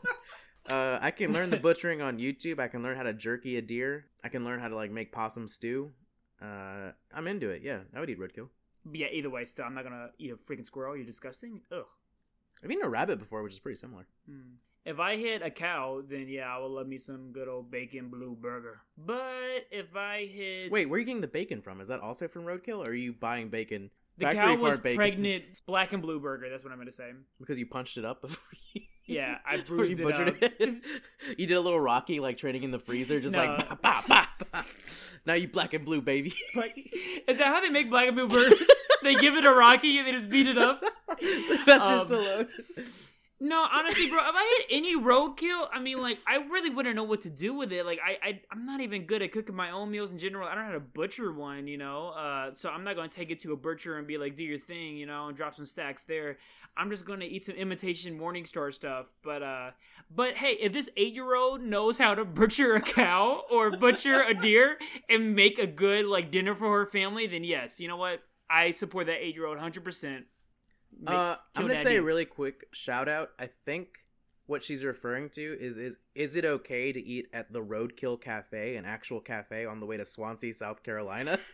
uh, 0.67 0.99
I 1.03 1.11
can 1.11 1.35
learn 1.35 1.51
the 1.51 1.59
butchering 1.59 2.01
on 2.01 2.19
YouTube. 2.19 2.59
I 2.59 2.69
can 2.69 2.83
learn 2.83 2.97
how 2.97 3.03
to 3.03 3.13
jerky 3.13 3.59
a 3.59 3.63
deer. 3.63 4.07
I 4.25 4.31
can 4.31 4.47
learn 4.47 4.61
how 4.61 4.69
to 4.69 4.77
like 4.77 4.91
make 4.91 5.13
possum 5.13 5.47
stew. 5.47 5.93
Uh, 6.41 6.93
I'm 7.13 7.27
into 7.27 7.51
it. 7.51 7.61
Yeah, 7.63 7.81
I 7.95 8.01
would 8.01 8.09
eat 8.09 8.19
roadkill. 8.19 8.49
Yeah, 8.93 9.07
either 9.13 9.31
way, 9.31 9.45
still, 9.45 9.65
I'm 9.65 9.75
not 9.75 9.85
gonna 9.85 10.11
eat 10.19 10.31
a 10.33 10.37
freaking 10.37 10.65
squirrel. 10.67 10.97
You're 10.97 11.05
disgusting. 11.07 11.63
Ugh. 11.73 11.85
I've 12.63 12.71
eaten 12.71 12.85
a 12.85 12.89
rabbit 12.89 13.19
before, 13.19 13.43
which 13.43 13.53
is 13.53 13.59
pretty 13.59 13.77
similar. 13.77 14.07
Hmm. 14.29 14.57
If 14.85 14.99
I 14.99 15.17
hit 15.17 15.43
a 15.43 15.51
cow, 15.51 16.03
then 16.09 16.27
yeah, 16.29 16.55
I 16.55 16.59
would 16.59 16.71
love 16.71 16.87
me 16.87 16.97
some 16.99 17.31
good 17.33 17.47
old 17.47 17.71
bacon 17.71 18.09
blue 18.09 18.37
burger. 18.41 18.81
But 18.97 19.67
if 19.71 19.95
I 19.95 20.25
hit 20.25 20.71
Wait, 20.73 20.89
where 20.89 20.97
are 20.97 21.01
you 21.01 21.05
getting 21.05 21.21
the 21.21 21.27
bacon 21.29 21.61
from? 21.61 21.81
Is 21.81 21.89
that 21.89 22.01
also 22.01 22.27
from 22.27 22.45
roadkill, 22.45 22.79
or 22.87 22.91
are 22.91 22.95
you 22.95 23.13
buying 23.13 23.49
bacon? 23.49 23.91
the 24.17 24.25
factory 24.25 24.57
cow 24.57 24.63
was 24.63 24.79
bacon? 24.79 24.97
pregnant, 24.97 25.45
black 25.67 25.93
and 25.93 26.03
blue 26.03 26.19
burger. 26.19 26.49
That's 26.51 26.65
what 26.65 26.73
I'm 26.73 26.79
gonna 26.79 26.91
say. 26.91 27.11
because 27.39 27.59
you 27.59 27.67
punched 27.67 27.99
it 27.99 28.05
up 28.05 28.23
before 28.23 28.43
you. 28.75 28.83
Yeah, 29.11 29.39
I 29.47 29.57
bruised 29.63 29.99
you 29.99 30.07
it 30.07 30.13
butchered 30.13 30.29
up. 30.29 30.37
it. 30.43 30.75
you 31.39 31.47
did 31.47 31.57
a 31.57 31.61
little 31.63 31.81
Rocky 31.81 32.21
like 32.21 32.37
training 32.37 32.63
in 32.63 32.73
the 32.73 32.79
freezer, 32.79 33.19
just 33.21 33.35
No. 33.35 33.43
like 33.43 33.67
bah, 33.71 33.77
bah, 33.83 34.03
bah, 34.07 34.27
bah. 34.53 34.63
now 35.25 35.33
you 35.33 35.49
black 35.49 35.73
and 35.73 35.83
blue 35.83 36.03
baby. 36.03 36.35
Is 37.27 37.39
that 37.39 37.47
how 37.47 37.59
they 37.63 37.71
make 37.71 37.89
black 37.89 38.09
and 38.09 38.17
blue 38.17 38.29
burgers? 38.29 38.63
they 39.03 39.15
give 39.15 39.35
it 39.35 39.45
a 39.45 39.53
Rocky 39.53 39.99
and 39.99 40.07
they 40.07 40.13
just 40.13 40.29
beat 40.29 40.47
it 40.47 40.59
up. 40.59 40.83
Sylvester 41.21 41.73
Um, 41.73 42.01
Stallone. 42.01 42.49
No, 43.41 43.65
honestly, 43.73 44.09
bro, 44.09 44.19
if 44.19 44.35
I 44.35 44.57
hit 44.59 44.77
any 44.79 44.97
roadkill, 44.97 45.69
I 45.73 45.79
mean, 45.79 46.01
like, 46.01 46.19
I 46.27 46.39
really 46.39 46.71
wouldn't 46.71 46.97
know 46.97 47.05
what 47.05 47.21
to 47.21 47.31
do 47.31 47.55
with 47.55 47.71
it. 47.73 47.87
Like, 47.87 48.01
I, 48.05 48.29
I, 48.31 48.41
I'm 48.51 48.67
not 48.67 48.81
even 48.81 49.05
good 49.07 49.23
at 49.23 49.31
cooking 49.31 49.55
my 49.55 49.71
own 49.71 49.93
meals 49.93 50.13
in 50.13 50.19
general. 50.19 50.49
I 50.49 50.57
don't 50.57 50.65
know 50.65 50.71
how 50.71 50.75
to 50.75 50.81
butcher 50.81 51.33
one, 51.33 51.69
you 51.69 51.79
know. 51.79 52.09
Uh, 52.09 52.53
so 52.53 52.69
I'm 52.69 52.83
not 52.83 52.97
gonna 52.97 53.09
take 53.09 53.31
it 53.31 53.39
to 53.43 53.53
a 53.53 53.57
butcher 53.57 53.97
and 53.97 54.09
be 54.09 54.19
like, 54.19 54.35
do 54.35 54.43
your 54.43 54.59
thing, 54.59 54.97
you 54.97 55.07
know, 55.07 55.29
and 55.29 55.37
drop 55.37 55.55
some 55.55 55.67
stacks 55.67 56.03
there. 56.03 56.39
I'm 56.77 56.91
just 56.91 57.05
gonna 57.05 57.27
eat 57.27 57.45
some 57.45 57.55
imitation 57.55 58.19
Morningstar 58.19 58.75
stuff. 58.75 59.07
But, 59.23 59.45
uh, 59.45 59.71
but 60.13 60.35
hey, 60.35 60.55
if 60.61 60.73
this 60.73 60.91
eight 60.97 61.15
year 61.15 61.37
old 61.37 61.61
knows 61.63 61.99
how 61.99 62.17
to 62.17 62.25
butcher 62.25 62.75
a 62.75 62.81
cow 62.81 63.45
or 63.53 63.71
butcher 63.77 64.21
a 64.21 64.35
deer 64.35 64.79
and 65.09 65.37
make 65.37 65.61
a 65.61 65.67
good 65.69 66.07
like 66.07 66.33
dinner 66.33 66.57
for 66.57 66.77
her 66.77 66.87
family, 66.87 67.29
then 67.29 67.45
yes, 67.45 67.79
you 67.79 67.87
know 67.87 67.97
what, 67.97 68.21
I 68.51 68.71
support 68.71 69.07
that 69.07 69.25
eight 69.25 69.35
year 69.35 69.47
old 69.47 69.59
hundred 69.59 69.85
percent. 69.85 70.27
Uh, 71.07 71.37
I'm 71.55 71.67
gonna 71.67 71.77
say 71.77 71.97
a 71.97 72.03
really 72.03 72.25
quick 72.25 72.67
shout 72.73 73.09
out. 73.09 73.31
I 73.39 73.51
think 73.65 74.07
what 74.47 74.65
she's 74.65 74.85
referring 74.85 75.29
to 75.31 75.57
is 75.61 75.79
is 75.79 75.99
is 76.15 76.35
it 76.35 76.45
okay 76.45 76.93
to 76.93 77.01
eat 77.01 77.27
at 77.33 77.53
the 77.53 77.63
Roadkill 77.63 78.21
Cafe, 78.21 78.77
an 78.77 78.85
actual 78.85 79.21
cafe 79.21 79.67
on 79.67 79.81
the 79.81 79.87
way 79.87 79.97
to 79.97 80.05
Swansea, 80.05 80.55
South 80.55 80.83
Carolina? 80.83 81.39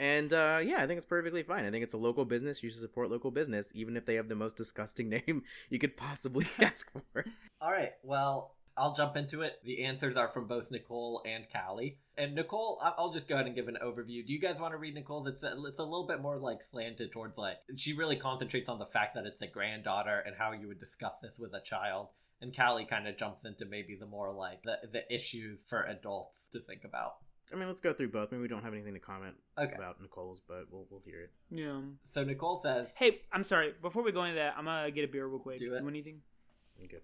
And 0.00 0.32
uh, 0.32 0.60
yeah, 0.62 0.76
I 0.76 0.86
think 0.86 0.98
it's 0.98 1.06
perfectly 1.06 1.42
fine. 1.42 1.64
I 1.64 1.70
think 1.70 1.82
it's 1.82 1.94
a 1.94 1.98
local 1.98 2.24
business. 2.24 2.62
You 2.62 2.70
should 2.70 2.80
support 2.80 3.10
local 3.10 3.30
business, 3.32 3.72
even 3.74 3.96
if 3.96 4.06
they 4.06 4.14
have 4.14 4.28
the 4.28 4.36
most 4.36 4.56
disgusting 4.56 5.08
name 5.26 5.42
you 5.70 5.78
could 5.78 5.96
possibly 5.96 6.46
ask 6.60 6.90
for. 6.90 7.24
All 7.60 7.72
right, 7.72 7.94
well, 8.04 8.54
I'll 8.78 8.94
jump 8.94 9.16
into 9.16 9.42
it. 9.42 9.60
The 9.64 9.84
answers 9.84 10.16
are 10.16 10.28
from 10.28 10.46
both 10.46 10.70
Nicole 10.70 11.22
and 11.26 11.44
Callie. 11.52 11.98
And 12.16 12.34
Nicole, 12.34 12.78
I- 12.82 12.94
I'll 12.96 13.12
just 13.12 13.28
go 13.28 13.34
ahead 13.34 13.46
and 13.46 13.54
give 13.54 13.68
an 13.68 13.78
overview. 13.82 14.26
Do 14.26 14.32
you 14.32 14.40
guys 14.40 14.58
want 14.58 14.72
to 14.72 14.78
read 14.78 14.94
Nicole's? 14.94 15.26
It's 15.28 15.42
a, 15.42 15.54
it's 15.66 15.78
a 15.78 15.84
little 15.84 16.06
bit 16.06 16.20
more 16.20 16.38
like 16.38 16.62
slanted 16.62 17.12
towards 17.12 17.36
like 17.38 17.58
she 17.76 17.92
really 17.94 18.16
concentrates 18.16 18.68
on 18.68 18.78
the 18.78 18.86
fact 18.86 19.14
that 19.14 19.26
it's 19.26 19.42
a 19.42 19.46
granddaughter 19.46 20.22
and 20.26 20.36
how 20.36 20.52
you 20.52 20.68
would 20.68 20.80
discuss 20.80 21.20
this 21.22 21.38
with 21.38 21.52
a 21.54 21.60
child. 21.60 22.08
And 22.40 22.56
Callie 22.56 22.84
kind 22.84 23.08
of 23.08 23.16
jumps 23.18 23.44
into 23.44 23.64
maybe 23.66 23.96
the 23.98 24.06
more 24.06 24.32
like 24.32 24.62
the 24.62 24.78
the 24.92 25.12
issues 25.12 25.64
for 25.68 25.82
adults 25.82 26.48
to 26.52 26.60
think 26.60 26.84
about. 26.84 27.14
I 27.52 27.56
mean, 27.56 27.66
let's 27.66 27.80
go 27.80 27.92
through 27.94 28.10
both. 28.10 28.30
Maybe 28.30 28.42
we 28.42 28.48
don't 28.48 28.62
have 28.62 28.74
anything 28.74 28.92
to 28.94 29.00
comment 29.00 29.34
Okay. 29.58 29.74
about 29.74 30.00
Nicole's, 30.00 30.40
but 30.46 30.66
we'll 30.70 30.86
we'll 30.90 31.00
hear 31.04 31.22
it. 31.22 31.30
Yeah. 31.50 31.80
So 32.04 32.22
Nicole 32.22 32.58
says, 32.58 32.94
Hey, 32.96 33.22
I'm 33.32 33.42
sorry. 33.42 33.72
Before 33.82 34.02
we 34.04 34.12
go 34.12 34.22
into 34.24 34.36
that, 34.36 34.54
I'm 34.56 34.66
gonna 34.66 34.90
get 34.92 35.04
a 35.04 35.08
beer 35.08 35.26
real 35.26 35.38
quick. 35.40 35.58
Do 35.58 35.64
it. 35.74 35.78
You 35.78 35.82
want 35.82 35.88
anything? 35.96 36.20
Okay. 36.84 36.98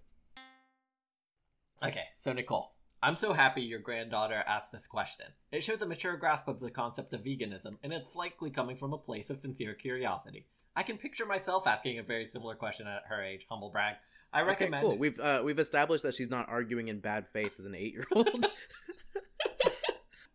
Okay, 1.85 2.05
so 2.17 2.33
Nicole, 2.33 2.71
I'm 3.03 3.15
so 3.15 3.33
happy 3.33 3.61
your 3.61 3.79
granddaughter 3.79 4.43
asked 4.47 4.71
this 4.71 4.87
question. 4.87 5.27
It 5.51 5.63
shows 5.63 5.81
a 5.81 5.85
mature 5.85 6.17
grasp 6.17 6.47
of 6.47 6.59
the 6.59 6.71
concept 6.71 7.13
of 7.13 7.21
veganism, 7.21 7.77
and 7.83 7.93
it's 7.93 8.15
likely 8.15 8.49
coming 8.49 8.75
from 8.75 8.93
a 8.93 8.97
place 8.97 9.29
of 9.29 9.39
sincere 9.39 9.73
curiosity. 9.73 10.47
I 10.75 10.83
can 10.83 10.97
picture 10.97 11.25
myself 11.25 11.67
asking 11.67 11.99
a 11.99 12.03
very 12.03 12.25
similar 12.25 12.55
question 12.55 12.87
at 12.87 13.03
her 13.07 13.23
age. 13.23 13.45
Humble 13.49 13.69
brag. 13.69 13.95
I 14.33 14.41
recommend. 14.41 14.55
Okay, 14.55 14.65
recommend. 14.65 14.89
cool. 14.89 14.97
We've 14.97 15.19
uh, 15.19 15.41
we've 15.45 15.59
established 15.59 16.03
that 16.03 16.15
she's 16.15 16.29
not 16.29 16.49
arguing 16.49 16.89
in 16.89 16.99
bad 16.99 17.27
faith 17.27 17.59
as 17.59 17.65
an 17.65 17.75
eight 17.75 17.93
year 17.93 18.05
old. 18.13 18.45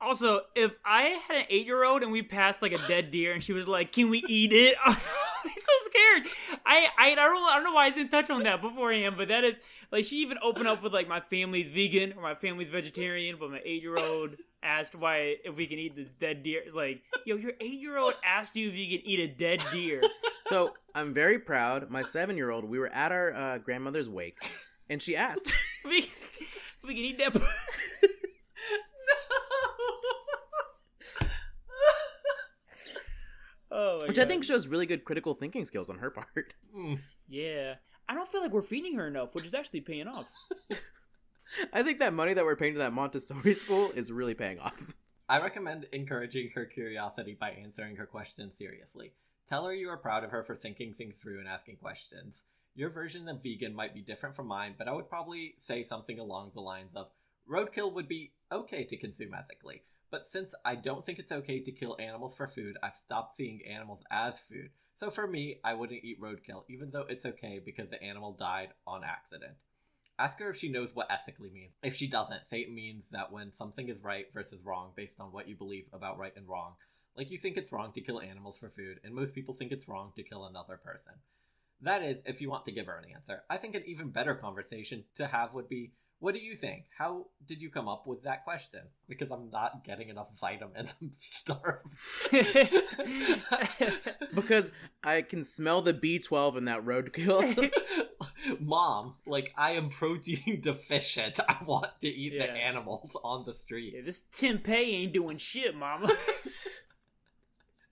Also, 0.03 0.41
if 0.55 0.79
I 0.83 1.03
had 1.29 1.37
an 1.37 1.45
eight 1.51 1.67
year 1.67 1.85
old 1.85 2.03
and 2.03 2.11
we 2.11 2.23
passed 2.23 2.63
like 2.63 2.73
a 2.73 2.79
dead 2.89 3.11
deer 3.11 3.35
and 3.35 3.45
she 3.45 3.53
was 3.53 3.69
like, 3.69 3.93
"Can 3.93 4.09
we 4.09 4.25
eat 4.27 4.51
it?" 4.53 4.77
I'm 5.45 5.51
so 5.57 5.73
scared. 5.91 6.61
I, 6.67 6.89
I 6.99 7.11
I 7.13 7.15
don't 7.15 7.43
I 7.43 7.55
don't 7.55 7.65
know 7.65 7.73
why 7.73 7.87
I 7.87 7.91
didn't 7.91 8.11
touch 8.11 8.31
on 8.31 8.43
that 8.45 8.61
beforehand, 8.61 9.17
but 9.17 9.29
that 9.29 9.45
is 9.45 9.61
like 9.91 10.05
she 10.05 10.17
even 10.19 10.39
opened 10.43 10.69
up 10.69 10.83
with 10.83 10.93
like 10.93 11.09
my 11.09 11.21
family's 11.21 11.69
vegan 11.69 12.15
or 12.17 12.23
my 12.23 12.35
family's 12.35 12.69
vegetarian, 12.69 13.37
but 13.39 13.51
my 13.51 13.61
eight 13.65 13.83
year 13.83 13.97
old 13.97 14.37
asked 14.63 14.95
why 14.95 15.37
if 15.45 15.57
we 15.57 15.67
can 15.67 15.79
eat 15.79 15.97
this 15.97 16.15
dead 16.15 16.43
deer. 16.43 16.63
It's 16.65 16.75
like, 16.75 17.03
yo, 17.25 17.37
your 17.37 17.53
eight 17.61 17.81
year 17.81 17.99
old 17.99 18.15
asked 18.25 18.57
you 18.57 18.69
if 18.69 18.75
you 18.75 18.99
can 18.99 19.07
eat 19.07 19.21
a 19.21 19.27
dead 19.27 19.65
deer. 19.73 20.03
so 20.43 20.75
I'm 20.95 21.15
very 21.15 21.39
proud. 21.39 21.91
My 21.91 22.03
seven 22.03 22.37
year 22.37 22.51
old, 22.51 22.65
we 22.65 22.79
were 22.79 22.89
at 22.89 23.13
our 23.13 23.33
uh, 23.33 23.59
grandmother's 23.59 24.09
wake, 24.09 24.39
and 24.89 25.01
she 25.01 25.17
asked. 25.17 25.53
we, 25.85 26.11
we 26.83 26.95
can 26.95 27.05
eat 27.05 27.19
that. 27.19 27.37
Oh, 33.71 33.99
my 34.01 34.09
Which 34.09 34.19
I 34.19 34.25
think 34.25 34.45
shows 34.45 34.67
really 34.67 34.87
good 34.87 35.05
critical 35.05 35.35
thinking 35.35 35.65
skills 35.65 35.91
on 35.91 35.99
her 35.99 36.11
part. 36.11 36.55
Mm. 36.77 37.01
Yeah. 37.29 37.75
I 38.09 38.15
don't 38.15 38.29
feel 38.29 38.41
like 38.41 38.53
we're 38.53 38.63
feeding 38.63 38.95
her 38.95 39.09
enough, 39.09 39.35
which 39.35 39.45
is 39.45 39.55
actually 39.55 39.81
paying 39.81 40.07
off. 40.07 40.31
I 41.73 41.83
think 41.83 41.99
that 41.99 42.13
money 42.13 42.33
that 42.33 42.45
we're 42.45 42.57
paying 42.57 42.75
to 42.75 42.79
that 42.79 42.93
Montessori 42.93 43.55
school 43.55 43.91
is 43.91 44.13
really 44.13 44.35
paying 44.35 44.61
off. 44.61 44.95
I 45.29 45.41
recommend 45.41 45.87
encouraging 45.93 46.51
her 46.55 46.65
curiosity 46.65 47.37
by 47.39 47.51
answering 47.51 47.97
her 47.97 48.07
questions 48.07 48.57
seriously. 48.57 49.13
Tell 49.49 49.65
her 49.65 49.75
you 49.75 49.89
are 49.89 49.97
proud 49.97 50.25
of 50.25 50.31
her 50.31 50.43
for 50.43 50.55
thinking 50.55 50.93
things 50.93 51.19
through 51.19 51.39
and 51.41 51.49
asking 51.49 51.77
questions. 51.77 52.45
Your 52.75 52.91
version 52.91 53.29
of 53.29 53.43
vegan 53.43 53.75
might 53.75 53.95
be 53.95 54.03
different 54.03 54.37
from 54.37 54.47
mine, 54.47 54.75
but 54.79 54.89
I 54.89 54.93
would 54.93 55.09
probably 55.09 55.55
say 55.59 55.83
something 55.83 56.19
along 56.19 56.53
the 56.55 56.61
lines 56.61 56.95
of 56.95 57.11
roadkill 57.49 57.93
would 57.93 58.09
be 58.09 58.33
okay 58.53 58.85
to 58.85 58.97
consume 58.97 59.35
ethically. 59.35 59.83
But 60.11 60.27
since 60.27 60.55
I 60.65 60.75
don't 60.75 61.05
think 61.05 61.19
it's 61.19 61.33
okay 61.33 61.61
to 61.61 61.73
kill 61.73 61.97
animals 62.01 62.37
for 62.37 62.49
food, 62.49 62.77
I've 62.83 62.97
stopped 62.97 63.37
seeing 63.37 63.61
animals 63.67 64.03
as 64.11 64.41
food. 64.41 64.71
So 64.97 65.09
for 65.09 65.27
me, 65.27 65.61
I 65.65 65.75
wouldn't 65.75 66.05
eat 66.05 66.21
roadkill, 66.21 66.65
even 66.69 66.91
though 66.91 67.07
it's 67.09 67.25
okay 67.25 67.61
because 67.65 67.91
the 67.91 68.03
animal 68.03 68.33
died 68.33 68.71
on 68.87 69.05
accident. 69.05 69.55
Ask 70.19 70.39
her 70.41 70.51
if 70.51 70.59
she 70.59 70.69
knows 70.69 70.95
what 70.95 71.11
ethically 71.11 71.49
means. 71.49 71.79
If 71.83 71.97
she 71.97 72.07
doesn't, 72.07 72.47
say 72.47 72.61
it 72.61 72.73
means 72.73 73.09
that 73.11 73.33
when 73.33 73.53
something 73.53 73.89
is 73.89 74.05
right 74.05 74.27
versus 74.35 74.61
wrong 74.63 74.93
based 74.95 75.19
on 75.19 75.33
what 75.33 75.49
you 75.49 75.57
believe 75.57 75.87
about 75.93 76.19
right 76.19 76.37
and 76.37 76.47
wrong. 76.47 76.75
Like 77.17 77.31
you 77.31 77.39
think 77.39 77.57
it's 77.57 77.73
wrong 77.73 77.93
to 77.93 78.03
kill 78.03 78.21
animals 78.21 78.59
for 78.59 78.69
food, 78.69 79.01
and 79.03 79.15
most 79.15 79.33
people 79.33 79.55
think 79.55 79.73
it's 79.73 79.89
wrong 79.89 80.13
to 80.17 80.23
kill 80.23 80.45
another 80.45 80.77
person. 80.77 81.15
That 81.81 82.03
is, 82.03 82.23
if 82.27 82.43
you 82.43 82.51
want 82.51 82.67
to 82.67 82.73
give 82.73 82.87
her 82.87 82.99
an 82.99 83.11
answer. 83.15 83.43
I 83.49 83.57
think 83.57 83.75
an 83.75 83.85
even 83.87 84.11
better 84.11 84.35
conversation 84.35 85.05
to 85.17 85.27
have 85.27 85.55
would 85.55 85.69
be 85.69 85.93
what 86.21 86.35
do 86.35 86.41
you 86.41 86.55
think? 86.55 86.85
How 86.97 87.27
did 87.49 87.61
you 87.61 87.71
come 87.71 87.89
up 87.89 88.07
with 88.07 88.23
that 88.25 88.45
question? 88.45 88.81
Because 89.09 89.31
I'm 89.31 89.51
not 89.51 89.85
getting 89.85 90.11
enough 90.11 90.29
vitamins. 90.39 90.95
I'm 91.03 91.13
starved. 91.19 91.97
Because 94.35 94.71
I 95.03 95.23
can 95.23 95.45
smell 95.45 95.83
the 95.83 95.95
B12 95.95 96.57
in 96.57 96.65
that 96.67 96.85
roadkill. 96.85 97.71
Mom, 98.61 99.15
like 99.27 99.53
I 99.57 99.73
am 99.73 99.89
protein 99.89 100.61
deficient. 100.61 101.41
I 101.49 101.57
want 101.65 101.87
to 102.01 102.07
eat 102.07 102.35
Yeah. 102.35 102.47
the 102.47 102.53
animals 102.53 103.17
on 103.25 103.45
the 103.45 103.53
street. 103.53 103.95
Yeah, 103.97 104.03
this 104.05 104.25
tempeh 104.33 104.69
ain't 104.71 105.13
doing 105.13 105.39
shit, 105.39 105.75
mama. 105.75 106.11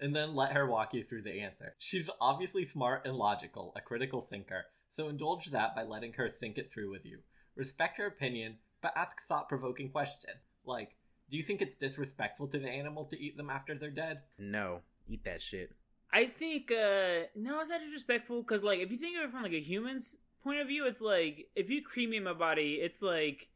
and 0.01 0.14
then 0.14 0.35
let 0.35 0.53
her 0.53 0.66
walk 0.66 0.95
you 0.95 1.03
through 1.03 1.22
the 1.22 1.41
answer. 1.41 1.74
She's 1.79 2.09
obviously 2.20 2.64
smart 2.64 3.07
and 3.07 3.16
logical, 3.16 3.72
a 3.76 3.81
critical 3.81 4.20
thinker, 4.20 4.66
so 4.91 5.09
indulge 5.09 5.47
that 5.47 5.74
by 5.74 5.83
letting 5.83 6.12
her 6.14 6.29
think 6.29 6.57
it 6.57 6.70
through 6.70 6.91
with 6.91 7.05
you. 7.05 7.18
Respect 7.59 7.99
her 7.99 8.07
opinion, 8.07 8.57
but 8.81 8.93
ask 8.97 9.21
thought 9.21 9.49
provoking 9.51 9.91
question. 9.91 10.31
Like, 10.65 10.95
do 11.31 11.37
you 11.37 11.43
think 11.43 11.61
it's 11.61 11.77
disrespectful 11.77 12.47
to 12.49 12.59
the 12.59 12.69
animal 12.69 13.05
to 13.07 13.21
eat 13.21 13.37
them 13.37 13.51
after 13.51 13.75
they're 13.75 13.91
dead? 13.91 14.21
no, 14.39 14.81
eat 15.07 15.25
that 15.25 15.43
shit. 15.43 15.73
I 16.13 16.25
think 16.27 16.71
uh 16.73 17.27
no, 17.35 17.61
it's 17.61 17.69
not 17.69 17.81
disrespectful 17.81 18.41
because 18.43 18.63
like 18.63 18.79
if 18.79 18.91
you 18.91 18.97
think 18.97 19.19
of 19.19 19.25
it 19.25 19.31
from 19.31 19.43
like 19.43 19.53
a 19.53 19.61
human's 19.61 20.17
point 20.43 20.61
of 20.61 20.69
view, 20.69 20.87
it's 20.87 21.01
like 21.03 21.49
if 21.55 21.69
you 21.69 21.83
cremate 21.83 22.23
my 22.23 22.33
body, 22.33 22.79
it's 22.81 23.03
like 23.03 23.49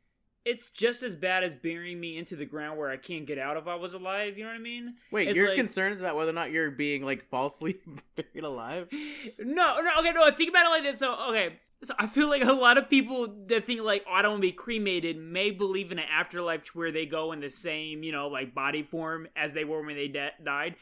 it's 0.44 0.70
just 0.70 1.02
as 1.04 1.14
bad 1.14 1.44
as 1.44 1.54
burying 1.54 2.00
me 2.00 2.18
into 2.18 2.34
the 2.34 2.44
ground 2.44 2.76
where 2.78 2.90
I 2.90 2.96
can't 2.96 3.24
get 3.26 3.38
out 3.38 3.56
if 3.56 3.68
I 3.68 3.76
was 3.76 3.94
alive. 3.94 4.36
You 4.36 4.42
know 4.44 4.50
what 4.50 4.56
I 4.56 4.60
mean? 4.60 4.94
Wait, 5.12 5.28
It's 5.28 5.36
your 5.36 5.48
like- 5.48 5.56
concerns 5.56 6.00
about 6.00 6.16
whether 6.16 6.30
or 6.30 6.34
not 6.34 6.50
you're 6.50 6.70
being 6.72 7.04
like 7.04 7.28
falsely 7.30 7.78
buried 8.16 8.44
alive? 8.44 8.88
No, 9.38 9.80
no, 9.80 9.90
okay, 10.00 10.10
no. 10.12 10.28
Think 10.32 10.50
about 10.50 10.66
it 10.66 10.70
like 10.70 10.82
this. 10.82 10.98
So, 10.98 11.14
okay, 11.30 11.60
so 11.84 11.94
I 11.98 12.06
feel 12.06 12.28
like 12.28 12.44
a 12.44 12.52
lot 12.52 12.78
of 12.78 12.88
people 12.88 13.26
that 13.48 13.66
think 13.66 13.80
like, 13.80 14.04
"Oh, 14.08 14.12
I 14.12 14.22
don't 14.22 14.32
want 14.32 14.42
to 14.42 14.48
be 14.48 14.52
cremated," 14.52 15.16
may 15.16 15.50
believe 15.50 15.90
in 15.90 15.98
an 15.98 16.08
afterlife 16.10 16.66
where 16.74 16.92
they 16.92 17.06
go 17.06 17.32
in 17.32 17.40
the 17.40 17.50
same, 17.50 18.02
you 18.02 18.12
know, 18.12 18.28
like 18.28 18.54
body 18.54 18.82
form 18.82 19.28
as 19.36 19.52
they 19.52 19.64
were 19.64 19.84
when 19.84 19.96
they 19.96 20.08
de- 20.08 20.30
died. 20.44 20.76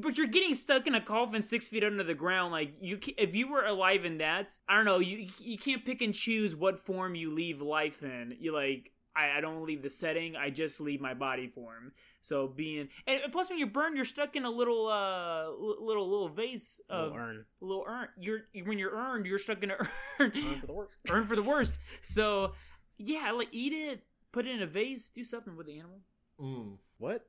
But 0.00 0.16
you're 0.16 0.26
getting 0.26 0.54
stuck 0.54 0.86
in 0.86 0.94
a 0.94 1.00
coffin 1.00 1.42
six 1.42 1.68
feet 1.68 1.84
under 1.84 2.02
the 2.02 2.14
ground. 2.14 2.52
Like 2.52 2.74
you, 2.80 2.98
ca- 2.98 3.14
if 3.18 3.34
you 3.34 3.48
were 3.48 3.64
alive 3.64 4.04
in 4.04 4.18
that, 4.18 4.50
I 4.68 4.76
don't 4.76 4.84
know. 4.84 4.98
You 4.98 5.28
you 5.38 5.58
can't 5.58 5.84
pick 5.84 6.00
and 6.00 6.14
choose 6.14 6.56
what 6.56 6.84
form 6.84 7.14
you 7.14 7.32
leave 7.34 7.60
life 7.60 8.02
in. 8.02 8.36
You 8.38 8.52
like. 8.52 8.90
I, 9.14 9.36
I 9.36 9.40
don't 9.42 9.66
leave 9.66 9.82
the 9.82 9.90
setting. 9.90 10.36
I 10.36 10.48
just 10.48 10.80
leave 10.80 11.02
my 11.02 11.12
body 11.12 11.46
form. 11.46 11.92
So 12.24 12.46
being 12.46 12.88
and 13.06 13.20
plus 13.32 13.50
when 13.50 13.58
you 13.58 13.66
burn, 13.66 13.96
you're 13.96 14.04
stuck 14.04 14.36
in 14.36 14.44
a 14.44 14.50
little 14.50 14.86
uh 14.86 15.50
little 15.84 16.08
little 16.08 16.28
vase 16.28 16.80
of 16.88 17.10
Little 17.12 17.18
urn. 17.26 17.44
little 17.60 17.84
urn. 17.86 18.08
You're 18.18 18.40
when 18.64 18.78
you're 18.78 18.92
earned, 18.96 19.26
you're 19.26 19.38
stuck 19.40 19.62
in 19.62 19.72
an 19.72 19.76
urn. 20.20 20.32
Urn 20.34 20.60
for 20.60 20.66
the 20.66 20.72
worst. 20.72 20.96
Earn 21.10 21.26
for 21.26 21.36
the 21.36 21.42
worst. 21.42 21.78
So 22.04 22.52
yeah, 22.96 23.32
like 23.32 23.48
eat 23.52 23.72
it, 23.72 24.04
put 24.30 24.46
it 24.46 24.54
in 24.54 24.62
a 24.62 24.66
vase, 24.66 25.08
do 25.10 25.24
something 25.24 25.56
with 25.56 25.66
the 25.66 25.78
animal. 25.78 25.98
Mm. 26.40 26.76
What? 26.98 27.26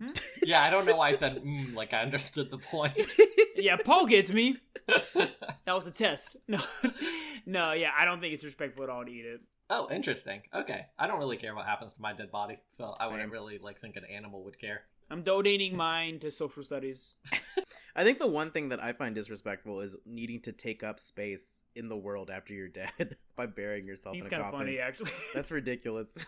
Yeah, 0.42 0.62
I 0.62 0.70
don't 0.70 0.86
know 0.86 0.96
why 0.96 1.10
I 1.10 1.12
said 1.12 1.42
mm, 1.44 1.74
like 1.74 1.92
I 1.92 2.00
understood 2.00 2.48
the 2.48 2.56
point. 2.56 3.14
Yeah, 3.54 3.76
Paul 3.76 4.06
gets 4.06 4.32
me. 4.32 4.56
That 4.86 5.74
was 5.74 5.86
a 5.86 5.90
test. 5.90 6.38
No, 6.48 6.58
no, 7.44 7.72
yeah, 7.72 7.90
I 7.94 8.06
don't 8.06 8.18
think 8.20 8.32
it's 8.32 8.42
respectful 8.42 8.84
at 8.84 8.88
all 8.88 9.04
to 9.04 9.10
eat 9.10 9.26
it. 9.26 9.40
Oh, 9.70 9.88
interesting. 9.90 10.42
Okay. 10.54 10.86
I 10.98 11.06
don't 11.06 11.18
really 11.18 11.36
care 11.38 11.54
what 11.54 11.64
happens 11.66 11.94
to 11.94 12.00
my 12.02 12.12
dead 12.12 12.30
body, 12.30 12.58
so 12.70 12.94
I 13.00 13.08
wouldn't 13.08 13.32
really 13.32 13.58
like 13.58 13.78
think 13.78 13.96
an 13.96 14.04
animal 14.04 14.44
would 14.44 14.58
care. 14.60 14.82
I'm 15.10 15.22
donating 15.22 15.76
mine 15.76 16.18
to 16.20 16.30
social 16.30 16.62
studies. 16.62 17.16
I 17.96 18.04
think 18.04 18.18
the 18.20 18.28
one 18.28 18.52
thing 18.52 18.68
that 18.68 18.80
I 18.82 18.92
find 18.92 19.14
disrespectful 19.14 19.80
is 19.80 19.96
needing 20.06 20.40
to 20.42 20.52
take 20.52 20.84
up 20.84 21.00
space 21.00 21.64
in 21.74 21.88
the 21.88 21.96
world 21.96 22.30
after 22.30 22.54
you're 22.54 22.68
dead 22.68 23.16
by 23.36 23.46
burying 23.46 23.86
yourself 23.88 24.14
It's 24.16 24.28
in 24.28 24.34
a 24.34 24.36
kind 24.36 24.46
of 24.46 24.52
coffin. 24.52 24.66
funny, 24.66 24.78
actually. 24.78 25.10
That's 25.34 25.50
ridiculous. 25.50 26.24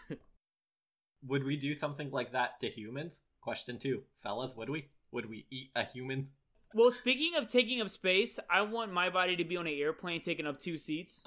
Would 1.29 1.45
we 1.45 1.57
do 1.57 1.75
something 1.75 2.11
like 2.11 2.33
that 2.33 2.59
to 2.61 2.69
humans? 2.69 3.21
Question 3.41 3.79
two. 3.79 4.03
Fellas, 4.23 4.57
would 4.57 4.69
we? 4.71 4.89
Would 5.13 5.29
we 5.29 5.47
eat 5.51 5.71
a 5.77 5.85
human? 5.85 6.29
well, 6.75 6.91
speaking 6.91 7.37
of 7.37 7.47
taking 7.47 7.81
up 7.81 7.89
space, 7.91 8.41
I 8.51 8.63
want 8.63 8.93
my 8.93 9.11
body 9.11 9.37
to 9.37 9.45
be 9.45 9.57
on 9.57 9.67
an 9.67 9.75
airplane 9.75 10.21
taking 10.23 10.47
up 10.47 10.59
two 10.59 10.77
seats. 10.79 11.23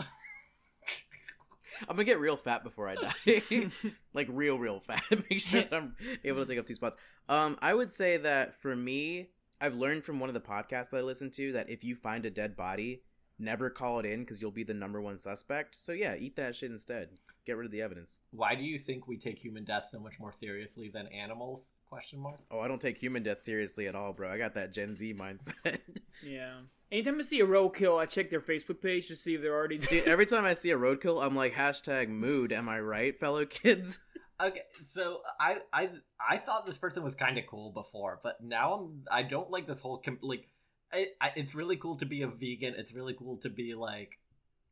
I'm 1.81 1.95
gonna 1.95 2.03
get 2.03 2.19
real 2.19 2.37
fat 2.37 2.63
before 2.63 2.87
I 2.87 2.95
die. 2.95 3.41
like 4.13 4.27
real, 4.29 4.57
real 4.57 4.79
fat. 4.79 5.03
Make 5.29 5.39
sure 5.39 5.61
that 5.61 5.73
I'm 5.73 5.95
able 6.23 6.41
to 6.41 6.47
take 6.47 6.59
up 6.59 6.65
two 6.65 6.73
spots. 6.73 6.97
Um, 7.29 7.57
I 7.61 7.73
would 7.73 7.91
say 7.91 8.17
that 8.17 8.59
for 8.61 8.75
me, 8.75 9.29
I've 9.59 9.75
learned 9.75 10.03
from 10.03 10.19
one 10.19 10.29
of 10.29 10.33
the 10.33 10.41
podcasts 10.41 10.89
that 10.89 10.97
I 10.97 11.01
listen 11.01 11.31
to 11.31 11.53
that 11.53 11.69
if 11.69 11.83
you 11.83 11.95
find 11.95 12.25
a 12.25 12.29
dead 12.29 12.55
body, 12.55 13.01
never 13.39 13.69
call 13.69 13.99
it 13.99 14.05
in 14.05 14.21
because 14.21 14.41
you'll 14.41 14.51
be 14.51 14.63
the 14.63 14.73
number 14.73 15.01
one 15.01 15.19
suspect. 15.19 15.75
So 15.75 15.91
yeah, 15.91 16.15
eat 16.15 16.35
that 16.35 16.55
shit 16.55 16.71
instead. 16.71 17.09
Get 17.45 17.57
rid 17.57 17.65
of 17.65 17.71
the 17.71 17.81
evidence. 17.81 18.21
Why 18.31 18.55
do 18.55 18.63
you 18.63 18.79
think 18.79 19.07
we 19.07 19.17
take 19.17 19.37
human 19.37 19.63
death 19.63 19.87
so 19.91 19.99
much 19.99 20.19
more 20.19 20.33
seriously 20.33 20.89
than 20.89 21.07
animals? 21.07 21.71
Question 21.89 22.19
mark. 22.19 22.39
Oh, 22.51 22.59
I 22.59 22.67
don't 22.67 22.81
take 22.81 22.97
human 22.97 23.23
death 23.23 23.41
seriously 23.41 23.87
at 23.87 23.95
all, 23.95 24.11
bro. 24.11 24.31
I 24.31 24.37
got 24.37 24.55
that 24.55 24.73
Gen 24.73 24.95
Z 24.95 25.13
mindset. 25.13 25.79
Yeah. 26.23 26.53
Anytime 26.91 27.17
I 27.19 27.23
see 27.23 27.41
a 27.41 27.45
roadkill, 27.45 27.99
I 27.99 28.05
check 28.05 28.29
their 28.29 28.39
Facebook 28.39 28.81
page 28.81 29.09
to 29.09 29.17
see 29.17 29.35
if 29.35 29.41
they're 29.41 29.53
already 29.53 29.77
Dude, 29.77 30.07
every 30.07 30.25
time 30.25 30.45
I 30.45 30.53
see 30.53 30.71
a 30.71 30.77
roadkill, 30.77 31.23
I'm 31.23 31.35
like 31.35 31.53
hashtag 31.53 32.07
mood. 32.07 32.53
Am 32.53 32.69
I 32.69 32.79
right, 32.79 33.17
fellow 33.17 33.45
kids? 33.45 33.99
Okay, 34.41 34.63
so 34.83 35.21
I 35.39 35.59
I 35.71 35.89
I 36.19 36.35
thought 36.37 36.65
this 36.65 36.77
person 36.77 37.03
was 37.03 37.15
kind 37.15 37.37
of 37.37 37.45
cool 37.49 37.71
before, 37.71 38.19
but 38.21 38.43
now 38.43 38.73
I'm 38.73 39.03
I 39.09 39.23
don't 39.23 39.49
like 39.49 39.65
this 39.65 39.79
whole 39.79 39.99
com- 39.99 40.19
like. 40.21 40.49
I, 40.91 41.07
I, 41.21 41.31
it's 41.37 41.55
really 41.55 41.77
cool 41.77 41.95
to 41.97 42.05
be 42.05 42.21
a 42.21 42.27
vegan. 42.27 42.73
It's 42.77 42.93
really 42.93 43.15
cool 43.17 43.37
to 43.37 43.49
be 43.49 43.75
like 43.75 44.19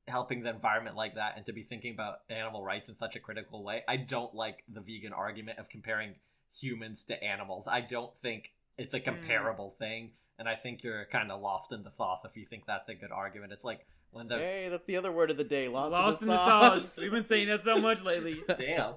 helping 0.06 0.44
the 0.44 0.49
environment 0.49 0.98
like 0.98 1.15
that, 1.15 1.38
and 1.38 1.45
to 1.45 1.53
be 1.53 1.64
thinking 1.64 1.94
about 1.94 2.19
animal 2.30 2.61
rights 2.61 2.90
in 2.90 2.95
such 2.95 3.15
a 3.15 3.22
critical 3.22 3.64
way. 3.64 3.84
I 3.88 3.95
don't 3.95 4.35
like 4.35 4.65
the 4.68 4.81
vegan 4.81 5.14
argument 5.14 5.60
of 5.60 5.69
comparing 5.69 6.15
humans 6.59 7.03
to 7.05 7.23
animals. 7.23 7.67
I 7.67 7.81
don't 7.81 8.15
think 8.15 8.51
it's 8.77 8.93
a 8.93 8.99
comparable 8.99 9.69
thing, 9.71 10.11
and 10.39 10.47
I 10.49 10.55
think 10.55 10.84
you're 10.84 11.05
kind 11.05 11.31
of 11.31 11.41
lost 11.41 11.71
in 11.71 11.84
the 11.84 11.91
sauce 11.91 12.25
if 12.25 12.35
you 12.35 12.45
think 12.45 12.65
that's 12.65 12.89
a 12.89 12.95
good 12.95 13.11
argument. 13.11 13.51
It's 13.53 13.63
like 13.65 13.85
when 14.11 14.27
the 14.27 14.38
Hey, 14.38 14.67
that's 14.69 14.85
the 14.85 14.97
other 14.97 15.11
word 15.11 15.31
of 15.31 15.38
the 15.38 15.43
day. 15.43 15.67
Lost, 15.67 15.91
Lost 15.91 16.21
in 16.21 16.27
in 16.27 16.31
the 16.31 16.38
the 16.38 16.45
sauce. 16.45 16.93
sauce. 16.93 16.99
We've 17.03 17.11
been 17.11 17.23
saying 17.23 17.47
that 17.49 17.61
so 17.63 17.80
much 17.80 18.03
lately. 18.03 18.41
damn. 18.57 18.93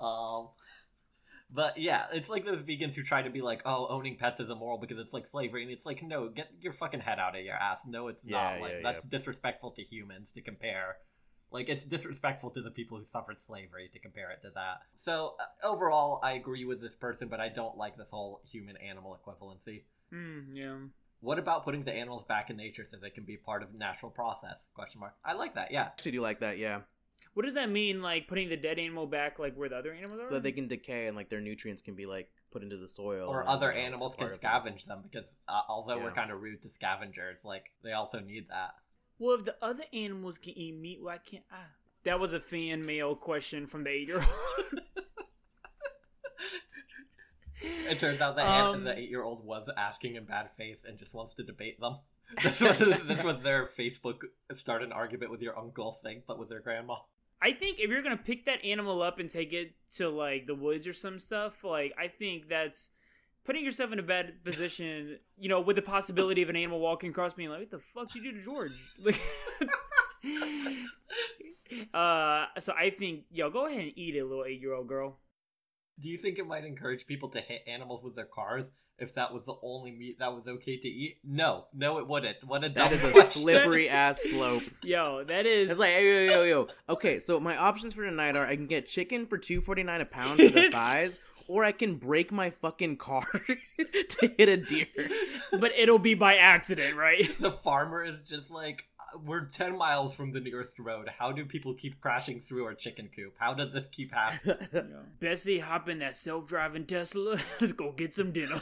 um, 0.00 0.48
but 1.50 1.78
yeah, 1.78 2.06
it's 2.12 2.28
like 2.28 2.44
those 2.44 2.62
vegans 2.62 2.94
who 2.94 3.02
try 3.02 3.22
to 3.22 3.30
be 3.30 3.40
like, 3.40 3.62
"Oh, 3.64 3.86
owning 3.88 4.16
pets 4.16 4.40
is 4.40 4.50
immoral 4.50 4.78
because 4.78 4.98
it's 4.98 5.12
like 5.12 5.26
slavery," 5.26 5.62
and 5.62 5.70
it's 5.70 5.86
like, 5.86 6.02
no, 6.02 6.28
get 6.28 6.48
your 6.60 6.72
fucking 6.72 7.00
head 7.00 7.18
out 7.20 7.36
of 7.38 7.44
your 7.44 7.54
ass. 7.54 7.86
No, 7.86 8.08
it's 8.08 8.24
Yeah, 8.24 8.36
not. 8.36 8.60
Like 8.60 8.72
yeah, 8.72 8.80
that's 8.82 9.04
disrespectful 9.04 9.70
to 9.72 9.82
humans 9.82 10.32
to 10.32 10.40
compare. 10.42 10.96
Like 11.56 11.70
it's 11.70 11.86
disrespectful 11.86 12.50
to 12.50 12.60
the 12.60 12.70
people 12.70 12.98
who 12.98 13.06
suffered 13.06 13.40
slavery 13.40 13.88
to 13.94 13.98
compare 13.98 14.30
it 14.30 14.42
to 14.42 14.50
that. 14.54 14.82
So 14.94 15.36
uh, 15.40 15.66
overall, 15.66 16.20
I 16.22 16.32
agree 16.32 16.66
with 16.66 16.82
this 16.82 16.94
person, 16.94 17.28
but 17.28 17.40
I 17.40 17.48
don't 17.48 17.78
like 17.78 17.96
this 17.96 18.10
whole 18.10 18.42
human-animal 18.52 19.18
equivalency. 19.24 19.84
Mm, 20.12 20.44
yeah. 20.52 20.76
What 21.20 21.38
about 21.38 21.64
putting 21.64 21.82
the 21.82 21.94
animals 21.94 22.24
back 22.24 22.50
in 22.50 22.58
nature 22.58 22.84
so 22.84 22.98
they 22.98 23.08
can 23.08 23.24
be 23.24 23.38
part 23.38 23.62
of 23.62 23.74
natural 23.74 24.10
process? 24.10 24.68
Question 24.74 25.00
mark. 25.00 25.14
I 25.24 25.32
like 25.32 25.54
that. 25.54 25.72
Yeah. 25.72 25.84
Actually, 25.84 26.12
do 26.12 26.20
like 26.20 26.40
that, 26.40 26.58
yeah. 26.58 26.80
What 27.32 27.46
does 27.46 27.54
that 27.54 27.70
mean? 27.70 28.02
Like 28.02 28.28
putting 28.28 28.50
the 28.50 28.58
dead 28.58 28.78
animal 28.78 29.06
back, 29.06 29.38
like 29.38 29.56
where 29.56 29.70
the 29.70 29.76
other 29.76 29.94
animals 29.94 30.20
are? 30.20 30.28
So 30.28 30.34
that 30.34 30.42
they 30.42 30.52
can 30.52 30.68
decay 30.68 31.06
and 31.06 31.16
like 31.16 31.30
their 31.30 31.40
nutrients 31.40 31.80
can 31.80 31.94
be 31.94 32.04
like 32.04 32.30
put 32.50 32.62
into 32.62 32.76
the 32.76 32.86
soil. 32.86 33.30
or 33.30 33.48
other 33.48 33.72
animals 33.72 34.14
can 34.14 34.28
part 34.28 34.40
them. 34.40 34.50
scavenge 34.50 34.84
them 34.84 35.00
because 35.02 35.32
uh, 35.48 35.62
although 35.70 35.98
we're 35.98 36.12
kind 36.12 36.30
of 36.30 36.42
rude 36.42 36.60
to 36.62 36.68
scavengers, 36.68 37.46
like 37.46 37.72
they 37.82 37.92
also 37.92 38.20
need 38.20 38.48
that. 38.50 38.74
Well, 39.18 39.36
if 39.36 39.44
the 39.44 39.56
other 39.62 39.84
animals 39.92 40.38
can 40.38 40.56
eat 40.58 40.76
meat, 40.76 40.98
why 41.02 41.18
can't 41.18 41.44
I? 41.50 41.64
That 42.04 42.20
was 42.20 42.32
a 42.32 42.40
fan 42.40 42.84
mail 42.86 43.16
question 43.16 43.66
from 43.66 43.82
the 43.82 43.90
eight-year-old. 43.90 44.26
It 47.62 47.98
turns 47.98 48.20
out 48.20 48.36
that 48.36 48.46
Um, 48.46 48.84
the 48.84 48.98
eight-year-old 48.98 49.44
was 49.44 49.70
asking 49.76 50.16
in 50.16 50.24
bad 50.24 50.50
faith 50.56 50.84
and 50.86 50.98
just 50.98 51.14
wants 51.14 51.32
to 51.34 51.42
debate 51.42 51.80
them. 51.80 51.98
This 52.42 52.60
was 52.60 52.78
this 52.78 53.24
was 53.24 53.42
their 53.42 53.66
Facebook 53.66 54.22
start 54.52 54.82
an 54.82 54.92
argument 54.92 55.30
with 55.30 55.40
your 55.40 55.58
uncle 55.58 55.92
thing, 55.92 56.22
but 56.26 56.38
with 56.38 56.48
their 56.48 56.60
grandma. 56.60 56.96
I 57.40 57.52
think 57.52 57.78
if 57.78 57.88
you're 57.88 58.02
gonna 58.02 58.16
pick 58.16 58.44
that 58.46 58.64
animal 58.64 59.00
up 59.00 59.18
and 59.18 59.30
take 59.30 59.52
it 59.52 59.74
to 59.94 60.08
like 60.10 60.46
the 60.46 60.54
woods 60.54 60.86
or 60.86 60.92
some 60.92 61.18
stuff, 61.18 61.64
like 61.64 61.94
I 61.98 62.08
think 62.08 62.48
that's 62.48 62.90
putting 63.46 63.64
yourself 63.64 63.92
in 63.92 63.98
a 63.98 64.02
bad 64.02 64.44
position. 64.44 65.18
You 65.38 65.48
know, 65.48 65.60
with 65.60 65.76
the 65.76 65.82
possibility 65.82 66.42
of 66.42 66.50
an 66.50 66.56
animal 66.56 66.80
walking 66.80 67.10
across 67.10 67.36
me 67.36 67.44
and 67.44 67.52
like, 67.52 67.62
what 67.62 67.70
the 67.70 67.78
fuck 67.78 68.14
you 68.14 68.22
do 68.22 68.32
to 68.32 68.42
George? 68.42 68.72
Like, 68.98 69.20
uh, 71.94 72.46
so 72.60 72.72
I 72.78 72.90
think 72.96 73.24
yo, 73.30 73.50
go 73.50 73.66
ahead 73.66 73.80
and 73.80 73.92
eat 73.96 74.16
it, 74.16 74.24
little 74.24 74.44
eight-year-old 74.44 74.88
girl. 74.88 75.18
Do 75.98 76.08
you 76.10 76.18
think 76.18 76.38
it 76.38 76.46
might 76.46 76.64
encourage 76.64 77.06
people 77.06 77.28
to 77.30 77.40
hit 77.40 77.62
animals 77.66 78.02
with 78.02 78.16
their 78.16 78.26
cars 78.26 78.72
if 78.98 79.14
that 79.14 79.32
was 79.32 79.46
the 79.46 79.54
only 79.62 79.92
meat 79.92 80.18
that 80.18 80.34
was 80.34 80.46
okay 80.46 80.76
to 80.78 80.88
eat? 80.88 81.18
No, 81.24 81.66
no, 81.74 81.98
it 81.98 82.06
wouldn't. 82.06 82.36
What 82.44 82.64
a 82.64 82.68
That 82.68 82.74
dumb 82.74 82.92
is 82.92 83.04
a 83.04 83.10
question. 83.12 83.42
slippery 83.42 83.88
ass 83.88 84.20
slope. 84.22 84.62
Yo, 84.82 85.24
that 85.24 85.46
is 85.46 85.70
It's 85.70 85.80
like 85.80 85.94
yo 85.94 86.00
yo 86.00 86.20
yo 86.20 86.42
yo. 86.42 86.68
Okay, 86.88 87.18
so 87.18 87.40
my 87.40 87.56
options 87.56 87.94
for 87.94 88.04
tonight 88.04 88.36
are 88.36 88.44
I 88.46 88.56
can 88.56 88.66
get 88.66 88.86
chicken 88.86 89.26
for 89.26 89.38
two 89.38 89.60
forty 89.62 89.82
nine 89.82 90.00
a 90.02 90.04
pound 90.04 90.38
for 90.40 90.48
the 90.48 90.70
thighs, 90.72 91.18
or 91.48 91.64
I 91.64 91.72
can 91.72 91.96
break 91.96 92.32
my 92.32 92.50
fucking 92.50 92.96
car 92.96 93.24
to 93.78 94.34
hit 94.38 94.48
a 94.48 94.56
deer. 94.56 94.86
but 95.52 95.72
it'll 95.76 95.98
be 95.98 96.14
by 96.14 96.36
accident, 96.36 96.96
right? 96.96 97.28
the 97.40 97.52
farmer 97.52 98.02
is 98.04 98.28
just 98.28 98.50
like, 98.50 98.84
"Uh, 99.00 99.18
we're 99.24 99.46
10 99.46 99.76
miles 99.76 100.14
from 100.14 100.32
the 100.32 100.40
nearest 100.40 100.78
road. 100.78 101.08
How 101.18 101.32
do 101.32 101.44
people 101.44 101.74
keep 101.74 102.00
crashing 102.00 102.40
through 102.40 102.64
our 102.64 102.74
chicken 102.74 103.08
coop? 103.14 103.34
How 103.38 103.54
does 103.54 103.72
this 103.72 103.88
keep 103.88 104.12
happening? 104.12 104.56
Bessie, 105.20 105.58
hop 105.60 105.88
in 105.88 105.98
that 106.00 106.16
self-driving 106.16 106.86
Tesla. 106.86 107.38
Let's 107.60 107.72
go 107.72 107.92
get 107.92 108.14
some 108.14 108.32
dinner. 108.32 108.60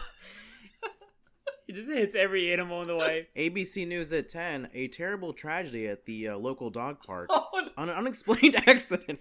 It 1.67 1.77
just 1.77 1.89
hits 1.89 2.15
every 2.15 2.53
animal 2.53 2.83
in 2.83 2.89
the 2.89 2.97
way. 2.97 3.29
ABC 3.37 3.89
News 3.89 4.13
at 4.13 4.29
ten: 4.29 4.69
A 4.75 4.87
terrible 4.89 5.33
tragedy 5.33 5.87
at 5.89 6.05
the 6.05 6.29
uh, 6.29 6.37
local 6.37 6.69
dog 6.69 6.99
park. 7.03 7.29
Oh, 7.31 7.49
no. 7.55 7.69
On 7.79 7.89
an 7.89 7.95
unexplained 7.97 8.55
accident. 8.69 9.21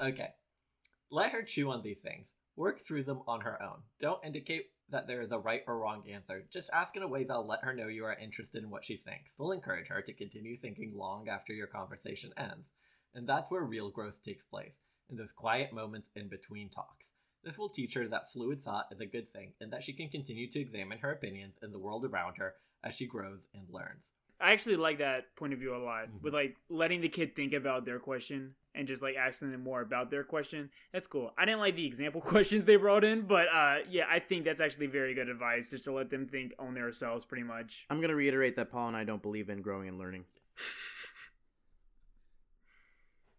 Okay. 0.00 0.28
Let 1.10 1.32
her 1.32 1.42
chew 1.42 1.70
on 1.70 1.82
these 1.82 2.02
things. 2.02 2.34
Work 2.56 2.78
through 2.78 3.04
them 3.04 3.22
on 3.26 3.40
her 3.40 3.60
own. 3.62 3.78
Don't 4.00 4.24
indicate 4.24 4.66
that 4.90 5.06
there 5.06 5.22
is 5.22 5.32
a 5.32 5.38
right 5.38 5.62
or 5.66 5.78
wrong 5.78 6.02
answer. 6.08 6.44
Just 6.52 6.70
ask 6.72 6.96
in 6.96 7.02
a 7.02 7.08
way 7.08 7.24
that'll 7.24 7.46
let 7.46 7.64
her 7.64 7.72
know 7.74 7.88
you 7.88 8.04
are 8.04 8.14
interested 8.16 8.62
in 8.62 8.70
what 8.70 8.84
she 8.84 8.96
thinks. 8.96 9.34
They'll 9.34 9.52
encourage 9.52 9.88
her 9.88 10.02
to 10.02 10.12
continue 10.12 10.56
thinking 10.56 10.92
long 10.94 11.28
after 11.28 11.52
your 11.52 11.66
conversation 11.68 12.32
ends. 12.36 12.72
And 13.14 13.26
that's 13.28 13.50
where 13.50 13.62
real 13.62 13.90
growth 13.90 14.24
takes 14.24 14.44
place, 14.44 14.78
in 15.08 15.16
those 15.16 15.32
quiet 15.32 15.72
moments 15.72 16.10
in 16.14 16.28
between 16.28 16.70
talks. 16.70 17.14
This 17.42 17.56
will 17.56 17.68
teach 17.68 17.94
her 17.94 18.06
that 18.08 18.30
fluid 18.30 18.60
thought 18.60 18.86
is 18.92 19.00
a 19.00 19.06
good 19.06 19.28
thing 19.28 19.52
and 19.60 19.72
that 19.72 19.82
she 19.82 19.92
can 19.92 20.08
continue 20.08 20.48
to 20.50 20.60
examine 20.60 20.98
her 20.98 21.12
opinions 21.12 21.56
and 21.62 21.72
the 21.72 21.78
world 21.78 22.04
around 22.04 22.36
her 22.36 22.54
as 22.84 22.94
she 22.94 23.06
grows 23.06 23.48
and 23.54 23.64
learns. 23.70 24.12
I 24.40 24.52
actually 24.52 24.76
like 24.76 24.98
that 24.98 25.34
point 25.36 25.52
of 25.52 25.58
view 25.58 25.74
a 25.74 25.78
lot. 25.78 26.08
Mhm. 26.08 26.22
With 26.22 26.34
like 26.34 26.56
letting 26.68 27.00
the 27.00 27.08
kid 27.08 27.34
think 27.34 27.52
about 27.52 27.84
their 27.84 27.98
question 27.98 28.54
and 28.74 28.88
just 28.88 29.02
like 29.02 29.16
asking 29.16 29.52
them 29.52 29.62
more 29.62 29.80
about 29.80 30.10
their 30.10 30.24
question. 30.24 30.70
That's 30.92 31.06
cool. 31.06 31.32
I 31.36 31.44
didn't 31.44 31.60
like 31.60 31.76
the 31.76 31.86
example 31.86 32.20
questions 32.20 32.64
they 32.64 32.76
brought 32.76 33.04
in, 33.04 33.22
but 33.22 33.46
uh 33.48 33.76
yeah, 33.88 34.04
I 34.10 34.18
think 34.20 34.44
that's 34.44 34.60
actually 34.60 34.86
very 34.86 35.14
good 35.14 35.28
advice 35.28 35.70
just 35.70 35.84
to 35.84 35.92
let 35.92 36.10
them 36.10 36.26
think 36.26 36.52
on 36.58 36.74
themselves 36.74 37.24
pretty 37.24 37.44
much. 37.44 37.86
I'm 37.90 38.00
gonna 38.00 38.14
reiterate 38.14 38.56
that 38.56 38.70
Paul 38.70 38.88
and 38.88 38.96
I 38.96 39.04
don't 39.04 39.22
believe 39.22 39.48
in 39.48 39.62
growing 39.62 39.88
and 39.88 39.98
learning. 39.98 40.24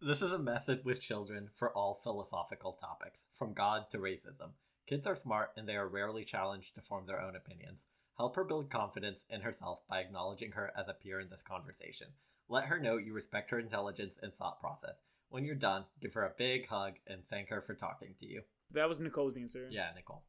This 0.04 0.24
is 0.24 0.32
a 0.32 0.40
message 0.40 0.84
with 0.84 1.00
children 1.00 1.52
for 1.54 1.72
all 1.78 1.94
philosophical 1.94 2.74
topics, 2.74 3.28
from 3.36 3.54
God 3.54 3.88
to 3.92 4.00
racism. 4.00 4.54
Kids 4.88 5.06
are 5.06 5.16
smart 5.16 5.52
and 5.56 5.70
they 5.70 5.76
are 5.76 5.88
rarely 5.88 6.26
challenged 6.26 6.74
to 6.74 6.82
form 6.82 7.06
their 7.06 7.22
own 7.22 7.36
opinions. 7.36 7.86
Help 8.18 8.36
her 8.36 8.44
build 8.44 8.72
confidence 8.72 9.26
in 9.30 9.42
herself 9.42 9.82
by 9.88 10.00
acknowledging 10.00 10.54
her 10.54 10.72
as 10.76 10.88
a 10.88 10.96
peer 10.96 11.20
in 11.20 11.30
this 11.30 11.44
conversation. 11.44 12.08
Let 12.50 12.66
her 12.66 12.80
know 12.80 12.98
you 12.98 13.14
respect 13.14 13.52
her 13.52 13.60
intelligence 13.60 14.18
and 14.20 14.34
thought 14.34 14.60
process. 14.60 15.02
When 15.32 15.46
you're 15.46 15.56
done, 15.56 15.86
give 16.02 16.14
her 16.14 16.24
a 16.24 16.34
big 16.38 16.68
hug 16.68 16.94
and 17.08 17.24
thank 17.24 17.50
her 17.50 17.62
for 17.62 17.74
talking 17.74 18.14
to 18.20 18.26
you. 18.26 18.42
That 18.74 18.88
was 18.88 19.00
Nicole's 19.00 19.38
answer. 19.38 19.68
Yeah, 19.72 19.90
Nicole. 19.96 20.24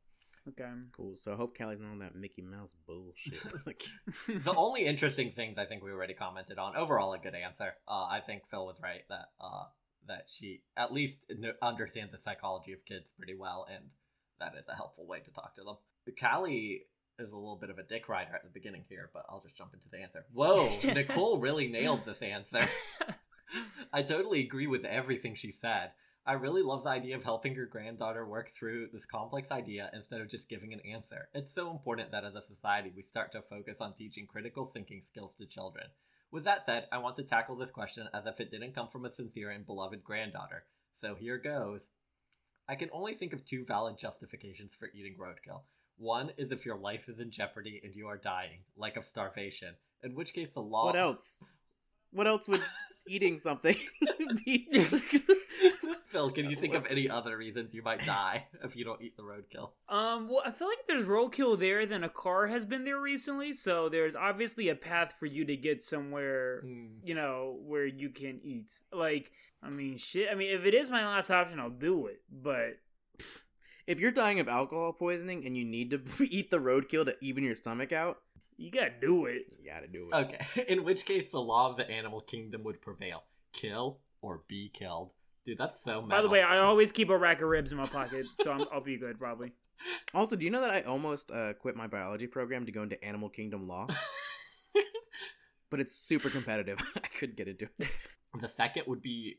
Okay. 0.49 0.69
Cool. 0.93 1.15
So 1.15 1.33
I 1.33 1.37
hope 1.37 1.57
Callie's 1.57 1.81
not 1.81 1.91
on 1.91 1.99
that 1.99 2.15
Mickey 2.15 2.43
Mouse 2.43 2.75
bullshit. 2.87 3.43
like, 3.67 3.83
the 4.29 4.55
only 4.55 4.87
interesting 4.87 5.31
things 5.31 5.59
I 5.59 5.65
think 5.65 5.83
we 5.83 5.91
already 5.91 6.15
commented 6.15 6.59
on. 6.59 6.77
Overall, 6.77 7.13
a 7.13 7.19
good 7.19 7.35
answer. 7.35 7.75
Uh, 7.87 8.07
I 8.11 8.21
think 8.21 8.43
Phil 8.51 8.65
was 8.65 8.77
right 8.81 9.03
that 9.09 9.31
uh, 9.41 9.65
that 10.09 10.27
she 10.29 10.63
at 10.77 10.93
least 10.93 11.25
understands 11.61 12.13
the 12.13 12.19
psychology 12.19 12.73
of 12.73 12.85
kids 12.85 13.13
pretty 13.17 13.35
well, 13.35 13.67
and 13.73 13.85
that 14.41 14.55
is 14.59 14.69
a 14.69 14.75
helpful 14.75 15.07
way 15.07 15.21
to 15.21 15.31
talk 15.31 15.55
to 15.57 15.63
them. 15.63 15.77
Callie 16.21 16.87
is 17.19 17.31
a 17.31 17.37
little 17.37 17.57
bit 17.57 17.71
of 17.71 17.79
a 17.79 17.85
dick 17.85 18.09
rider 18.09 18.35
at 18.35 18.43
the 18.43 18.51
beginning 18.51 18.85
here, 18.89 19.11
but 19.13 19.25
I'll 19.29 19.43
just 19.43 19.57
jump 19.57 19.75
into 19.75 19.89
the 19.91 19.99
answer. 19.99 20.25
Whoa, 20.33 20.73
Nicole 20.83 21.39
really 21.39 21.69
nailed 21.69 22.05
this 22.05 22.23
answer. 22.23 22.67
I 23.93 24.03
totally 24.03 24.41
agree 24.41 24.67
with 24.67 24.85
everything 24.85 25.35
she 25.35 25.53
said. 25.53 25.93
I 26.25 26.35
really 26.35 26.63
love 26.63 26.85
the 26.85 26.91
idea 26.91 27.17
of 27.17 27.25
helping 27.25 27.55
your 27.55 27.67
granddaughter 27.67 28.25
work 28.25 28.49
through 28.49 28.89
this 28.93 29.05
complex 29.05 29.51
idea 29.51 29.91
instead 29.93 30.21
of 30.21 30.29
just 30.29 30.49
giving 30.49 30.73
an 30.73 30.81
answer. 30.81 31.29
It's 31.35 31.51
so 31.51 31.71
important 31.71 32.13
that 32.13 32.25
as 32.25 32.37
a 32.37 32.41
society 32.41 32.93
we 32.95 33.03
start 33.03 33.33
to 33.33 33.43
focus 33.43 33.81
on 33.81 33.95
teaching 33.95 34.27
critical 34.27 34.65
thinking 34.65 35.03
skills 35.03 35.35
to 35.37 35.47
children. 35.47 35.87
With 36.31 36.45
that 36.45 36.65
said, 36.65 36.87
I 36.93 36.99
want 36.99 37.17
to 37.17 37.25
tackle 37.25 37.57
this 37.57 37.73
question 37.73 38.09
as 38.15 38.27
if 38.27 38.41
it 38.41 38.53
didn't 38.53 38.75
come 38.75 38.89
from 38.89 39.05
a 39.05 39.11
sincere 39.11 39.51
and 39.51 39.67
beloved 39.67 40.05
granddaughter. 40.05 40.65
So 40.95 41.17
here 41.17 41.39
goes. 41.39 41.89
I 42.69 42.77
can 42.77 42.89
only 42.93 43.15
think 43.15 43.33
of 43.33 43.45
two 43.45 43.65
valid 43.65 43.99
justifications 43.99 44.75
for 44.75 44.89
eating 44.95 45.17
roadkill. 45.19 45.63
One 45.99 46.31
is 46.37 46.53
if 46.53 46.65
your 46.65 46.77
life 46.77 47.09
is 47.09 47.21
in 47.21 47.31
jeopardy 47.31 47.81
and 47.83 47.95
you 47.95 48.07
are 48.07 48.17
dying, 48.17 48.61
like 48.77 48.97
of 48.97 49.05
starvation, 49.05 49.75
in 50.03 50.15
which 50.15 50.33
case 50.33 50.55
the 50.55 50.61
law. 50.61 50.87
what 50.87 50.97
else? 50.97 51.43
What 52.13 52.27
else 52.27 52.47
would 52.49 52.63
eating 53.07 53.39
something? 53.39 53.77
Phil, 56.05 56.31
can 56.31 56.51
you 56.51 56.57
think 56.57 56.75
of 56.75 56.87
any 56.91 57.09
other 57.09 57.37
reasons 57.37 57.73
you 57.73 57.83
might 57.83 58.05
die 58.05 58.47
if 58.63 58.77
you 58.77 58.85
don't 58.85 59.01
eat 59.01 59.17
the 59.17 59.23
roadkill? 59.23 59.71
Um, 59.89 60.29
well, 60.29 60.43
I 60.45 60.51
feel 60.51 60.69
like 60.69 60.87
there's 60.87 61.05
roadkill 61.07 61.59
there, 61.59 61.87
then 61.87 62.05
a 62.05 62.09
car 62.09 62.49
has 62.49 62.65
been 62.65 62.85
there 62.85 63.01
recently, 63.01 63.53
so 63.53 63.89
there's 63.89 64.15
obviously 64.15 64.69
a 64.69 64.75
path 64.75 65.15
for 65.19 65.27
you 65.27 65.45
to 65.47 65.57
get 65.57 65.83
somewhere, 65.83 66.61
Hmm. 66.63 66.87
you 67.03 67.15
know, 67.15 67.59
where 67.63 67.87
you 67.87 68.11
can 68.11 68.41
eat. 68.43 68.81
Like, 68.93 69.33
I 69.63 69.71
mean, 69.71 69.97
shit. 69.97 70.29
I 70.31 70.35
mean, 70.35 70.55
if 70.55 70.65
it 70.67 70.75
is 70.75 70.91
my 70.91 71.07
last 71.07 71.31
option, 71.31 71.59
I'll 71.61 71.71
do 71.71 72.07
it. 72.09 72.21
But 72.31 72.79
if 73.87 73.99
you're 74.01 74.11
dying 74.11 74.39
of 74.41 74.49
alcohol 74.49 74.93
poisoning 74.93 75.47
and 75.47 75.57
you 75.57 75.65
need 75.65 75.91
to 75.93 76.01
eat 76.29 76.51
the 76.51 76.59
roadkill 76.59 77.05
to 77.07 77.17
even 77.23 77.45
your 77.45 77.55
stomach 77.55 77.93
out, 77.93 78.19
you 78.57 78.71
gotta 78.71 78.93
do 79.01 79.27
it. 79.27 79.57
you 79.59 79.71
gotta 79.71 79.89
do 79.89 80.09
it. 80.13 80.15
Okay, 80.15 80.65
in 80.73 80.85
which 80.85 81.05
case 81.05 81.31
the 81.31 81.41
law 81.41 81.71
of 81.71 81.77
the 81.77 81.89
animal 81.91 82.21
kingdom 82.21 82.65
would 82.65 82.81
prevail 82.81 83.25
kill 83.53 84.01
or 84.21 84.43
be 84.49 84.71
killed. 84.73 85.13
Dude, 85.45 85.59
that's 85.59 85.81
so 85.81 86.03
meta. 86.03 86.09
By 86.17 86.23
the 86.23 86.29
way, 86.29 86.43
I 86.43 86.59
always 86.59 86.93
keep 86.93 87.11
a 87.11 87.19
rack 87.19 87.43
of 87.43 87.49
ribs 87.49 87.73
in 87.73 87.79
my 87.79 87.87
pocket, 87.87 88.27
so 88.43 88.53
I'm, 88.53 88.65
I'll 88.73 88.81
be 88.81 88.97
good 88.97 89.19
probably. 89.19 89.53
Also, 90.15 90.37
do 90.37 90.45
you 90.45 90.51
know 90.53 90.61
that 90.61 90.71
I 90.71 90.83
almost 90.83 91.33
uh, 91.33 91.55
quit 91.55 91.75
my 91.75 91.89
biology 91.89 92.29
program 92.29 92.67
to 92.67 92.71
go 92.71 92.85
into 92.85 93.03
Animal 93.05 93.29
Kingdom 93.29 93.67
law? 93.67 93.89
but 95.71 95.81
it's 95.81 95.93
super 95.93 96.31
competitive. 96.31 96.79
I 96.97 97.09
couldn't 97.19 97.37
get 97.37 97.49
into 97.49 97.65
it. 97.79 97.89
the 98.41 98.47
second 98.47 98.85
would 98.87 99.03
be. 99.03 99.39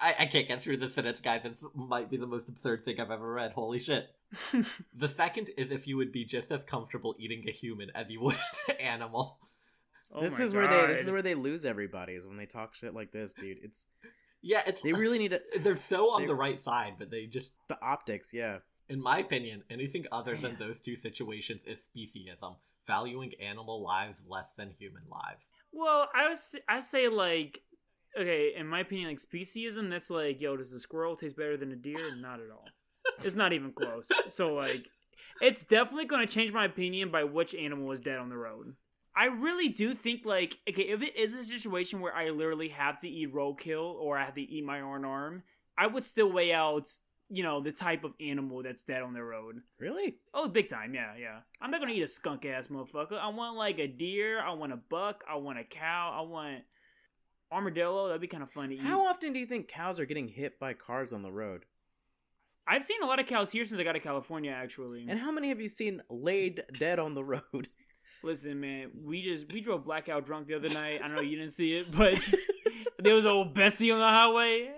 I, 0.00 0.14
I 0.20 0.26
can't 0.26 0.46
get 0.48 0.62
through 0.62 0.76
this 0.78 0.94
sentence, 0.94 1.20
guys. 1.20 1.44
It 1.44 1.58
might 1.74 2.10
be 2.10 2.16
the 2.16 2.26
most 2.26 2.48
absurd 2.48 2.84
thing 2.84 3.00
I've 3.00 3.10
ever 3.10 3.32
read. 3.32 3.52
Holy 3.52 3.78
shit. 3.78 4.08
the 4.94 5.08
second 5.08 5.50
is 5.56 5.70
if 5.70 5.86
you 5.86 5.96
would 5.96 6.12
be 6.12 6.24
just 6.24 6.50
as 6.50 6.64
comfortable 6.64 7.14
eating 7.18 7.44
a 7.48 7.52
human 7.52 7.90
as 7.94 8.10
you 8.10 8.20
would 8.20 8.36
an 8.68 8.76
animal. 8.76 9.38
Oh 10.12 10.20
this 10.20 10.38
my 10.38 10.44
is 10.44 10.54
where 10.54 10.68
they 10.68 10.86
this 10.86 11.02
is 11.02 11.10
where 11.10 11.22
they 11.22 11.34
lose 11.34 11.64
everybody 11.66 12.12
is 12.14 12.26
when 12.26 12.36
they 12.36 12.46
talk 12.46 12.74
shit 12.74 12.94
like 12.94 13.12
this, 13.12 13.34
dude. 13.34 13.58
It's 13.62 13.86
Yeah, 14.42 14.62
it's 14.66 14.82
they 14.82 14.92
really 14.92 15.18
need 15.18 15.30
to 15.32 15.42
they're 15.60 15.76
so 15.76 16.10
on 16.12 16.22
they- 16.22 16.26
the 16.28 16.34
right 16.34 16.58
side, 16.58 16.94
but 16.98 17.10
they 17.10 17.26
just 17.26 17.52
the 17.68 17.78
optics, 17.82 18.32
yeah. 18.32 18.58
in 18.88 19.00
my 19.02 19.18
opinion, 19.18 19.62
anything 19.70 20.06
other 20.12 20.32
than 20.36 20.52
Man. 20.52 20.56
those 20.58 20.80
two 20.80 20.94
situations 20.96 21.62
is 21.66 21.88
speciesism, 21.96 22.56
valuing 22.86 23.32
animal 23.40 23.82
lives 23.82 24.22
less 24.28 24.54
than 24.54 24.70
human 24.78 25.02
lives. 25.10 25.46
Well, 25.72 26.08
I 26.14 26.28
was 26.28 26.54
I 26.68 26.80
say 26.80 27.08
like 27.08 27.62
okay, 28.18 28.52
in 28.56 28.66
my 28.66 28.80
opinion, 28.80 29.08
like 29.08 29.20
speciesism, 29.20 29.90
that's 29.90 30.10
like, 30.10 30.40
yo, 30.40 30.56
does 30.56 30.72
a 30.72 30.80
squirrel 30.80 31.16
taste 31.16 31.36
better 31.36 31.56
than 31.56 31.72
a 31.72 31.76
deer? 31.76 32.14
Not 32.16 32.40
at 32.40 32.50
all. 32.50 32.64
It's 33.24 33.36
not 33.36 33.52
even 33.52 33.72
close. 33.72 34.08
So 34.28 34.54
like 34.54 34.88
it's 35.40 35.64
definitely 35.64 36.06
gonna 36.06 36.26
change 36.26 36.52
my 36.52 36.64
opinion 36.64 37.10
by 37.10 37.24
which 37.24 37.54
animal 37.54 37.90
is 37.92 38.00
dead 38.00 38.18
on 38.18 38.28
the 38.28 38.36
road. 38.36 38.74
I 39.16 39.26
really 39.26 39.68
do 39.68 39.94
think 39.94 40.24
like 40.24 40.58
okay, 40.68 40.82
if 40.82 41.02
it 41.02 41.16
is 41.16 41.34
a 41.34 41.44
situation 41.44 42.00
where 42.00 42.14
I 42.14 42.30
literally 42.30 42.68
have 42.68 42.98
to 42.98 43.08
eat 43.08 43.32
roadkill 43.32 43.94
or 43.94 44.18
I 44.18 44.24
have 44.24 44.34
to 44.34 44.42
eat 44.42 44.64
my 44.64 44.80
own 44.80 45.04
arm, 45.04 45.42
I 45.78 45.86
would 45.86 46.04
still 46.04 46.30
weigh 46.30 46.52
out, 46.52 46.88
you 47.30 47.42
know, 47.42 47.60
the 47.60 47.72
type 47.72 48.04
of 48.04 48.12
animal 48.20 48.62
that's 48.62 48.84
dead 48.84 49.02
on 49.02 49.14
the 49.14 49.22
road. 49.22 49.60
Really? 49.78 50.16
Oh, 50.34 50.48
big 50.48 50.68
time, 50.68 50.94
yeah, 50.94 51.14
yeah. 51.18 51.38
I'm 51.60 51.70
not 51.70 51.80
gonna 51.80 51.92
eat 51.92 52.02
a 52.02 52.08
skunk 52.08 52.44
ass 52.44 52.66
motherfucker. 52.68 53.18
I 53.18 53.28
want 53.28 53.56
like 53.56 53.78
a 53.78 53.86
deer. 53.86 54.40
I 54.40 54.52
want 54.52 54.72
a 54.72 54.76
buck. 54.76 55.24
I 55.28 55.36
want 55.36 55.58
a 55.58 55.64
cow. 55.64 56.14
I 56.18 56.22
want 56.28 56.62
armadillo. 57.52 58.06
That'd 58.08 58.20
be 58.20 58.26
kind 58.26 58.42
of 58.42 58.50
fun 58.50 58.68
to 58.70 58.74
eat. 58.76 58.80
How 58.82 59.06
often 59.06 59.32
do 59.32 59.38
you 59.38 59.46
think 59.46 59.68
cows 59.68 59.98
are 60.00 60.04
getting 60.06 60.28
hit 60.28 60.58
by 60.58 60.72
cars 60.74 61.12
on 61.12 61.22
the 61.22 61.32
road? 61.32 61.64
I've 62.68 62.84
seen 62.84 63.00
a 63.02 63.06
lot 63.06 63.20
of 63.20 63.26
cows 63.26 63.52
here 63.52 63.64
since 63.64 63.80
I 63.80 63.84
got 63.84 63.92
to 63.92 64.00
California. 64.00 64.50
Actually, 64.50 65.06
And 65.08 65.18
how 65.20 65.30
many 65.30 65.48
have 65.50 65.60
you 65.60 65.68
seen 65.68 66.02
laid 66.10 66.64
dead 66.78 66.98
on 66.98 67.14
the 67.14 67.24
road? 67.24 67.68
listen, 68.22 68.58
man, 68.60 68.90
we 69.04 69.22
just 69.22 69.52
we 69.52 69.60
drove 69.60 69.84
blackout 69.84 70.26
drunk 70.26 70.48
the 70.48 70.54
other 70.54 70.68
night. 70.70 71.00
I 71.02 71.06
don't 71.06 71.16
know 71.16 71.22
you 71.22 71.36
didn't 71.36 71.52
see 71.52 71.74
it, 71.76 71.86
but 71.96 72.18
there 72.98 73.14
was 73.14 73.24
a 73.24 73.30
old 73.30 73.54
Bessie 73.54 73.92
on 73.92 73.98
the 74.00 74.08
highway. 74.08 74.72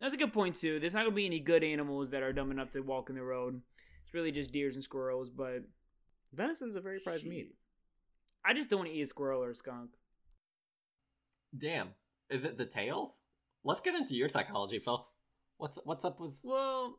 That's 0.00 0.14
a 0.14 0.18
good 0.18 0.32
point 0.32 0.56
too. 0.56 0.80
There's 0.80 0.94
not 0.94 1.04
gonna 1.04 1.14
be 1.14 1.26
any 1.26 1.40
good 1.40 1.64
animals 1.64 2.10
that 2.10 2.22
are 2.22 2.32
dumb 2.32 2.50
enough 2.50 2.70
to 2.70 2.80
walk 2.80 3.08
in 3.10 3.16
the 3.16 3.22
road. 3.22 3.60
It's 4.04 4.12
really 4.14 4.32
just 4.32 4.52
deers 4.52 4.74
and 4.74 4.84
squirrels. 4.84 5.30
But 5.30 5.62
Venison's 6.36 6.76
a 6.76 6.80
very 6.80 7.00
prized 7.00 7.26
meat. 7.26 7.54
I 8.44 8.54
just 8.54 8.68
don't 8.70 8.80
want 8.80 8.90
to 8.90 8.96
eat 8.96 9.02
a 9.02 9.06
squirrel 9.06 9.42
or 9.42 9.50
a 9.50 9.54
skunk. 9.54 9.90
Damn, 11.56 11.88
is 12.30 12.44
it 12.44 12.56
the 12.56 12.66
tails? 12.66 13.20
Let's 13.64 13.80
get 13.80 13.94
into 13.94 14.14
your 14.14 14.28
psychology, 14.28 14.78
Phil. 14.78 15.06
What's 15.58 15.78
what's 15.84 16.04
up 16.04 16.20
with? 16.20 16.40
Well, 16.42 16.98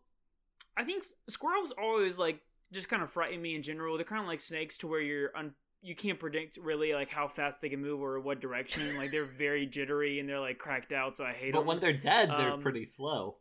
I 0.78 0.84
think 0.84 1.04
squirrels 1.30 1.72
always 1.82 2.18
like 2.18 2.40
just 2.72 2.88
kind 2.90 3.02
of 3.02 3.12
frighten 3.12 3.42
me 3.42 3.56
in 3.56 3.64
general. 3.64 3.98
They're 3.98 4.06
kind 4.06 4.22
of 4.22 4.28
like 4.28 4.42
snakes 4.42 4.78
to 4.78 4.88
where 4.88 5.02
you're 5.02 5.36
un- 5.36 5.56
you 5.82 5.96
can't 5.96 6.20
predict 6.20 6.58
really 6.58 6.94
like 6.94 7.10
how 7.10 7.28
fast 7.28 7.60
they 7.62 7.70
can 7.70 7.82
move 7.82 8.02
or 8.02 8.20
what 8.20 8.40
direction. 8.40 8.96
like 8.98 9.10
they're 9.12 9.26
very 9.26 9.66
jittery 9.66 10.20
and 10.20 10.30
they're 10.30 10.40
like 10.40 10.60
cracked 10.60 10.92
out, 10.92 11.18
so 11.18 11.24
I 11.26 11.34
hate 11.34 11.54
But 11.54 11.60
them. 11.62 11.68
when 11.68 11.80
they're 11.80 11.92
dead, 11.94 12.30
they're 12.30 12.52
Um, 12.52 12.62
pretty 12.62 12.86
slow. 12.86 13.38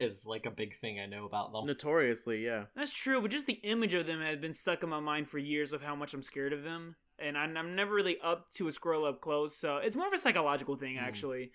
Is 0.00 0.26
like 0.26 0.44
a 0.44 0.50
big 0.50 0.74
thing 0.74 0.98
I 0.98 1.06
know 1.06 1.24
about 1.24 1.52
them. 1.52 1.66
Notoriously, 1.66 2.44
yeah. 2.44 2.64
That's 2.74 2.90
true, 2.92 3.20
but 3.22 3.30
just 3.30 3.46
the 3.46 3.60
image 3.62 3.94
of 3.94 4.06
them 4.06 4.20
has 4.22 4.38
been 4.38 4.52
stuck 4.54 4.82
in 4.82 4.88
my 4.88 4.98
mind 4.98 5.28
for 5.28 5.38
years 5.38 5.72
of 5.72 5.82
how 5.82 5.94
much 5.94 6.12
I'm 6.14 6.22
scared 6.22 6.52
of 6.52 6.64
them, 6.64 6.96
and 7.24 7.36
I'm, 7.38 7.56
I'm 7.56 7.74
never 7.74 7.94
really 7.94 8.18
up 8.22 8.50
to 8.56 8.68
a 8.68 8.72
squirrel 8.72 9.04
up 9.06 9.20
close. 9.20 9.56
So 9.56 9.78
it's 9.78 9.96
more 9.96 10.06
of 10.06 10.12
a 10.12 10.18
psychological 10.18 10.76
thing, 10.76 10.96
Mm. 10.96 11.02
actually. 11.08 11.50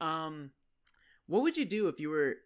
Um, 0.00 0.50
What 1.26 1.42
would 1.42 1.56
you 1.56 1.64
do 1.64 1.88
if 1.88 2.00
you 2.00 2.10
were 2.10 2.36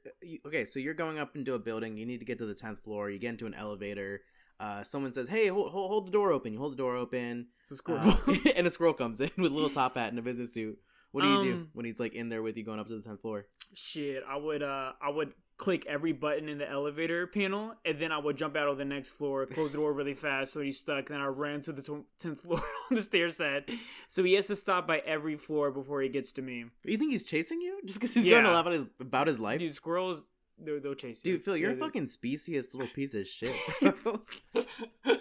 okay? 0.46 0.64
So 0.66 0.78
you're 0.78 0.94
going 0.94 1.18
up 1.18 1.34
into 1.34 1.54
a 1.54 1.58
building. 1.58 1.96
You 1.96 2.06
need 2.06 2.18
to 2.20 2.26
get 2.26 2.38
to 2.38 2.46
the 2.46 2.54
tenth 2.54 2.80
floor. 2.84 3.10
You 3.10 3.18
get 3.18 3.30
into 3.30 3.46
an 3.46 3.54
elevator. 3.54 4.20
Uh, 4.60 4.82
someone 4.82 5.12
says, 5.12 5.28
"Hey, 5.28 5.48
hold, 5.48 5.72
hold, 5.72 5.90
hold 5.90 6.06
the 6.06 6.12
door 6.12 6.30
open." 6.32 6.52
You 6.52 6.58
hold 6.58 6.72
the 6.72 6.76
door 6.84 6.94
open, 6.96 7.48
it's 7.62 7.70
a 7.70 7.74
uh, 7.74 7.76
squirrel. 7.78 8.14
and 8.56 8.66
a 8.66 8.70
squirrel 8.70 8.94
comes 8.94 9.20
in 9.20 9.30
with 9.38 9.50
a 9.52 9.54
little 9.54 9.70
top 9.70 9.96
hat 9.96 10.10
and 10.10 10.18
a 10.18 10.22
business 10.22 10.52
suit. 10.54 10.78
What 11.12 11.22
do 11.22 11.28
you 11.28 11.40
do 11.40 11.52
Um, 11.54 11.68
when 11.72 11.84
he's 11.86 11.98
like 12.00 12.14
in 12.14 12.28
there 12.28 12.42
with 12.42 12.56
you 12.58 12.64
going 12.64 12.78
up 12.80 12.86
to 12.88 12.96
the 12.96 13.02
tenth 13.02 13.22
floor? 13.22 13.46
Shit, 13.74 14.22
I 14.28 14.36
would 14.36 14.62
uh 14.62 14.92
I 15.00 15.08
would 15.10 15.32
click 15.58 15.86
every 15.86 16.12
button 16.12 16.48
in 16.50 16.58
the 16.58 16.70
elevator 16.70 17.26
panel 17.26 17.72
and 17.84 17.98
then 17.98 18.12
I 18.12 18.18
would 18.18 18.36
jump 18.36 18.56
out 18.56 18.68
on 18.68 18.76
the 18.76 18.84
next 18.84 19.10
floor, 19.10 19.46
close 19.46 19.72
the 19.72 19.78
door 19.78 19.92
really 19.94 20.12
fast 20.26 20.52
so 20.52 20.60
he's 20.60 20.78
stuck, 20.78 21.08
then 21.08 21.20
I 21.20 21.26
ran 21.26 21.62
to 21.62 21.72
the 21.72 21.80
10th 21.82 22.40
floor 22.40 22.58
on 22.90 22.94
the 22.96 23.00
stair 23.02 23.30
set. 23.30 23.68
So 24.08 24.22
he 24.22 24.34
has 24.34 24.46
to 24.48 24.56
stop 24.56 24.86
by 24.86 24.98
every 24.98 25.36
floor 25.36 25.70
before 25.70 26.02
he 26.02 26.08
gets 26.10 26.32
to 26.32 26.42
me. 26.42 26.66
You 26.84 26.98
think 26.98 27.12
he's 27.12 27.24
chasing 27.24 27.60
you 27.62 27.80
just 27.86 27.98
because 28.00 28.12
he's 28.14 28.24
going 28.26 28.42
to 28.44 28.48
Yeah. 28.50 28.54
laugh 28.54 28.66
about 28.66 28.72
his 28.74 28.90
about 29.00 29.26
his 29.28 29.40
life? 29.40 29.58
Dude, 29.60 29.72
squirrels 29.72 30.28
they'll, 30.58 30.78
they'll 30.80 30.94
chase 30.94 31.24
you. 31.24 31.32
Dude, 31.32 31.42
Phil, 31.42 31.56
you're 31.56 31.70
a 31.70 31.72
They're- 31.72 31.78
they're- 31.80 31.88
fucking 31.88 32.06
speciest 32.06 32.74
little 32.74 32.92
piece 32.94 33.14
of 33.14 33.26
shit. 33.26 33.54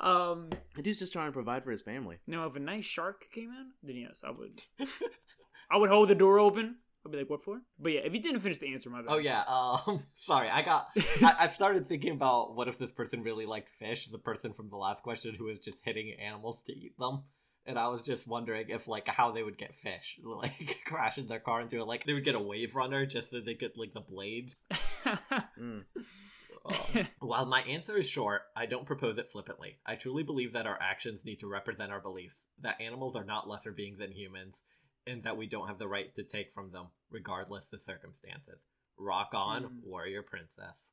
Um 0.00 0.50
the 0.74 0.82
dude's 0.82 0.98
just 0.98 1.12
trying 1.12 1.28
to 1.28 1.32
provide 1.32 1.62
for 1.64 1.70
his 1.70 1.82
family. 1.82 2.18
now 2.26 2.46
if 2.46 2.56
a 2.56 2.60
nice 2.60 2.84
shark 2.84 3.26
came 3.32 3.50
in, 3.50 3.70
then 3.82 3.96
yes, 3.96 4.22
I 4.26 4.30
would 4.30 4.62
I 5.70 5.76
would 5.76 5.88
hold 5.90 6.08
the 6.08 6.14
door 6.14 6.38
open. 6.38 6.76
I'd 7.04 7.12
be 7.12 7.18
like, 7.18 7.28
what 7.28 7.42
for? 7.42 7.60
But 7.78 7.92
yeah, 7.92 8.00
if 8.00 8.14
you 8.14 8.20
didn't 8.20 8.40
finish 8.40 8.58
the 8.58 8.72
answer, 8.72 8.88
my 8.88 9.02
bad. 9.02 9.12
Oh 9.12 9.18
yeah. 9.18 9.42
Um, 9.42 10.02
sorry, 10.14 10.48
I 10.48 10.62
got. 10.62 10.88
I, 11.22 11.36
I 11.40 11.46
started 11.48 11.86
thinking 11.86 12.12
about 12.12 12.54
what 12.54 12.68
if 12.68 12.78
this 12.78 12.92
person 12.92 13.22
really 13.22 13.44
liked 13.44 13.68
fish, 13.68 14.06
the 14.06 14.18
person 14.18 14.54
from 14.54 14.70
the 14.70 14.76
last 14.76 15.02
question 15.02 15.34
who 15.34 15.44
was 15.44 15.58
just 15.58 15.84
hitting 15.84 16.14
animals 16.18 16.62
to 16.62 16.72
eat 16.72 16.98
them, 16.98 17.24
and 17.66 17.78
I 17.78 17.88
was 17.88 18.00
just 18.00 18.26
wondering 18.26 18.70
if 18.70 18.88
like 18.88 19.06
how 19.06 19.32
they 19.32 19.42
would 19.42 19.58
get 19.58 19.74
fish, 19.74 20.18
like 20.24 20.80
crashing 20.86 21.26
their 21.26 21.40
car 21.40 21.60
into 21.60 21.78
it, 21.78 21.86
like 21.86 22.04
they 22.04 22.14
would 22.14 22.24
get 22.24 22.34
a 22.34 22.40
wave 22.40 22.74
runner 22.74 23.04
just 23.04 23.30
so 23.30 23.40
they 23.40 23.54
could 23.54 23.76
like 23.76 23.92
the 23.92 24.00
blades. 24.00 24.56
Mm. 25.60 25.84
Um, 26.64 27.08
while 27.18 27.44
my 27.44 27.60
answer 27.60 27.98
is 27.98 28.08
short, 28.08 28.42
I 28.56 28.64
don't 28.64 28.86
propose 28.86 29.18
it 29.18 29.30
flippantly. 29.30 29.76
I 29.84 29.96
truly 29.96 30.22
believe 30.22 30.54
that 30.54 30.66
our 30.66 30.78
actions 30.80 31.26
need 31.26 31.40
to 31.40 31.46
represent 31.46 31.92
our 31.92 32.00
beliefs, 32.00 32.46
that 32.62 32.80
animals 32.80 33.16
are 33.16 33.24
not 33.24 33.46
lesser 33.46 33.70
beings 33.70 33.98
than 33.98 34.12
humans, 34.12 34.62
and 35.06 35.22
that 35.22 35.36
we 35.36 35.46
don't 35.46 35.68
have 35.68 35.78
the 35.78 35.88
right 35.88 36.14
to 36.16 36.22
take 36.24 36.52
from 36.52 36.70
them, 36.72 36.86
regardless 37.10 37.68
the 37.68 37.78
circumstances. 37.78 38.60
Rock 38.98 39.30
on, 39.34 39.64
Mm. 39.64 39.82
warrior 39.84 40.22
princess. 40.22 40.90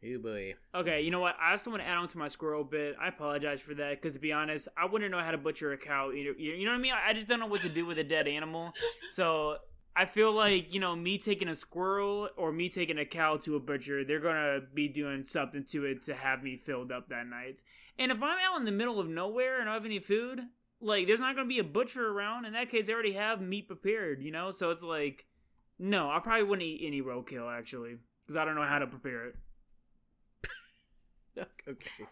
Hey 0.00 0.16
boy. 0.16 0.54
Okay, 0.74 1.00
you 1.00 1.10
know 1.10 1.20
what? 1.20 1.34
I 1.40 1.52
also 1.52 1.70
want 1.70 1.82
to 1.82 1.88
add 1.88 1.96
on 1.96 2.08
to 2.08 2.18
my 2.18 2.28
squirrel 2.28 2.62
bit. 2.64 2.94
I 3.00 3.08
apologize 3.08 3.60
for 3.62 3.74
that 3.74 3.90
because 4.00 4.12
to 4.14 4.18
be 4.18 4.32
honest, 4.32 4.68
I 4.76 4.84
wouldn't 4.84 5.10
know 5.10 5.20
how 5.20 5.30
to 5.30 5.38
butcher 5.38 5.72
a 5.72 5.78
cow 5.78 6.10
either. 6.12 6.32
You 6.32 6.52
you 6.52 6.64
know 6.66 6.72
what 6.72 6.78
I 6.78 6.82
mean? 6.82 6.92
I 6.92 7.12
just 7.14 7.26
don't 7.26 7.40
know 7.40 7.46
what 7.46 7.60
to 7.62 7.68
do 7.70 7.86
with 7.86 7.98
a 7.98 8.04
dead 8.04 8.28
animal. 8.28 8.72
So 9.10 9.56
I 9.96 10.04
feel 10.06 10.32
like 10.32 10.74
you 10.74 10.80
know 10.80 10.94
me 10.96 11.16
taking 11.18 11.48
a 11.48 11.54
squirrel 11.54 12.28
or 12.36 12.52
me 12.52 12.68
taking 12.68 12.98
a 12.98 13.06
cow 13.06 13.36
to 13.38 13.56
a 13.56 13.60
butcher, 13.60 14.04
they're 14.04 14.20
gonna 14.20 14.60
be 14.74 14.88
doing 14.88 15.24
something 15.24 15.64
to 15.70 15.84
it 15.86 16.02
to 16.02 16.14
have 16.14 16.42
me 16.42 16.56
filled 16.56 16.90
up 16.92 17.08
that 17.08 17.26
night. 17.26 17.62
And 17.98 18.10
if 18.12 18.18
I'm 18.22 18.38
out 18.46 18.58
in 18.58 18.64
the 18.66 18.72
middle 18.72 18.98
of 19.00 19.08
nowhere 19.08 19.60
and 19.60 19.70
I 19.70 19.72
don't 19.74 19.82
have 19.82 19.86
any 19.86 20.00
food, 20.00 20.40
like 20.84 21.06
there's 21.06 21.20
not 21.20 21.34
gonna 21.34 21.48
be 21.48 21.58
a 21.58 21.64
butcher 21.64 22.06
around. 22.06 22.44
In 22.44 22.52
that 22.52 22.68
case, 22.70 22.86
they 22.86 22.92
already 22.92 23.14
have 23.14 23.40
meat 23.40 23.66
prepared. 23.66 24.22
You 24.22 24.30
know, 24.30 24.50
so 24.50 24.70
it's 24.70 24.82
like, 24.82 25.26
no, 25.78 26.10
I 26.10 26.20
probably 26.20 26.44
wouldn't 26.44 26.66
eat 26.66 26.82
any 26.86 27.02
roadkill 27.02 27.50
actually 27.50 27.96
because 28.24 28.36
I 28.36 28.44
don't 28.44 28.54
know 28.54 28.66
how 28.66 28.78
to 28.78 28.86
prepare 28.86 29.26
it. 29.26 29.36
okay. 31.68 32.04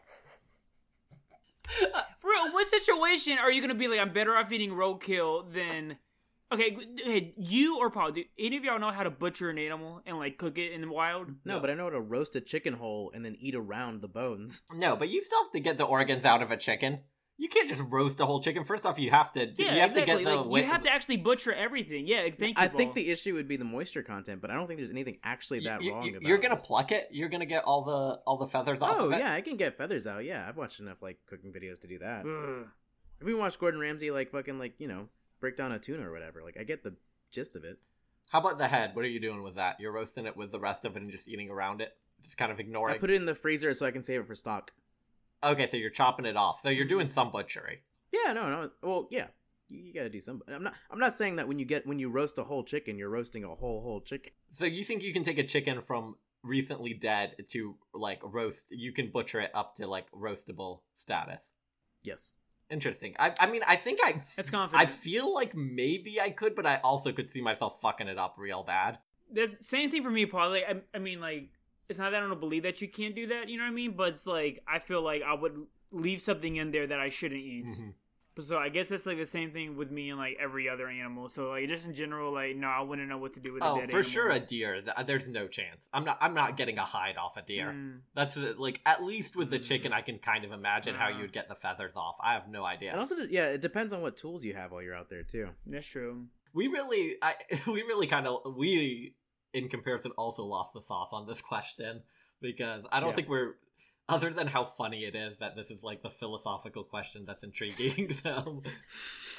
For 2.18 2.28
real, 2.28 2.52
what 2.52 2.66
situation 2.68 3.38
are 3.38 3.50
you 3.50 3.60
gonna 3.60 3.74
be 3.74 3.88
like? 3.88 4.00
I'm 4.00 4.12
better 4.12 4.36
off 4.36 4.52
eating 4.52 4.70
roadkill 4.70 5.52
than. 5.52 5.98
Okay, 6.52 6.76
hey, 7.02 7.32
you 7.38 7.78
or 7.78 7.88
Paul, 7.88 8.12
do 8.12 8.24
any 8.38 8.58
of 8.58 8.64
y'all 8.64 8.78
know 8.78 8.90
how 8.90 9.04
to 9.04 9.10
butcher 9.10 9.48
an 9.48 9.56
animal 9.56 10.02
and 10.04 10.18
like 10.18 10.36
cook 10.36 10.58
it 10.58 10.72
in 10.72 10.82
the 10.82 10.88
wild? 10.88 11.30
No, 11.46 11.58
but 11.60 11.70
I 11.70 11.74
know 11.74 11.84
how 11.84 11.90
to 11.90 12.00
roast 12.00 12.36
a 12.36 12.42
chicken 12.42 12.74
whole 12.74 13.10
and 13.14 13.24
then 13.24 13.36
eat 13.40 13.54
around 13.54 14.02
the 14.02 14.08
bones. 14.08 14.60
No, 14.74 14.94
but 14.94 15.08
you 15.08 15.22
still 15.22 15.44
have 15.44 15.52
to 15.52 15.60
get 15.60 15.78
the 15.78 15.84
organs 15.84 16.26
out 16.26 16.42
of 16.42 16.50
a 16.50 16.58
chicken. 16.58 17.00
You 17.38 17.48
can't 17.48 17.68
just 17.68 17.82
roast 17.88 18.20
a 18.20 18.26
whole 18.26 18.40
chicken. 18.40 18.62
First 18.62 18.84
off, 18.86 18.98
you 18.98 19.10
have 19.10 19.32
to. 19.32 19.46
Yeah, 19.56 19.74
you 19.74 19.80
have 19.80 19.90
exactly. 19.90 20.24
to 20.24 20.24
get 20.24 20.24
the. 20.24 20.48
like, 20.48 20.64
you 20.64 20.70
have 20.70 20.82
to 20.82 20.92
actually 20.92 21.16
butcher 21.16 21.52
everything. 21.52 22.06
Yeah, 22.06 22.22
thank 22.30 22.58
you. 22.58 22.64
I 22.64 22.68
think 22.68 22.94
the 22.94 23.10
issue 23.10 23.34
would 23.34 23.48
be 23.48 23.56
the 23.56 23.64
moisture 23.64 24.02
content, 24.02 24.40
but 24.40 24.50
I 24.50 24.54
don't 24.54 24.66
think 24.66 24.78
there's 24.78 24.90
anything 24.90 25.18
actually 25.24 25.60
that 25.60 25.82
you- 25.82 25.92
wrong 25.92 26.04
you- 26.04 26.10
about 26.18 26.22
You're 26.22 26.38
gonna 26.38 26.54
this. 26.54 26.64
pluck 26.64 26.92
it. 26.92 27.08
You're 27.10 27.28
gonna 27.30 27.46
get 27.46 27.64
all 27.64 27.82
the 27.82 28.20
all 28.26 28.36
the 28.36 28.46
feathers 28.46 28.80
off. 28.80 28.94
Oh 28.96 29.10
of 29.10 29.18
yeah, 29.18 29.32
I 29.32 29.40
can 29.40 29.56
get 29.56 29.76
feathers 29.76 30.06
out. 30.06 30.24
Yeah, 30.24 30.46
I've 30.48 30.56
watched 30.56 30.78
enough 30.78 31.02
like 31.02 31.18
cooking 31.26 31.52
videos 31.52 31.80
to 31.80 31.88
do 31.88 31.98
that. 31.98 32.24
Ugh. 32.26 32.68
Have 33.18 33.28
you 33.28 33.38
watched 33.38 33.58
Gordon 33.58 33.80
Ramsay 33.80 34.10
like 34.10 34.30
fucking 34.30 34.58
like 34.58 34.74
you 34.78 34.86
know 34.86 35.08
break 35.40 35.56
down 35.56 35.72
a 35.72 35.78
tuna 35.78 36.08
or 36.08 36.12
whatever? 36.12 36.42
Like 36.42 36.56
I 36.60 36.64
get 36.64 36.84
the 36.84 36.94
gist 37.30 37.56
of 37.56 37.64
it. 37.64 37.78
How 38.30 38.40
about 38.40 38.58
the 38.58 38.68
head? 38.68 38.94
What 38.94 39.04
are 39.04 39.08
you 39.08 39.20
doing 39.20 39.42
with 39.42 39.56
that? 39.56 39.80
You're 39.80 39.92
roasting 39.92 40.26
it 40.26 40.36
with 40.36 40.52
the 40.52 40.60
rest 40.60 40.84
of 40.84 40.96
it 40.96 41.02
and 41.02 41.10
just 41.10 41.28
eating 41.28 41.50
around 41.50 41.80
it, 41.80 41.96
just 42.22 42.38
kind 42.38 42.52
of 42.52 42.60
ignoring. 42.60 42.94
I 42.94 42.98
put 42.98 43.10
it 43.10 43.14
in 43.14 43.26
the 43.26 43.34
freezer 43.34 43.74
so 43.74 43.84
I 43.84 43.90
can 43.90 44.02
save 44.02 44.20
it 44.20 44.26
for 44.26 44.34
stock. 44.34 44.72
Okay, 45.44 45.66
so 45.66 45.76
you're 45.76 45.90
chopping 45.90 46.26
it 46.26 46.36
off. 46.36 46.60
So 46.60 46.68
you're 46.68 46.86
doing 46.86 47.06
mm-hmm. 47.06 47.14
some 47.14 47.30
butchery. 47.30 47.80
Yeah, 48.12 48.32
no, 48.32 48.48
no. 48.48 48.70
Well, 48.82 49.08
yeah, 49.10 49.26
you, 49.68 49.80
you 49.80 49.94
gotta 49.94 50.10
do 50.10 50.20
some. 50.20 50.42
I'm 50.48 50.62
not. 50.62 50.74
I'm 50.90 50.98
not 50.98 51.14
saying 51.14 51.36
that 51.36 51.48
when 51.48 51.58
you 51.58 51.64
get 51.64 51.86
when 51.86 51.98
you 51.98 52.10
roast 52.10 52.38
a 52.38 52.44
whole 52.44 52.62
chicken, 52.62 52.98
you're 52.98 53.10
roasting 53.10 53.44
a 53.44 53.48
whole 53.48 53.82
whole 53.82 54.00
chicken. 54.00 54.32
So 54.50 54.64
you 54.64 54.84
think 54.84 55.02
you 55.02 55.12
can 55.12 55.24
take 55.24 55.38
a 55.38 55.46
chicken 55.46 55.80
from 55.80 56.16
recently 56.42 56.94
dead 56.94 57.36
to 57.50 57.76
like 57.94 58.20
roast? 58.22 58.66
You 58.70 58.92
can 58.92 59.10
butcher 59.10 59.40
it 59.40 59.50
up 59.54 59.76
to 59.76 59.86
like 59.86 60.06
roastable 60.12 60.80
status. 60.94 61.54
Yes. 62.02 62.32
Interesting. 62.70 63.14
I, 63.18 63.34
I 63.38 63.50
mean, 63.50 63.60
I 63.66 63.76
think 63.76 64.00
I. 64.02 64.22
That's 64.36 64.48
confident 64.48 64.88
I 64.88 64.90
feel 64.90 65.34
like 65.34 65.54
maybe 65.54 66.20
I 66.20 66.30
could, 66.30 66.54
but 66.54 66.66
I 66.66 66.76
also 66.82 67.12
could 67.12 67.28
see 67.28 67.42
myself 67.42 67.80
fucking 67.82 68.08
it 68.08 68.18
up 68.18 68.36
real 68.38 68.62
bad. 68.62 68.98
There's 69.30 69.54
same 69.60 69.90
thing 69.90 70.02
for 70.02 70.10
me, 70.10 70.24
probably. 70.24 70.64
I, 70.64 70.76
I 70.94 70.98
mean, 70.98 71.20
like 71.20 71.50
it's 71.92 71.98
not 72.00 72.10
that 72.10 72.22
I 72.22 72.26
don't 72.26 72.40
believe 72.40 72.64
that 72.64 72.80
you 72.82 72.88
can't 72.88 73.14
do 73.14 73.28
that. 73.28 73.48
You 73.48 73.56
know 73.58 73.64
what 73.64 73.70
I 73.70 73.74
mean? 73.74 73.92
But 73.96 74.08
it's 74.08 74.26
like 74.26 74.62
I 74.66 74.78
feel 74.80 75.02
like 75.02 75.22
I 75.22 75.34
would 75.34 75.56
leave 75.92 76.20
something 76.20 76.56
in 76.56 76.70
there 76.72 76.86
that 76.86 76.98
I 76.98 77.08
shouldn't 77.10 77.40
eat. 77.40 77.66
Mhm. 77.66 77.94
So 78.40 78.56
I 78.56 78.70
guess 78.70 78.88
that's 78.88 79.04
like 79.04 79.18
the 79.18 79.26
same 79.26 79.50
thing 79.50 79.76
with 79.76 79.90
me 79.90 80.08
and 80.08 80.18
like 80.18 80.38
every 80.40 80.66
other 80.66 80.88
animal. 80.88 81.28
So 81.28 81.50
like 81.50 81.68
just 81.68 81.84
in 81.86 81.92
general, 81.92 82.32
like 82.32 82.56
no, 82.56 82.66
I 82.66 82.80
wouldn't 82.80 83.06
know 83.10 83.18
what 83.18 83.34
to 83.34 83.40
do 83.40 83.52
with 83.52 83.62
a 83.62 83.66
Oh, 83.66 83.74
dead 83.78 83.90
for 83.90 83.96
animal. 83.98 84.10
sure, 84.10 84.30
a 84.30 84.40
deer. 84.40 84.82
There's 85.04 85.28
no 85.28 85.48
chance. 85.48 85.86
I'm 85.92 86.04
not. 86.04 86.16
I'm 86.18 86.32
not 86.32 86.56
getting 86.56 86.78
a 86.78 86.82
hide 86.96 87.18
off 87.18 87.36
a 87.36 87.42
deer. 87.42 87.74
Mm. 87.76 87.98
That's 88.14 88.38
uh, 88.38 88.54
like 88.56 88.80
at 88.86 89.04
least 89.04 89.36
with 89.36 89.50
the 89.50 89.58
chicken, 89.58 89.92
I 89.92 90.00
can 90.00 90.18
kind 90.18 90.46
of 90.46 90.52
imagine 90.52 90.94
how 90.94 91.08
Uh. 91.12 91.18
you'd 91.18 91.34
get 91.34 91.48
the 91.48 91.54
feathers 91.56 91.92
off. 91.94 92.16
I 92.22 92.32
have 92.32 92.48
no 92.48 92.64
idea. 92.64 92.90
And 92.92 93.00
also, 93.00 93.16
yeah, 93.28 93.48
it 93.48 93.60
depends 93.60 93.92
on 93.92 94.00
what 94.00 94.16
tools 94.16 94.46
you 94.46 94.54
have 94.54 94.72
while 94.72 94.80
you're 94.80 94.94
out 94.96 95.10
there 95.10 95.24
too. 95.24 95.50
That's 95.66 95.86
true. 95.86 96.28
we 96.54 96.68
really, 96.68 97.16
I, 97.20 97.34
we 97.66 97.82
really 97.82 98.06
kind 98.06 98.26
of, 98.26 98.56
we 98.56 99.14
in 99.54 99.68
comparison 99.68 100.12
also 100.16 100.44
lost 100.44 100.72
the 100.74 100.82
sauce 100.82 101.10
on 101.12 101.26
this 101.26 101.40
question 101.40 102.02
because 102.40 102.84
I 102.92 103.00
don't 103.00 103.10
Yeah. 103.10 103.14
think 103.16 103.28
we're, 103.28 103.54
other 104.08 104.30
than 104.30 104.46
how 104.48 104.64
funny 104.64 105.04
it 105.04 105.14
is 105.14 105.38
that 105.38 105.54
this 105.56 105.70
is 105.70 105.82
like 105.82 106.02
the 106.02 106.10
philosophical 106.10 106.84
question 106.84 107.24
that's 107.26 107.42
intriguing. 107.44 108.12
So 108.22 108.62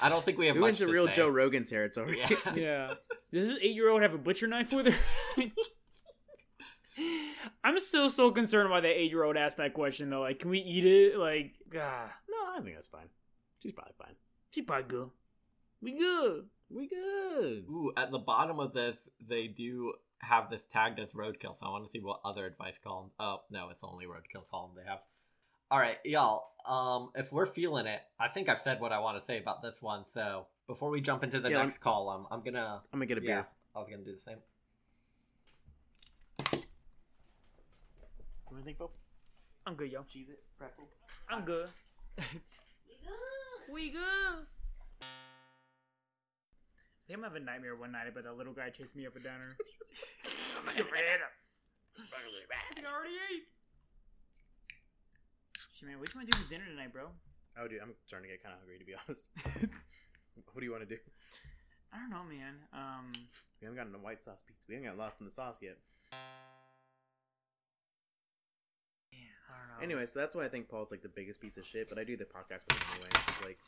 I 0.00 0.08
don't 0.08 0.24
think 0.24 0.38
we 0.38 0.46
have 0.46 0.54
We 0.56 0.60
much 0.60 0.66
went 0.68 0.78
to 0.78 0.86
to 0.86 0.92
real 0.92 1.06
say. 1.06 1.14
Joe 1.14 1.28
Rogan 1.28 1.64
territory. 1.64 2.18
Yeah. 2.18 2.28
Yeah. 2.54 2.94
Does 3.32 3.48
this 3.48 3.58
eight 3.60 3.74
year 3.74 3.90
old 3.90 4.02
have 4.02 4.14
a 4.14 4.18
butcher 4.18 4.46
knife 4.46 4.72
with 4.72 4.86
her? 4.92 4.98
I'm 7.64 7.78
still 7.80 8.08
so 8.08 8.30
concerned 8.30 8.70
why 8.70 8.80
that 8.80 8.88
eight 8.88 9.10
year 9.10 9.24
old 9.24 9.36
asked 9.36 9.56
that 9.56 9.74
question 9.74 10.10
though. 10.10 10.20
Like, 10.20 10.38
can 10.38 10.50
we 10.50 10.60
eat 10.60 10.84
it? 10.86 11.18
Like, 11.18 11.54
ah, 11.76 12.16
no, 12.30 12.36
I 12.56 12.60
think 12.62 12.74
that's 12.76 12.86
fine. 12.86 13.08
She's 13.62 13.72
probably 13.72 13.94
fine. 13.98 14.14
she 14.52 14.62
probably 14.62 14.84
good. 14.88 15.10
We 15.82 15.98
good. 15.98 16.44
We 16.70 16.88
good. 16.88 17.64
Ooh, 17.68 17.92
at 17.96 18.10
the 18.10 18.18
bottom 18.18 18.58
of 18.58 18.72
this, 18.72 19.08
they 19.28 19.46
do 19.46 19.94
have 20.18 20.50
this 20.50 20.66
tagged 20.66 20.98
as 20.98 21.10
roadkill. 21.10 21.56
So 21.58 21.66
I 21.66 21.70
want 21.70 21.84
to 21.84 21.90
see 21.90 22.00
what 22.00 22.20
other 22.24 22.46
advice 22.46 22.78
column. 22.82 23.10
Oh 23.20 23.42
no, 23.50 23.68
it's 23.70 23.80
only 23.82 24.06
roadkill 24.06 24.48
column 24.50 24.72
they 24.76 24.88
have. 24.88 25.00
All 25.70 25.78
right, 25.78 25.98
y'all. 26.04 26.50
Um, 26.68 27.10
if 27.14 27.32
we're 27.32 27.46
feeling 27.46 27.86
it, 27.86 28.00
I 28.18 28.28
think 28.28 28.48
I've 28.48 28.60
said 28.60 28.80
what 28.80 28.92
I 28.92 28.98
want 28.98 29.18
to 29.18 29.24
say 29.24 29.38
about 29.38 29.60
this 29.62 29.82
one. 29.82 30.06
So 30.06 30.46
before 30.66 30.90
we 30.90 31.00
jump 31.00 31.22
into 31.24 31.40
the 31.40 31.50
Yeah, 31.50 31.58
next 31.58 31.78
column, 31.78 32.26
I'm 32.30 32.42
gonna. 32.42 32.82
I'm 32.92 32.98
gonna 32.98 33.06
get 33.06 33.18
a 33.18 33.20
beer. 33.20 33.46
I 33.74 33.78
was 33.78 33.88
gonna 33.88 34.04
do 34.04 34.14
the 34.14 34.20
same. 34.20 34.38
What 38.44 38.52
do 38.52 38.58
you 38.58 38.64
think, 38.64 38.78
Phil? 38.78 38.90
I'm 39.66 39.74
good, 39.74 39.90
y'all. 39.90 40.04
Cheese 40.04 40.30
it, 40.30 40.42
pretzel. 40.58 40.88
I'm 41.28 41.44
good. 41.44 41.68
we 43.72 43.90
good. 43.90 44.46
I 47.04 47.12
think 47.12 47.18
I'm 47.18 47.24
having 47.24 47.42
a 47.42 47.44
nightmare 47.44 47.76
one 47.76 47.92
night 47.92 48.08
about 48.08 48.24
that 48.24 48.36
little 48.38 48.54
guy 48.54 48.70
chasing 48.70 49.00
me 49.00 49.06
up 49.06 49.14
and 49.14 49.24
down 49.24 49.36
her. 49.36 49.56
I 50.72 50.80
already 52.88 53.20
ate. 53.28 53.44
Shit, 55.76 55.88
man, 55.88 56.00
what 56.00 56.08
you 56.08 56.18
want 56.18 56.30
to 56.30 56.32
do 56.32 56.42
for 56.42 56.48
dinner 56.48 56.64
tonight, 56.64 56.92
bro? 56.92 57.12
Oh, 57.60 57.68
dude, 57.68 57.80
I'm 57.82 57.92
starting 58.06 58.30
to 58.30 58.34
get 58.34 58.42
kind 58.42 58.54
of 58.54 58.60
hungry 58.64 58.78
to 58.78 58.84
be 58.88 58.94
honest. 59.04 59.28
what 60.52 60.60
do 60.60 60.64
you 60.64 60.72
want 60.72 60.88
to 60.88 60.88
do? 60.88 60.96
I 61.92 61.98
don't 61.98 62.10
know, 62.10 62.24
man. 62.24 62.54
Um, 62.72 63.12
We 63.60 63.66
haven't 63.66 63.76
gotten 63.76 63.94
a 63.94 63.98
white 64.02 64.24
sauce 64.24 64.42
pizza. 64.46 64.64
We 64.66 64.74
haven't 64.74 64.86
gotten 64.88 64.98
lost 64.98 65.20
in 65.20 65.26
the 65.26 65.32
sauce 65.32 65.60
yet. 65.62 65.76
yeah, 69.12 69.18
I 69.52 69.52
don't 69.60 69.68
know. 69.76 69.82
Anyway, 69.84 70.06
so 70.06 70.20
that's 70.20 70.34
why 70.34 70.44
I 70.46 70.48
think 70.48 70.68
Paul's 70.68 70.90
like 70.90 71.02
the 71.02 71.12
biggest 71.12 71.40
piece 71.40 71.58
of 71.58 71.66
shit. 71.66 71.88
But 71.90 71.98
I 71.98 72.04
do 72.04 72.16
the 72.16 72.24
podcast 72.24 72.64
with 72.66 72.80
him 72.80 72.88
anyway. 72.96 73.10
It's 73.28 73.44
like, 73.44 73.58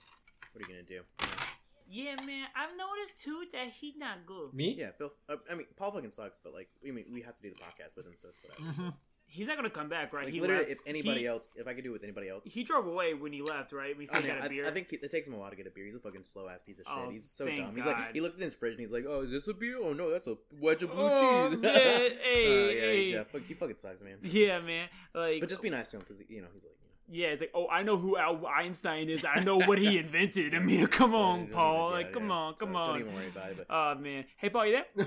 what 0.52 0.64
are 0.64 0.66
you 0.66 0.72
gonna 0.72 0.88
do? 0.88 1.04
You 1.04 1.26
know? 1.28 1.44
Yeah, 1.88 2.14
man, 2.26 2.46
I've 2.54 2.76
noticed 2.76 3.22
too 3.22 3.44
that 3.52 3.68
he's 3.80 3.96
not 3.96 4.26
good. 4.26 4.54
Me? 4.54 4.74
Yeah, 4.78 4.90
Phil. 4.96 5.12
Uh, 5.28 5.36
I 5.50 5.54
mean, 5.54 5.66
Paul 5.76 5.92
fucking 5.92 6.10
sucks, 6.10 6.38
but 6.42 6.52
like, 6.52 6.68
I 6.86 6.90
mean, 6.90 7.04
we 7.12 7.22
have 7.22 7.36
to 7.36 7.42
do 7.42 7.50
the 7.50 7.56
podcast 7.56 7.96
with 7.96 8.06
him, 8.06 8.12
so 8.16 8.28
it's 8.28 8.40
whatever. 8.42 8.82
Mhm. 8.90 8.94
He's 9.28 9.48
not 9.48 9.56
gonna 9.56 9.70
come 9.70 9.88
back, 9.88 10.12
right? 10.12 10.24
Like, 10.26 10.32
he 10.34 10.40
literally, 10.40 10.60
left. 10.68 10.70
if 10.70 10.78
anybody 10.86 11.20
he, 11.22 11.26
else, 11.26 11.48
if 11.56 11.66
I 11.66 11.74
could 11.74 11.82
do 11.82 11.90
it 11.90 11.94
with 11.94 12.04
anybody 12.04 12.28
else, 12.28 12.44
he 12.48 12.62
drove 12.62 12.86
away 12.86 13.12
when 13.12 13.32
he 13.32 13.42
left, 13.42 13.72
right? 13.72 13.96
We 13.98 14.04
I, 14.04 14.06
still 14.06 14.20
mean, 14.20 14.28
got 14.30 14.38
a 14.38 14.44
I, 14.44 14.48
beer. 14.48 14.66
I 14.66 14.70
think 14.70 14.92
it 14.92 15.10
takes 15.10 15.26
him 15.26 15.34
a 15.34 15.36
while 15.36 15.50
to 15.50 15.56
get 15.56 15.66
a 15.66 15.70
beer. 15.70 15.84
He's 15.84 15.96
a 15.96 15.98
fucking 15.98 16.22
slow 16.22 16.48
ass 16.48 16.62
piece 16.62 16.78
of 16.78 16.86
shit. 16.86 16.94
Oh, 16.96 17.10
He's 17.10 17.28
so 17.28 17.44
thank 17.44 17.58
dumb. 17.60 17.74
He's 17.74 17.86
like, 17.86 18.12
he 18.14 18.20
looks 18.20 18.36
in 18.36 18.42
his 18.42 18.54
fridge 18.54 18.74
and 18.74 18.80
he's 18.80 18.92
like, 18.92 19.04
"Oh, 19.08 19.22
is 19.22 19.32
this 19.32 19.48
a 19.48 19.54
beer? 19.54 19.78
Oh 19.82 19.92
no, 19.92 20.10
that's 20.12 20.28
a 20.28 20.36
wedge 20.60 20.84
of 20.84 20.92
blue 20.92 21.08
Oh, 21.12 21.48
cheese." 21.48 21.58
man, 21.58 21.72
Uh, 21.74 21.78
yeah, 21.80 22.12
hey. 22.20 23.10
yeah, 23.12 23.24
fuck, 23.24 23.42
he 23.42 23.54
fucking 23.54 23.78
sucks, 23.78 24.00
man. 24.00 24.18
Yeah, 24.22 24.60
man. 24.60 24.88
Like, 25.12 25.40
But 25.40 25.48
just 25.48 25.60
be 25.60 25.70
nice 25.70 25.88
to 25.88 25.96
him 25.96 26.04
because 26.06 26.22
you 26.28 26.40
know 26.40 26.48
he's 26.54 26.62
like, 26.62 26.76
you 26.80 26.85
know, 26.85 26.85
yeah, 27.10 27.28
it's 27.28 27.40
like, 27.40 27.52
oh, 27.54 27.68
I 27.68 27.82
know 27.82 27.96
who 27.96 28.16
Al 28.16 28.44
Einstein 28.46 29.08
is. 29.08 29.24
I 29.24 29.40
know 29.44 29.58
what 29.66 29.78
he 29.78 29.98
invented. 29.98 30.54
I 30.54 30.58
mean, 30.58 30.86
come 30.98 31.14
on, 31.14 31.46
Paul. 31.48 31.90
even- 31.90 32.02
like, 32.02 32.12
come 32.12 32.28
yeah. 32.28 32.34
on, 32.34 32.56
So 32.56 32.64
come 32.66 32.72
Don't 32.74 32.82
on. 32.82 33.00
even 33.00 33.14
worry 33.14 33.28
about 33.28 33.50
it. 33.50 33.56
But 33.58 33.66
Oh 33.70 33.94
man, 34.00 34.24
hey, 34.38 34.48
Paul, 34.50 34.66
you 34.66 34.72
there? 34.96 35.06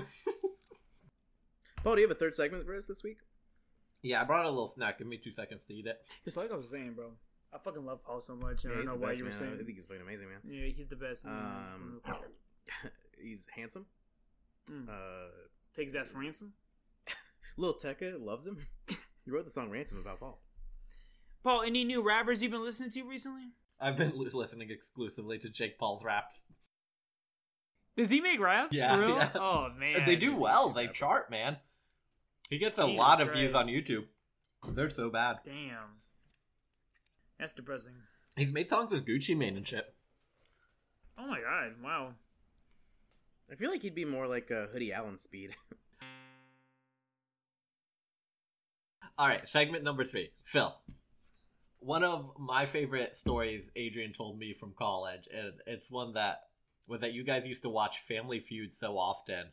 Paul, 1.82 1.94
do 1.94 2.00
you 2.02 2.06
have 2.08 2.16
a 2.16 2.18
third 2.18 2.34
segment 2.34 2.64
for 2.66 2.74
us 2.76 2.86
this 2.86 3.02
week? 3.02 3.18
Yeah, 4.02 4.20
I 4.20 4.24
brought 4.24 4.44
a 4.46 4.50
little 4.50 4.68
snack. 4.68 4.98
Give 4.98 5.06
me 5.06 5.18
two 5.18 5.32
seconds 5.32 5.64
to 5.66 5.74
eat 5.74 5.86
it. 5.86 5.98
Just 6.24 6.36
like 6.36 6.50
I 6.52 6.56
was 6.56 6.70
saying, 6.70 6.92
bro. 6.94 7.12
I 7.52 7.58
fucking 7.58 7.84
love 7.84 8.02
Paul 8.04 8.20
so 8.20 8.36
much. 8.36 8.64
and 8.64 8.72
I 8.72 8.76
don't 8.76 8.86
know 8.86 8.94
why 8.94 9.08
best, 9.08 9.18
you 9.18 9.24
were 9.24 9.30
man. 9.30 9.38
saying. 9.38 9.52
I 9.60 9.64
think 9.64 9.76
he's 9.76 9.86
fucking 9.86 10.02
amazing, 10.02 10.28
man. 10.28 10.38
Yeah, 10.48 10.66
he's 10.74 10.88
the 10.88 10.96
best. 10.96 11.24
Um, 11.26 12.00
he's 13.20 13.46
handsome. 13.54 13.86
Mm. 14.70 14.88
Uh, 14.88 15.30
Take 15.74 15.86
his 15.86 15.96
ass 15.96 16.08
for 16.08 16.18
ransom. 16.20 16.52
Lil 17.56 17.74
Tecca 17.74 18.22
loves 18.24 18.46
him. 18.46 18.58
he 18.88 19.30
wrote 19.30 19.44
the 19.44 19.50
song 19.50 19.70
"Ransom" 19.70 19.98
about 19.98 20.20
Paul. 20.20 20.40
Paul, 21.42 21.62
any 21.62 21.84
new 21.84 22.02
rappers 22.02 22.42
you've 22.42 22.52
been 22.52 22.64
listening 22.64 22.90
to 22.90 23.02
recently? 23.02 23.52
I've 23.80 23.96
been 23.96 24.12
listening 24.14 24.70
exclusively 24.70 25.38
to 25.38 25.48
Jake 25.48 25.78
Paul's 25.78 26.04
raps. 26.04 26.44
Does 27.96 28.10
he 28.10 28.20
make 28.20 28.38
raps? 28.40 28.76
Yeah, 28.76 28.94
For 28.96 29.00
real? 29.06 29.16
yeah. 29.16 29.30
Oh 29.34 29.68
man, 29.76 30.04
they 30.06 30.16
do 30.16 30.30
he's 30.30 30.38
a 30.38 30.42
well. 30.42 30.70
They 30.70 30.82
rapper. 30.82 30.94
chart, 30.94 31.30
man. 31.30 31.56
He 32.50 32.58
gets 32.58 32.78
a 32.78 32.84
Jesus 32.86 32.98
lot 32.98 33.20
of 33.20 33.32
views 33.32 33.54
on 33.54 33.66
YouTube. 33.68 34.04
They're 34.68 34.90
so 34.90 35.08
bad. 35.10 35.38
Damn, 35.44 36.00
that's 37.38 37.52
depressing. 37.52 37.94
He's 38.36 38.52
made 38.52 38.68
songs 38.68 38.90
with 38.92 39.06
Gucci 39.06 39.36
Mane 39.36 39.56
and 39.56 39.66
shit. 39.66 39.92
Oh 41.18 41.26
my 41.26 41.40
god! 41.40 41.72
Wow. 41.82 42.14
I 43.50 43.56
feel 43.56 43.70
like 43.70 43.82
he'd 43.82 43.94
be 43.94 44.04
more 44.04 44.26
like 44.28 44.50
a 44.50 44.68
Hoodie 44.72 44.92
Allen 44.92 45.16
speed. 45.18 45.56
All 49.18 49.26
right, 49.26 49.46
segment 49.48 49.84
number 49.84 50.04
three. 50.04 50.30
Phil. 50.44 50.74
One 51.80 52.04
of 52.04 52.32
my 52.38 52.66
favorite 52.66 53.16
stories 53.16 53.70
Adrian 53.74 54.12
told 54.12 54.38
me 54.38 54.52
from 54.52 54.74
college, 54.78 55.28
and 55.34 55.54
it's 55.66 55.90
one 55.90 56.12
that 56.12 56.42
was 56.86 57.00
that 57.00 57.14
you 57.14 57.24
guys 57.24 57.46
used 57.46 57.62
to 57.62 57.70
watch 57.70 58.00
Family 58.00 58.38
Feud 58.38 58.74
so 58.74 58.98
often 58.98 59.46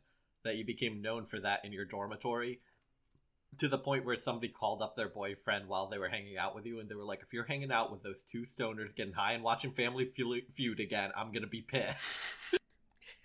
that 0.44 0.58
you 0.58 0.66
became 0.66 1.02
known 1.02 1.26
for 1.26 1.40
that 1.40 1.64
in 1.64 1.72
your 1.72 1.86
dormitory 1.86 2.60
to 3.58 3.68
the 3.68 3.78
point 3.78 4.06
where 4.06 4.16
somebody 4.16 4.50
called 4.50 4.82
up 4.82 4.96
their 4.96 5.10
boyfriend 5.10 5.68
while 5.68 5.88
they 5.88 5.98
were 5.98 6.10
hanging 6.10 6.38
out 6.38 6.54
with 6.54 6.66
you 6.66 6.80
and 6.80 6.90
they 6.90 6.96
were 6.96 7.04
like, 7.04 7.22
if 7.22 7.34
you're 7.34 7.46
hanging 7.46 7.72
out 7.72 7.92
with 7.92 8.04
those 8.04 8.24
two 8.24 8.42
stoners 8.42 8.96
getting 8.96 9.14
high 9.14 9.34
and 9.34 9.44
watching 9.44 9.72
Family 9.72 10.06
Feud 10.06 10.80
again, 10.80 11.12
I'm 11.16 11.32
gonna 11.32 11.48
be 11.48 11.62
pissed. 11.62 12.36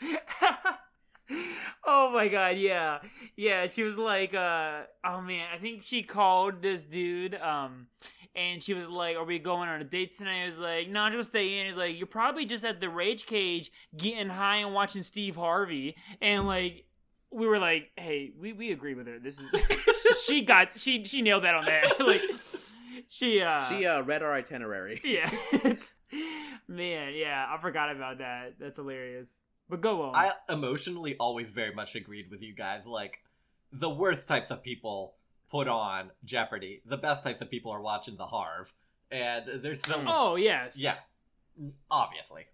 oh 1.84 2.10
my 2.12 2.28
god, 2.28 2.56
yeah. 2.56 2.98
Yeah, 3.36 3.66
she 3.66 3.82
was 3.82 3.98
like, 3.98 4.34
uh 4.34 4.82
oh 5.04 5.20
man, 5.20 5.46
I 5.54 5.58
think 5.58 5.82
she 5.82 6.02
called 6.02 6.62
this 6.62 6.84
dude, 6.84 7.34
um, 7.34 7.86
and 8.34 8.62
she 8.62 8.74
was 8.74 8.88
like, 8.88 9.16
Are 9.16 9.24
we 9.24 9.38
going 9.38 9.68
on 9.68 9.80
a 9.80 9.84
date 9.84 10.16
tonight? 10.16 10.42
I 10.42 10.46
was 10.46 10.58
like, 10.58 10.88
No, 10.88 11.00
I'm 11.00 11.12
just 11.12 11.30
stay 11.30 11.58
in. 11.58 11.66
He's 11.66 11.76
like, 11.76 11.96
You're 11.96 12.06
probably 12.06 12.44
just 12.44 12.64
at 12.64 12.80
the 12.80 12.88
rage 12.88 13.26
cage 13.26 13.70
getting 13.96 14.28
high 14.28 14.56
and 14.56 14.74
watching 14.74 15.02
Steve 15.02 15.36
Harvey 15.36 15.96
and 16.20 16.46
like 16.46 16.84
we 17.30 17.46
were 17.46 17.58
like, 17.58 17.90
Hey, 17.96 18.32
we, 18.38 18.52
we 18.52 18.72
agree 18.72 18.94
with 18.94 19.06
her. 19.06 19.18
This 19.18 19.38
is 19.38 19.54
she 20.24 20.42
got 20.42 20.78
she 20.78 21.04
she 21.04 21.22
nailed 21.22 21.44
that 21.44 21.54
on 21.54 21.64
that. 21.64 22.00
like 22.06 22.22
she 23.08 23.40
uh 23.40 23.60
she 23.64 23.86
uh, 23.86 24.02
read 24.02 24.22
our 24.22 24.32
itinerary. 24.32 25.00
Yeah. 25.04 25.30
Man, 26.68 27.14
yeah, 27.14 27.46
I 27.48 27.60
forgot 27.60 27.94
about 27.94 28.18
that. 28.18 28.54
That's 28.58 28.76
hilarious. 28.76 29.44
But 29.72 29.80
go 29.80 30.02
on. 30.02 30.14
I 30.14 30.32
emotionally 30.50 31.16
always 31.16 31.48
very 31.48 31.74
much 31.74 31.94
agreed 31.94 32.30
with 32.30 32.42
you 32.42 32.54
guys. 32.54 32.86
Like, 32.86 33.20
the 33.72 33.88
worst 33.88 34.28
types 34.28 34.50
of 34.50 34.62
people 34.62 35.14
put 35.50 35.66
on 35.66 36.10
Jeopardy. 36.26 36.82
The 36.84 36.98
best 36.98 37.24
types 37.24 37.40
of 37.40 37.50
people 37.50 37.72
are 37.72 37.80
watching 37.80 38.18
The 38.18 38.26
Harv. 38.26 38.74
And 39.10 39.46
there's 39.62 39.80
some. 39.80 40.04
oh 40.06 40.36
yes. 40.36 40.78
Yeah. 40.78 40.96
Obviously. 41.90 42.44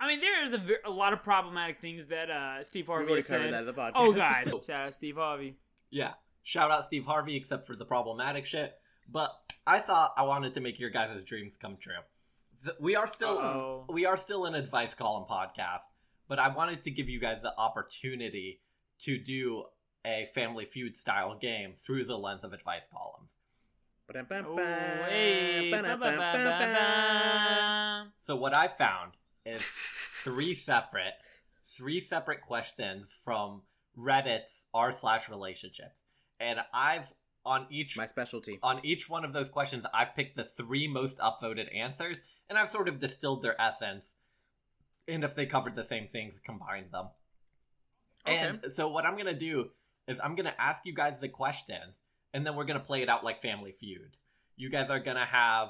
I 0.00 0.06
mean, 0.08 0.22
there 0.22 0.42
is 0.42 0.54
a, 0.54 0.62
a 0.86 0.90
lot 0.90 1.12
of 1.12 1.22
problematic 1.22 1.78
things 1.82 2.06
that 2.06 2.30
uh, 2.30 2.64
Steve 2.64 2.88
We've 2.88 2.94
Harvey 2.94 3.04
already 3.10 3.18
has 3.18 3.28
covered 3.28 3.44
said. 3.44 3.52
that 3.52 3.60
in 3.60 3.66
the 3.66 3.72
podcast. 3.74 3.92
Oh 3.96 4.12
god, 4.14 4.64
shout 4.66 4.70
out 4.86 4.94
Steve 4.94 5.16
Harvey. 5.16 5.56
Yeah. 5.90 6.14
Shout 6.42 6.70
out 6.70 6.86
Steve 6.86 7.04
Harvey, 7.04 7.36
except 7.36 7.66
for 7.66 7.76
the 7.76 7.84
problematic 7.84 8.46
shit. 8.46 8.72
But 9.12 9.30
I 9.66 9.78
thought 9.80 10.12
I 10.16 10.22
wanted 10.22 10.54
to 10.54 10.60
make 10.62 10.80
your 10.80 10.88
guys' 10.88 11.22
dreams 11.22 11.58
come 11.58 11.76
true. 11.78 11.92
We 12.80 12.96
are 12.96 13.06
still 13.06 13.36
Uh-oh. 13.38 13.84
we 13.90 14.06
are 14.06 14.16
still 14.16 14.46
an 14.46 14.54
advice 14.54 14.94
column 14.94 15.26
podcast, 15.28 15.82
but 16.28 16.38
I 16.38 16.48
wanted 16.48 16.82
to 16.84 16.90
give 16.90 17.08
you 17.08 17.20
guys 17.20 17.42
the 17.42 17.54
opportunity 17.58 18.60
to 19.00 19.18
do 19.18 19.64
a 20.04 20.26
Family 20.34 20.64
Feud 20.64 20.96
style 20.96 21.36
game 21.36 21.74
through 21.74 22.04
the 22.04 22.16
lens 22.16 22.44
of 22.44 22.52
advice 22.52 22.86
columns. 22.92 23.32
Oh, 24.46 24.56
hey. 25.08 25.70
So 28.20 28.36
what 28.36 28.56
I 28.56 28.68
found 28.68 29.12
is 29.44 29.64
three 30.22 30.54
separate 30.54 31.14
three 31.76 32.00
separate 32.00 32.40
questions 32.40 33.14
from 33.24 33.62
Reddit's 33.98 34.66
r 34.72 34.92
slash 34.92 35.28
relationships. 35.28 35.96
And 36.40 36.60
I've 36.72 37.12
on 37.44 37.66
each 37.70 37.96
My 37.96 38.06
specialty. 38.06 38.58
on 38.62 38.80
each 38.84 39.08
one 39.08 39.24
of 39.24 39.32
those 39.32 39.48
questions, 39.48 39.86
I've 39.94 40.14
picked 40.14 40.36
the 40.36 40.44
three 40.44 40.88
most 40.88 41.18
upvoted 41.18 41.74
answers, 41.74 42.16
and 42.48 42.58
I've 42.58 42.68
sort 42.68 42.88
of 42.88 42.98
distilled 42.98 43.42
their 43.42 43.60
essence. 43.60 44.16
And 45.08 45.24
if 45.24 45.34
they 45.34 45.46
covered 45.46 45.74
the 45.74 45.84
same 45.84 46.08
things, 46.08 46.40
combine 46.44 46.86
them. 46.90 47.08
Okay. 48.26 48.36
And 48.36 48.72
so 48.72 48.88
what 48.88 49.06
I'm 49.06 49.16
gonna 49.16 49.32
do 49.32 49.70
is 50.08 50.18
I'm 50.22 50.34
gonna 50.34 50.54
ask 50.58 50.84
you 50.84 50.94
guys 50.94 51.20
the 51.20 51.28
questions, 51.28 52.02
and 52.34 52.46
then 52.46 52.56
we're 52.56 52.64
gonna 52.64 52.80
play 52.80 53.02
it 53.02 53.08
out 53.08 53.24
like 53.24 53.40
Family 53.40 53.72
Feud. 53.72 54.16
You 54.56 54.70
guys 54.70 54.90
are 54.90 54.98
gonna 54.98 55.24
have, 55.24 55.68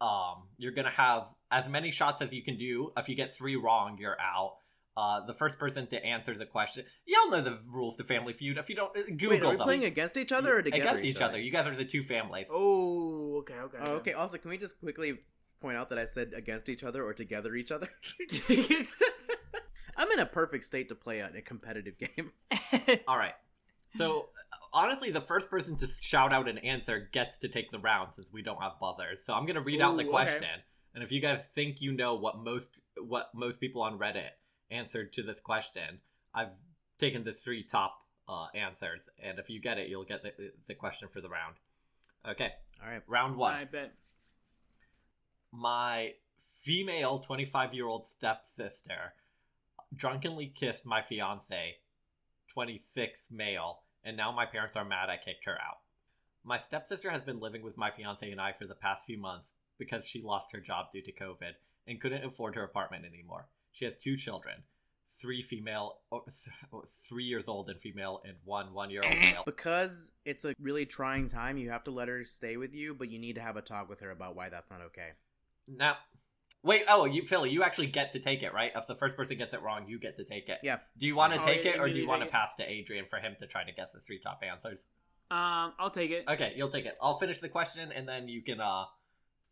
um, 0.00 0.48
you're 0.58 0.72
gonna 0.72 0.90
have 0.90 1.28
as 1.50 1.68
many 1.68 1.90
shots 1.90 2.20
as 2.20 2.32
you 2.32 2.42
can 2.42 2.56
do. 2.56 2.92
If 2.96 3.08
you 3.08 3.14
get 3.14 3.32
three 3.32 3.56
wrong, 3.56 3.96
you're 3.98 4.20
out. 4.20 4.56
Uh, 4.96 5.26
the 5.26 5.34
first 5.34 5.58
person 5.58 5.88
to 5.88 6.04
answer 6.04 6.36
the 6.36 6.46
question, 6.46 6.84
y'all 7.04 7.28
know 7.28 7.40
the 7.40 7.58
rules 7.68 7.96
to 7.96 8.04
Family 8.04 8.32
Feud. 8.32 8.58
If 8.58 8.68
you 8.68 8.76
don't, 8.76 8.96
uh, 8.96 9.02
Google 9.08 9.30
Wait, 9.30 9.42
are 9.42 9.50
we 9.50 9.56
them. 9.56 9.64
playing 9.64 9.84
against 9.84 10.16
each 10.16 10.30
other 10.30 10.58
or 10.58 10.62
together? 10.62 10.82
against 10.82 11.04
each 11.04 11.20
other. 11.20 11.38
You 11.38 11.50
guys 11.50 11.66
are 11.66 11.74
the 11.74 11.84
two 11.84 12.02
families. 12.02 12.46
Oh, 12.50 13.38
okay, 13.38 13.54
okay. 13.54 13.78
Oh, 13.80 13.92
okay. 13.94 14.12
Also, 14.12 14.38
can 14.38 14.50
we 14.50 14.58
just 14.58 14.78
quickly 14.78 15.18
point 15.64 15.78
out 15.78 15.88
that 15.88 15.98
I 15.98 16.04
said 16.04 16.34
against 16.36 16.68
each 16.68 16.84
other 16.84 17.02
or 17.02 17.14
together 17.14 17.54
each 17.54 17.72
other? 17.72 17.88
I'm 19.96 20.10
in 20.10 20.18
a 20.18 20.26
perfect 20.26 20.64
state 20.64 20.90
to 20.90 20.94
play 20.94 21.20
a, 21.20 21.30
a 21.34 21.40
competitive 21.40 21.94
game. 21.98 22.32
All 23.08 23.16
right. 23.16 23.32
So 23.96 24.28
honestly, 24.74 25.10
the 25.10 25.22
first 25.22 25.48
person 25.48 25.76
to 25.76 25.86
shout 25.86 26.34
out 26.34 26.48
an 26.48 26.58
answer 26.58 27.08
gets 27.12 27.38
to 27.38 27.48
take 27.48 27.70
the 27.70 27.78
round 27.78 28.12
since 28.12 28.30
we 28.30 28.42
don't 28.42 28.60
have 28.60 28.72
buzzers. 28.78 29.24
So 29.24 29.32
I'm 29.32 29.46
gonna 29.46 29.62
read 29.62 29.80
out 29.80 29.96
the 29.96 30.02
Ooh, 30.02 30.08
okay. 30.08 30.10
question, 30.10 30.48
and 30.94 31.02
if 31.02 31.10
you 31.10 31.20
guys 31.20 31.46
think 31.46 31.80
you 31.80 31.92
know 31.92 32.14
what 32.14 32.38
most 32.38 32.70
what 32.98 33.30
most 33.34 33.58
people 33.58 33.82
on 33.82 33.98
Reddit 33.98 34.30
answered 34.70 35.12
to 35.14 35.22
this 35.22 35.40
question, 35.40 36.00
I've 36.34 36.50
taken 36.98 37.22
the 37.22 37.32
three 37.32 37.62
top 37.62 37.96
uh, 38.28 38.46
answers, 38.54 39.08
and 39.22 39.38
if 39.38 39.48
you 39.48 39.60
get 39.60 39.78
it, 39.78 39.88
you'll 39.88 40.04
get 40.04 40.22
the, 40.22 40.50
the 40.66 40.74
question 40.74 41.08
for 41.08 41.20
the 41.20 41.28
round. 41.28 41.54
Okay, 42.28 42.50
All 42.82 42.90
right. 42.90 43.02
round 43.06 43.36
one. 43.36 43.54
I 43.54 43.64
bet. 43.64 43.92
My 45.56 46.12
female 46.62 47.18
25 47.20 47.74
year 47.74 47.86
old 47.86 48.06
stepsister 48.06 49.12
drunkenly 49.94 50.52
kissed 50.54 50.84
my 50.84 51.00
fiance 51.02 51.76
26 52.48 53.28
male 53.30 53.80
and 54.04 54.16
now 54.16 54.32
my 54.32 54.44
parents 54.44 54.76
are 54.76 54.84
mad 54.84 55.08
i 55.08 55.16
kicked 55.16 55.44
her 55.44 55.54
out. 55.54 55.78
My 56.42 56.58
stepsister 56.58 57.10
has 57.10 57.22
been 57.22 57.40
living 57.40 57.62
with 57.62 57.78
my 57.78 57.90
fiance 57.90 58.30
and 58.30 58.40
i 58.40 58.52
for 58.52 58.66
the 58.66 58.74
past 58.74 59.04
few 59.04 59.18
months 59.18 59.52
because 59.78 60.06
she 60.06 60.22
lost 60.22 60.52
her 60.52 60.60
job 60.60 60.86
due 60.92 61.02
to 61.02 61.12
covid 61.12 61.52
and 61.86 62.00
couldn't 62.00 62.24
afford 62.24 62.54
her 62.54 62.64
apartment 62.64 63.04
anymore. 63.04 63.48
She 63.72 63.84
has 63.84 63.96
two 63.96 64.16
children 64.16 64.62
three 65.20 65.42
female 65.42 65.98
oh, 66.10 66.24
oh, 66.72 66.82
three 66.86 67.24
years 67.24 67.46
old 67.46 67.68
and 67.68 67.80
female 67.80 68.20
and 68.26 68.36
one 68.44 68.72
one 68.72 68.90
year 68.90 69.02
old 69.04 69.14
male. 69.20 69.42
Because 69.46 70.12
it's 70.24 70.44
a 70.44 70.54
really 70.60 70.86
trying 70.86 71.28
time, 71.28 71.56
you 71.56 71.70
have 71.70 71.84
to 71.84 71.90
let 71.90 72.08
her 72.08 72.24
stay 72.24 72.56
with 72.56 72.74
you, 72.74 72.94
but 72.94 73.10
you 73.10 73.18
need 73.18 73.34
to 73.34 73.40
have 73.40 73.56
a 73.56 73.62
talk 73.62 73.88
with 73.88 74.00
her 74.00 74.10
about 74.10 74.34
why 74.34 74.48
that's 74.48 74.70
not 74.70 74.80
okay. 74.80 75.10
Now, 75.68 75.96
wait. 76.62 76.82
Oh, 76.88 77.04
you 77.04 77.22
Philly, 77.22 77.50
you 77.50 77.62
actually 77.62 77.86
get 77.88 78.12
to 78.12 78.18
take 78.20 78.42
it, 78.42 78.52
right? 78.52 78.72
If 78.74 78.86
the 78.86 78.94
first 78.94 79.16
person 79.16 79.38
gets 79.38 79.52
it 79.54 79.62
wrong, 79.62 79.86
you 79.88 79.98
get 79.98 80.16
to 80.18 80.24
take 80.24 80.48
it. 80.48 80.58
Yeah. 80.62 80.78
Do 80.98 81.06
you 81.06 81.16
want 81.16 81.32
to 81.34 81.40
Oh, 81.40 81.44
take 81.44 81.64
yeah, 81.64 81.72
it, 81.72 81.76
you 81.76 81.82
or 81.82 81.88
do 81.88 81.94
to 81.94 82.00
you 82.00 82.08
want 82.08 82.20
to 82.20 82.26
take 82.26 82.34
it. 82.34 82.36
pass 82.36 82.54
to 82.56 82.70
Adrian 82.70 83.06
for 83.06 83.18
him 83.18 83.36
to 83.40 83.46
try 83.46 83.64
to 83.64 83.72
guess 83.72 83.92
the 83.92 84.00
three 84.00 84.18
top 84.18 84.42
answers? 84.42 84.86
Um, 85.30 85.72
I'll 85.78 85.90
take 85.90 86.10
it. 86.10 86.24
Okay, 86.28 86.52
you'll 86.56 86.68
take 86.68 86.84
it. 86.86 86.96
I'll 87.00 87.18
finish 87.18 87.38
the 87.38 87.48
question, 87.48 87.90
and 87.92 88.06
then 88.06 88.28
you 88.28 88.42
can, 88.42 88.60
uh, 88.60 88.84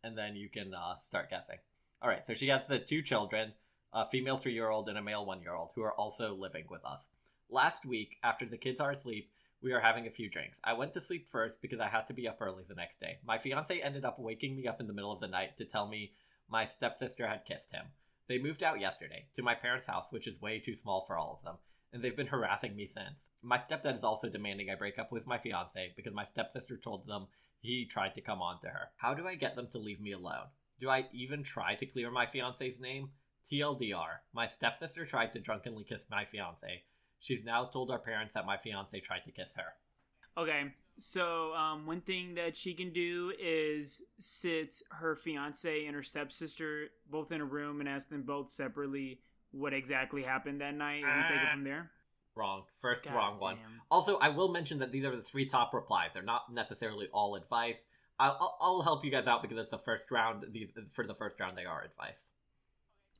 and 0.03 0.17
then 0.17 0.35
you 0.35 0.49
can 0.49 0.73
uh, 0.73 0.95
start 0.97 1.29
guessing. 1.29 1.57
All 2.01 2.09
right. 2.09 2.25
So 2.25 2.33
she 2.33 2.47
has 2.49 2.67
the 2.67 2.79
two 2.79 3.01
children, 3.01 3.53
a 3.91 4.05
female 4.05 4.37
three-year-old 4.37 4.87
and 4.89 4.97
a 4.97 5.01
male 5.01 5.25
one-year-old, 5.25 5.71
who 5.75 5.81
are 5.81 5.93
also 5.93 6.35
living 6.35 6.65
with 6.69 6.85
us. 6.85 7.07
Last 7.49 7.85
week, 7.85 8.17
after 8.23 8.45
the 8.45 8.57
kids 8.57 8.79
are 8.79 8.91
asleep, 8.91 9.29
we 9.63 9.71
are 9.71 9.79
having 9.79 10.05
a 10.05 10.11
few 10.11 10.29
drinks. 10.29 10.59
I 10.63 10.73
went 10.73 10.93
to 10.93 11.01
sleep 11.01 11.29
first 11.29 11.61
because 11.61 11.79
I 11.79 11.87
had 11.87 12.05
to 12.07 12.13
be 12.13 12.27
up 12.27 12.39
early 12.41 12.63
the 12.67 12.75
next 12.75 12.99
day. 12.99 13.17
My 13.25 13.37
fiance 13.37 13.79
ended 13.79 14.03
up 14.03 14.19
waking 14.19 14.57
me 14.57 14.67
up 14.67 14.81
in 14.81 14.87
the 14.87 14.93
middle 14.93 15.11
of 15.11 15.21
the 15.21 15.27
night 15.27 15.57
to 15.57 15.65
tell 15.65 15.87
me 15.87 16.11
my 16.49 16.65
stepsister 16.65 17.25
had 17.25 17.45
kissed 17.45 17.71
him. 17.71 17.85
They 18.27 18.37
moved 18.37 18.61
out 18.61 18.81
yesterday 18.81 19.27
to 19.35 19.41
my 19.41 19.55
parents' 19.55 19.87
house, 19.87 20.07
which 20.11 20.27
is 20.27 20.41
way 20.41 20.59
too 20.59 20.75
small 20.75 21.05
for 21.05 21.17
all 21.17 21.33
of 21.33 21.43
them, 21.43 21.55
and 21.93 22.03
they've 22.03 22.15
been 22.15 22.27
harassing 22.27 22.75
me 22.75 22.85
since. 22.85 23.29
My 23.41 23.57
stepdad 23.57 23.95
is 23.95 24.03
also 24.03 24.29
demanding 24.29 24.69
I 24.69 24.75
break 24.75 24.99
up 24.99 25.13
with 25.13 25.25
my 25.27 25.37
fiance 25.37 25.93
because 25.95 26.13
my 26.13 26.23
stepsister 26.25 26.75
told 26.77 27.07
them 27.07 27.27
he 27.61 27.85
tried 27.85 28.15
to 28.15 28.21
come 28.21 28.41
on 28.41 28.59
to 28.61 28.67
her. 28.67 28.89
How 28.97 29.13
do 29.13 29.25
I 29.25 29.35
get 29.35 29.55
them 29.55 29.67
to 29.71 29.77
leave 29.77 30.01
me 30.01 30.11
alone? 30.11 30.47
Do 30.81 30.89
I 30.89 31.07
even 31.13 31.41
try 31.41 31.75
to 31.75 31.85
clear 31.85 32.11
my 32.11 32.25
fiance's 32.25 32.81
name? 32.81 33.11
TLDR, 33.49 34.19
my 34.33 34.45
stepsister 34.45 35.05
tried 35.05 35.31
to 35.33 35.39
drunkenly 35.39 35.85
kiss 35.85 36.05
my 36.09 36.25
fiance. 36.25 36.83
She's 37.23 37.43
now 37.43 37.63
told 37.65 37.89
our 37.89 37.99
parents 37.99 38.33
that 38.33 38.45
my 38.45 38.57
fiance 38.57 38.99
tried 38.99 39.21
to 39.25 39.31
kiss 39.31 39.55
her. 39.55 40.41
Okay, 40.41 40.73
so 40.97 41.53
um, 41.53 41.85
one 41.85 42.01
thing 42.01 42.35
that 42.35 42.57
she 42.57 42.73
can 42.73 42.91
do 42.91 43.31
is 43.41 44.01
sit 44.19 44.75
her 44.91 45.15
fiance 45.15 45.85
and 45.85 45.95
her 45.95 46.03
stepsister 46.03 46.87
both 47.09 47.31
in 47.31 47.39
a 47.39 47.45
room 47.45 47.79
and 47.79 47.87
ask 47.87 48.09
them 48.09 48.23
both 48.23 48.51
separately 48.51 49.21
what 49.51 49.73
exactly 49.73 50.23
happened 50.23 50.59
that 50.59 50.75
night, 50.75 51.03
and 51.05 51.25
take 51.27 51.37
it 51.37 51.51
from 51.53 51.63
there. 51.63 51.91
Wrong. 52.35 52.63
First 52.81 53.05
God 53.05 53.13
wrong 53.15 53.39
one. 53.39 53.57
Also, 53.89 54.17
I 54.17 54.29
will 54.29 54.49
mention 54.49 54.79
that 54.79 54.91
these 54.91 55.05
are 55.05 55.15
the 55.15 55.21
three 55.21 55.45
top 55.45 55.73
replies. 55.73 56.09
They're 56.13 56.23
not 56.23 56.51
necessarily 56.51 57.07
all 57.13 57.35
advice. 57.35 57.85
I'll, 58.19 58.57
I'll 58.59 58.81
help 58.81 59.05
you 59.05 59.11
guys 59.11 59.27
out 59.27 59.41
because 59.41 59.57
it's 59.57 59.69
the 59.69 59.77
first 59.77 60.11
round. 60.11 60.43
These 60.51 60.69
for 60.89 61.07
the 61.07 61.15
first 61.15 61.39
round, 61.39 61.57
they 61.57 61.65
are 61.65 61.83
advice. 61.83 62.31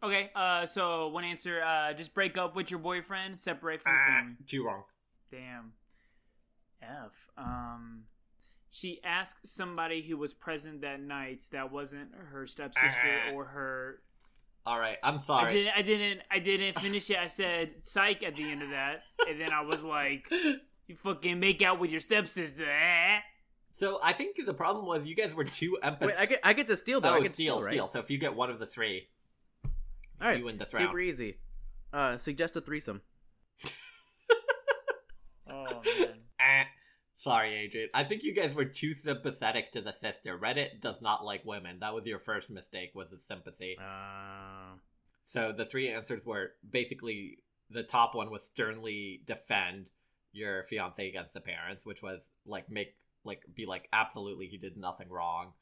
Okay, 0.04 0.32
uh, 0.36 0.66
so 0.66 1.08
one 1.10 1.24
answer: 1.24 1.62
uh, 1.64 1.94
just 1.94 2.14
break 2.14 2.38
up 2.38 2.56
with 2.56 2.70
your 2.70 2.80
boyfriend, 2.80 3.40
separate 3.40 3.82
from 3.82 3.94
Ah, 3.96 4.06
the 4.06 4.12
family. 4.14 4.36
two 4.46 4.66
wrong. 4.66 4.84
Damn. 5.32 5.74
F. 6.82 7.12
Um, 7.38 8.04
she 8.70 9.00
asked 9.04 9.48
somebody 9.48 10.02
who 10.02 10.18
was 10.18 10.34
present 10.34 10.82
that 10.82 11.00
night 11.00 11.46
that 11.54 11.72
wasn't 11.72 12.10
her 12.32 12.46
stepsister 12.46 13.22
Ah. 13.30 13.32
or 13.34 13.46
her. 13.46 14.02
All 14.66 14.78
right, 14.80 14.98
I'm 15.04 15.16
I 15.16 15.18
sorry. 15.18 15.54
didn't. 15.54 15.74
I 15.78 15.82
didn't. 15.82 16.22
I 16.32 16.40
didn't 16.40 16.80
finish 16.80 17.10
it. 17.10 17.18
I 17.18 17.28
said 17.28 17.76
psych 17.82 18.24
at 18.24 18.36
the 18.36 18.44
end 18.50 18.62
of 18.62 18.70
that, 18.72 19.04
and 19.28 19.40
then 19.40 19.54
I 19.54 19.62
was 19.62 19.84
like, 19.86 20.30
"You 20.88 20.96
fucking 20.98 21.40
make 21.40 21.62
out 21.62 21.80
with 21.80 21.92
your 21.92 22.00
stepsister." 22.02 22.70
Eh? 22.70 23.20
So 23.72 24.00
I 24.04 24.14
think 24.14 24.38
the 24.46 24.54
problem 24.54 24.86
was 24.86 25.06
you 25.06 25.16
guys 25.16 25.34
were 25.34 25.46
too 25.46 25.78
empathetic. 25.84 26.02
Wait, 26.08 26.16
I 26.18 26.26
get 26.26 26.40
I 26.44 26.54
get 26.54 26.68
to 26.68 26.78
steal 26.78 27.00
though. 27.02 27.10
oh, 27.12 27.16
I 27.16 27.20
get 27.22 27.30
to 27.30 27.34
steal, 27.34 27.56
steal, 27.56 27.66
right? 27.66 27.72
steal. 27.74 27.88
So 27.88 28.00
if 28.00 28.10
you 28.10 28.18
get 28.18 28.36
one 28.36 28.50
of 28.50 28.60
the 28.60 28.66
three, 28.68 29.08
All 30.24 30.30
right, 30.30 30.40
you 30.40 30.46
win 30.46 30.58
this 30.58 30.72
super 30.72 31.00
easy. 31.00 31.38
Uh, 31.92 32.18
suggest 32.18 32.56
a 32.56 32.62
threesome. 32.62 33.02
Oh 35.50 35.82
man. 36.00 36.14
Eh. 36.40 36.64
Sorry, 37.16 37.54
Adrian. 37.56 37.90
I 37.94 38.04
think 38.04 38.24
you 38.24 38.34
guys 38.34 38.56
were 38.56 38.66
too 38.66 38.94
sympathetic 38.94 39.72
to 39.74 39.82
the 39.82 39.92
sister. 39.92 40.38
Reddit 40.38 40.82
does 40.82 41.02
not 41.02 41.24
like 41.24 41.46
women. 41.46 41.78
That 41.80 41.94
was 41.94 42.06
your 42.06 42.20
first 42.20 42.50
mistake, 42.50 42.92
was 42.96 43.10
the 43.12 43.20
sympathy. 43.20 43.78
Uh, 43.80 44.78
So 45.26 45.54
the 45.56 45.66
three 45.66 45.90
answers 45.90 46.26
were 46.26 46.52
basically 46.70 47.40
the 47.70 47.84
top 47.84 48.16
one 48.16 48.32
was 48.32 48.44
sternly 48.46 49.22
defend 49.26 49.88
your 50.32 50.64
fiance 50.64 51.08
against 51.08 51.34
the 51.34 51.42
parents, 51.42 51.86
which 51.86 52.02
was 52.02 52.32
like 52.46 52.70
make 52.70 52.96
like 53.24 53.42
be 53.54 53.66
like 53.66 53.88
absolutely 53.94 54.48
he 54.48 54.58
did 54.58 54.76
nothing 54.78 55.10
wrong, 55.10 55.54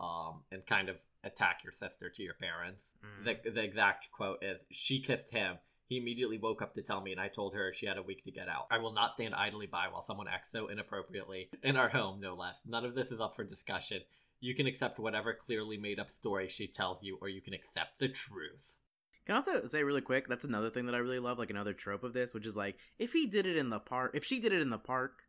um, 0.00 0.42
and 0.50 0.66
kind 0.66 0.88
of 0.88 0.96
attack 1.26 1.60
your 1.64 1.72
sister 1.72 2.08
to 2.10 2.22
your 2.22 2.34
parents. 2.34 2.94
mm. 3.04 3.24
The 3.44 3.50
the 3.50 3.62
exact 3.62 4.10
quote 4.12 4.42
is 4.42 4.58
she 4.70 5.00
kissed 5.00 5.30
him. 5.30 5.56
He 5.88 5.98
immediately 5.98 6.38
woke 6.38 6.62
up 6.62 6.74
to 6.74 6.82
tell 6.82 7.00
me, 7.00 7.12
and 7.12 7.20
I 7.20 7.28
told 7.28 7.54
her 7.54 7.72
she 7.72 7.86
had 7.86 7.96
a 7.96 8.02
week 8.02 8.24
to 8.24 8.32
get 8.32 8.48
out. 8.48 8.66
I 8.72 8.78
will 8.78 8.92
not 8.92 9.12
stand 9.12 9.34
idly 9.34 9.66
by 9.66 9.86
while 9.88 10.02
someone 10.02 10.26
acts 10.26 10.50
so 10.50 10.66
inappropriately 10.66 11.48
in 11.62 11.76
our 11.76 11.88
home, 11.88 12.20
no 12.20 12.34
less. 12.34 12.60
None 12.66 12.84
of 12.84 12.94
this 12.94 13.12
is 13.12 13.20
up 13.20 13.36
for 13.36 13.44
discussion. 13.44 14.00
You 14.40 14.54
can 14.54 14.66
accept 14.66 14.98
whatever 14.98 15.32
clearly 15.32 15.76
made 15.76 16.00
up 16.00 16.10
story 16.10 16.48
she 16.48 16.66
tells 16.66 17.04
you, 17.04 17.18
or 17.20 17.28
you 17.28 17.40
can 17.40 17.54
accept 17.54 18.00
the 18.00 18.08
truth. 18.08 18.78
Can 19.26 19.34
I 19.34 19.38
also 19.38 19.64
say 19.64 19.82
really 19.82 20.00
quick, 20.00 20.28
that's 20.28 20.44
another 20.44 20.70
thing 20.70 20.86
that 20.86 20.94
I 20.94 20.98
really 20.98 21.18
love, 21.18 21.38
like 21.38 21.50
another 21.50 21.72
trope 21.72 22.04
of 22.04 22.12
this, 22.12 22.32
which 22.32 22.46
is 22.46 22.56
like 22.56 22.76
if 22.98 23.12
he 23.12 23.26
did 23.26 23.46
it 23.46 23.56
in 23.56 23.70
the 23.70 23.80
park, 23.80 24.12
if 24.14 24.24
she 24.24 24.40
did 24.40 24.52
it 24.52 24.62
in 24.62 24.70
the 24.70 24.78
park, 24.78 25.24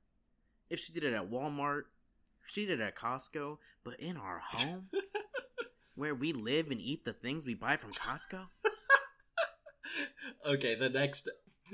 if 0.70 0.80
she 0.80 0.94
did 0.94 1.04
it 1.04 1.14
at 1.14 1.30
Walmart, 1.32 1.84
if 2.44 2.54
she 2.54 2.66
did 2.66 2.80
it 2.80 2.84
at 2.84 2.96
Costco, 2.96 3.58
but 3.84 4.00
in 4.00 4.18
our 4.18 4.40
home, 4.46 4.90
where 5.98 6.16
we 6.16 6.32
live 6.32 6.72
and 6.72 6.80
eat 6.80 7.04
the 7.04 7.12
things 7.14 7.46
we 7.46 7.54
buy 7.56 7.76
from 7.76 7.92
Costco. 7.92 8.48
okay, 10.46 10.76
the 10.76 10.90
next 10.90 11.30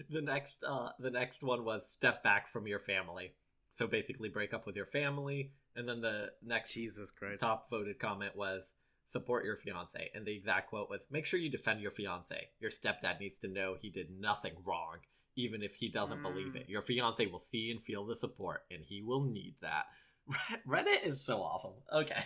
the 0.09 0.21
next 0.21 0.63
uh 0.67 0.89
the 0.99 1.11
next 1.11 1.43
one 1.43 1.63
was 1.65 1.87
step 1.87 2.23
back 2.23 2.47
from 2.47 2.65
your 2.67 2.79
family. 2.79 3.33
So 3.73 3.85
basically 3.87 4.29
break 4.29 4.53
up 4.53 4.65
with 4.65 4.75
your 4.75 4.85
family 4.85 5.51
and 5.75 5.87
then 5.87 6.01
the 6.01 6.31
next 6.43 6.73
Jesus 6.73 7.11
Christ. 7.11 7.41
top 7.41 7.69
voted 7.69 7.99
comment 7.99 8.35
was 8.35 8.73
support 9.07 9.45
your 9.45 9.57
fiance 9.57 10.09
and 10.15 10.25
the 10.25 10.35
exact 10.35 10.69
quote 10.69 10.89
was 10.89 11.05
make 11.11 11.25
sure 11.25 11.39
you 11.39 11.49
defend 11.49 11.81
your 11.81 11.91
fiance. 11.91 12.49
Your 12.59 12.71
stepdad 12.71 13.19
needs 13.19 13.37
to 13.39 13.47
know 13.47 13.75
he 13.79 13.89
did 13.89 14.07
nothing 14.19 14.53
wrong 14.65 14.97
even 15.35 15.61
if 15.63 15.75
he 15.75 15.89
doesn't 15.89 16.21
believe 16.21 16.53
Mm. 16.53 16.57
it. 16.61 16.69
Your 16.69 16.81
fiance 16.83 17.25
will 17.25 17.39
see 17.39 17.71
and 17.71 17.81
feel 17.81 18.05
the 18.05 18.15
support 18.15 18.61
and 18.71 18.83
he 18.85 19.01
will 19.01 19.23
need 19.23 19.55
that. 19.61 19.85
Reddit 20.67 21.05
is 21.05 21.19
so 21.21 21.41
awesome. 21.41 21.73
Okay. 21.91 22.23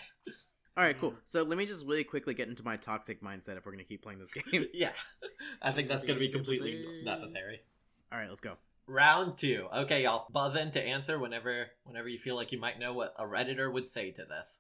All 0.78 0.84
right, 0.84 0.98
cool. 0.98 1.12
Mm. 1.12 1.18
So 1.26 1.42
let 1.42 1.58
me 1.58 1.66
just 1.66 1.86
really 1.88 2.04
quickly 2.04 2.36
get 2.36 2.48
into 2.48 2.64
my 2.64 2.78
toxic 2.78 3.24
mindset 3.24 3.58
if 3.58 3.66
we're 3.66 3.72
gonna 3.72 3.84
keep 3.84 4.04
playing 4.04 4.20
this 4.20 4.32
game. 4.52 4.68
yeah. 4.74 4.92
I 5.62 5.72
think 5.72 5.88
that's 5.88 6.06
going 6.06 6.20
to 6.20 6.26
be 6.26 6.32
completely 6.32 6.80
necessary. 7.04 7.62
All 8.12 8.20
right, 8.20 8.30
let's 8.30 8.42
go. 8.42 8.54
Round 8.86 9.38
two. 9.38 9.68
Okay, 9.76 10.04
y'all 10.04 10.28
buzz 10.32 10.56
in 10.56 10.72
to 10.72 10.82
answer 10.82 11.20
whenever 11.20 11.68
whenever 11.84 12.08
you 12.08 12.20
feel 12.20 12.36
like 12.36 12.52
you 12.52 12.60
might 12.60 12.80
know 12.80 12.94
what 12.94 13.14
a 13.18 13.24
redditor 13.24 13.72
would 13.72 13.90
say 13.90 14.12
to 14.12 14.24
this. 14.24 14.60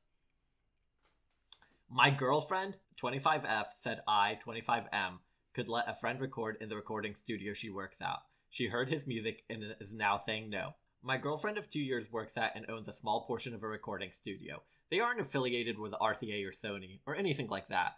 My 1.89 2.10
girlfriend, 2.10 2.76
25F, 3.02 3.68
said 3.80 4.02
I, 4.07 4.38
25M, 4.45 5.19
could 5.53 5.69
let 5.69 5.88
a 5.88 5.95
friend 5.95 6.19
record 6.19 6.57
in 6.60 6.68
the 6.68 6.76
recording 6.76 7.15
studio 7.15 7.53
she 7.53 7.69
works 7.69 8.02
at. 8.02 8.18
She 8.49 8.68
heard 8.68 8.89
his 8.89 9.07
music 9.07 9.44
and 9.49 9.64
is 9.80 9.94
now 9.94 10.18
saying 10.18 10.49
no. 10.49 10.72
My 11.02 11.18
girlfriend 11.18 11.57
of 11.57 11.69
two 11.69 11.80
years 11.80 12.11
works 12.11 12.35
at 12.35 12.56
and 12.56 12.69
owns 12.69 12.89
a 12.89 12.94
small 12.94 13.22
portion 13.26 13.53
of 13.53 13.64
a 13.64 13.68
recording 13.68 14.11
studio. 14.11 14.61
They 14.89 14.99
aren't 15.01 15.19
affiliated 15.19 15.77
with 15.77 15.91
RCA 15.93 16.45
or 16.45 16.51
Sony 16.51 16.99
or 17.05 17.15
anything 17.15 17.47
like 17.47 17.68
that. 17.69 17.95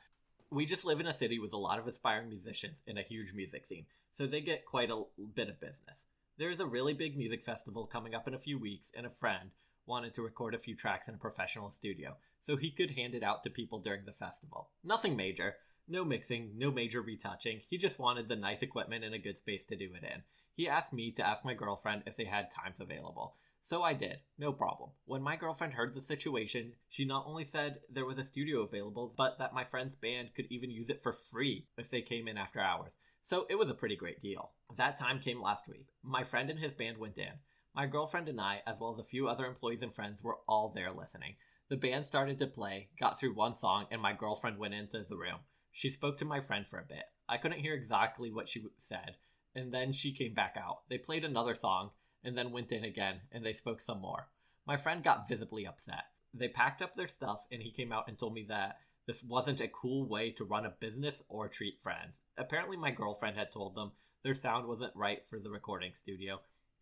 We 0.52 0.66
just 0.66 0.86
live 0.86 1.00
in 1.00 1.06
a 1.06 1.14
city 1.14 1.38
with 1.38 1.54
a 1.54 1.58
lot 1.58 1.78
of 1.78 1.88
aspiring 1.88 2.30
musicians 2.30 2.82
and 2.88 2.98
a 2.98 3.04
huge 3.04 3.34
music 3.34 3.68
scene, 3.68 3.86
so 4.14 4.26
they 4.26 4.42
get 4.42 4.66
quite 4.66 4.90
a 4.90 5.04
bit 5.36 5.50
of 5.50 5.60
business. 5.60 6.06
There 6.40 6.50
is 6.50 6.60
a 6.60 6.66
really 6.66 6.94
big 6.94 7.16
music 7.16 7.44
festival 7.44 7.86
coming 7.86 8.16
up 8.16 8.28
in 8.28 8.34
a 8.34 8.40
few 8.40 8.58
weeks, 8.58 8.92
and 8.98 9.06
a 9.06 9.12
friend 9.12 9.52
wanted 9.86 10.16
to 10.16 10.24
record 10.24 10.56
a 10.56 10.60
few 10.60 10.76
tracks 10.76 11.08
in 11.08 11.14
a 11.14 11.20
professional 11.20 11.70
studio, 11.70 12.18
so 12.46 12.56
he 12.56 12.72
could 12.72 12.92
hand 12.92 13.14
it 13.14 13.22
out 13.22 13.44
to 13.44 13.52
people 13.52 13.80
during 13.80 14.06
the 14.06 14.14
festival. 14.14 14.70
Nothing 14.84 15.16
major, 15.16 15.58
no 15.88 16.04
mixing, 16.04 16.52
no 16.58 16.72
major 16.72 17.02
retouching. 17.02 17.62
He 17.70 17.78
just 17.78 18.00
wanted 18.00 18.28
the 18.28 18.36
nice 18.36 18.64
equipment 18.64 19.04
and 19.04 19.14
a 19.14 19.20
good 19.20 19.38
space 19.38 19.66
to 19.66 19.76
do 19.76 19.90
it 19.94 20.04
in. 20.04 20.24
He 20.56 20.68
asked 20.68 20.94
me 20.94 21.12
to 21.12 21.28
ask 21.28 21.46
my 21.46 21.54
girlfriend 21.54 22.04
if 22.06 22.16
they 22.16 22.26
had 22.26 22.52
times 22.52 22.80
available. 22.80 23.36
So 23.70 23.84
I 23.84 23.94
did, 23.94 24.18
no 24.40 24.52
problem. 24.52 24.90
When 25.06 25.22
my 25.22 25.36
girlfriend 25.36 25.74
heard 25.74 25.94
the 25.94 26.02
situation, 26.02 26.74
she 26.88 27.06
not 27.06 27.26
only 27.28 27.46
said 27.46 27.82
there 27.88 28.08
was 28.08 28.18
a 28.18 28.24
studio 28.24 28.62
available, 28.64 29.14
but 29.16 29.38
that 29.38 29.54
my 29.54 29.64
friend's 29.64 29.96
band 29.96 30.34
could 30.36 30.48
even 30.50 30.72
use 30.72 30.90
it 30.90 31.04
for 31.04 31.14
free 31.14 31.68
if 31.78 31.88
they 31.88 32.02
came 32.02 32.28
in 32.28 32.36
after 32.36 32.60
hours. 32.60 32.94
So 33.22 33.46
it 33.48 33.54
was 33.54 33.70
a 33.70 33.76
pretty 33.76 33.96
great 33.96 34.24
deal. 34.24 34.54
That 34.76 34.98
time 34.98 35.20
came 35.20 35.40
last 35.40 35.68
week. 35.68 35.86
My 36.02 36.24
friend 36.24 36.50
and 36.50 36.58
his 36.58 36.74
band 36.74 36.98
went 36.98 37.20
in. 37.20 37.30
My 37.76 37.86
girlfriend 37.86 38.28
and 38.28 38.42
I, 38.42 38.64
as 38.66 38.80
well 38.80 38.92
as 38.92 38.98
a 38.98 39.04
few 39.04 39.28
other 39.28 39.46
employees 39.46 39.84
and 39.84 39.94
friends, 39.94 40.24
were 40.24 40.40
all 40.48 40.74
there 40.76 40.92
listening. 40.92 41.36
The 41.68 41.78
band 41.78 42.08
started 42.08 42.40
to 42.40 42.48
play, 42.48 42.90
got 43.00 43.20
through 43.20 43.36
one 43.36 43.56
song, 43.56 43.86
and 43.92 44.02
my 44.02 44.14
girlfriend 44.14 44.58
went 44.58 44.74
into 44.74 45.04
the 45.08 45.16
room. 45.16 45.42
She 45.72 45.92
spoke 45.92 46.18
to 46.18 46.26
my 46.26 46.42
friend 46.42 46.66
for 46.68 46.80
a 46.80 46.88
bit. 46.90 47.04
I 47.28 47.38
couldn't 47.38 47.60
hear 47.60 47.76
exactly 47.76 48.32
what 48.32 48.50
she 48.50 48.64
said, 48.78 49.18
and 49.54 49.72
then 49.72 49.92
she 49.92 50.12
came 50.12 50.34
back 50.34 50.56
out. 50.60 50.80
They 50.90 50.98
played 50.98 51.24
another 51.24 51.54
song, 51.54 51.92
and 52.24 52.38
then 52.38 52.52
went 52.52 52.72
in 52.72 52.84
again, 52.84 53.22
and 53.32 53.46
they 53.46 53.54
spoke 53.54 53.82
some 53.82 54.02
more. 54.02 54.28
My 54.66 54.78
friend 54.78 55.04
got 55.04 55.28
visibly 55.28 55.66
upset. 55.66 56.06
They 56.34 56.48
packed 56.48 56.82
up 56.82 56.96
their 56.96 57.08
stuff, 57.08 57.46
and 57.52 57.62
he 57.62 57.72
came 57.72 57.92
out 57.92 58.08
and 58.08 58.18
told 58.18 58.34
me 58.34 58.46
that 58.50 58.78
this 59.08 59.24
wasn't 59.24 59.62
a 59.62 59.68
cool 59.68 60.08
way 60.08 60.32
to 60.32 60.44
run 60.44 60.66
a 60.66 60.70
business 60.70 61.24
or 61.30 61.48
treat 61.48 61.82
friends. 61.82 62.22
Apparently, 62.38 62.78
my 62.78 62.92
girlfriend 62.92 63.38
had 63.38 63.52
told 63.52 63.74
them 63.74 63.92
their 64.24 64.36
sound 64.36 64.68
wasn't 64.68 64.96
right 64.96 65.26
for 65.26 65.40
the 65.40 65.50
recording 65.50 65.94
studio, 65.94 66.40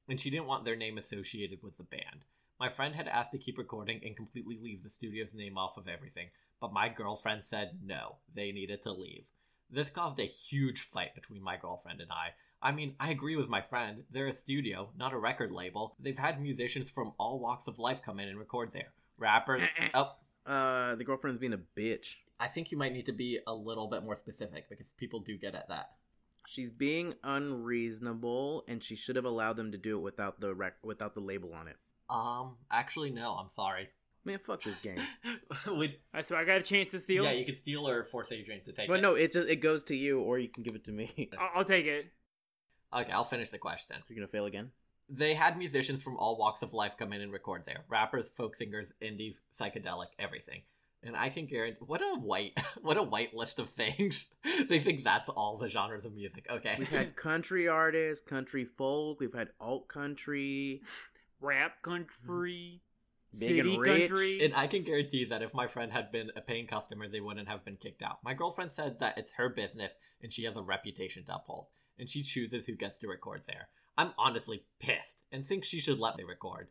and 0.09 0.19
she 0.19 0.29
didn't 0.29 0.47
want 0.47 0.65
their 0.65 0.75
name 0.75 0.97
associated 0.97 1.63
with 1.63 1.77
the 1.77 1.83
band. 1.83 2.25
My 2.59 2.69
friend 2.69 2.95
had 2.95 3.07
asked 3.07 3.31
to 3.33 3.37
keep 3.37 3.57
recording 3.57 4.01
and 4.03 4.15
completely 4.15 4.57
leave 4.57 4.83
the 4.83 4.89
studio's 4.89 5.33
name 5.33 5.57
off 5.57 5.77
of 5.77 5.87
everything, 5.87 6.29
but 6.59 6.73
my 6.73 6.89
girlfriend 6.89 7.45
said 7.45 7.79
no, 7.83 8.15
they 8.33 8.51
needed 8.51 8.81
to 8.81 8.91
leave. 8.91 9.25
This 9.69 9.89
caused 9.89 10.19
a 10.19 10.25
huge 10.25 10.81
fight 10.81 11.13
between 11.13 11.43
my 11.43 11.57
girlfriend 11.57 12.01
and 12.01 12.11
I. 12.11 12.33
I 12.61 12.71
mean, 12.71 12.95
I 12.99 13.11
agree 13.11 13.35
with 13.35 13.49
my 13.49 13.61
friend. 13.61 14.03
They're 14.11 14.27
a 14.27 14.33
studio, 14.33 14.89
not 14.97 15.13
a 15.13 15.17
record 15.17 15.51
label. 15.51 15.95
They've 15.99 16.17
had 16.17 16.41
musicians 16.41 16.89
from 16.89 17.13
all 17.19 17.39
walks 17.39 17.67
of 17.67 17.77
life 17.79 18.01
come 18.03 18.19
in 18.19 18.27
and 18.29 18.39
record 18.39 18.71
there. 18.73 18.89
Rappers. 19.17 19.61
oh, 19.93 20.13
Uh, 20.45 20.95
the 20.95 21.03
girlfriend's 21.03 21.39
being 21.39 21.53
a 21.53 21.59
bitch. 21.79 22.15
I 22.39 22.47
think 22.47 22.71
you 22.71 22.77
might 22.77 22.93
need 22.93 23.05
to 23.07 23.13
be 23.13 23.39
a 23.47 23.53
little 23.53 23.87
bit 23.87 24.03
more 24.03 24.15
specific 24.15 24.69
because 24.69 24.91
people 24.97 25.19
do 25.19 25.37
get 25.37 25.55
at 25.55 25.67
that. 25.69 25.91
She's 26.47 26.71
being 26.71 27.15
unreasonable, 27.23 28.63
and 28.67 28.81
she 28.83 28.95
should 28.95 29.15
have 29.17 29.25
allowed 29.25 29.57
them 29.57 29.71
to 29.71 29.77
do 29.77 29.97
it 29.97 30.01
without 30.01 30.39
the 30.39 30.53
rec- 30.55 30.83
without 30.83 31.13
the 31.13 31.19
label 31.19 31.53
on 31.53 31.67
it. 31.67 31.75
Um, 32.09 32.55
actually, 32.71 33.09
no, 33.11 33.33
I'm 33.33 33.49
sorry. 33.49 33.89
Man, 34.23 34.39
fuck 34.39 34.61
this 34.61 34.77
game. 34.79 34.99
Would, 35.67 35.97
Alright, 36.13 36.25
so 36.25 36.35
I 36.35 36.43
got 36.45 36.57
a 36.57 36.61
chance 36.61 36.89
to 36.89 36.99
steal. 36.99 37.23
yeah, 37.23 37.31
you 37.31 37.45
could 37.45 37.57
steal 37.57 37.87
or 37.87 38.03
force 38.03 38.31
Adrian 38.31 38.63
to 38.65 38.71
take 38.73 38.87
but 38.87 38.99
it. 38.99 39.01
no, 39.01 39.15
it 39.15 39.31
just 39.31 39.47
it 39.49 39.57
goes 39.57 39.83
to 39.85 39.95
you, 39.95 40.19
or 40.19 40.37
you 40.39 40.49
can 40.49 40.63
give 40.63 40.75
it 40.75 40.83
to 40.85 40.91
me. 40.91 41.29
I'll, 41.39 41.49
I'll 41.55 41.63
take 41.63 41.85
it. 41.85 42.07
Okay, 42.93 43.11
I'll 43.11 43.25
finish 43.25 43.49
the 43.49 43.57
question. 43.57 43.97
You're 44.07 44.15
gonna 44.17 44.27
fail 44.27 44.45
again. 44.45 44.71
They 45.09 45.33
had 45.33 45.57
musicians 45.57 46.03
from 46.03 46.17
all 46.17 46.37
walks 46.37 46.61
of 46.61 46.73
life 46.73 46.95
come 46.97 47.13
in 47.13 47.21
and 47.21 47.31
record 47.31 47.63
there 47.65 47.83
rappers, 47.89 48.29
folk 48.35 48.55
singers, 48.55 48.93
indie, 49.01 49.35
psychedelic, 49.57 50.07
everything. 50.19 50.61
And 51.03 51.15
I 51.15 51.29
can 51.29 51.45
guarantee 51.45 51.77
what 51.85 52.01
a 52.01 52.19
white 52.19 52.59
what 52.81 52.97
a 52.97 53.03
white 53.03 53.33
list 53.35 53.59
of 53.59 53.69
things. 53.69 54.29
they 54.69 54.79
think 54.79 55.03
that's 55.03 55.29
all 55.29 55.57
the 55.57 55.69
genres 55.69 56.05
of 56.05 56.13
music. 56.13 56.47
Okay. 56.49 56.75
We've 56.77 56.89
had 56.89 57.15
country 57.27 57.67
artists, 57.67 58.25
country 58.27 58.65
folk. 58.65 59.19
We've 59.19 59.33
had 59.33 59.49
alt 59.59 59.87
country. 59.87 60.81
Rap 61.39 61.83
country, 61.83 62.81
Big 63.31 63.39
city 63.39 63.59
and 63.59 63.79
rich. 63.79 64.09
country. 64.09 64.43
And 64.43 64.55
I 64.55 64.65
can 64.65 64.83
guarantee 64.83 65.25
that 65.25 65.43
if 65.43 65.53
my 65.53 65.67
friend 65.67 65.91
had 65.91 66.11
been 66.11 66.31
a 66.35 66.41
paying 66.41 66.65
customer, 66.65 67.07
they 67.07 67.19
wouldn't 67.21 67.47
have 67.47 67.63
been 67.63 67.75
kicked 67.75 68.01
out. 68.01 68.17
My 68.23 68.33
girlfriend 68.33 68.71
said 68.71 68.99
that 69.01 69.19
it's 69.19 69.33
her 69.33 69.47
business 69.47 69.91
and 70.23 70.33
she 70.33 70.45
has 70.45 70.55
a 70.55 70.63
reputation 70.63 71.23
to 71.25 71.35
uphold, 71.35 71.67
and 71.99 72.09
she 72.09 72.23
chooses 72.23 72.65
who 72.65 72.73
gets 72.73 72.99
to 72.99 73.07
record 73.07 73.41
there. 73.47 73.69
I'm 73.97 74.13
honestly 74.17 74.63
pissed 74.79 75.23
and 75.31 75.45
think 75.45 75.63
she 75.63 75.79
should 75.79 75.99
let 75.99 76.17
me 76.17 76.23
record. 76.23 76.67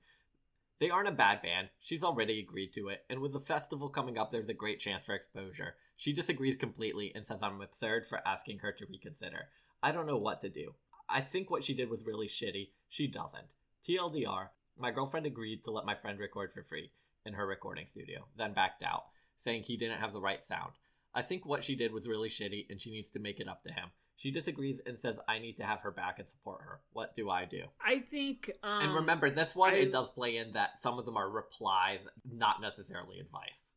They 0.78 0.90
aren't 0.90 1.08
a 1.08 1.12
bad 1.12 1.42
band. 1.42 1.68
She's 1.80 2.04
already 2.04 2.38
agreed 2.38 2.74
to 2.74 2.88
it, 2.88 3.04
and 3.08 3.20
with 3.20 3.32
the 3.32 3.40
festival 3.40 3.88
coming 3.88 4.18
up, 4.18 4.30
there's 4.30 4.50
a 4.50 4.54
great 4.54 4.78
chance 4.78 5.04
for 5.04 5.14
exposure. 5.14 5.74
She 5.96 6.12
disagrees 6.12 6.56
completely 6.56 7.12
and 7.14 7.26
says 7.26 7.38
I'm 7.42 7.62
absurd 7.62 8.06
for 8.06 8.20
asking 8.26 8.58
her 8.58 8.72
to 8.72 8.86
reconsider. 8.86 9.48
I 9.82 9.92
don't 9.92 10.06
know 10.06 10.18
what 10.18 10.42
to 10.42 10.50
do. 10.50 10.74
I 11.08 11.22
think 11.22 11.50
what 11.50 11.64
she 11.64 11.74
did 11.74 11.88
was 11.88 12.04
really 12.04 12.28
shitty. 12.28 12.70
She 12.88 13.06
doesn't. 13.06 13.54
TLDR, 13.88 14.48
my 14.78 14.90
girlfriend 14.90 15.24
agreed 15.24 15.64
to 15.64 15.70
let 15.70 15.86
my 15.86 15.94
friend 15.94 16.18
record 16.18 16.52
for 16.52 16.62
free 16.62 16.90
in 17.24 17.32
her 17.34 17.46
recording 17.46 17.86
studio, 17.86 18.26
then 18.36 18.52
backed 18.52 18.82
out, 18.82 19.04
saying 19.36 19.62
he 19.62 19.76
didn't 19.76 20.00
have 20.00 20.12
the 20.12 20.20
right 20.20 20.44
sound. 20.44 20.72
I 21.14 21.22
think 21.22 21.46
what 21.46 21.64
she 21.64 21.74
did 21.74 21.92
was 21.92 22.06
really 22.06 22.28
shitty 22.28 22.66
and 22.68 22.80
she 22.80 22.90
needs 22.90 23.10
to 23.12 23.18
make 23.18 23.40
it 23.40 23.48
up 23.48 23.62
to 23.62 23.72
him. 23.72 23.88
She 24.16 24.30
disagrees 24.30 24.80
and 24.86 24.98
says 24.98 25.16
I 25.28 25.38
need 25.38 25.59
to 25.59 25.64
have 25.64 25.80
her 25.80 25.90
back 25.90 26.18
and 26.18 26.28
support 26.28 26.62
her. 26.62 26.80
What 26.93 27.14
do 27.16 27.28
I 27.30 27.44
do? 27.44 27.64
I 27.84 27.98
think. 28.01 28.51
Um, 28.62 28.82
and 28.82 28.94
remember, 28.94 29.30
this 29.30 29.55
one 29.55 29.74
I- 29.74 29.78
it 29.78 29.93
does 29.93 30.09
play 30.10 30.36
in 30.38 30.52
that 30.52 30.80
some 30.80 30.98
of 30.98 31.05
them 31.05 31.16
are 31.16 31.28
replies, 31.28 32.01
not 32.30 32.60
necessarily 32.60 33.20
advice. 33.20 33.72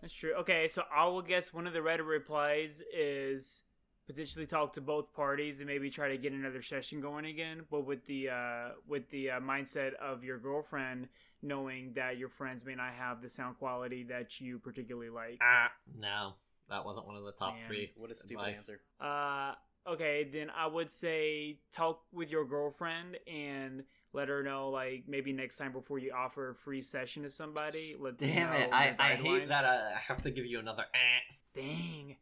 That's 0.00 0.12
true. 0.12 0.34
Okay, 0.40 0.68
so 0.68 0.82
I 0.94 1.06
will 1.06 1.22
guess 1.22 1.52
one 1.52 1.66
of 1.66 1.72
the 1.72 1.78
Reddit 1.78 2.06
replies 2.06 2.82
is 2.94 3.62
potentially 4.06 4.44
talk 4.46 4.74
to 4.74 4.82
both 4.82 5.14
parties 5.14 5.60
and 5.60 5.66
maybe 5.66 5.88
try 5.88 6.08
to 6.10 6.18
get 6.18 6.32
another 6.32 6.60
session 6.60 7.00
going 7.00 7.24
again, 7.24 7.62
but 7.70 7.86
with 7.86 8.04
the 8.04 8.28
uh, 8.28 8.68
with 8.86 9.08
the 9.10 9.30
uh, 9.30 9.40
mindset 9.40 9.94
of 9.94 10.22
your 10.24 10.38
girlfriend 10.38 11.08
knowing 11.40 11.92
that 11.94 12.18
your 12.18 12.28
friends 12.28 12.64
may 12.64 12.74
not 12.74 12.92
have 12.94 13.22
the 13.22 13.28
sound 13.28 13.58
quality 13.58 14.02
that 14.04 14.40
you 14.40 14.58
particularly 14.58 15.08
like. 15.10 15.38
Ah, 15.42 15.70
no, 15.98 16.34
that 16.68 16.84
wasn't 16.84 17.06
one 17.06 17.16
of 17.16 17.24
the 17.24 17.32
top 17.32 17.54
Man, 17.56 17.66
three. 17.66 17.92
What 17.96 18.10
a 18.10 18.14
stupid 18.14 18.40
advice. 18.40 18.56
answer. 18.58 18.80
Uh, 19.00 19.54
okay, 19.86 20.28
then 20.32 20.50
I 20.50 20.66
would 20.66 20.92
say 20.92 21.58
talk 21.72 22.02
with 22.12 22.30
your 22.30 22.44
girlfriend 22.44 23.18
and 23.26 23.84
let 24.12 24.28
her 24.28 24.42
know, 24.42 24.70
like 24.70 25.04
maybe 25.08 25.32
next 25.32 25.56
time 25.56 25.72
before 25.72 25.98
you 25.98 26.12
offer 26.16 26.50
a 26.50 26.54
free 26.54 26.82
session 26.82 27.22
to 27.24 27.30
somebody. 27.30 27.96
Let 27.98 28.18
them 28.18 28.28
Damn 28.28 28.50
know 28.50 28.56
it! 28.56 28.68
I, 28.72 28.94
I 28.98 29.14
hate 29.14 29.48
that 29.48 29.64
I 29.64 29.98
have 29.98 30.22
to 30.22 30.30
give 30.30 30.46
you 30.46 30.58
another. 30.58 30.84
Eh. 30.94 31.60
Dang. 31.60 32.16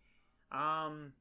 Um, 0.50 1.12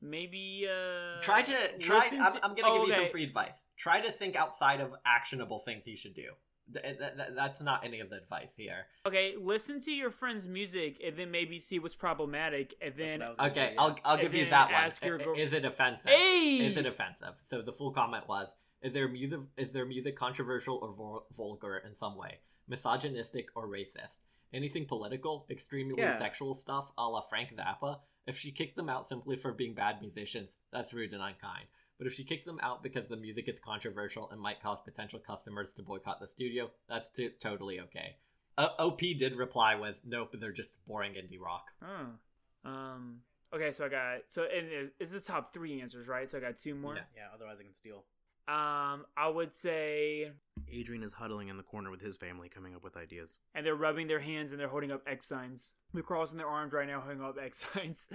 maybe 0.00 0.66
uh. 0.68 1.20
Try 1.22 1.42
to 1.42 1.78
try. 1.78 2.08
I'm, 2.12 2.32
to- 2.32 2.44
I'm 2.44 2.54
gonna 2.54 2.68
oh, 2.68 2.78
give 2.78 2.88
you 2.88 2.94
some 2.94 3.10
free 3.10 3.24
advice. 3.24 3.62
Try 3.76 4.00
to 4.00 4.10
think 4.10 4.36
outside 4.36 4.80
of 4.80 4.94
actionable 5.04 5.58
things 5.58 5.86
you 5.86 5.96
should 5.96 6.14
do. 6.14 6.30
Th- 6.72 6.84
th- 6.98 6.98
th- 7.16 7.28
that's 7.36 7.60
not 7.60 7.84
any 7.84 8.00
of 8.00 8.10
the 8.10 8.16
advice 8.16 8.56
here. 8.56 8.86
Okay, 9.06 9.34
listen 9.40 9.80
to 9.82 9.92
your 9.92 10.10
friend's 10.10 10.48
music 10.48 11.00
and 11.04 11.16
then 11.16 11.30
maybe 11.30 11.58
see 11.60 11.78
what's 11.78 11.94
problematic, 11.94 12.74
and 12.82 12.94
then 12.96 13.20
what 13.20 13.22
I 13.22 13.28
was 13.28 13.38
gonna 13.38 13.50
Okay, 13.52 13.68
do, 13.68 13.74
yeah. 13.74 13.80
I'll 13.80 13.98
I'll 14.04 14.12
And 14.14 14.22
give 14.22 14.34
you 14.34 14.50
that 14.50 14.66
one. 14.72 14.74
ask 14.74 15.04
your 15.04 15.18
girl- 15.18 15.34
Is 15.36 15.52
it 15.52 15.64
offensive? 15.64 16.10
hey, 16.10 16.66
Is 16.66 16.76
it 16.76 16.86
offensive? 16.86 17.34
So 17.44 17.62
the 17.62 17.72
full 17.72 17.92
comment 17.92 18.26
was: 18.26 18.48
Is 18.82 18.92
their 18.94 19.06
music 19.08 19.40
is 19.56 19.72
their 19.72 19.86
music 19.86 20.16
controversial 20.16 20.76
or 20.82 20.92
vul- 20.92 21.26
vulgar 21.32 21.78
in 21.86 21.94
some 21.94 22.16
way, 22.16 22.38
misogynistic 22.66 23.48
or 23.54 23.68
racist? 23.68 24.18
Anything 24.52 24.86
political, 24.86 25.46
extremely 25.50 26.02
Yeah. 26.02 26.18
sexual 26.18 26.54
stuff, 26.54 26.90
a 26.98 27.08
la 27.08 27.20
Frank 27.22 27.54
Zappa. 27.56 28.00
If 28.26 28.36
she 28.38 28.50
kicked 28.50 28.74
them 28.76 28.88
out 28.88 29.06
simply 29.08 29.36
for 29.36 29.52
being 29.52 29.74
bad 29.74 30.00
musicians, 30.00 30.56
that's 30.72 30.92
rude 30.92 31.12
and 31.12 31.22
unkind. 31.22 31.66
But 31.98 32.06
if 32.06 32.12
she 32.14 32.24
kicks 32.24 32.44
them 32.44 32.60
out 32.62 32.82
because 32.82 33.08
the 33.08 33.16
music 33.16 33.48
is 33.48 33.58
controversial 33.58 34.28
and 34.30 34.40
might 34.40 34.62
cause 34.62 34.80
potential 34.82 35.18
customers 35.18 35.72
to 35.74 35.82
boycott 35.82 36.20
the 36.20 36.26
studio, 36.26 36.70
that's 36.88 37.10
t- 37.10 37.30
totally 37.40 37.80
okay. 37.80 38.16
Uh, 38.58 38.68
OP 38.78 39.00
did 39.14 39.36
reply 39.36 39.74
with, 39.74 40.02
"Nope, 40.04 40.34
they're 40.38 40.52
just 40.52 40.84
boring 40.86 41.12
indie 41.14 41.40
rock." 41.40 41.72
Oh. 41.82 42.68
Um. 42.70 43.22
Okay, 43.52 43.70
so 43.72 43.86
I 43.86 43.88
got 43.88 44.18
so 44.28 44.42
and 44.44 44.66
it- 44.66 44.98
this 44.98 45.24
top 45.24 45.52
three 45.52 45.80
answers, 45.80 46.08
right? 46.08 46.30
So 46.30 46.38
I 46.38 46.40
got 46.40 46.56
two 46.56 46.74
more. 46.74 46.96
Yeah. 46.96 47.02
Yeah, 47.14 47.28
otherwise 47.34 47.60
I 47.60 47.64
can 47.64 47.74
steal. 47.74 48.04
Um, 48.48 49.06
I 49.16 49.28
would 49.28 49.54
say, 49.54 50.30
Adrian 50.70 51.02
is 51.02 51.12
huddling 51.14 51.48
in 51.48 51.56
the 51.56 51.64
corner 51.64 51.90
with 51.90 52.00
his 52.00 52.16
family, 52.16 52.48
coming 52.48 52.76
up 52.76 52.84
with 52.84 52.96
ideas. 52.96 53.38
and 53.54 53.66
they're 53.66 53.74
rubbing 53.74 54.06
their 54.06 54.20
hands 54.20 54.52
and 54.52 54.60
they're 54.60 54.68
holding 54.68 54.92
up 54.92 55.02
X 55.06 55.26
signs. 55.26 55.74
They're 55.92 56.04
crossing 56.04 56.38
their 56.38 56.46
arms 56.46 56.72
right 56.72 56.86
now, 56.86 57.00
holding 57.00 57.20
up 57.22 57.36
X 57.42 57.66
signs. 57.74 58.08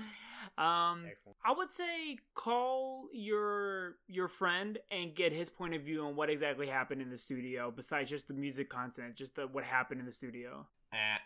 Um, 0.57 1.03
Excellent. 1.09 1.37
I 1.45 1.51
would 1.51 1.69
say 1.69 2.17
call 2.33 3.07
your 3.11 3.97
your 4.07 4.29
friend 4.29 4.77
and 4.89 5.13
get 5.13 5.33
his 5.33 5.49
point 5.49 5.73
of 5.73 5.81
view 5.81 6.05
on 6.05 6.15
what 6.15 6.29
exactly 6.29 6.67
happened 6.67 7.01
in 7.01 7.09
the 7.09 7.17
studio, 7.17 7.69
besides 7.75 8.09
just 8.09 8.29
the 8.29 8.33
music 8.33 8.69
content, 8.69 9.15
just 9.15 9.35
the 9.35 9.47
what 9.47 9.65
happened 9.65 9.99
in 9.99 10.05
the 10.05 10.11
studio. 10.13 10.65
Eh. 10.93 11.17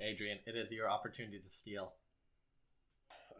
Adrian, 0.00 0.38
it 0.46 0.56
is 0.56 0.72
your 0.72 0.90
opportunity 0.90 1.38
to 1.38 1.48
steal. 1.50 1.92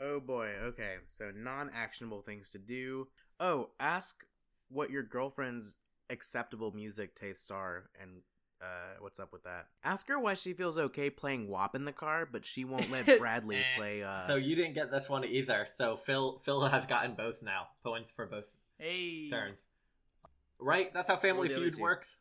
Oh 0.00 0.20
boy. 0.20 0.50
Okay. 0.62 0.94
So 1.08 1.30
non-actionable 1.34 2.22
things 2.22 2.48
to 2.50 2.58
do. 2.58 3.08
Oh, 3.40 3.70
ask 3.80 4.24
what 4.72 4.90
your 4.90 5.02
girlfriend's 5.02 5.76
acceptable 6.10 6.72
music 6.72 7.14
tastes 7.14 7.50
are, 7.50 7.84
and 8.00 8.22
uh, 8.60 8.64
what's 9.00 9.18
up 9.18 9.32
with 9.32 9.42
that? 9.44 9.66
Ask 9.84 10.08
her 10.08 10.18
why 10.18 10.34
she 10.34 10.52
feels 10.52 10.78
okay 10.78 11.10
playing 11.10 11.48
WAP 11.48 11.74
in 11.74 11.84
the 11.84 11.92
car, 11.92 12.28
but 12.30 12.44
she 12.44 12.64
won't 12.64 12.90
let 12.90 13.06
Bradley 13.18 13.62
play. 13.76 14.02
Uh, 14.02 14.20
so 14.20 14.36
you 14.36 14.54
didn't 14.54 14.74
get 14.74 14.90
this 14.90 15.08
one 15.08 15.24
either. 15.24 15.66
So 15.74 15.96
Phil 15.96 16.38
Phil 16.44 16.60
has 16.68 16.86
gotten 16.86 17.14
both 17.14 17.42
now. 17.42 17.68
Points 17.84 18.10
for 18.10 18.26
both 18.26 18.56
Hey, 18.78 19.28
turns. 19.28 19.66
Right? 20.58 20.92
That's 20.94 21.08
how 21.08 21.16
Family 21.16 21.48
the 21.48 21.54
other 21.54 21.62
Feud 21.64 21.74
two? 21.74 21.82
works? 21.82 22.16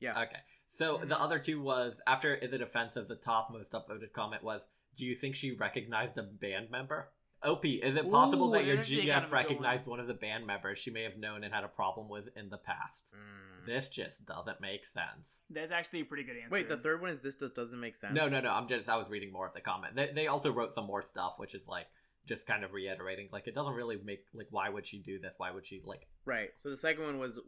yeah. 0.00 0.22
Okay. 0.22 0.38
So 0.68 1.00
the 1.04 1.20
other 1.20 1.38
two 1.38 1.60
was 1.62 2.00
after 2.06 2.34
is 2.34 2.52
it 2.52 2.60
offensive, 2.60 3.06
the 3.08 3.14
top 3.16 3.50
most 3.52 3.72
upvoted 3.72 4.12
comment 4.12 4.42
was, 4.42 4.66
Do 4.96 5.04
you 5.04 5.14
think 5.14 5.34
she 5.36 5.52
recognized 5.52 6.16
a 6.18 6.22
band 6.22 6.70
member? 6.70 7.08
OP, 7.42 7.64
is 7.64 7.96
it 7.96 8.10
possible 8.10 8.48
Ooh, 8.48 8.52
that 8.52 8.64
your 8.64 8.78
GF 8.78 9.06
kind 9.06 9.10
of 9.10 9.16
a 9.16 9.26
good 9.26 9.32
recognized 9.32 9.86
one. 9.86 9.98
one 9.98 10.00
of 10.00 10.06
the 10.06 10.14
band 10.14 10.46
members 10.46 10.78
she 10.78 10.90
may 10.90 11.02
have 11.02 11.18
known 11.18 11.44
and 11.44 11.52
had 11.52 11.64
a 11.64 11.68
problem 11.68 12.08
with 12.08 12.28
in 12.36 12.48
the 12.48 12.58
past? 12.58 13.02
Mm. 13.14 13.66
This 13.66 13.88
just 13.88 14.26
doesn't 14.26 14.60
make 14.60 14.84
sense. 14.84 15.42
that's 15.50 15.72
actually 15.72 16.00
a 16.00 16.04
pretty 16.04 16.24
good 16.24 16.36
answer. 16.36 16.50
Wait, 16.50 16.68
the 16.68 16.76
third 16.76 17.00
one 17.00 17.10
is 17.10 17.20
this 17.20 17.34
just 17.36 17.54
doesn't 17.54 17.80
make 17.80 17.96
sense. 17.96 18.14
No, 18.14 18.28
no, 18.28 18.40
no. 18.40 18.50
I'm 18.50 18.68
just 18.68 18.88
I 18.88 18.96
was 18.96 19.08
reading 19.08 19.32
more 19.32 19.46
of 19.46 19.54
the 19.54 19.60
comment. 19.60 19.96
They 19.96 20.10
they 20.14 20.26
also 20.26 20.52
wrote 20.52 20.74
some 20.74 20.86
more 20.86 21.02
stuff, 21.02 21.34
which 21.38 21.54
is 21.54 21.66
like 21.66 21.86
just 22.26 22.46
kind 22.46 22.64
of 22.64 22.72
reiterating 22.72 23.28
like 23.32 23.46
it 23.46 23.54
doesn't 23.54 23.74
really 23.74 23.98
make 24.02 24.24
like 24.32 24.48
why 24.50 24.68
would 24.68 24.86
she 24.86 24.98
do 24.98 25.18
this? 25.18 25.34
Why 25.38 25.50
would 25.50 25.64
she 25.64 25.82
like 25.84 26.06
Right. 26.24 26.50
So 26.54 26.70
the 26.70 26.76
second 26.76 27.04
one 27.04 27.18
was, 27.18 27.38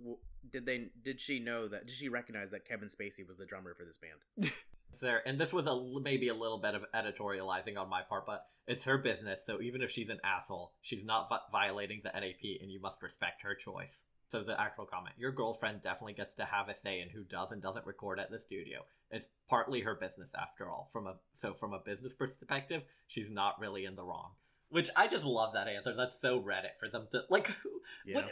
did 0.50 0.66
they? 0.66 0.88
Did 1.02 1.20
she 1.20 1.38
know 1.38 1.66
that? 1.68 1.86
Did 1.86 1.96
she 1.96 2.08
recognize 2.08 2.50
that 2.50 2.66
Kevin 2.66 2.88
Spacey 2.88 3.26
was 3.26 3.38
the 3.38 3.46
drummer 3.46 3.74
for 3.74 3.84
this 3.84 3.98
band? 3.98 4.52
there? 5.00 5.22
And 5.26 5.38
this 5.38 5.52
was 5.52 5.66
a 5.66 6.00
maybe 6.00 6.28
a 6.28 6.34
little 6.34 6.58
bit 6.58 6.74
of 6.74 6.84
editorializing 6.94 7.76
on 7.76 7.88
my 7.88 8.02
part, 8.02 8.26
but 8.26 8.46
it's 8.66 8.84
her 8.84 8.98
business. 8.98 9.44
So 9.44 9.60
even 9.60 9.82
if 9.82 9.90
she's 9.90 10.08
an 10.08 10.20
asshole, 10.24 10.72
she's 10.82 11.04
not 11.04 11.28
vi- 11.28 11.38
violating 11.52 12.00
the 12.02 12.10
NAP, 12.10 12.60
and 12.60 12.70
you 12.70 12.80
must 12.80 13.02
respect 13.02 13.42
her 13.42 13.54
choice. 13.54 14.04
So 14.28 14.42
the 14.42 14.60
actual 14.60 14.86
comment: 14.86 15.14
Your 15.18 15.32
girlfriend 15.32 15.82
definitely 15.82 16.14
gets 16.14 16.34
to 16.34 16.44
have 16.44 16.68
a 16.68 16.78
say 16.78 17.00
in 17.00 17.10
who 17.10 17.22
does 17.22 17.52
and 17.52 17.62
doesn't 17.62 17.86
record 17.86 18.18
at 18.18 18.30
the 18.30 18.38
studio. 18.38 18.84
It's 19.10 19.28
partly 19.48 19.80
her 19.82 19.94
business 19.94 20.32
after 20.38 20.68
all. 20.68 20.88
From 20.92 21.06
a 21.06 21.14
so 21.36 21.54
from 21.54 21.72
a 21.72 21.78
business 21.78 22.14
perspective, 22.14 22.82
she's 23.06 23.30
not 23.30 23.60
really 23.60 23.84
in 23.84 23.94
the 23.94 24.02
wrong. 24.02 24.30
Which 24.68 24.90
I 24.96 25.06
just 25.06 25.24
love 25.24 25.54
that 25.54 25.68
answer. 25.68 25.94
That's 25.94 26.20
so 26.20 26.40
Reddit 26.40 26.78
for 26.80 26.88
them 26.88 27.06
to 27.12 27.22
like. 27.30 27.54
Yeah. 28.04 28.16
What, 28.16 28.30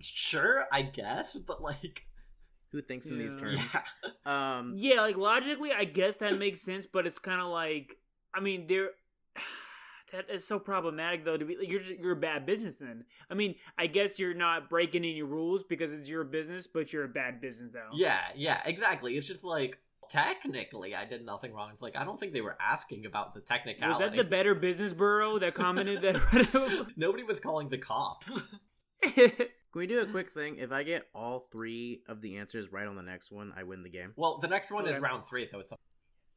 sure, 0.00 0.66
I 0.72 0.82
guess, 0.82 1.36
but 1.36 1.60
like, 1.62 2.06
Who 2.76 2.82
thinks 2.82 3.06
in 3.06 3.16
these 3.18 3.34
terms? 3.34 3.58
yeah. 3.74 4.58
Um. 4.58 4.74
Yeah, 4.76 5.00
like 5.00 5.16
logically, 5.16 5.72
I 5.72 5.84
guess 5.84 6.16
that 6.18 6.38
makes 6.38 6.60
sense, 6.60 6.84
but 6.84 7.06
it's 7.06 7.18
kind 7.18 7.40
of 7.40 7.48
like, 7.48 7.96
I 8.34 8.40
mean, 8.40 8.66
they're 8.66 8.90
that 10.12 10.28
is 10.28 10.46
so 10.46 10.58
problematic 10.58 11.24
though. 11.24 11.38
To 11.38 11.44
be 11.46 11.56
like, 11.56 11.70
you're 11.70 11.80
just, 11.80 11.98
you're 11.98 12.12
a 12.12 12.16
bad 12.16 12.44
business 12.44 12.76
then. 12.76 13.06
I 13.30 13.34
mean, 13.34 13.54
I 13.78 13.86
guess 13.86 14.18
you're 14.18 14.34
not 14.34 14.68
breaking 14.68 15.04
any 15.04 15.22
rules 15.22 15.62
because 15.62 15.90
it's 15.90 16.06
your 16.06 16.22
business, 16.22 16.66
but 16.66 16.92
you're 16.92 17.04
a 17.04 17.08
bad 17.08 17.40
business 17.40 17.70
though. 17.70 17.88
Yeah, 17.94 18.20
yeah, 18.34 18.60
exactly. 18.66 19.16
It's 19.16 19.26
just 19.26 19.42
like 19.42 19.78
technically 20.10 20.94
I 20.94 21.06
did 21.06 21.24
nothing 21.24 21.54
wrong. 21.54 21.70
It's 21.72 21.80
like 21.80 21.96
I 21.96 22.04
don't 22.04 22.20
think 22.20 22.34
they 22.34 22.42
were 22.42 22.58
asking 22.60 23.06
about 23.06 23.32
the 23.32 23.40
technicality. 23.40 24.04
Was 24.04 24.10
that 24.10 24.16
the 24.18 24.24
Better 24.24 24.54
Business 24.54 24.92
Bureau 24.92 25.38
that 25.38 25.54
commented 25.54 26.02
that? 26.02 26.92
Nobody 26.98 27.22
was 27.22 27.40
calling 27.40 27.68
the 27.68 27.78
cops. 27.78 28.30
Can 29.76 29.80
we 29.80 29.86
do 29.88 30.00
a 30.00 30.06
quick 30.06 30.30
thing? 30.30 30.56
If 30.56 30.72
I 30.72 30.84
get 30.84 31.06
all 31.14 31.48
three 31.52 32.00
of 32.08 32.22
the 32.22 32.38
answers 32.38 32.72
right 32.72 32.86
on 32.86 32.96
the 32.96 33.02
next 33.02 33.30
one, 33.30 33.52
I 33.54 33.62
win 33.64 33.82
the 33.82 33.90
game. 33.90 34.14
well, 34.16 34.38
the 34.38 34.48
next 34.48 34.70
one 34.70 34.88
is 34.88 34.98
round 34.98 35.26
three, 35.26 35.44
so 35.44 35.60
it's. 35.60 35.70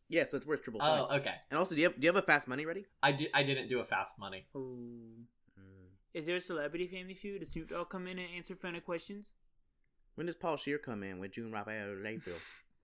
Yeah, 0.10 0.26
so 0.26 0.36
it's 0.36 0.46
worth 0.46 0.62
triple 0.62 0.82
Oh, 0.84 0.98
points. 1.06 1.14
okay. 1.14 1.36
And 1.50 1.58
also, 1.58 1.74
do 1.74 1.80
you 1.80 1.88
have 1.88 1.98
do 1.98 2.02
you 2.06 2.10
have 2.14 2.22
a 2.22 2.26
fast 2.26 2.50
money 2.50 2.66
ready? 2.66 2.86
I 3.02 3.14
did. 3.14 3.30
I 3.34 3.44
didn't 3.44 3.70
do 3.70 3.80
a 3.80 3.86
fast 3.86 4.20
money. 4.20 4.46
Ooh. 4.58 5.24
Mm. 5.58 5.64
Is 6.14 6.26
there 6.26 6.36
a 6.36 6.42
celebrity 6.42 6.88
family 6.88 7.14
feud? 7.14 7.40
Does 7.40 7.52
Snoop 7.52 7.70
Dogg 7.70 7.88
come 7.90 8.08
in 8.08 8.20
and 8.20 8.28
answer 8.36 8.58
funny 8.58 8.82
questions? 8.82 9.32
When 10.16 10.26
does 10.26 10.36
Paul 10.36 10.58
Scheer 10.58 10.78
come 10.78 11.02
in 11.02 11.20
with 11.20 11.32
June 11.32 11.50
Raphael 11.54 11.96
Layfield? 11.96 12.42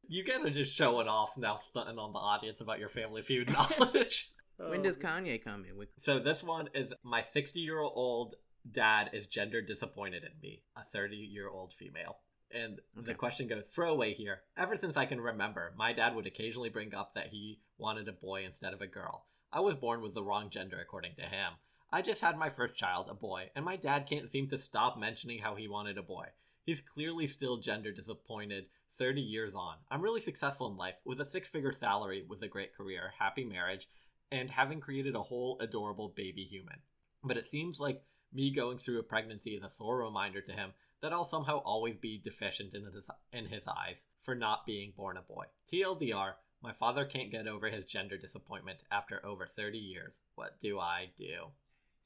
You 0.08 0.24
guys 0.24 0.46
are 0.46 0.52
just 0.52 0.76
showing 0.76 1.08
off 1.08 1.36
now, 1.36 1.56
stunting 1.56 1.98
on 1.98 2.14
the 2.14 2.20
audience 2.20 2.62
about 2.62 2.78
your 2.78 2.90
Family 2.90 3.24
Feud 3.24 3.52
knowledge. 3.52 4.32
when 4.58 4.84
does 4.84 4.98
Oh. 4.98 5.06
Kanye 5.08 5.44
come 5.44 5.66
in 5.66 5.76
with? 5.78 5.90
so 5.98 6.20
this 6.20 6.44
one 6.44 6.70
is 6.76 6.94
my 7.04 7.22
60 7.22 7.60
year 7.60 7.80
old 7.80 8.36
dad 8.72 9.10
is 9.14 9.28
gender 9.28 9.62
disappointed 9.62 10.24
in 10.24 10.32
me, 10.42 10.64
a 10.76 10.84
30 10.84 11.16
year 11.16 11.50
old 11.50 11.74
female. 11.74 12.18
And 12.52 12.80
the 12.96 13.14
question 13.14 13.48
goes 13.48 13.68
throwaway 13.68 14.14
here. 14.14 14.42
Ever 14.58 14.78
since 14.78 14.96
I 14.96 15.06
can 15.06 15.20
remember, 15.20 15.74
my 15.76 15.94
dad 15.94 16.16
would 16.16 16.28
occasionally 16.28 16.70
bring 16.70 16.94
up 16.94 17.14
that 17.14 17.28
he 17.28 17.60
wanted 17.78 18.08
a 18.08 18.14
boy 18.14 18.46
instead 18.46 18.74
of 18.74 18.82
a 18.82 18.88
girl. 18.88 19.26
I 19.52 19.60
was 19.60 19.76
born 19.76 20.02
with 20.02 20.14
the 20.14 20.24
wrong 20.24 20.50
gender, 20.50 20.78
according 20.80 21.16
to 21.16 21.24
him. 21.24 21.54
I 21.92 22.02
just 22.02 22.22
had 22.22 22.38
my 22.38 22.50
first 22.50 22.76
child, 22.76 23.08
a 23.10 23.14
boy, 23.14 23.52
and 23.56 23.64
my 23.64 23.76
dad 23.76 24.06
can't 24.08 24.30
seem 24.30 24.48
to 24.50 24.58
stop 24.58 24.98
mentioning 24.98 25.40
how 25.40 25.56
he 25.56 25.68
wanted 25.68 25.98
a 25.98 26.04
boy. 26.04 26.28
He's 26.66 26.82
clearly 26.82 27.28
still 27.28 27.58
gender 27.58 27.92
disappointed 27.92 28.66
30 28.92 29.22
years 29.22 29.54
on. 29.54 29.78
I'm 29.90 30.02
really 30.02 30.22
successful 30.22 30.68
in 30.70 30.78
life, 30.78 30.96
with 31.06 31.22
a 31.22 31.26
six 31.26 31.48
figure 31.48 31.72
salary, 31.72 32.26
with 32.28 32.42
a 32.42 32.48
great 32.48 32.76
career, 32.76 33.14
happy 33.20 33.44
marriage, 33.44 33.88
and 34.32 34.50
having 34.50 34.80
created 34.80 35.16
a 35.16 35.22
whole 35.22 35.58
adorable 35.60 36.10
baby 36.10 36.44
human. 36.44 36.80
But 37.24 37.38
it 37.38 37.48
seems 37.48 37.80
like 37.80 38.02
me 38.36 38.52
going 38.52 38.78
through 38.78 39.00
a 39.00 39.04
pregnancy 39.04 39.52
is 39.52 39.64
a 39.64 39.70
sore 39.70 40.04
reminder 40.04 40.42
to 40.42 40.52
him 40.52 40.72
that 41.02 41.14
I'll 41.14 41.24
somehow 41.26 41.60
always 41.60 41.96
be 41.96 42.22
deficient 42.24 42.74
in 42.74 42.84
his, 42.86 43.10
in 43.32 43.46
his 43.46 43.68
eyes 43.68 44.08
for 44.22 44.36
not 44.36 44.66
being 44.66 44.94
born 44.96 45.18
a 45.18 45.22
boy. 45.22 45.46
TLDR, 45.72 46.34
my 46.62 46.74
father 46.74 47.06
can't 47.06 47.32
get 47.32 47.48
over 47.48 47.70
his 47.70 47.86
gender 47.86 48.18
disappointment 48.18 48.80
after 48.92 49.26
over 49.26 49.46
30 49.46 49.78
years. 49.78 50.20
What 50.36 50.60
do 50.60 50.80
I 50.80 51.10
do? 51.18 51.48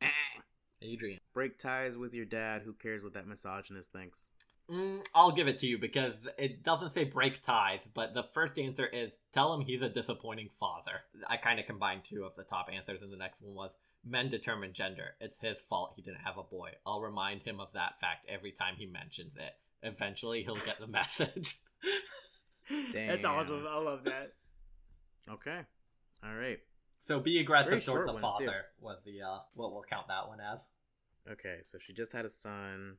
Adrian. 0.82 1.20
Break 1.34 1.58
ties 1.58 1.98
with 1.98 2.14
your 2.14 2.26
dad. 2.26 2.62
Who 2.64 2.74
cares 2.74 3.04
what 3.04 3.14
that 3.14 3.28
misogynist 3.28 3.92
thinks? 3.92 4.28
Mm, 4.70 5.04
I'll 5.16 5.32
give 5.32 5.48
it 5.48 5.60
to 5.60 5.68
you 5.68 5.78
because 5.78 6.28
it 6.38 6.64
doesn't 6.64 6.92
say 6.92 7.04
break 7.04 7.42
ties, 7.42 7.90
but 7.92 8.14
the 8.14 8.24
first 8.24 8.60
answer 8.60 8.86
is 8.86 9.20
tell 9.34 9.54
him 9.54 9.62
he's 9.62 9.82
a 9.82 9.90
disappointing 9.90 10.50
father. 10.60 11.02
I 11.28 11.38
kind 11.38 11.60
of 11.60 11.66
combined 11.66 12.02
two 12.08 12.24
of 12.24 12.36
the 12.36 12.44
top 12.44 12.68
answers, 12.72 13.02
and 13.02 13.12
the 13.12 13.18
next 13.18 13.42
one 13.42 13.56
was 13.56 13.78
men 14.06 14.30
determine 14.30 14.74
gender. 14.74 15.16
It's 15.20 15.40
his 15.40 15.60
fault 15.60 15.94
he 15.96 16.02
didn't 16.02 16.22
have 16.26 16.38
a 16.38 16.44
boy. 16.44 16.72
I'll 16.86 17.02
remind 17.02 17.44
him 17.44 17.60
of 17.60 17.70
that 17.74 18.00
fact 18.00 18.26
every 18.30 18.52
time 18.52 18.76
he 18.78 18.86
mentions 18.86 19.36
it. 19.36 19.54
Eventually, 19.84 20.44
he'll 20.44 20.56
get 20.56 20.80
the 20.80 20.88
message. 21.00 21.60
That's 22.94 23.26
awesome. 23.26 23.66
I 23.68 23.78
love 23.80 24.04
that. 24.06 24.34
Okay. 25.30 25.60
All 26.24 26.36
right. 26.36 26.60
so 27.00 27.20
be 27.20 27.40
aggressive 27.40 27.70
Very 27.70 27.82
towards 27.82 28.08
the 28.08 28.14
one, 28.14 28.22
too. 28.22 28.46
father 28.46 28.66
was 28.82 28.98
the 29.06 29.22
uh 29.22 29.40
what 29.54 29.72
we'll 29.72 29.84
count 29.90 30.08
that 30.08 30.28
one 30.28 30.40
as. 30.42 30.68
Okay. 31.32 31.58
So 31.64 31.78
she 31.80 31.94
just 31.94 32.12
had 32.14 32.26
a 32.26 32.30
son. 32.30 32.98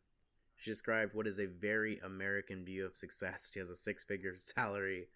She 0.56 0.70
described 0.70 1.14
what 1.14 1.26
is 1.26 1.38
a 1.38 1.46
very 1.46 1.98
American 2.04 2.64
view 2.64 2.84
of 2.86 2.96
success. 2.96 3.50
She 3.52 3.58
has 3.60 3.70
a 3.70 3.74
six-figure 3.74 4.34
salary. 4.40 5.08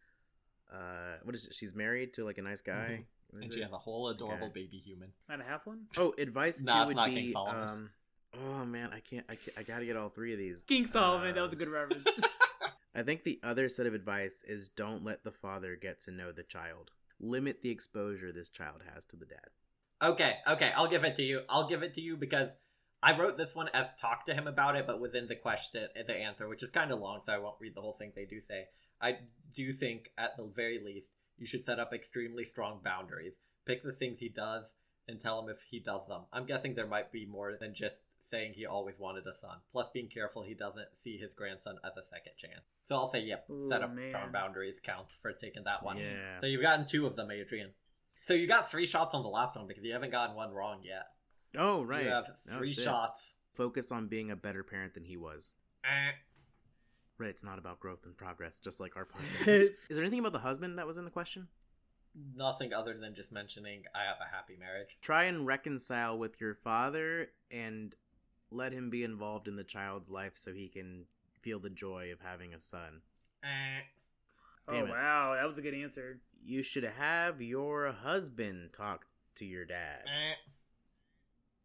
Uh, 0.72 1.18
what 1.22 1.34
is 1.34 1.46
it? 1.46 1.54
She's 1.54 1.74
married 1.74 2.14
to 2.14 2.24
like 2.24 2.38
a 2.38 2.42
nice 2.42 2.62
guy. 2.62 3.04
What 3.34 3.42
And 3.42 3.50
is 3.50 3.54
she 3.56 3.60
it? 3.60 3.64
has 3.64 3.72
a 3.72 3.78
whole 3.78 4.08
adorable 4.08 4.46
Okay. 4.48 4.62
baby 4.62 4.78
human. 4.78 5.12
And 5.28 5.42
a 5.42 5.44
half 5.44 5.66
one. 5.66 5.86
Oh, 5.96 6.14
advice 6.18 6.62
Nah, 6.64 6.72
too 6.74 6.78
it's 6.80 6.86
would 6.88 6.96
not 6.96 7.08
King 7.10 7.26
be. 7.26 7.32
Solomon. 7.32 7.68
Um, 7.68 7.90
oh 8.34 8.64
man, 8.64 8.90
I 8.92 9.00
can't, 9.00 9.26
I 9.28 9.34
can't. 9.36 9.58
I 9.58 9.62
gotta 9.62 9.84
get 9.84 9.96
all 9.96 10.08
three 10.08 10.32
of 10.32 10.38
these. 10.38 10.64
King 10.64 10.86
Solomon. 10.86 11.34
that 11.34 11.40
was 11.40 11.52
a 11.52 11.56
Uh, 11.56 11.58
good 11.58 11.68
reference. 11.70 12.06
I 12.94 13.02
think 13.02 13.24
the 13.24 13.40
other 13.42 13.68
set 13.68 13.86
of 13.86 13.94
advice 13.94 14.44
is 14.46 14.68
don't 14.68 15.04
let 15.04 15.24
the 15.24 15.32
father 15.32 15.74
get 15.76 16.00
to 16.02 16.10
know 16.12 16.30
the 16.32 16.44
child. 16.44 16.92
Limit 17.20 17.60
the 17.62 17.70
exposure 17.70 18.30
this 18.32 18.48
child 18.48 18.82
has 18.94 19.04
to 19.06 19.16
the 19.16 19.26
dad. 19.26 19.48
Okay, 20.02 20.36
okay, 20.46 20.72
I'll 20.76 20.86
give 20.88 21.04
it 21.04 21.16
to 21.16 21.22
you. 21.22 21.40
I'll 21.48 21.68
give 21.68 21.82
it 21.82 21.94
to 21.94 22.00
you 22.00 22.16
because 22.16 22.56
I 23.02 23.16
wrote 23.18 23.36
this 23.36 23.54
one 23.54 23.68
as 23.74 23.88
talk 24.00 24.26
to 24.26 24.34
him 24.34 24.46
about 24.46 24.76
it, 24.76 24.86
but 24.86 25.00
within 25.00 25.26
the 25.26 25.36
question, 25.36 25.88
the 26.06 26.16
answer, 26.16 26.48
which 26.48 26.62
is 26.62 26.70
kind 26.70 26.90
of 26.92 27.00
long, 27.00 27.20
so 27.24 27.32
I 27.32 27.38
won't 27.38 27.56
read 27.60 27.74
the 27.74 27.80
whole 27.80 27.94
thing 27.94 28.12
they 28.14 28.24
do 28.26 28.40
say. 28.40 28.66
I 29.00 29.18
do 29.54 29.72
think, 29.72 30.10
at 30.16 30.36
the 30.36 30.44
very 30.44 30.78
least, 30.84 31.10
you 31.38 31.46
should 31.46 31.64
set 31.64 31.78
up 31.80 31.92
extremely 31.92 32.44
strong 32.44 32.80
boundaries. 32.84 33.38
Pick 33.66 33.82
the 33.82 33.92
things 33.92 34.18
he 34.18 34.28
does 34.28 34.74
and 35.08 35.20
tell 35.20 35.40
him 35.40 35.48
if 35.50 35.58
he 35.70 35.80
does 35.80 36.06
them. 36.08 36.22
I'm 36.32 36.46
guessing 36.46 36.74
there 36.74 36.86
might 36.86 37.12
be 37.12 37.26
more 37.26 37.56
than 37.60 37.74
just 37.74 38.02
saying 38.20 38.52
he 38.54 38.64
always 38.64 38.98
wanted 38.98 39.26
a 39.26 39.34
son. 39.34 39.58
Plus, 39.72 39.86
being 39.92 40.08
careful 40.08 40.42
he 40.42 40.54
doesn't 40.54 40.88
see 40.96 41.18
his 41.18 41.32
grandson 41.34 41.76
as 41.84 41.92
a 41.96 42.02
second 42.02 42.32
chance. 42.38 42.64
So 42.84 42.96
I'll 42.96 43.10
say, 43.10 43.20
yep, 43.20 43.44
set 43.68 43.82
Ooh, 43.82 43.84
up 43.84 43.92
strong 44.08 44.32
boundaries 44.32 44.80
counts 44.82 45.14
for 45.20 45.32
taking 45.32 45.64
that 45.64 45.82
one. 45.84 45.98
Yeah. 45.98 46.38
So 46.40 46.46
you've 46.46 46.62
gotten 46.62 46.86
two 46.86 47.06
of 47.06 47.16
them, 47.16 47.30
Adrian. 47.30 47.70
So 48.20 48.32
you 48.32 48.46
got 48.46 48.70
three 48.70 48.86
shots 48.86 49.14
on 49.14 49.22
the 49.22 49.28
last 49.28 49.56
one 49.56 49.66
because 49.66 49.84
you 49.84 49.92
haven't 49.92 50.10
gotten 50.12 50.34
one 50.34 50.52
wrong 50.52 50.80
yet. 50.82 51.08
Oh 51.56 51.82
right. 51.82 52.04
You 52.04 52.10
have 52.10 52.24
Oh, 52.30 52.56
three 52.56 52.72
shit. 52.72 52.84
shots 52.84 53.34
focus 53.54 53.92
on 53.92 54.08
being 54.08 54.30
a 54.30 54.36
better 54.36 54.64
parent 54.64 54.94
than 54.94 55.04
he 55.04 55.16
was. 55.16 55.52
Eh. 55.84 56.12
Reddit's 57.24 57.44
not 57.44 57.58
about 57.58 57.80
growth 57.80 58.04
and 58.04 58.16
progress, 58.16 58.60
just 58.60 58.80
like 58.80 58.96
our 58.96 59.04
podcast. 59.44 59.68
Is 59.88 59.96
there 59.96 60.04
anything 60.04 60.20
about 60.20 60.32
the 60.32 60.38
husband 60.40 60.78
that 60.78 60.86
was 60.86 60.98
in 60.98 61.04
the 61.04 61.10
question? 61.10 61.48
Nothing 62.36 62.72
other 62.72 62.96
than 62.98 63.14
just 63.14 63.32
mentioning 63.32 63.82
I 63.94 64.04
have 64.04 64.18
a 64.20 64.34
happy 64.34 64.56
marriage. 64.58 64.96
Try 65.00 65.24
and 65.24 65.46
reconcile 65.46 66.16
with 66.16 66.40
your 66.40 66.54
father 66.54 67.28
and 67.50 67.94
let 68.50 68.72
him 68.72 68.88
be 68.88 69.02
involved 69.02 69.48
in 69.48 69.56
the 69.56 69.64
child's 69.64 70.10
life 70.10 70.32
so 70.34 70.52
he 70.52 70.68
can 70.68 71.06
feel 71.42 71.58
the 71.58 71.70
joy 71.70 72.10
of 72.12 72.20
having 72.20 72.54
a 72.54 72.60
son. 72.60 73.02
Eh. 73.42 73.82
Oh 74.68 74.76
it. 74.76 74.88
wow, 74.88 75.34
that 75.36 75.46
was 75.46 75.58
a 75.58 75.62
good 75.62 75.74
answer. 75.74 76.20
You 76.42 76.62
should 76.62 76.84
have 76.84 77.42
your 77.42 77.92
husband 77.92 78.72
talk 78.72 79.06
to 79.36 79.44
your 79.44 79.64
dad. 79.64 80.02
Eh. 80.06 80.34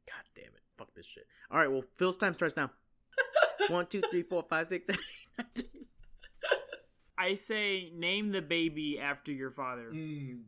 God 0.07 0.23
damn 0.35 0.45
it. 0.45 0.61
Fuck 0.77 0.95
this 0.95 1.05
shit. 1.05 1.27
All 1.51 1.59
right, 1.59 1.71
well, 1.71 1.83
Phil's 1.95 2.17
time 2.17 2.33
starts 2.33 2.57
now. 2.57 2.71
One, 3.69 3.85
two, 3.85 4.01
three, 4.09 4.23
four, 4.23 4.43
five, 4.49 4.67
six, 4.67 4.87
seven, 4.87 5.01
eight, 5.01 5.05
nine, 5.05 5.07
ten. 5.07 5.18
I 7.17 7.33
say 7.33 7.91
name 7.93 8.31
the 8.31 8.41
baby 8.41 8.97
after 8.99 9.31
your 9.31 9.51
father. 9.51 9.91
Mm. 9.93 10.41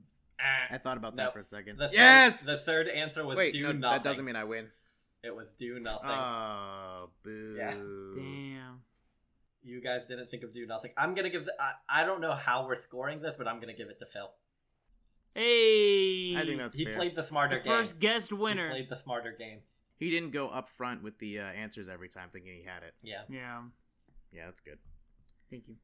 I 0.72 0.78
thought 0.80 0.98
about 0.98 1.16
that 1.18 1.26
Nope. 1.26 1.34
for 1.34 1.40
a 1.40 1.44
second. 1.44 1.78
The 1.78 1.88
third, 1.88 1.94
yes! 1.96 2.44
The 2.44 2.58
third 2.58 2.88
answer 2.88 3.26
was 3.26 3.38
Wait, 3.38 3.54
do 3.54 3.62
no, 3.62 3.72
nothing. 3.74 3.82
that 3.82 4.04
doesn't 4.04 4.26
mean 4.26 4.36
I 4.36 4.44
win. 4.46 4.68
it 5.24 5.36
was 5.36 5.48
do 5.60 5.80
nothing. 5.80 6.10
Oh, 6.10 7.10
boo. 7.24 7.56
Yeah. 7.58 7.72
Damn. 7.76 8.82
you 9.64 9.82
guys 9.82 10.06
didn't 10.06 10.30
think 10.32 10.44
of 10.44 10.54
do 10.54 10.66
nothing. 10.66 10.92
I'm 10.98 11.14
gonna 11.14 11.30
give. 11.30 11.46
The, 11.46 11.54
I, 11.60 11.74
I 12.02 12.04
don't 12.06 12.22
know 12.22 12.34
how 12.34 12.66
we're 12.66 12.76
scoring 12.78 13.22
this, 13.22 13.36
but 13.38 13.48
I'm 13.48 13.60
gonna 13.60 13.74
give 13.76 13.90
it 13.90 14.00
to 14.00 14.06
Phil. 14.08 14.32
Hey. 15.36 16.36
I 16.38 16.44
think 16.46 16.58
that's 16.58 16.76
he 16.76 16.86
fair. 16.86 16.96
played 16.96 17.16
the 17.16 17.24
smarter 17.24 17.58
the 17.58 17.64
game. 17.64 17.72
first 17.74 18.00
guest 18.00 18.30
He 18.30 18.36
winner. 18.36 18.70
played 18.70 18.90
the 18.90 18.96
smarter 18.96 19.36
game. 19.38 19.60
He 19.98 20.10
didn't 20.10 20.32
go 20.32 20.48
up 20.50 20.70
front 20.70 21.04
with 21.04 21.20
the 21.20 21.40
uh, 21.40 21.44
answers 21.44 21.88
every 21.88 22.10
time 22.10 22.30
thinking 22.34 22.54
he 22.58 22.64
had 22.64 22.82
it. 22.84 22.96
Yeah. 23.04 23.22
Yeah. 23.30 23.62
Yeah, 24.32 24.46
that's 24.46 24.62
good. 24.62 24.78
Thank 25.50 25.66
you. 25.68 25.76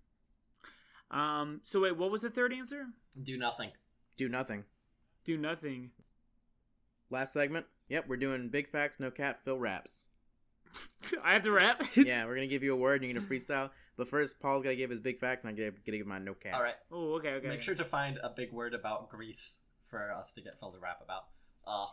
Um. 1.18 1.62
So 1.64 1.82
wait, 1.82 1.98
what 1.98 2.12
was 2.12 2.22
the 2.22 2.30
third 2.30 2.54
answer? 2.54 2.88
Do 3.22 3.38
nothing. 3.38 3.72
Do 4.18 4.28
nothing. 4.28 4.64
Do 5.24 5.38
nothing. 5.38 5.92
Last 7.10 7.34
segment. 7.34 7.66
Yep, 7.90 8.06
we're 8.08 8.18
doing 8.18 8.50
big 8.50 8.70
facts, 8.70 9.00
no 9.00 9.10
cap, 9.12 9.40
Phil 9.46 9.58
raps. 9.58 10.08
I 11.24 11.34
have 11.34 11.44
to 11.44 11.52
rap. 11.52 11.84
yeah, 11.96 12.26
we're 12.26 12.36
gonna 12.36 12.48
give 12.48 12.64
you 12.64 12.74
a 12.74 12.78
word. 12.78 13.02
and 13.02 13.12
You're 13.12 13.22
gonna 13.22 13.34
freestyle. 13.34 13.70
But 13.96 14.10
first, 14.10 14.40
Paul's 14.40 14.64
gotta 14.64 14.76
give 14.76 14.90
his 14.90 15.00
big 15.00 15.20
fact, 15.20 15.44
and 15.44 15.50
I'm 15.50 15.56
gonna, 15.56 15.72
gonna 15.86 15.98
give 15.98 16.08
my 16.08 16.20
no 16.20 16.34
cap. 16.34 16.56
All 16.56 16.62
right. 16.62 16.76
Oh, 16.92 17.16
okay, 17.16 17.34
okay. 17.34 17.48
Make 17.48 17.62
sure 17.62 17.76
to 17.76 17.86
find 17.86 18.20
a 18.22 18.30
big 18.30 18.52
word 18.52 18.74
about 18.74 19.10
Greece 19.10 19.56
for 19.90 20.12
us 20.12 20.32
to 20.34 20.42
get 20.42 20.60
Phil 20.60 20.72
to 20.72 20.80
rap 20.80 21.02
about. 21.04 21.24
Uh, 21.66 21.88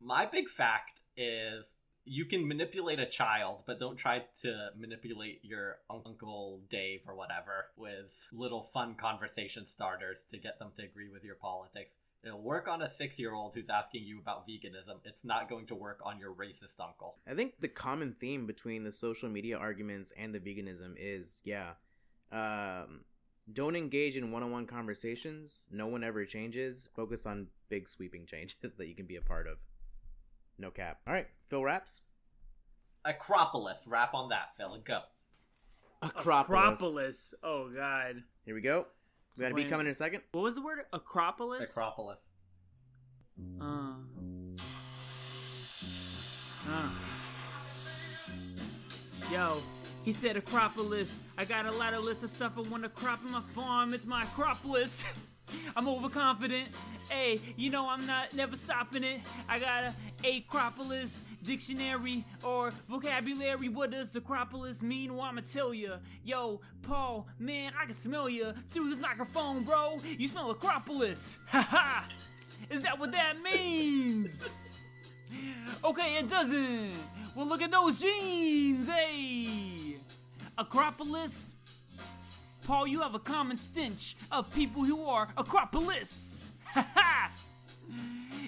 my 0.00 0.26
big 0.26 0.48
fact 0.48 1.00
is 1.16 1.74
you 2.10 2.24
can 2.24 2.48
manipulate 2.48 2.98
a 2.98 3.06
child, 3.06 3.62
but 3.68 3.78
don't 3.78 3.96
try 3.96 4.24
to 4.42 4.70
manipulate 4.76 5.38
your 5.44 5.76
uncle 5.88 6.60
Dave 6.68 7.02
or 7.06 7.14
whatever 7.14 7.66
with 7.76 8.26
little 8.32 8.64
fun 8.64 8.96
conversation 8.96 9.64
starters 9.64 10.26
to 10.32 10.36
get 10.36 10.58
them 10.58 10.70
to 10.76 10.82
agree 10.84 11.08
with 11.08 11.22
your 11.22 11.36
politics. 11.36 11.94
It'll 12.24 12.42
work 12.42 12.66
on 12.66 12.82
a 12.82 12.90
six 12.90 13.16
year 13.16 13.32
old 13.32 13.54
who's 13.54 13.70
asking 13.70 14.02
you 14.02 14.18
about 14.18 14.44
veganism. 14.48 14.98
It's 15.04 15.24
not 15.24 15.48
going 15.48 15.68
to 15.68 15.76
work 15.76 16.00
on 16.04 16.18
your 16.18 16.32
racist 16.34 16.80
uncle. 16.80 17.14
I 17.28 17.34
think 17.34 17.60
the 17.60 17.68
common 17.68 18.12
theme 18.12 18.44
between 18.44 18.82
the 18.82 18.90
social 18.90 19.28
media 19.28 19.56
arguments 19.56 20.12
and 20.18 20.34
the 20.34 20.40
veganism 20.40 20.94
is, 20.98 21.42
yeah, 21.44 21.74
um, 22.32 23.02
don't 23.52 23.76
engage 23.76 24.16
in 24.16 24.32
one-on-one 24.32 24.66
conversations. 24.66 25.68
No 25.70 25.86
one 25.86 26.02
ever 26.02 26.24
changes. 26.24 26.88
Focus 26.92 27.24
on 27.24 27.46
big 27.68 27.88
sweeping 27.88 28.26
changes 28.26 28.74
that 28.74 28.88
you 28.88 28.96
can 28.96 29.06
be 29.06 29.14
a 29.14 29.22
part 29.22 29.46
of. 29.46 29.58
No 30.60 30.70
cap. 30.70 31.00
All 31.06 31.14
right, 31.14 31.26
Phil 31.48 31.64
raps. 31.64 32.02
Acropolis, 33.06 33.84
rap 33.86 34.12
on 34.12 34.28
that, 34.28 34.54
Phil. 34.58 34.78
Go. 34.84 35.00
Acropolis. 36.02 36.44
Acropolis. 36.44 37.34
Oh 37.42 37.70
God. 37.74 38.22
Here 38.44 38.54
we 38.54 38.60
go. 38.60 38.86
We 39.38 39.42
got 39.42 39.52
a 39.52 39.54
beat 39.54 39.70
coming 39.70 39.86
in 39.86 39.92
a 39.92 39.94
second. 39.94 40.22
What 40.32 40.42
was 40.42 40.54
the 40.54 40.60
word? 40.62 40.80
Acropolis. 40.92 41.70
Acropolis. 41.70 42.20
Uh. 43.58 43.92
Uh. 46.68 46.90
Yo, 49.32 49.62
he 50.04 50.12
said 50.12 50.36
Acropolis. 50.36 51.20
I 51.38 51.46
got 51.46 51.64
a 51.64 51.72
lot 51.72 51.94
of 51.94 52.04
lists 52.04 52.22
of 52.22 52.28
stuff 52.28 52.52
I 52.58 52.60
want 52.62 52.82
to 52.82 52.90
crop 52.90 53.24
in 53.24 53.32
my 53.32 53.42
farm. 53.54 53.94
It's 53.94 54.04
my 54.04 54.24
Acropolis. 54.24 55.04
I'm 55.76 55.88
overconfident. 55.88 56.68
Hey, 57.08 57.40
you 57.56 57.70
know 57.70 57.88
I'm 57.88 58.06
not 58.06 58.34
never 58.34 58.54
stopping 58.56 59.02
it. 59.02 59.20
I 59.48 59.58
got 59.58 59.92
a 60.24 60.38
Acropolis 60.38 61.22
dictionary 61.42 62.24
or 62.44 62.72
vocabulary. 62.88 63.68
What 63.68 63.90
does 63.90 64.14
Acropolis 64.14 64.82
mean? 64.82 65.16
Well, 65.16 65.26
I'ma 65.26 65.40
tell 65.40 65.74
ya. 65.74 65.96
Yo, 66.24 66.60
Paul, 66.82 67.26
man, 67.38 67.72
I 67.80 67.84
can 67.86 67.94
smell 67.94 68.28
ya 68.28 68.52
through 68.70 68.90
this 68.90 69.00
microphone, 69.00 69.64
bro. 69.64 69.96
You 70.18 70.28
smell 70.28 70.50
Acropolis. 70.50 71.38
Ha 71.50 71.60
ha. 71.62 72.08
Is 72.68 72.82
that 72.82 72.98
what 72.98 73.10
that 73.12 73.42
means? 73.42 74.54
Okay, 75.82 76.16
it 76.16 76.28
doesn't. 76.28 76.92
Well, 77.34 77.46
look 77.46 77.62
at 77.62 77.70
those 77.70 78.00
jeans, 78.00 78.88
hey. 78.88 79.96
Acropolis. 80.56 81.54
Paul, 82.70 82.86
you 82.86 83.00
have 83.00 83.16
a 83.16 83.18
common 83.18 83.56
stench 83.56 84.14
of 84.30 84.48
people 84.54 84.84
who 84.84 85.04
are 85.04 85.26
Acropolis. 85.36 86.46
Ha 86.66 86.86
ha. 86.94 87.32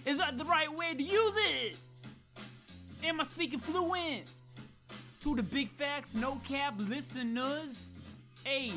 Is 0.07 0.19
that 0.19 0.39
the 0.39 0.45
right 0.45 0.73
way 0.73 0.95
to 0.95 1.03
use 1.03 1.35
it? 1.37 1.77
Am 3.03 3.19
I 3.21 3.25
speaking 3.25 3.59
fluent? 3.59 4.29
To 5.23 5.35
the 5.35 5.43
big 5.43 5.69
facts, 5.71 6.15
no 6.15 6.41
cap 6.45 6.75
listeners. 6.79 7.91
Hey, 8.45 8.73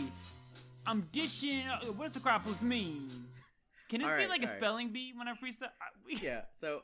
I'm 0.87 1.07
dishing. 1.11 1.67
Uh, 1.67 1.91
what 1.91 2.07
does 2.07 2.15
Acropolis 2.15 2.63
mean? 2.63 3.07
Can 3.87 4.01
this 4.01 4.09
All 4.09 4.15
be 4.15 4.23
right, 4.23 4.29
like 4.29 4.41
a 4.41 4.47
right. 4.47 4.57
spelling 4.57 4.89
bee 4.89 5.13
when 5.15 5.27
I 5.27 5.33
freestyle? 5.33 5.69
Yeah. 6.07 6.41
So, 6.53 6.81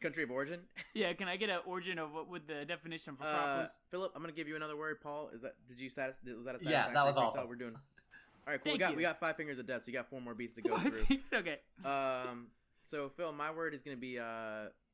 country 0.00 0.22
of 0.22 0.30
origin. 0.30 0.60
Yeah, 0.94 1.12
can 1.12 1.28
I 1.28 1.36
get 1.36 1.50
an 1.50 1.60
origin 1.66 1.98
of 1.98 2.12
what 2.12 2.28
would 2.28 2.48
the 2.48 2.64
definition 2.64 3.12
of 3.14 3.22
Uh, 3.24 3.28
Acropolis? 3.28 3.78
Philip, 3.90 4.12
I'm 4.16 4.22
gonna 4.22 4.32
give 4.32 4.48
you 4.48 4.56
another 4.56 4.76
word. 4.76 5.00
Paul, 5.00 5.30
is 5.32 5.42
that? 5.42 5.54
Did 5.68 5.78
you 5.78 5.88
satis- 5.88 6.20
Was 6.36 6.46
that 6.46 6.60
a 6.60 6.64
Yeah, 6.64 6.84
satisfactory 6.84 6.94
that 6.94 7.04
was 7.04 7.14
freestyle 7.14 7.26
awesome. 7.38 7.48
We're 7.48 7.54
doing. 7.54 7.74
All 8.46 8.52
right, 8.54 8.62
cool. 8.64 8.72
we 8.72 8.78
got 8.78 8.90
you. 8.90 8.96
we 8.96 9.02
got 9.02 9.20
five 9.20 9.36
fingers 9.36 9.58
of 9.58 9.66
death, 9.66 9.82
so 9.82 9.90
you 9.90 9.92
got 9.96 10.08
four 10.10 10.20
more 10.20 10.34
beats 10.34 10.54
to 10.54 10.62
go 10.62 10.76
through. 10.78 10.90
think 11.04 11.26
so, 11.26 11.36
okay. 11.38 11.58
Um, 11.84 12.48
so 12.82 13.08
Phil, 13.16 13.32
my 13.32 13.50
word 13.52 13.72
is 13.74 13.82
gonna 13.82 13.96
be 13.96 14.18
uh, 14.18 14.24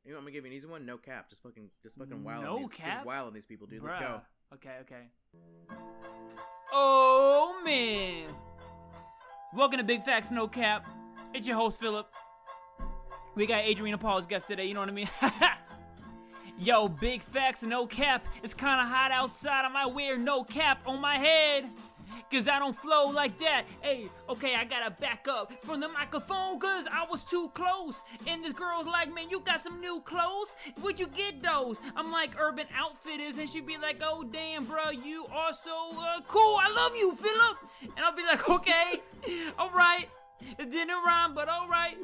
you 0.04 0.12
know, 0.12 0.18
I'm 0.18 0.22
gonna 0.24 0.30
give 0.32 0.44
you 0.44 0.50
an 0.50 0.56
easy 0.56 0.66
one. 0.66 0.84
No 0.84 0.98
cap, 0.98 1.30
just 1.30 1.42
fucking, 1.42 1.70
just 1.82 1.96
fucking 1.98 2.22
wild. 2.22 2.44
No 2.44 2.58
these, 2.58 2.70
cap? 2.72 2.92
Just 2.96 3.06
wild 3.06 3.28
on 3.28 3.34
these 3.34 3.46
people, 3.46 3.66
dude. 3.66 3.82
Let's 3.82 3.94
go. 3.94 4.20
Okay, 4.54 4.76
okay. 4.82 5.02
Oh 6.72 7.60
man! 7.64 8.28
Welcome 9.54 9.78
to 9.78 9.84
Big 9.84 10.04
Facts 10.04 10.30
No 10.30 10.46
Cap. 10.46 10.86
It's 11.32 11.46
your 11.46 11.56
host 11.56 11.78
Philip. 11.80 12.08
We 13.36 13.44
got 13.44 13.64
Adriana 13.64 13.98
Paul's 13.98 14.24
guest 14.24 14.48
today. 14.48 14.64
You 14.64 14.72
know 14.72 14.80
what 14.80 14.88
I 14.88 14.92
mean? 14.92 15.08
Yo, 16.58 16.88
Big 16.88 17.22
Facts 17.22 17.62
No 17.62 17.86
Cap. 17.86 18.26
It's 18.42 18.54
kind 18.54 18.80
of 18.80 18.88
hot 18.88 19.12
outside. 19.12 19.66
I 19.66 19.68
might 19.68 19.94
wear 19.94 20.16
no 20.16 20.42
cap 20.42 20.80
on 20.86 21.02
my 21.02 21.18
head. 21.18 21.68
Cause 22.32 22.48
I 22.48 22.58
don't 22.58 22.74
flow 22.74 23.08
like 23.08 23.38
that. 23.40 23.64
Hey, 23.82 24.08
okay, 24.28 24.54
I 24.54 24.64
gotta 24.64 24.90
back 24.90 25.28
up 25.28 25.52
from 25.52 25.80
the 25.80 25.88
microphone 25.88 26.58
cause 26.58 26.86
I 26.90 27.04
was 27.10 27.24
too 27.24 27.50
close. 27.52 28.02
And 28.26 28.42
this 28.42 28.54
girl's 28.54 28.86
like, 28.86 29.14
man, 29.14 29.28
you 29.28 29.40
got 29.40 29.60
some 29.60 29.80
new 29.80 30.00
clothes? 30.00 30.56
Where'd 30.80 30.98
you 30.98 31.08
get 31.08 31.42
those? 31.42 31.80
I'm 31.94 32.10
like, 32.10 32.40
Urban 32.40 32.66
Outfitters. 32.74 33.36
And 33.36 33.50
she'd 33.50 33.66
be 33.66 33.76
like, 33.76 34.00
oh, 34.02 34.24
damn, 34.24 34.64
bro, 34.64 34.90
you 34.90 35.26
are 35.26 35.52
so 35.52 35.90
uh, 35.98 36.20
cool. 36.26 36.58
I 36.58 36.70
love 36.74 36.96
you, 36.96 37.14
Philip. 37.14 37.58
And 37.82 38.04
I'll 38.04 38.16
be 38.16 38.22
like, 38.22 38.48
okay, 38.48 39.02
all 39.58 39.70
right. 39.70 40.08
It 40.58 40.70
didn't 40.72 41.04
rhyme, 41.04 41.34
but 41.34 41.48
all 41.48 41.68
right. 41.68 41.96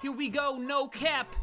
Here 0.00 0.12
we 0.12 0.28
go, 0.28 0.56
no 0.56 0.86
cap. 0.86 1.34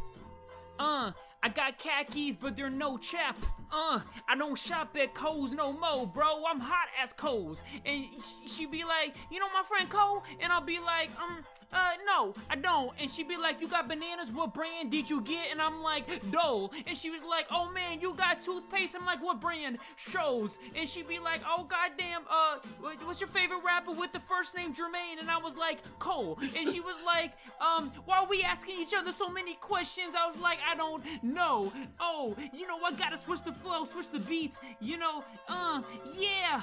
Uh, 0.80 1.12
I 1.44 1.50
got 1.50 1.78
khakis, 1.78 2.36
but 2.36 2.56
they're 2.56 2.70
no 2.70 2.98
chap. 2.98 3.38
Uh, 3.72 4.00
I 4.28 4.36
don't 4.38 4.58
shop 4.58 4.96
at 5.00 5.14
Kohl's 5.14 5.54
no 5.54 5.74
more, 5.74 6.08
bro. 6.08 6.44
I'm 6.46 6.60
hot 6.60 6.88
as 7.02 7.12
Kohl's. 7.12 7.62
And 7.86 8.06
sh- 8.20 8.52
she 8.52 8.66
be 8.66 8.84
like, 8.84 9.14
you 9.30 9.40
know 9.40 9.48
my 9.54 9.64
friend 9.64 9.90
Cole? 9.90 10.24
And 10.40 10.52
I'll 10.52 10.62
be 10.62 10.80
like, 10.80 11.10
um, 11.22 11.44
uh, 11.76 11.92
no, 12.06 12.34
I 12.50 12.56
don't. 12.56 12.92
And 13.00 13.12
she'd 13.12 13.28
be 13.28 13.36
like, 13.36 13.60
you 13.60 13.68
got 13.68 13.88
bananas? 13.90 14.32
What 14.32 14.54
brand 14.54 14.92
did 14.92 15.10
you 15.10 15.22
get? 15.22 15.52
And 15.52 15.62
I'm 15.62 15.82
like, 15.82 16.06
Dole. 16.32 16.72
And 16.88 16.98
she 16.98 17.10
was 17.10 17.22
like, 17.24 17.48
oh 17.52 17.70
man, 17.72 18.00
you 18.00 18.14
got 18.14 18.42
toothpaste? 18.42 18.96
I'm 18.96 19.06
like, 19.06 19.22
what 19.22 19.42
brand? 19.42 19.80
Shows. 19.98 20.58
And 20.76 20.88
she'd 20.88 21.08
be 21.08 21.20
like, 21.20 21.42
oh 21.46 21.66
goddamn, 21.66 22.22
uh, 22.30 22.60
what's 23.04 23.20
your 23.20 23.28
favorite 23.28 23.62
rapper 23.66 23.92
with 23.92 24.14
the 24.14 24.22
first 24.22 24.56
name 24.56 24.74
Jermaine? 24.74 25.20
And 25.20 25.30
I 25.30 25.38
was 25.38 25.58
like, 25.58 25.80
Cole. 26.00 26.40
And 26.56 26.68
she 26.70 26.80
was 26.80 26.96
like, 27.06 27.34
um, 27.60 27.92
why 28.06 28.20
are 28.20 28.28
we 28.28 28.42
asking 28.44 28.80
each 28.80 28.94
other 28.98 29.12
so 29.12 29.30
many 29.30 29.56
questions? 29.56 30.16
I 30.16 30.26
was 30.26 30.40
like, 30.40 30.60
I 30.70 30.76
don't 30.76 31.04
know. 31.22 31.74
Oh, 32.00 32.36
you 32.54 32.68
know, 32.68 32.78
I 32.86 32.94
gotta 32.94 33.22
switch 33.22 33.44
the 33.44 33.52
flow, 33.52 33.84
switch 33.84 34.10
the 34.12 34.20
beats. 34.20 34.60
You 34.80 34.98
know, 34.98 35.24
uh, 35.50 35.82
yeah, 36.18 36.62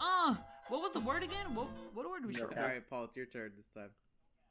uh. 0.00 0.34
What 0.68 0.80
was 0.80 0.92
the 0.92 1.00
word 1.00 1.22
again? 1.22 1.54
What 1.54 1.66
what 1.92 2.08
word 2.08 2.20
did 2.20 2.28
we 2.28 2.32
No 2.32 2.48
show? 2.48 2.56
All 2.56 2.62
right, 2.66 2.88
Paul, 2.88 3.04
it's 3.04 3.16
your 3.16 3.26
turn 3.26 3.52
this 3.54 3.68
time. 3.68 3.90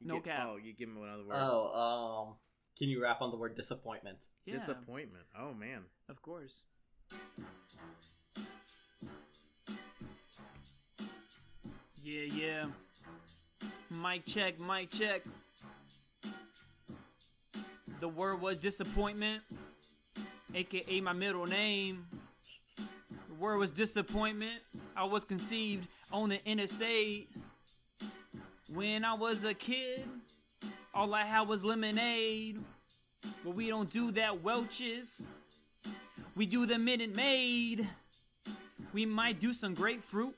You 0.00 0.08
No 0.08 0.14
get, 0.16 0.24
cap. 0.24 0.46
Paul, 0.46 0.58
you 0.60 0.72
give 0.74 0.88
him 0.88 0.98
another 1.02 1.24
word. 1.24 1.36
Oh, 1.36 2.26
um, 2.28 2.34
Can 2.78 2.88
you 2.88 3.02
rap 3.02 3.22
on 3.22 3.30
the 3.30 3.36
word 3.36 3.56
disappointment? 3.56 4.18
Yeah, 4.44 4.54
Disappointment. 4.54 5.24
Oh 5.38 5.54
man. 5.54 5.82
Of 6.08 6.20
course. 6.20 6.64
Yeah, 12.02 12.22
yeah. 12.34 12.64
Mic 13.90 14.26
check, 14.26 14.60
mic 14.60 14.90
check. 14.90 15.22
The 18.00 18.08
word 18.08 18.42
was 18.42 18.58
disappointment, 18.58 19.42
aka 20.54 21.00
my 21.00 21.12
middle 21.12 21.46
name. 21.46 22.04
The 22.76 23.34
word 23.38 23.56
was 23.56 23.70
disappointment. 23.70 24.60
I 24.94 25.04
was 25.04 25.24
conceived 25.24 25.88
on 26.12 26.28
the 26.28 26.44
interstate. 26.46 27.30
When 28.72 29.04
I 29.04 29.12
was 29.12 29.44
a 29.44 29.52
kid, 29.52 30.04
all 30.94 31.12
I 31.14 31.24
had 31.24 31.42
was 31.48 31.64
lemonade. 31.64 32.60
But 33.44 33.54
we 33.54 33.68
don't 33.68 33.90
do 33.90 34.10
that, 34.12 34.42
Welch's. 34.42 35.22
We 36.34 36.46
do 36.46 36.64
the 36.64 36.78
Minute 36.78 37.14
Maid. 37.14 37.86
We 38.94 39.04
might 39.04 39.38
do 39.38 39.52
some 39.52 39.74
grapefruit. 39.74 40.34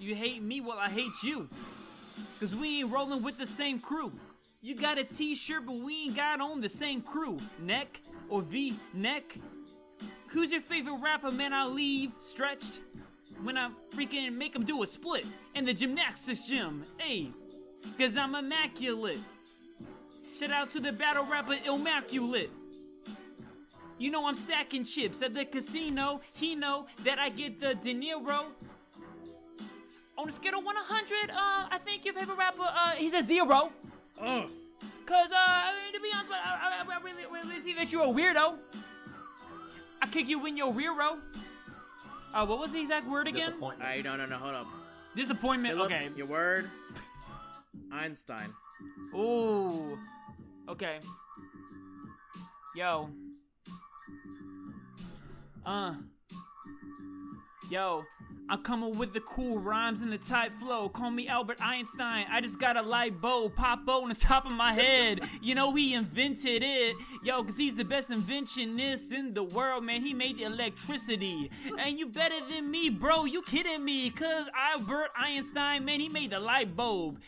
You 0.00 0.14
hate 0.14 0.42
me, 0.42 0.60
well, 0.60 0.78
I 0.78 0.88
hate 0.88 1.22
you. 1.22 1.48
Cause 2.40 2.56
we 2.56 2.80
ain't 2.80 2.90
rolling 2.90 3.22
with 3.22 3.38
the 3.38 3.46
same 3.46 3.78
crew. 3.78 4.10
You 4.62 4.74
got 4.74 4.98
a 4.98 5.04
t 5.04 5.34
shirt, 5.34 5.66
but 5.66 5.76
we 5.76 6.04
ain't 6.04 6.16
got 6.16 6.40
on 6.40 6.60
the 6.60 6.68
same 6.68 7.02
crew. 7.02 7.38
Neck 7.60 8.00
or 8.30 8.40
V 8.42 8.74
neck. 8.94 9.36
Who's 10.28 10.50
your 10.50 10.62
favorite 10.62 10.96
rapper, 10.96 11.30
man? 11.30 11.52
I 11.52 11.66
leave 11.66 12.12
stretched 12.20 12.80
when 13.42 13.58
I 13.58 13.70
freaking 13.94 14.36
make 14.36 14.54
him 14.54 14.64
do 14.64 14.82
a 14.82 14.86
split 14.86 15.26
in 15.54 15.64
the 15.64 15.74
gymnastics 15.74 16.46
gym. 16.48 16.84
Hey, 16.98 17.28
cause 17.98 18.16
I'm 18.16 18.34
immaculate. 18.34 19.20
Shout 20.34 20.50
out 20.50 20.70
to 20.72 20.80
the 20.80 20.92
battle 20.92 21.26
rapper 21.26 21.56
Immaculate. 21.66 22.50
You 23.98 24.10
know 24.10 24.26
I'm 24.26 24.34
stacking 24.34 24.84
chips 24.84 25.22
at 25.22 25.34
the 25.34 25.44
casino. 25.44 26.20
He 26.34 26.54
know 26.54 26.86
that 27.04 27.18
I 27.18 27.28
get 27.28 27.60
the 27.60 27.74
De 27.74 27.94
Niro. 27.94 28.46
On 30.18 30.28
a 30.28 30.32
scale 30.32 30.58
of 30.58 30.64
1 30.64 30.74
to 30.74 30.80
100, 30.80 31.30
uh, 31.30 31.34
I 31.70 31.78
think 31.84 32.04
your 32.04 32.14
favorite 32.14 32.36
rapper, 32.36 32.62
uh, 32.62 32.92
he's 32.92 33.14
a 33.14 33.22
zero. 33.22 33.72
Oh. 34.20 34.46
Cause, 35.06 35.32
uh, 35.32 35.36
I 35.36 35.72
mean, 35.84 35.94
to 35.94 36.00
be 36.00 36.10
honest, 36.14 36.30
I, 36.32 36.84
I, 36.88 36.96
I 36.96 37.00
really, 37.02 37.22
really 37.30 37.60
think 37.60 37.76
that 37.76 37.92
you're 37.92 38.02
a 38.02 38.06
weirdo. 38.06 38.58
I 40.00 40.06
kick 40.06 40.28
you 40.28 40.44
in 40.46 40.56
your 40.56 40.72
rear 40.72 40.96
row. 40.96 41.18
Uh, 42.34 42.46
what 42.46 42.58
was 42.58 42.72
the 42.72 42.80
exact 42.80 43.06
word 43.08 43.28
again? 43.28 43.50
Disappointment. 43.50 43.90
I 43.90 44.00
no 44.00 44.16
no 44.16 44.26
no 44.26 44.36
hold 44.36 44.54
up. 44.54 44.66
Disappointment. 45.14 45.74
Philip, 45.74 45.92
okay. 45.92 46.08
Your 46.16 46.26
word. 46.26 46.70
Einstein. 47.92 48.48
Ooh. 49.14 49.98
Okay. 50.68 50.98
Yo. 52.74 53.10
Uh. 55.66 55.94
Yo. 57.72 58.04
I'm 58.50 58.60
coming 58.60 58.98
with 58.98 59.14
the 59.14 59.20
cool 59.20 59.58
rhymes 59.58 60.02
and 60.02 60.12
the 60.12 60.18
tight 60.18 60.52
flow. 60.52 60.90
Call 60.90 61.10
me 61.10 61.26
Albert 61.26 61.56
Einstein. 61.62 62.26
I 62.30 62.42
just 62.42 62.60
got 62.60 62.76
a 62.76 62.82
light 62.82 63.18
bulb 63.18 63.56
pop 63.56 63.88
on 63.88 64.10
the 64.10 64.14
top 64.14 64.44
of 64.44 64.52
my 64.52 64.74
head. 64.74 65.22
You 65.40 65.54
know, 65.54 65.74
he 65.74 65.94
invented 65.94 66.62
it. 66.62 66.96
Yo, 67.24 67.42
cause 67.42 67.56
he's 67.56 67.74
the 67.74 67.84
best 67.86 68.10
inventionist 68.10 69.14
in 69.14 69.32
the 69.32 69.44
world, 69.44 69.84
man. 69.84 70.02
He 70.02 70.12
made 70.12 70.36
the 70.36 70.42
electricity. 70.42 71.50
And 71.78 71.98
you 71.98 72.08
better 72.08 72.44
than 72.46 72.70
me, 72.70 72.90
bro. 72.90 73.24
You 73.24 73.40
kidding 73.40 73.82
me? 73.82 74.10
Cause 74.10 74.48
Albert 74.54 75.08
Einstein, 75.16 75.86
man, 75.86 76.00
he 76.00 76.10
made 76.10 76.28
the 76.28 76.40
light 76.40 76.76
bulb. 76.76 77.22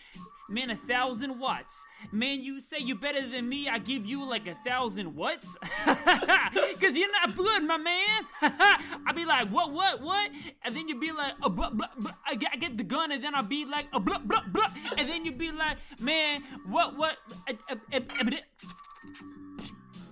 Man, 0.51 0.69
a 0.69 0.77
thousand 0.77 1.39
watts. 1.39 1.83
Man, 2.13 2.43
you 2.43 2.61
say 2.61 2.77
you 2.79 2.95
better 2.95 3.27
than 3.27 3.49
me, 3.49 3.67
I 3.67 3.79
give 3.79 4.05
you 4.05 4.29
like 4.29 4.47
a 4.47 4.55
thousand 4.57 5.15
watts? 5.15 5.57
Cause 5.87 6.97
you're 6.99 7.11
not 7.13 7.35
good, 7.35 7.65
my 7.65 7.79
man. 7.79 8.27
I 8.43 9.13
be 9.15 9.25
like, 9.25 9.49
what, 9.49 9.73
what, 9.73 10.03
what? 10.03 10.31
And 10.63 10.77
then 10.77 10.87
you 10.87 11.01
be 11.01 11.13
like, 11.13 11.35
uh, 11.43 11.49
blah, 11.49 11.71
blah, 11.71 11.89
blah. 11.99 12.13
I, 12.27 12.35
get, 12.35 12.51
I 12.53 12.57
get 12.57 12.77
the 12.77 12.85
gun, 12.85 13.11
and 13.11 13.25
then 13.25 13.35
I'll 13.35 13.43
be 13.43 13.65
like, 13.65 13.87
uh, 13.95 13.99
blah, 13.99 14.19
blah, 14.19 14.43
blah. 14.53 14.69
And 14.99 15.09
then 15.09 15.25
you 15.25 15.33
be 15.33 15.51
like, 15.51 15.79
man, 15.99 16.43
what, 16.69 16.95
what? 16.99 17.17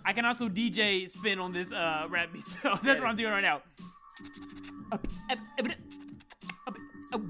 I 0.04 0.12
can 0.14 0.24
also 0.24 0.48
DJ 0.48 1.08
spin 1.08 1.38
on 1.40 1.52
this 1.52 1.72
uh, 1.72 2.06
rap 2.08 2.32
beat, 2.32 2.48
so 2.48 2.74
that's 2.82 3.00
what 3.00 3.10
I'm 3.10 3.16
doing 3.16 3.32
right 3.32 3.42
now. 3.42 3.60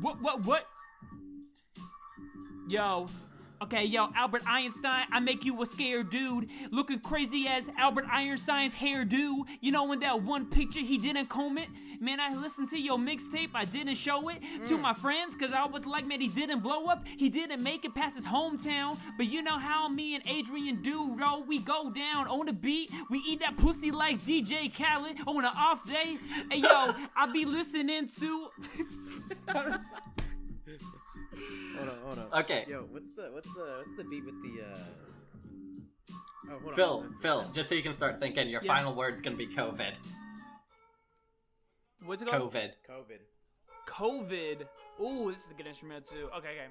What, 0.00 0.22
what, 0.22 0.46
what? 0.46 0.66
Yo. 2.68 3.06
Okay, 3.62 3.84
yo, 3.84 4.08
Albert 4.16 4.42
Einstein, 4.44 5.06
I 5.12 5.20
make 5.20 5.44
you 5.44 5.62
a 5.62 5.66
scared 5.66 6.10
dude. 6.10 6.48
Looking 6.72 6.98
crazy 6.98 7.46
as 7.46 7.68
Albert 7.78 8.06
Einstein's 8.10 8.74
hairdo. 8.74 9.44
You 9.60 9.70
know, 9.70 9.92
in 9.92 10.00
that 10.00 10.20
one 10.20 10.46
picture 10.46 10.80
he 10.80 10.98
didn't 10.98 11.28
comb 11.28 11.58
it? 11.58 11.68
Man, 12.00 12.18
I 12.18 12.34
listened 12.34 12.70
to 12.70 12.76
your 12.76 12.98
mixtape, 12.98 13.50
I 13.54 13.64
didn't 13.64 13.94
show 13.94 14.28
it 14.30 14.40
to 14.66 14.76
mm. 14.76 14.80
my 14.80 14.94
friends, 14.94 15.36
cause 15.36 15.52
I 15.52 15.66
was 15.66 15.86
like, 15.86 16.04
man, 16.04 16.20
he 16.20 16.26
didn't 16.26 16.58
blow 16.58 16.86
up. 16.86 17.06
He 17.06 17.30
didn't 17.30 17.62
make 17.62 17.84
it 17.84 17.94
past 17.94 18.16
his 18.16 18.26
hometown. 18.26 18.98
But 19.16 19.26
you 19.26 19.42
know 19.42 19.58
how 19.58 19.86
me 19.86 20.16
and 20.16 20.26
Adrian 20.26 20.82
do, 20.82 21.14
bro. 21.16 21.44
We 21.46 21.60
go 21.60 21.92
down 21.92 22.26
on 22.26 22.46
the 22.46 22.52
beat, 22.52 22.90
we 23.10 23.18
eat 23.20 23.38
that 23.40 23.56
pussy 23.56 23.92
like 23.92 24.20
DJ 24.22 24.76
Khaled 24.76 25.18
on 25.28 25.44
an 25.44 25.52
off 25.56 25.86
day. 25.86 26.16
Hey, 26.50 26.58
yo, 26.58 26.94
I 27.16 27.30
be 27.32 27.44
listening 27.44 28.08
to. 28.18 28.48
Hold 31.76 31.88
on, 31.88 31.96
hold 32.04 32.18
on. 32.18 32.40
Okay. 32.40 32.64
Yo, 32.68 32.82
what's 32.90 33.14
the 33.16 33.30
what's 33.32 33.52
the 33.54 33.74
what's 33.78 33.94
the 33.96 34.04
beat 34.04 34.24
with 34.24 34.40
the 34.42 34.64
uh? 34.64 34.78
Oh, 36.50 36.58
hold 36.62 36.74
Phil, 36.74 37.04
on. 37.06 37.14
Phil, 37.22 37.50
just 37.54 37.68
so 37.68 37.74
you 37.74 37.82
can 37.82 37.94
start 37.94 38.18
thinking, 38.20 38.48
your 38.48 38.62
Yeah. 38.62 38.74
final 38.74 38.94
word's 38.94 39.20
gonna 39.20 39.36
be 39.36 39.46
COVID. 39.46 39.94
What's 42.04 42.20
it 42.20 42.28
called? 42.28 42.52
COVID. 42.52 42.72
COVID. 42.88 43.20
COVID. 43.86 44.66
Ooh, 45.00 45.30
this 45.32 45.46
is 45.46 45.52
a 45.52 45.54
good 45.54 45.66
instrument 45.66 46.04
too. 46.04 46.28
Okay, 46.36 46.48
okay. 46.50 46.66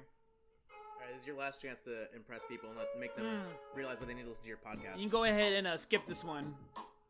All 0.70 1.00
right, 1.00 1.12
this 1.14 1.22
is 1.22 1.26
your 1.26 1.36
last 1.36 1.60
chance 1.60 1.82
to 1.84 2.06
impress 2.14 2.44
people 2.44 2.68
and 2.68 2.78
let, 2.78 2.86
make 3.00 3.16
them 3.16 3.26
Hmm. 3.26 3.76
realize 3.76 3.98
what 3.98 4.08
they 4.08 4.14
need 4.14 4.22
to 4.22 4.28
listen 4.28 4.42
to 4.44 4.48
your 4.48 4.58
podcast. 4.58 4.96
You 4.96 5.00
can 5.02 5.08
go 5.08 5.24
ahead 5.24 5.52
and 5.54 5.66
uh, 5.66 5.76
skip 5.76 6.06
this 6.06 6.22
one. 6.22 6.54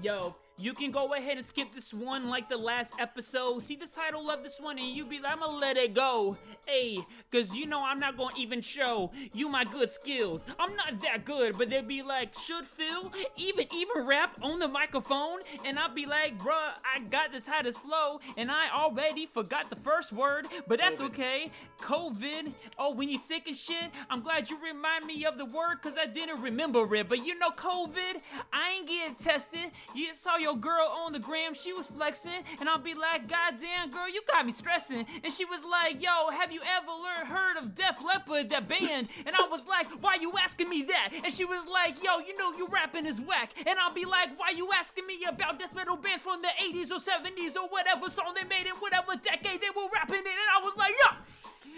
Yo, 0.01 0.35
you 0.59 0.73
can 0.73 0.91
go 0.91 1.13
ahead 1.13 1.37
and 1.37 1.45
skip 1.45 1.73
this 1.73 1.93
one 1.93 2.27
like 2.27 2.49
the 2.49 2.57
last 2.57 2.93
episode. 2.99 3.61
See 3.61 3.75
the 3.75 3.87
title 3.87 4.29
of 4.29 4.43
this 4.43 4.59
one 4.59 4.77
and 4.77 4.89
you 4.89 5.05
be 5.05 5.19
like, 5.19 5.33
I'ma 5.33 5.47
let 5.47 5.77
it 5.77 5.93
go. 5.93 6.37
Hey, 6.67 6.99
cause 7.31 7.55
you 7.55 7.65
know 7.65 7.83
I'm 7.83 7.99
not 7.99 8.17
gonna 8.17 8.35
even 8.37 8.61
show 8.61 9.11
you 9.33 9.47
my 9.47 9.63
good 9.63 9.89
skills. 9.89 10.43
I'm 10.59 10.75
not 10.75 10.99
that 11.01 11.23
good, 11.25 11.57
but 11.57 11.69
they'd 11.69 11.87
be 11.87 12.01
like, 12.01 12.35
should 12.35 12.65
Phil 12.65 13.11
even 13.37 13.65
even 13.73 14.05
rap 14.05 14.37
on 14.41 14.59
the 14.59 14.67
microphone? 14.67 15.39
And 15.65 15.79
I'd 15.79 15.95
be 15.95 16.05
like, 16.05 16.37
bruh, 16.37 16.73
I 16.83 16.99
got 17.09 17.31
the 17.31 17.39
tightest 17.39 17.79
flow, 17.79 18.19
and 18.37 18.51
I 18.51 18.69
already 18.73 19.25
forgot 19.25 19.69
the 19.69 19.75
first 19.77 20.11
word, 20.11 20.45
but 20.67 20.79
that's 20.79 21.01
COVID. 21.01 21.05
okay. 21.05 21.51
COVID. 21.81 22.53
Oh, 22.77 22.93
when 22.93 23.09
you 23.09 23.17
sick 23.17 23.47
and 23.47 23.55
shit, 23.55 23.91
I'm 24.09 24.21
glad 24.21 24.49
you 24.49 24.57
remind 24.61 25.05
me 25.05 25.25
of 25.25 25.37
the 25.37 25.45
word 25.45 25.81
cause 25.81 25.97
I 25.97 26.05
didn't 26.05 26.41
remember 26.41 26.93
it. 26.95 27.07
But 27.07 27.25
you 27.25 27.37
know, 27.39 27.49
COVID, 27.51 28.21
I 28.51 28.77
ain't 28.77 28.87
getting 28.87 29.15
tested. 29.15 29.71
You 29.95 30.13
saw 30.13 30.37
your 30.37 30.48
girl 30.55 30.87
on 31.05 31.13
the 31.13 31.19
gram, 31.19 31.53
she 31.53 31.73
was 31.73 31.87
flexing, 31.87 32.43
and 32.59 32.69
I'll 32.69 32.79
be 32.79 32.93
like, 32.93 33.27
God 33.27 33.55
damn, 33.59 33.89
girl, 33.89 34.09
you 34.09 34.21
got 34.27 34.45
me 34.45 34.51
stressing. 34.51 35.05
And 35.23 35.33
she 35.33 35.45
was 35.45 35.63
like, 35.63 36.01
Yo, 36.01 36.29
have 36.31 36.51
you 36.51 36.61
ever 36.61 36.91
learned 36.91 37.27
heard 37.27 37.57
of 37.57 37.75
Def 37.75 38.03
Leppard, 38.03 38.49
that 38.49 38.67
band? 38.67 39.07
And 39.25 39.35
I 39.35 39.47
was 39.49 39.67
like, 39.67 39.87
Why 40.01 40.15
you 40.19 40.33
asking 40.41 40.69
me 40.69 40.83
that? 40.83 41.13
And 41.23 41.33
she 41.33 41.45
was 41.45 41.67
like, 41.67 42.03
Yo, 42.03 42.19
you 42.19 42.37
know 42.37 42.51
you 42.57 42.67
rapping 42.67 43.05
is 43.05 43.21
whack. 43.21 43.53
And 43.65 43.77
I'll 43.79 43.93
be 43.93 44.05
like, 44.05 44.37
Why 44.37 44.51
you 44.55 44.69
asking 44.73 45.05
me 45.05 45.19
about 45.27 45.59
death 45.59 45.75
metal 45.75 45.97
bands 45.97 46.21
from 46.23 46.41
the 46.41 46.49
80s 46.61 46.91
or 46.91 46.99
70s 46.99 47.55
or 47.55 47.67
whatever 47.69 48.09
song 48.09 48.33
they 48.35 48.47
made 48.47 48.67
in 48.67 48.75
whatever 48.75 49.15
decade 49.15 49.61
they 49.61 49.69
were 49.75 49.89
rapping 49.93 50.19
in? 50.19 50.25
And 50.25 50.49
I 50.55 50.61
was 50.63 50.75
like, 50.77 50.93
Yo! 51.03 51.17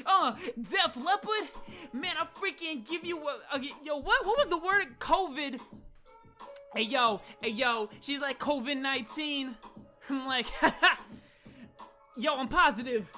Uh, 0.05 0.33
Def 0.57 0.95
Leppard, 0.97 1.49
man, 1.93 2.15
I 2.19 2.25
freaking 2.39 2.87
give 2.87 3.05
you 3.05 3.19
a, 3.19 3.55
a 3.55 3.61
yo. 3.83 3.97
What 3.97 4.25
what 4.25 4.37
was 4.37 4.49
the 4.49 4.57
word? 4.57 4.97
COVID. 4.99 5.59
Hey 6.73 6.83
yo, 6.83 7.19
hey 7.41 7.49
yo. 7.49 7.89
She's 7.99 8.21
like 8.21 8.39
COVID 8.39 8.77
nineteen. 8.79 9.55
I'm 10.09 10.25
like, 10.25 10.45
yo, 12.17 12.35
I'm 12.37 12.47
positive. 12.47 13.09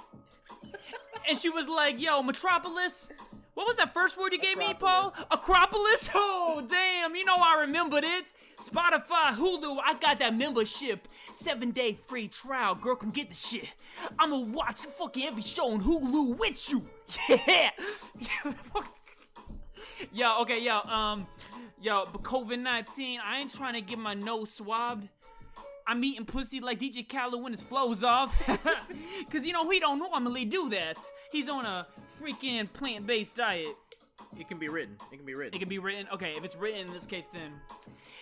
And 1.27 1.37
she 1.37 1.49
was 1.49 1.69
like, 1.69 2.01
yo, 2.01 2.21
Metropolis. 2.23 3.11
What 3.53 3.67
was 3.67 3.77
that 3.77 3.93
first 3.93 4.17
word 4.19 4.33
you 4.33 4.39
gave 4.39 4.57
me, 4.57 4.73
Paul? 4.73 5.13
Acropolis? 5.29 6.09
Oh, 6.15 6.63
damn. 6.67 7.15
You 7.15 7.25
know 7.25 7.37
I 7.37 7.61
remembered 7.61 8.03
it. 8.03 8.25
Spotify, 8.59 9.31
Hulu, 9.31 9.77
I 9.83 9.93
got 9.99 10.19
that 10.19 10.35
membership. 10.35 11.07
Seven 11.33 11.71
day 11.71 11.97
free 12.07 12.27
trial. 12.27 12.75
Girl, 12.75 12.95
come 12.95 13.11
get 13.11 13.29
the 13.29 13.35
shit. 13.35 13.71
I'ma 14.19 14.39
watch 14.39 14.81
fucking 14.81 15.23
every 15.23 15.41
show 15.43 15.71
on 15.71 15.81
Hulu 15.81 16.37
with 16.37 16.71
you. 16.71 16.87
Yeah. 17.29 17.69
yo, 20.11 20.41
okay, 20.41 20.59
yo, 20.59 20.79
um, 20.79 21.27
yo, 21.83 22.05
but 22.11 22.23
COVID 22.23 22.61
19, 22.61 23.19
I 23.23 23.39
ain't 23.39 23.53
trying 23.53 23.73
to 23.73 23.81
get 23.81 23.99
my 23.99 24.13
nose 24.13 24.53
swabbed. 24.53 25.07
I'm 25.85 26.01
eating 26.03 26.25
pussy 26.25 26.61
like 26.61 26.79
DJ 26.79 27.07
Khaled 27.07 27.43
when 27.43 27.51
his 27.51 27.61
flows 27.61 28.03
off. 28.05 28.41
Cause 29.31 29.45
you 29.45 29.51
know 29.51 29.69
he 29.69 29.81
don't 29.81 29.99
normally 29.99 30.45
do 30.45 30.69
that. 30.69 30.97
He's 31.29 31.49
on 31.49 31.65
a 31.65 31.85
freaking 32.21 32.71
plant-based 32.71 33.35
diet. 33.35 33.75
It 34.39 34.47
can 34.47 34.57
be 34.57 34.69
written. 34.69 34.97
It 35.11 35.17
can 35.17 35.25
be 35.25 35.33
written. 35.33 35.53
It 35.53 35.59
can 35.59 35.69
be 35.69 35.79
written. 35.79 36.07
Okay, 36.13 36.31
if 36.31 36.43
it's 36.43 36.55
written 36.55 36.87
in 36.87 36.93
this 36.93 37.05
case, 37.05 37.27
then. 37.27 37.51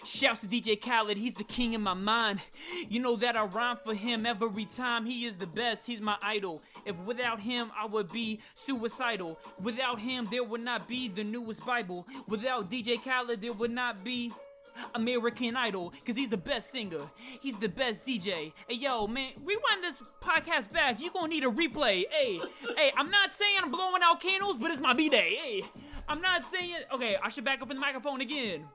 Shouts 0.03 0.41
to 0.41 0.47
DJ 0.47 0.81
Khaled, 0.81 1.17
he's 1.17 1.35
the 1.35 1.43
king 1.43 1.73
in 1.73 1.81
my 1.81 1.93
mind. 1.93 2.41
You 2.89 2.99
know 2.99 3.15
that 3.17 3.37
I 3.37 3.43
rhyme 3.43 3.77
for 3.77 3.93
him 3.93 4.25
every 4.25 4.65
time. 4.65 5.05
He 5.05 5.25
is 5.25 5.37
the 5.37 5.45
best, 5.45 5.85
he's 5.85 6.01
my 6.01 6.17
idol. 6.23 6.61
If 6.85 6.97
without 7.01 7.39
him, 7.39 7.71
I 7.77 7.85
would 7.85 8.11
be 8.11 8.39
suicidal. 8.55 9.39
Without 9.61 9.99
him, 9.99 10.27
there 10.31 10.43
would 10.43 10.61
not 10.61 10.87
be 10.87 11.07
the 11.07 11.23
newest 11.23 11.63
Bible. 11.65 12.07
Without 12.27 12.71
DJ 12.71 13.03
Khaled, 13.03 13.41
there 13.41 13.53
would 13.53 13.71
not 13.71 14.03
be. 14.03 14.31
American 14.95 15.57
Idol, 15.57 15.93
cause 16.05 16.15
he's 16.15 16.29
the 16.29 16.37
best 16.37 16.71
singer. 16.71 17.01
He's 17.41 17.57
the 17.57 17.67
best 17.67 18.07
DJ. 18.07 18.53
Hey 18.67 18.75
yo, 18.75 19.05
man, 19.05 19.33
rewind 19.43 19.83
this 19.83 20.01
podcast 20.21 20.71
back. 20.71 21.01
You 21.01 21.11
gonna 21.11 21.27
need 21.27 21.43
a 21.43 21.49
replay. 21.49 22.05
Hey, 22.09 22.39
hey, 22.77 22.91
I'm 22.97 23.11
not 23.11 23.33
saying 23.33 23.57
I'm 23.61 23.69
blowing 23.69 24.01
out 24.01 24.21
candles, 24.21 24.55
but 24.55 24.71
it's 24.71 24.79
my 24.79 24.93
B-day. 24.93 25.37
Hey, 25.41 25.63
I'm 26.11 26.19
not 26.19 26.43
saying 26.43 26.75
okay, 26.93 27.15
I 27.23 27.29
should 27.29 27.45
back 27.45 27.61
up 27.61 27.71
in 27.71 27.77
the 27.77 27.81
microphone 27.81 28.19
again. 28.19 28.67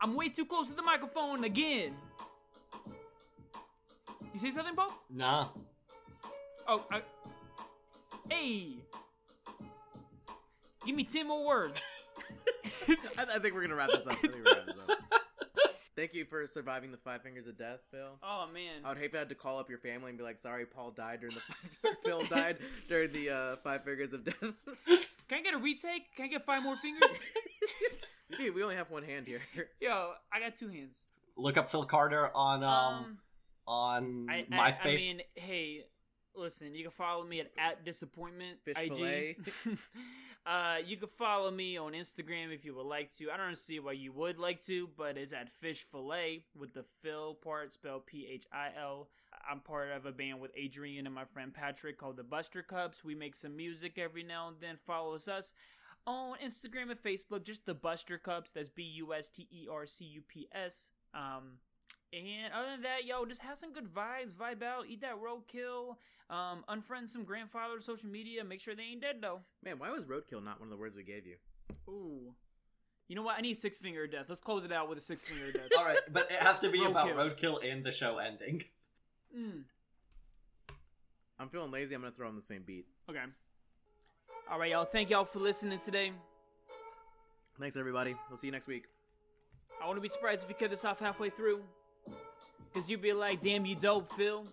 I'm 0.00 0.14
way 0.14 0.30
too 0.30 0.46
close 0.46 0.70
to 0.70 0.74
the 0.74 0.82
microphone 0.82 1.44
again. 1.44 1.92
You 4.32 4.40
say 4.40 4.50
something, 4.50 4.74
Paul? 4.74 4.90
Nah. 5.10 5.48
Oh, 6.66 6.86
I, 6.90 7.02
hey. 8.30 8.76
Give 10.86 10.96
me 10.96 11.04
10 11.04 11.28
more 11.28 11.44
words. 11.44 11.82
I, 12.88 13.26
I 13.34 13.38
think 13.40 13.54
we're 13.54 13.60
gonna 13.60 13.74
wrap 13.74 13.90
this 13.90 14.06
up. 14.06 14.14
I 14.14 14.16
think 14.16 14.34
we're 14.36 14.44
gonna 14.44 14.56
wrap 14.56 14.66
this 14.74 14.88
up. 14.88 14.98
Thank 15.96 16.14
you 16.14 16.24
for 16.24 16.46
surviving 16.46 16.92
the 16.92 16.96
five 16.96 17.22
fingers 17.22 17.46
of 17.46 17.58
death, 17.58 17.80
Phil. 17.90 18.18
Oh, 18.22 18.46
man. 18.54 18.84
I 18.86 18.88
would 18.88 18.98
hate 18.98 19.06
if 19.06 19.14
I 19.16 19.18
had 19.18 19.28
to 19.28 19.34
call 19.34 19.58
up 19.58 19.68
your 19.68 19.80
family 19.80 20.10
and 20.10 20.16
be 20.16 20.24
like, 20.24 20.38
"Sorry, 20.38 20.64
Paul 20.64 20.92
died 20.92 21.20
during 21.20 21.34
the 21.34 21.96
Phil 22.04 22.22
died 22.22 22.56
during 22.88 23.12
the 23.12 23.30
uh, 23.30 23.56
five 23.56 23.84
fingers 23.84 24.14
of 24.14 24.24
death." 24.24 25.07
Can 25.28 25.38
I 25.38 25.42
get 25.42 25.54
a 25.54 25.58
retake? 25.58 26.14
Can 26.16 26.24
I 26.24 26.28
get 26.28 26.46
five 26.46 26.62
more 26.62 26.76
fingers? 26.76 27.10
Dude, 28.38 28.54
we 28.54 28.62
only 28.62 28.76
have 28.76 28.90
one 28.90 29.02
hand 29.02 29.26
here. 29.26 29.40
Yo, 29.80 30.12
I 30.32 30.40
got 30.40 30.56
two 30.56 30.68
hands. 30.68 31.02
Look 31.36 31.56
up 31.56 31.70
Phil 31.70 31.84
Carter 31.84 32.34
on 32.34 32.64
um, 32.64 32.68
Um, 32.68 33.18
on 33.66 34.26
I, 34.30 34.46
I, 34.50 34.70
MySpace. 34.72 34.78
I 34.84 34.86
mean, 34.86 35.20
hey, 35.34 35.84
listen, 36.34 36.74
you 36.74 36.82
can 36.82 36.92
follow 36.92 37.24
me 37.24 37.40
at, 37.40 37.50
at 37.58 37.84
disappointment 37.84 38.58
Fish 38.64 38.76
IG. 38.78 38.94
fillet. 38.94 39.36
uh, 40.46 40.76
you 40.84 40.96
can 40.96 41.08
follow 41.18 41.50
me 41.50 41.76
on 41.76 41.92
Instagram 41.92 42.52
if 42.54 42.64
you 42.64 42.74
would 42.74 42.86
like 42.86 43.14
to. 43.16 43.30
I 43.30 43.36
don't 43.36 43.56
see 43.56 43.80
why 43.80 43.92
you 43.92 44.12
would 44.12 44.38
like 44.38 44.64
to, 44.64 44.88
but 44.96 45.16
it's 45.18 45.32
at 45.32 45.50
fish 45.50 45.84
fillet 45.90 46.44
with 46.56 46.72
the 46.72 46.84
Phil 47.02 47.34
part 47.34 47.72
spelled 47.72 48.06
P 48.06 48.26
H 48.30 48.46
I 48.52 48.70
L. 48.80 49.08
I'm 49.50 49.60
part 49.60 49.90
of 49.90 50.04
a 50.04 50.12
band 50.12 50.40
with 50.40 50.50
Adrian 50.56 51.06
and 51.06 51.14
my 51.14 51.24
friend 51.24 51.52
Patrick 51.54 51.98
called 51.98 52.16
the 52.16 52.22
Buster 52.22 52.62
Cups. 52.62 53.02
We 53.02 53.14
make 53.14 53.34
some 53.34 53.56
music 53.56 53.96
every 53.96 54.22
now 54.22 54.48
and 54.48 54.56
then. 54.60 54.76
Follow 54.86 55.14
us 55.14 55.28
on 56.06 56.36
Instagram 56.44 56.90
and 56.90 57.00
Facebook, 57.00 57.44
just 57.44 57.64
the 57.64 57.74
Buster 57.74 58.18
Cups. 58.18 58.52
That's 58.52 58.68
B 58.68 58.82
U 58.82 59.14
S 59.14 59.28
T 59.28 59.48
E 59.50 59.66
R 59.70 59.86
C 59.86 60.04
U 60.04 60.22
P 60.26 60.48
S. 60.52 60.90
Um, 61.14 61.58
and 62.12 62.52
other 62.54 62.72
than 62.72 62.82
that, 62.82 63.04
yo, 63.06 63.24
just 63.24 63.42
have 63.42 63.58
some 63.58 63.72
good 63.72 63.86
vibes, 63.86 64.32
vibe 64.32 64.62
out, 64.62 64.86
eat 64.88 65.00
that 65.02 65.16
roadkill, 65.16 65.96
um, 66.30 66.64
unfriend 66.68 67.08
some 67.08 67.24
grandfather 67.24 67.80
social 67.80 68.08
media, 68.08 68.44
make 68.44 68.60
sure 68.60 68.74
they 68.74 68.82
ain't 68.82 69.02
dead 69.02 69.16
though. 69.20 69.40
Man, 69.62 69.78
why 69.78 69.90
was 69.90 70.04
roadkill 70.04 70.44
not 70.44 70.60
one 70.60 70.68
of 70.68 70.70
the 70.70 70.76
words 70.76 70.96
we 70.96 71.04
gave 71.04 71.26
you? 71.26 71.36
Ooh. 71.88 72.34
You 73.08 73.16
know 73.16 73.22
what? 73.22 73.36
I 73.38 73.40
need 73.40 73.54
six 73.54 73.78
finger 73.78 74.06
death. 74.06 74.26
Let's 74.28 74.42
close 74.42 74.66
it 74.66 74.72
out 74.72 74.88
with 74.90 74.98
a 74.98 75.00
six 75.00 75.28
finger 75.28 75.52
death. 75.52 75.68
All 75.78 75.84
right, 75.84 75.98
but 76.12 76.30
it 76.30 76.38
has 76.38 76.58
to 76.60 76.70
be 76.70 76.84
about 76.84 77.08
Roadkill. 77.08 77.60
roadkill 77.60 77.72
and 77.72 77.84
the 77.84 77.92
show 77.92 78.18
ending. 78.18 78.64
Mm, 79.36 79.62
I'm 81.38 81.48
feeling 81.48 81.70
lazy. 81.70 81.94
I'm 81.94 82.00
gonna 82.02 82.12
throw 82.12 82.28
on 82.28 82.36
the 82.36 82.42
same 82.42 82.62
beat. 82.66 82.86
okay. 83.08 83.20
All 84.50 84.58
right, 84.58 84.70
y'all. 84.70 84.86
Thank 84.86 85.10
y'all 85.10 85.24
for 85.26 85.40
listening 85.40 85.78
today. 85.78 86.12
Thanks, 87.60 87.76
everybody. 87.76 88.14
We'll 88.30 88.38
see 88.38 88.46
you 88.46 88.52
next 88.52 88.66
week. 88.66 88.84
I 89.82 89.86
wouldn't 89.86 90.02
be 90.02 90.08
surprised 90.08 90.42
if 90.42 90.48
you 90.48 90.54
cut 90.54 90.70
this 90.70 90.84
off 90.84 91.00
halfway 91.00 91.28
through. 91.30 91.60
Cause 92.72 92.88
you'd 92.88 93.02
be 93.02 93.12
like, 93.12 93.40
damn, 93.42 93.66
you 93.66 93.76
dope, 93.76 94.10
Phil. 94.12 94.44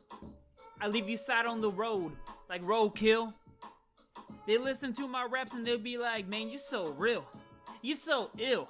I 0.81 0.87
leave 0.87 1.07
you 1.07 1.17
side 1.17 1.45
on 1.45 1.61
the 1.61 1.69
road, 1.69 2.11
like 2.49 2.61
roadkill. 2.63 3.33
They 4.47 4.57
listen 4.57 4.93
to 4.93 5.07
my 5.07 5.25
raps 5.29 5.53
and 5.53 5.65
they'll 5.65 5.77
be 5.77 5.97
like, 5.97 6.27
man, 6.27 6.49
you 6.49 6.57
so 6.57 6.89
real. 6.93 7.25
You 7.81 7.95
so 7.95 8.29
ill. 8.37 8.69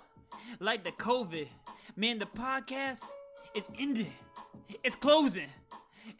Like 0.59 0.83
the 0.83 0.91
COVID. 0.91 1.47
Man, 1.95 2.17
the 2.17 2.25
podcast, 2.25 3.05
it's 3.53 3.69
ending. 3.79 4.11
It's 4.83 4.95
closing. 4.95 5.47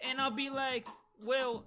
And 0.10 0.20
I'll 0.22 0.32
be 0.32 0.50
like, 0.50 0.88
well, 1.26 1.66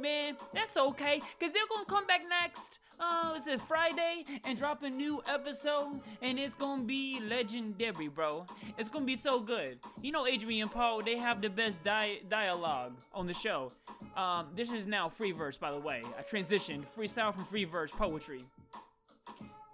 man, 0.00 0.36
that's 0.52 0.76
okay. 0.76 1.20
Cause 1.40 1.52
they're 1.52 1.66
gonna 1.68 1.84
come 1.86 2.06
back 2.06 2.22
next. 2.28 2.78
Uh, 2.98 3.32
it's 3.34 3.46
a 3.46 3.56
Friday 3.56 4.24
and 4.44 4.58
drop 4.58 4.82
a 4.82 4.90
new 4.90 5.22
episode, 5.26 6.00
and 6.20 6.38
it's 6.38 6.54
gonna 6.54 6.82
be 6.82 7.18
legendary, 7.20 8.08
bro. 8.08 8.44
It's 8.76 8.90
gonna 8.90 9.06
be 9.06 9.16
so 9.16 9.40
good. 9.40 9.78
You 10.02 10.12
know, 10.12 10.26
Adrian 10.26 10.62
and 10.62 10.70
Paul, 10.70 11.00
they 11.02 11.16
have 11.16 11.40
the 11.40 11.48
best 11.48 11.82
di- 11.82 12.20
dialogue 12.28 12.92
on 13.14 13.26
the 13.26 13.32
show. 13.32 13.70
Um, 14.16 14.48
this 14.54 14.70
is 14.70 14.86
now 14.86 15.08
free 15.08 15.32
verse, 15.32 15.56
by 15.56 15.72
the 15.72 15.80
way. 15.80 16.02
I 16.18 16.22
transitioned 16.22 16.84
freestyle 16.94 17.34
from 17.34 17.44
free 17.46 17.64
verse 17.64 17.90
poetry. 17.90 18.42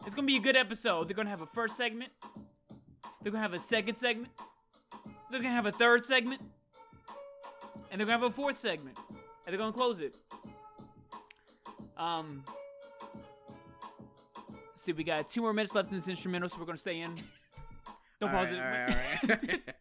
It's 0.05 0.15
gonna 0.15 0.27
be 0.27 0.37
a 0.37 0.41
good 0.41 0.57
episode. 0.57 1.09
They're 1.09 1.17
gonna 1.17 1.31
have 1.31 1.41
a 1.41 1.47
first 1.47 1.77
segment. 1.77 2.13
They're 3.23 3.33
gonna 3.33 3.43
have 3.43 3.55
a 3.55 3.59
second 3.59 3.97
segment. 3.97 4.31
They're 5.33 5.41
gonna 5.41 5.53
have 5.53 5.67
a 5.67 5.73
third 5.73 6.07
segment. 6.07 6.43
And 7.91 8.01
they're 8.01 8.07
gonna 8.07 8.19
have 8.19 8.23
a 8.23 8.31
fourth 8.31 8.59
segment. 8.59 8.99
And 9.09 9.17
they're 9.47 9.59
gonna 9.59 9.73
close 9.73 10.01
it. 10.01 10.17
Um 11.97 12.45
see 14.75 14.93
we 14.93 15.05
got 15.05 15.29
two 15.29 15.41
more 15.41 15.53
minutes 15.53 15.75
left 15.75 15.91
in 15.91 15.97
this 15.97 16.09
instrumental, 16.09 16.49
so 16.49 16.59
we're 16.59 16.67
gonna 16.67 16.79
stay 16.79 17.01
in. 17.01 17.15
Don't 18.21 18.31
All 18.31 18.37
pause 18.37 18.53
right, 18.53 18.59
it. 18.59 18.63
all 18.63 19.29
right, 19.29 19.41
all 19.43 19.49
right. 19.49 19.61